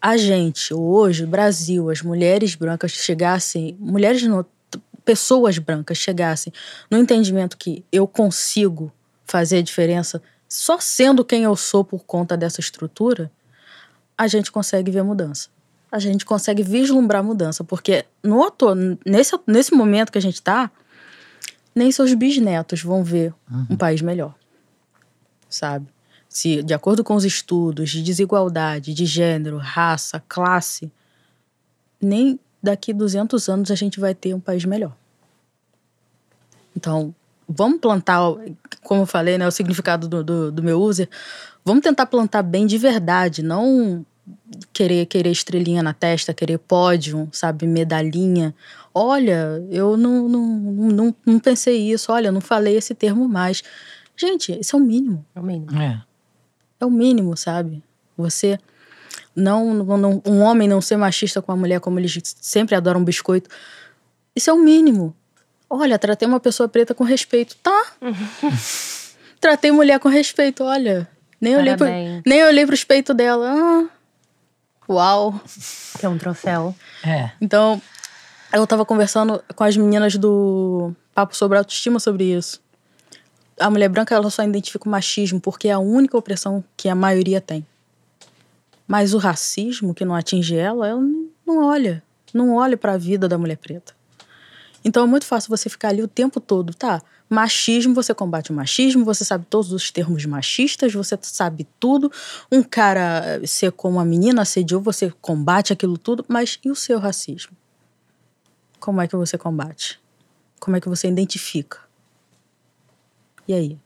a 0.00 0.16
gente, 0.16 0.72
hoje, 0.72 1.26
Brasil, 1.26 1.90
as 1.90 2.02
mulheres 2.02 2.54
brancas 2.54 2.92
chegassem, 2.92 3.76
mulheres 3.80 4.22
não, 4.22 4.46
pessoas 5.04 5.58
brancas 5.58 5.98
chegassem 5.98 6.52
no 6.88 6.98
entendimento 6.98 7.58
que 7.58 7.84
eu 7.90 8.06
consigo 8.06 8.92
fazer 9.24 9.56
a 9.56 9.62
diferença 9.62 10.22
só 10.48 10.78
sendo 10.78 11.24
quem 11.24 11.42
eu 11.42 11.56
sou 11.56 11.82
por 11.82 12.04
conta 12.04 12.36
dessa 12.36 12.60
estrutura, 12.60 13.28
a 14.22 14.28
gente 14.28 14.52
consegue 14.52 14.90
ver 14.90 15.02
mudança. 15.02 15.48
A 15.90 15.98
gente 15.98 16.24
consegue 16.24 16.62
vislumbrar 16.62 17.24
mudança, 17.24 17.64
porque 17.64 18.04
no 18.22 18.42
ato- 18.44 18.74
nesse, 19.04 19.38
nesse 19.46 19.74
momento 19.74 20.12
que 20.12 20.18
a 20.18 20.22
gente 20.22 20.36
está, 20.36 20.70
nem 21.74 21.90
seus 21.90 22.14
bisnetos 22.14 22.82
vão 22.82 23.02
ver 23.02 23.34
um 23.68 23.76
país 23.76 24.00
melhor, 24.00 24.34
sabe? 25.48 25.86
Se, 26.28 26.62
de 26.62 26.72
acordo 26.72 27.02
com 27.02 27.14
os 27.14 27.24
estudos 27.24 27.90
de 27.90 28.02
desigualdade, 28.02 28.94
de 28.94 29.04
gênero, 29.04 29.58
raça, 29.58 30.22
classe, 30.28 30.90
nem 32.00 32.38
daqui 32.62 32.92
200 32.92 33.48
anos 33.48 33.70
a 33.70 33.74
gente 33.74 33.98
vai 33.98 34.14
ter 34.14 34.34
um 34.34 34.40
país 34.40 34.64
melhor. 34.64 34.94
Então, 36.76 37.14
vamos 37.48 37.80
plantar, 37.80 38.20
como 38.82 39.02
eu 39.02 39.06
falei, 39.06 39.36
né, 39.36 39.46
o 39.46 39.50
significado 39.50 40.08
do, 40.08 40.22
do, 40.24 40.52
do 40.52 40.62
meu 40.62 40.80
user, 40.80 41.08
vamos 41.64 41.82
tentar 41.82 42.06
plantar 42.06 42.42
bem 42.42 42.66
de 42.66 42.78
verdade, 42.78 43.42
não 43.42 44.06
querer 44.72 45.06
querer 45.06 45.30
estrelinha 45.30 45.82
na 45.82 45.92
testa, 45.92 46.32
querer 46.34 46.58
pódio, 46.58 47.28
sabe, 47.32 47.66
medalhinha. 47.66 48.54
Olha, 48.94 49.64
eu 49.70 49.96
não, 49.96 50.28
não, 50.28 50.46
não, 50.46 51.14
não 51.24 51.38
pensei 51.38 51.90
isso, 51.90 52.12
olha, 52.12 52.28
eu 52.28 52.32
não 52.32 52.40
falei 52.40 52.76
esse 52.76 52.94
termo 52.94 53.28
mais. 53.28 53.62
Gente, 54.16 54.58
isso 54.60 54.76
é 54.76 54.78
o 54.78 54.82
mínimo. 54.82 55.24
É 55.34 55.40
o 55.40 55.42
mínimo. 55.42 55.80
É. 55.80 56.02
É 56.80 56.86
o 56.86 56.90
mínimo, 56.90 57.36
sabe? 57.36 57.82
Você 58.16 58.58
não, 59.34 59.72
não- 59.74 60.22
um 60.26 60.40
homem 60.40 60.68
não 60.68 60.80
ser 60.80 60.96
machista 60.96 61.40
com 61.40 61.52
a 61.52 61.56
mulher 61.56 61.80
como 61.80 61.98
eles 61.98 62.20
sempre 62.40 62.74
adoram 62.74 63.02
biscoito. 63.04 63.48
Isso 64.36 64.50
é 64.50 64.52
o 64.52 64.58
mínimo. 64.58 65.14
Olha, 65.68 65.98
tratei 65.98 66.28
uma 66.28 66.38
pessoa 66.40 66.68
preta 66.68 66.94
com 66.94 67.02
respeito. 67.04 67.56
Tá. 67.62 67.92
tratei 69.40 69.70
mulher 69.72 69.98
com 69.98 70.08
respeito, 70.08 70.62
olha. 70.64 71.08
Nem 71.40 71.56
olhei, 71.56 71.76
pro, 71.76 71.86
nem 72.24 72.44
olhei 72.44 72.64
pros 72.66 72.84
peitos 72.84 73.16
dela. 73.16 73.50
Ah, 73.50 73.88
uau. 74.92 75.40
Que 75.98 76.06
é 76.06 76.08
um 76.08 76.18
troféu. 76.18 76.74
É. 77.04 77.30
Então, 77.40 77.80
eu 78.52 78.66
tava 78.66 78.84
conversando 78.84 79.42
com 79.54 79.64
as 79.64 79.76
meninas 79.76 80.16
do 80.16 80.92
Papo 81.14 81.36
sobre 81.36 81.58
Autoestima 81.58 81.98
sobre 81.98 82.24
isso. 82.24 82.60
A 83.58 83.70
mulher 83.70 83.88
branca, 83.88 84.14
ela 84.14 84.30
só 84.30 84.42
identifica 84.42 84.88
o 84.88 84.90
machismo 84.90 85.40
porque 85.40 85.68
é 85.68 85.72
a 85.72 85.78
única 85.78 86.16
opressão 86.16 86.64
que 86.76 86.88
a 86.88 86.94
maioria 86.94 87.40
tem. 87.40 87.66
Mas 88.86 89.14
o 89.14 89.18
racismo, 89.18 89.94
que 89.94 90.04
não 90.04 90.14
atinge 90.14 90.56
ela, 90.56 90.88
ela 90.88 91.00
não 91.46 91.64
olha. 91.64 92.02
Não 92.34 92.54
olha 92.54 92.76
pra 92.76 92.96
vida 92.96 93.28
da 93.28 93.38
mulher 93.38 93.56
preta. 93.56 93.94
Então 94.84 95.04
é 95.04 95.06
muito 95.06 95.26
fácil 95.26 95.48
você 95.48 95.68
ficar 95.68 95.88
ali 95.88 96.02
o 96.02 96.08
tempo 96.08 96.40
todo, 96.40 96.74
tá? 96.74 97.00
Machismo, 97.32 97.94
você 97.94 98.12
combate 98.12 98.50
o 98.50 98.54
machismo, 98.54 99.06
você 99.06 99.24
sabe 99.24 99.46
todos 99.48 99.72
os 99.72 99.90
termos 99.90 100.26
machistas, 100.26 100.92
você 100.92 101.18
sabe 101.22 101.66
tudo. 101.80 102.12
Um 102.50 102.62
cara 102.62 103.40
ser 103.46 103.72
como 103.72 103.98
a 103.98 104.04
menina 104.04 104.42
assediou, 104.42 104.82
você 104.82 105.10
combate 105.18 105.72
aquilo 105.72 105.96
tudo, 105.96 106.26
mas 106.28 106.58
e 106.62 106.70
o 106.70 106.74
seu 106.74 106.98
racismo? 106.98 107.56
Como 108.78 109.00
é 109.00 109.08
que 109.08 109.16
você 109.16 109.38
combate? 109.38 109.98
Como 110.60 110.76
é 110.76 110.80
que 110.80 110.90
você 110.90 111.08
identifica? 111.08 111.78
E 113.48 113.54
aí? 113.54 113.78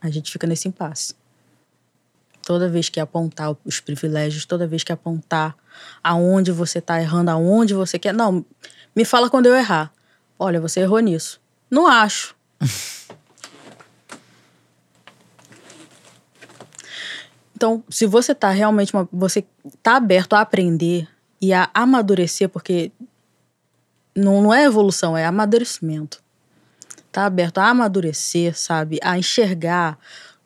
A 0.00 0.08
gente 0.08 0.32
fica 0.32 0.46
nesse 0.46 0.66
impasse. 0.66 1.14
Toda 2.42 2.66
vez 2.66 2.88
que 2.88 2.98
apontar 2.98 3.54
os 3.62 3.78
privilégios, 3.78 4.46
toda 4.46 4.66
vez 4.66 4.82
que 4.82 4.90
apontar 4.90 5.54
aonde 6.02 6.50
você 6.50 6.80
tá 6.80 6.98
errando, 6.98 7.30
aonde 7.30 7.74
você 7.74 7.98
quer. 7.98 8.14
Não, 8.14 8.42
me 8.96 9.04
fala 9.04 9.28
quando 9.28 9.46
eu 9.46 9.54
errar. 9.54 9.92
Olha, 10.38 10.58
você 10.58 10.80
errou 10.80 11.00
nisso. 11.00 11.38
Não 11.70 11.86
acho. 11.86 12.39
Então, 17.60 17.84
se 17.90 18.06
você 18.06 18.34
tá 18.34 18.48
realmente 18.48 18.94
uma, 18.96 19.06
você 19.12 19.44
tá 19.82 19.96
aberto 19.96 20.32
a 20.32 20.40
aprender 20.40 21.06
e 21.38 21.52
a 21.52 21.68
amadurecer, 21.74 22.48
porque 22.48 22.90
não, 24.16 24.40
não 24.40 24.54
é 24.54 24.64
evolução, 24.64 25.14
é 25.14 25.26
amadurecimento. 25.26 26.22
Tá 27.12 27.26
aberto 27.26 27.58
a 27.58 27.68
amadurecer, 27.68 28.58
sabe? 28.58 28.98
A 29.02 29.18
enxergar 29.18 29.98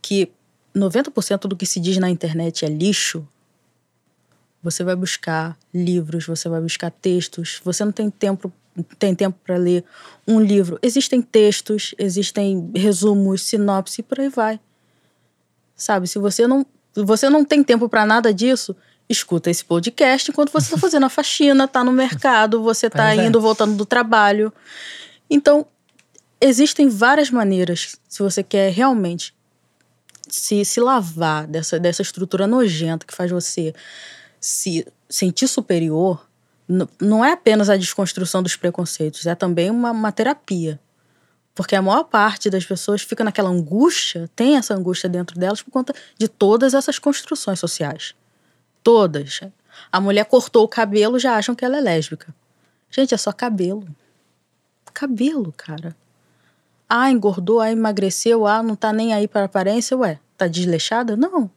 que 0.03 0.33
90% 0.75 1.47
do 1.47 1.55
que 1.55 1.65
se 1.65 1.79
diz 1.79 1.99
na 1.99 2.11
internet 2.11 2.65
é 2.65 2.69
lixo. 2.69 3.25
Você 4.61 4.83
vai 4.83 4.97
buscar 4.97 5.57
livros, 5.73 6.27
você 6.27 6.49
vai 6.49 6.61
buscar 6.61 6.91
textos. 6.91 7.61
Você 7.63 7.85
não 7.85 7.93
tem 7.93 8.11
tempo 8.11 8.53
tem 8.99 9.15
tempo 9.15 9.39
para 9.45 9.57
ler 9.57 9.85
um 10.27 10.41
livro. 10.41 10.79
Existem 10.83 11.23
textos, 11.23 11.95
existem 11.99 12.71
resumos, 12.75 13.43
sinopse 13.43 14.03
por 14.03 14.21
aí 14.21 14.29
vai. 14.29 14.61
Sabe, 15.77 16.07
se 16.07 16.19
você 16.19 16.47
não 16.47 16.67
você 16.97 17.29
não 17.29 17.45
tem 17.45 17.65
tempo 17.65 17.89
para 17.89 18.07
nada 18.07 18.33
disso, 18.33 18.77
escuta 19.09 19.51
esse 19.51 19.65
podcast 19.65 20.31
enquanto 20.31 20.53
você 20.53 20.67
está 20.67 20.79
fazendo 20.79 21.07
a 21.07 21.09
faxina, 21.09 21.67
tá 21.67 21.83
no 21.83 21.91
mercado, 21.91 22.63
você 22.63 22.89
tá 22.89 23.09
Pois 23.09 23.19
é. 23.19 23.27
indo 23.27 23.41
voltando 23.41 23.75
do 23.75 23.85
trabalho. 23.85 24.53
Então, 25.29 25.67
existem 26.41 26.89
várias 26.89 27.31
maneiras, 27.31 27.97
se 28.09 28.23
você 28.23 28.43
quer 28.43 28.71
realmente 28.71 29.35
se, 30.29 30.65
se 30.65 30.81
lavar 30.81 31.47
dessa, 31.47 31.79
dessa 31.79 32.03
estrutura 32.03 32.47
nojenta 32.47 33.07
que 33.07 33.15
faz 33.15 33.31
você 33.31 33.75
se 34.41 34.87
sentir 35.09 35.49
superior, 35.49 36.27
não 37.01 37.25
é 37.25 37.33
apenas 37.33 37.69
a 37.69 37.77
desconstrução 37.77 38.43
dos 38.43 38.57
preconceitos, 38.57 39.27
é 39.27 39.35
também 39.35 39.71
uma, 39.71 39.91
uma 39.91 40.13
terapia. 40.13 40.81
Porque 41.55 41.77
a 41.77 41.83
maior 41.83 42.05
parte 42.05 42.51
das 42.51 42.65
pessoas 42.65 43.03
fica 43.03 43.23
naquela 43.23 43.49
angústia, 43.49 44.29
tem 44.35 44.57
essa 44.57 44.75
angústia 44.75 45.09
dentro 45.09 45.39
delas 45.39 45.63
por 45.63 45.71
conta 45.71 45.95
de 46.19 46.27
todas 46.27 46.75
essas 46.75 46.99
construções 46.99 47.61
sociais. 47.61 48.15
Todas. 48.83 49.41
A 49.93 50.01
mulher 50.01 50.25
cortou 50.25 50.65
o 50.65 50.69
cabelo, 50.69 51.19
já 51.19 51.37
acham 51.37 51.55
que 51.55 51.65
ela 51.65 51.77
é 51.77 51.81
lésbica. 51.81 52.35
Gente, 52.91 53.15
é 53.15 53.17
só 53.17 53.33
cabelo. 53.33 53.87
Cabelo, 54.93 55.53
cara. 55.57 55.97
Ah, 56.89 57.11
engordou, 57.11 57.61
ah, 57.61 57.71
emagreceu, 57.71 58.47
ah, 58.47 58.63
não 58.63 58.77
tá 58.77 58.93
nem 58.93 59.15
aí 59.15 59.27
para 59.27 59.45
aparência, 59.45 59.97
ué, 59.97 60.19
tá 60.37 60.47
desleixada? 60.47 61.17
Não. 61.17 61.51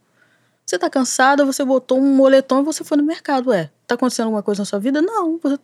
Você 0.67 0.77
tá 0.77 0.89
cansada, 0.89 1.45
você 1.45 1.63
botou 1.63 1.97
um 1.97 2.13
moletom 2.13 2.59
e 2.59 2.63
você 2.65 2.83
foi 2.83 2.97
no 2.97 3.03
mercado, 3.03 3.51
ué. 3.51 3.71
Tá 3.87 3.95
acontecendo 3.95 4.25
alguma 4.25 4.43
coisa 4.43 4.61
na 4.61 4.65
sua 4.65 4.79
vida? 4.79 5.01
Não. 5.01 5.39
Você 5.41 5.57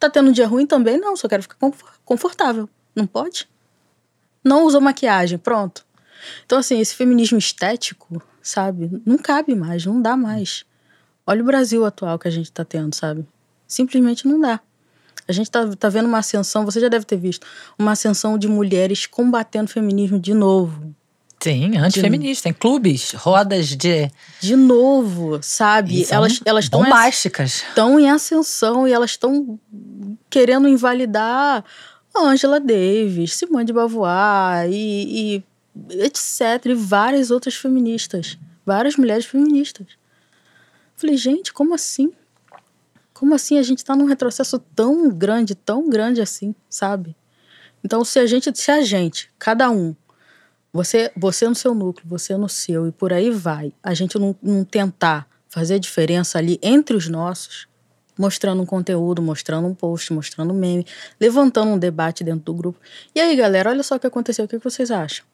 tá 0.00 0.10
tendo 0.10 0.30
um 0.30 0.32
dia 0.32 0.48
ruim 0.48 0.66
também? 0.66 0.98
Não, 0.98 1.16
só 1.16 1.28
quero 1.28 1.42
ficar 1.42 1.54
confor- 1.54 1.92
confortável. 2.04 2.68
Não 2.94 3.06
pode? 3.06 3.48
Não 4.42 4.64
usou 4.64 4.80
maquiagem, 4.80 5.38
pronto. 5.38 5.86
Então, 6.44 6.58
assim, 6.58 6.80
esse 6.80 6.92
feminismo 6.96 7.38
estético, 7.38 8.20
sabe, 8.42 9.00
não 9.06 9.16
cabe 9.16 9.54
mais, 9.54 9.86
não 9.86 10.02
dá 10.02 10.16
mais. 10.16 10.64
Olha 11.24 11.42
o 11.42 11.46
Brasil 11.46 11.84
atual 11.84 12.18
que 12.18 12.26
a 12.26 12.30
gente 12.30 12.50
tá 12.50 12.64
tendo, 12.64 12.96
sabe? 12.96 13.24
Simplesmente 13.64 14.26
não 14.26 14.40
dá. 14.40 14.58
A 15.28 15.32
gente 15.32 15.48
tá, 15.48 15.68
tá 15.76 15.88
vendo 15.88 16.06
uma 16.06 16.18
ascensão, 16.18 16.64
você 16.64 16.80
já 16.80 16.88
deve 16.88 17.04
ter 17.04 17.16
visto, 17.16 17.46
uma 17.78 17.92
ascensão 17.92 18.36
de 18.36 18.48
mulheres 18.48 19.06
combatendo 19.06 19.66
o 19.66 19.72
feminismo 19.72 20.18
de 20.18 20.34
novo. 20.34 20.92
Sim, 21.40 21.76
antifeminista. 21.76 22.44
Tem 22.44 22.52
clubes, 22.52 23.12
rodas 23.12 23.68
de. 23.68 24.10
De 24.40 24.56
novo, 24.56 25.38
sabe? 25.42 26.00
e 26.00 26.04
são 26.04 26.16
Elas 26.18 26.40
elas 26.44 26.64
estão 26.64 26.82
bombásticas. 26.82 27.62
estão 27.68 28.00
em 28.00 28.10
ascensão 28.10 28.88
e 28.88 28.92
elas 28.92 29.10
estão 29.10 29.58
querendo 30.30 30.66
invalidar 30.66 31.64
a 32.14 32.20
Angela 32.20 32.58
Davis, 32.58 33.34
Simone 33.34 33.64
de 33.64 33.72
Beauvoir 33.72 34.68
e, 34.70 35.36
e 35.36 35.44
etc. 36.02 36.66
E 36.66 36.74
várias 36.74 37.30
outras 37.30 37.54
feministas. 37.54 38.38
Várias 38.64 38.96
mulheres 38.96 39.26
feministas. 39.26 39.86
Falei, 40.96 41.16
gente, 41.16 41.52
como 41.52 41.74
assim? 41.74 42.10
Como 43.12 43.34
assim 43.34 43.58
a 43.58 43.62
gente 43.62 43.84
tá 43.84 43.94
num 43.94 44.06
retrocesso 44.06 44.58
tão 44.74 45.10
grande, 45.10 45.54
tão 45.54 45.88
grande 45.88 46.20
assim, 46.20 46.54
sabe? 46.68 47.14
Então, 47.84 48.04
se 48.04 48.18
a 48.18 48.26
gente, 48.26 48.50
se 48.58 48.70
a 48.70 48.80
gente, 48.82 49.30
cada 49.38 49.70
um, 49.70 49.94
você, 50.76 51.10
você 51.16 51.48
no 51.48 51.54
seu 51.54 51.74
núcleo, 51.74 52.06
você 52.08 52.36
no 52.36 52.48
seu, 52.48 52.86
e 52.86 52.92
por 52.92 53.12
aí 53.12 53.30
vai, 53.30 53.72
a 53.82 53.94
gente 53.94 54.18
não, 54.18 54.36
não 54.42 54.64
tentar 54.64 55.26
fazer 55.48 55.78
diferença 55.80 56.38
ali 56.38 56.58
entre 56.62 56.96
os 56.96 57.08
nossos, 57.08 57.66
mostrando 58.18 58.62
um 58.62 58.66
conteúdo, 58.66 59.20
mostrando 59.20 59.66
um 59.66 59.74
post, 59.74 60.12
mostrando 60.12 60.52
um 60.52 60.56
meme, 60.56 60.86
levantando 61.20 61.70
um 61.72 61.78
debate 61.78 62.22
dentro 62.22 62.44
do 62.46 62.54
grupo. 62.54 62.78
E 63.14 63.20
aí, 63.20 63.34
galera, 63.36 63.70
olha 63.70 63.82
só 63.82 63.96
o 63.96 64.00
que 64.00 64.06
aconteceu, 64.06 64.44
o 64.44 64.48
que 64.48 64.58
vocês 64.58 64.90
acham? 64.90 65.24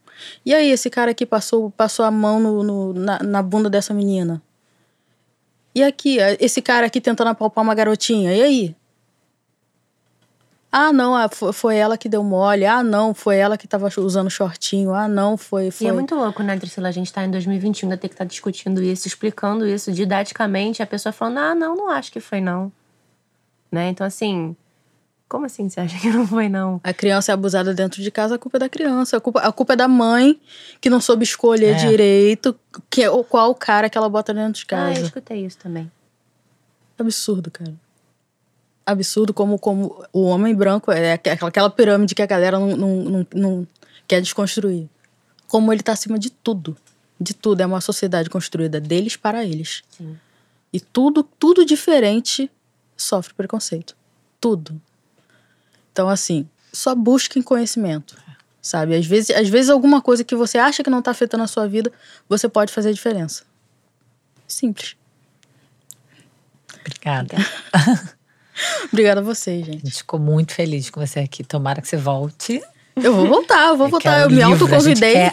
E 0.44 0.54
aí, 0.54 0.70
esse 0.70 0.88
cara 0.90 1.10
aqui 1.12 1.24
passou, 1.26 1.70
passou 1.70 2.04
a 2.04 2.10
mão 2.10 2.40
no, 2.40 2.62
no- 2.62 2.92
na, 2.92 3.18
na 3.22 3.42
bunda 3.42 3.68
dessa 3.70 3.92
menina. 3.94 4.42
E 5.74 5.82
aqui, 5.82 6.18
esse 6.38 6.60
cara 6.60 6.86
aqui 6.86 7.00
tentando 7.00 7.28
apalpar 7.28 7.64
uma 7.64 7.74
garotinha, 7.74 8.34
e 8.34 8.42
aí? 8.42 8.76
Ah, 10.74 10.90
não, 10.90 11.14
ah, 11.14 11.28
fo- 11.28 11.52
foi 11.52 11.76
ela 11.76 11.98
que 11.98 12.08
deu 12.08 12.24
mole. 12.24 12.64
Ah, 12.64 12.82
não, 12.82 13.12
foi 13.12 13.36
ela 13.36 13.58
que 13.58 13.68
tava 13.68 13.88
usando 13.98 14.30
shortinho. 14.30 14.94
Ah, 14.94 15.06
não, 15.06 15.36
foi. 15.36 15.70
foi. 15.70 15.86
E 15.86 15.90
é 15.90 15.92
muito 15.92 16.14
louco, 16.14 16.42
né, 16.42 16.56
Priscila? 16.58 16.88
A 16.88 16.92
gente 16.92 17.12
tá 17.12 17.22
em 17.22 17.30
2021, 17.30 17.88
ainda 17.90 17.98
ter 18.00 18.08
que 18.08 18.14
estar 18.14 18.24
discutindo 18.24 18.82
isso, 18.82 19.06
explicando 19.06 19.66
isso 19.66 19.92
didaticamente, 19.92 20.82
a 20.82 20.86
pessoa 20.86 21.12
falando, 21.12 21.38
ah, 21.38 21.54
não, 21.54 21.76
não 21.76 21.90
acho 21.90 22.10
que 22.10 22.20
foi, 22.20 22.40
não. 22.40 22.72
Né? 23.70 23.90
Então, 23.90 24.06
assim, 24.06 24.56
como 25.28 25.44
assim 25.44 25.68
você 25.68 25.80
acha 25.80 25.98
que 26.00 26.08
não 26.08 26.26
foi, 26.26 26.48
não? 26.48 26.80
A 26.82 26.94
criança 26.94 27.32
é 27.32 27.34
abusada 27.34 27.74
dentro 27.74 28.00
de 28.02 28.10
casa, 28.10 28.36
a 28.36 28.38
culpa 28.38 28.56
é 28.56 28.60
da 28.60 28.68
criança. 28.70 29.18
A 29.18 29.20
culpa, 29.20 29.40
a 29.40 29.52
culpa 29.52 29.74
é 29.74 29.76
da 29.76 29.88
mãe 29.88 30.40
que 30.80 30.88
não 30.88 31.02
soube 31.02 31.22
escolher 31.24 31.72
É. 31.74 31.86
direito 31.86 32.58
que, 32.88 33.06
o 33.08 33.22
qual 33.22 33.50
o 33.50 33.54
cara 33.54 33.90
que 33.90 33.98
ela 33.98 34.08
bota 34.08 34.32
dentro 34.32 34.54
de 34.54 34.66
Ah, 34.70 34.88
eu 34.88 34.94
casa. 34.94 35.00
escutei 35.06 35.44
isso 35.44 35.58
também. 35.58 35.90
Absurdo, 36.98 37.50
cara. 37.50 37.74
Absurdo 38.84 39.32
como, 39.32 39.58
como 39.58 40.04
o 40.12 40.22
homem 40.22 40.54
branco 40.54 40.90
é 40.90 41.12
aquela, 41.12 41.48
aquela 41.48 41.70
pirâmide 41.70 42.14
que 42.14 42.22
a 42.22 42.26
galera 42.26 42.58
não, 42.58 42.76
não, 42.76 42.96
não, 42.96 43.26
não 43.34 43.66
quer 44.08 44.20
desconstruir. 44.20 44.88
Como 45.46 45.72
ele 45.72 45.82
tá 45.82 45.92
acima 45.92 46.18
de 46.18 46.30
tudo. 46.30 46.76
De 47.20 47.34
tudo. 47.34 47.60
É 47.60 47.66
uma 47.66 47.80
sociedade 47.80 48.28
construída 48.28 48.80
deles 48.80 49.16
para 49.16 49.44
eles. 49.44 49.82
Sim. 49.90 50.18
E 50.72 50.80
tudo, 50.80 51.22
tudo 51.22 51.64
diferente 51.64 52.50
sofre 52.96 53.34
preconceito. 53.34 53.94
Tudo. 54.40 54.80
Então, 55.92 56.08
assim, 56.08 56.48
só 56.72 56.94
busquem 56.94 57.42
conhecimento. 57.42 58.16
Sabe? 58.60 58.94
Às 58.96 59.04
vezes, 59.04 59.30
às 59.30 59.48
vezes 59.48 59.70
alguma 59.70 60.00
coisa 60.00 60.24
que 60.24 60.36
você 60.36 60.56
acha 60.56 60.82
que 60.82 60.90
não 60.90 61.02
tá 61.02 61.10
afetando 61.10 61.44
a 61.44 61.48
sua 61.48 61.66
vida, 61.66 61.92
você 62.28 62.48
pode 62.48 62.72
fazer 62.72 62.90
a 62.90 62.92
diferença. 62.92 63.44
Simples. 64.46 64.96
Obrigada. 66.80 67.36
Obrigada 68.92 69.20
a 69.20 69.24
vocês, 69.24 69.62
A 69.62 69.72
gente. 69.72 69.84
gente 69.84 69.98
ficou 69.98 70.18
muito 70.20 70.52
feliz 70.52 70.90
com 70.90 71.04
você 71.04 71.20
aqui. 71.20 71.42
Tomara 71.44 71.80
que 71.80 71.88
você 71.88 71.96
volte. 71.96 72.62
Eu 72.94 73.14
vou 73.14 73.26
voltar, 73.26 73.68
eu 73.68 73.76
vou 73.76 73.88
voltar. 73.88 74.20
Eu 74.20 74.28
me 74.30 74.36
livro, 74.36 74.50
gente 74.50 74.62
autoconvidei. 74.62 75.12
quer- 75.14 75.32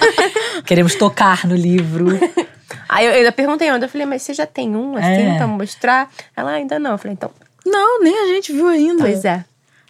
Queremos 0.64 0.94
tocar 0.94 1.46
no 1.46 1.54
livro. 1.54 2.06
Aí 2.88 3.04
eu 3.06 3.12
ainda 3.12 3.32
perguntei 3.32 3.70
ontem, 3.70 3.84
eu 3.84 3.88
falei, 3.88 4.06
mas 4.06 4.22
você 4.22 4.32
já 4.32 4.46
tem 4.46 4.74
um 4.74 4.96
assim 4.96 5.06
É. 5.06 5.36
pra 5.36 5.46
mostrar? 5.46 6.10
Ela 6.36 6.52
ainda 6.52 6.78
não. 6.78 6.92
Eu 6.92 6.98
falei, 6.98 7.12
então, 7.14 7.30
Não, 7.64 8.00
nem 8.02 8.16
a 8.18 8.26
gente 8.28 8.52
viu 8.52 8.66
ainda. 8.68 9.02
pois 9.02 9.24
é. 9.24 9.44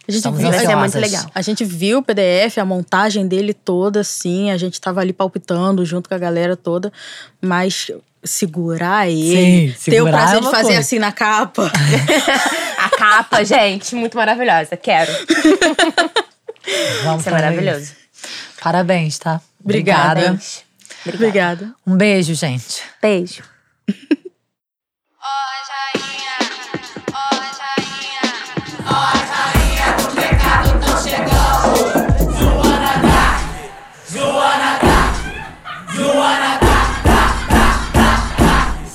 A 0.08 0.12
gente 0.12 0.18
Estamos 0.18 0.38
viu, 0.40 0.48
Vai 0.50 0.58
ser 0.60 0.66
muito 0.68 0.78
ansiosas. 0.96 1.10
legal. 1.12 1.30
A 1.34 1.42
gente 1.42 1.64
viu 1.64 1.98
o 1.98 2.02
PDF, 2.02 2.58
a 2.58 2.64
montagem 2.64 3.26
dele 3.26 3.52
toda, 3.52 4.00
assim. 4.00 4.50
A 4.52 4.56
gente 4.56 4.80
tava 4.80 5.00
ali 5.00 5.12
palpitando 5.12 5.84
junto 5.84 6.08
com 6.08 6.14
a 6.14 6.18
galera 6.18 6.56
toda. 6.56 6.92
Mas 7.40 7.90
segurar 8.26 9.08
ele, 9.08 9.72
Sim, 9.72 9.90
ter 9.90 10.02
o 10.02 10.04
segurar 10.04 10.18
prazer 10.18 10.36
é 10.36 10.40
de 10.40 10.50
fazer 10.50 10.62
coisa. 10.64 10.80
assim 10.80 10.98
na 10.98 11.12
capa. 11.12 11.70
A 12.78 12.90
capa, 12.90 13.44
gente, 13.44 13.94
muito 13.94 14.16
maravilhosa. 14.16 14.76
Quero. 14.76 15.10
Vamos 17.04 17.20
Isso 17.20 17.28
é 17.28 17.32
maravilhoso. 17.32 17.80
isso. 17.82 17.94
Parabéns, 18.60 19.18
tá? 19.18 19.40
Obrigada. 19.62 20.20
Parabéns. 20.20 20.64
Obrigada. 21.06 21.72
Um 21.86 21.96
beijo, 21.96 22.34
gente. 22.34 22.82
Beijo. 23.00 23.42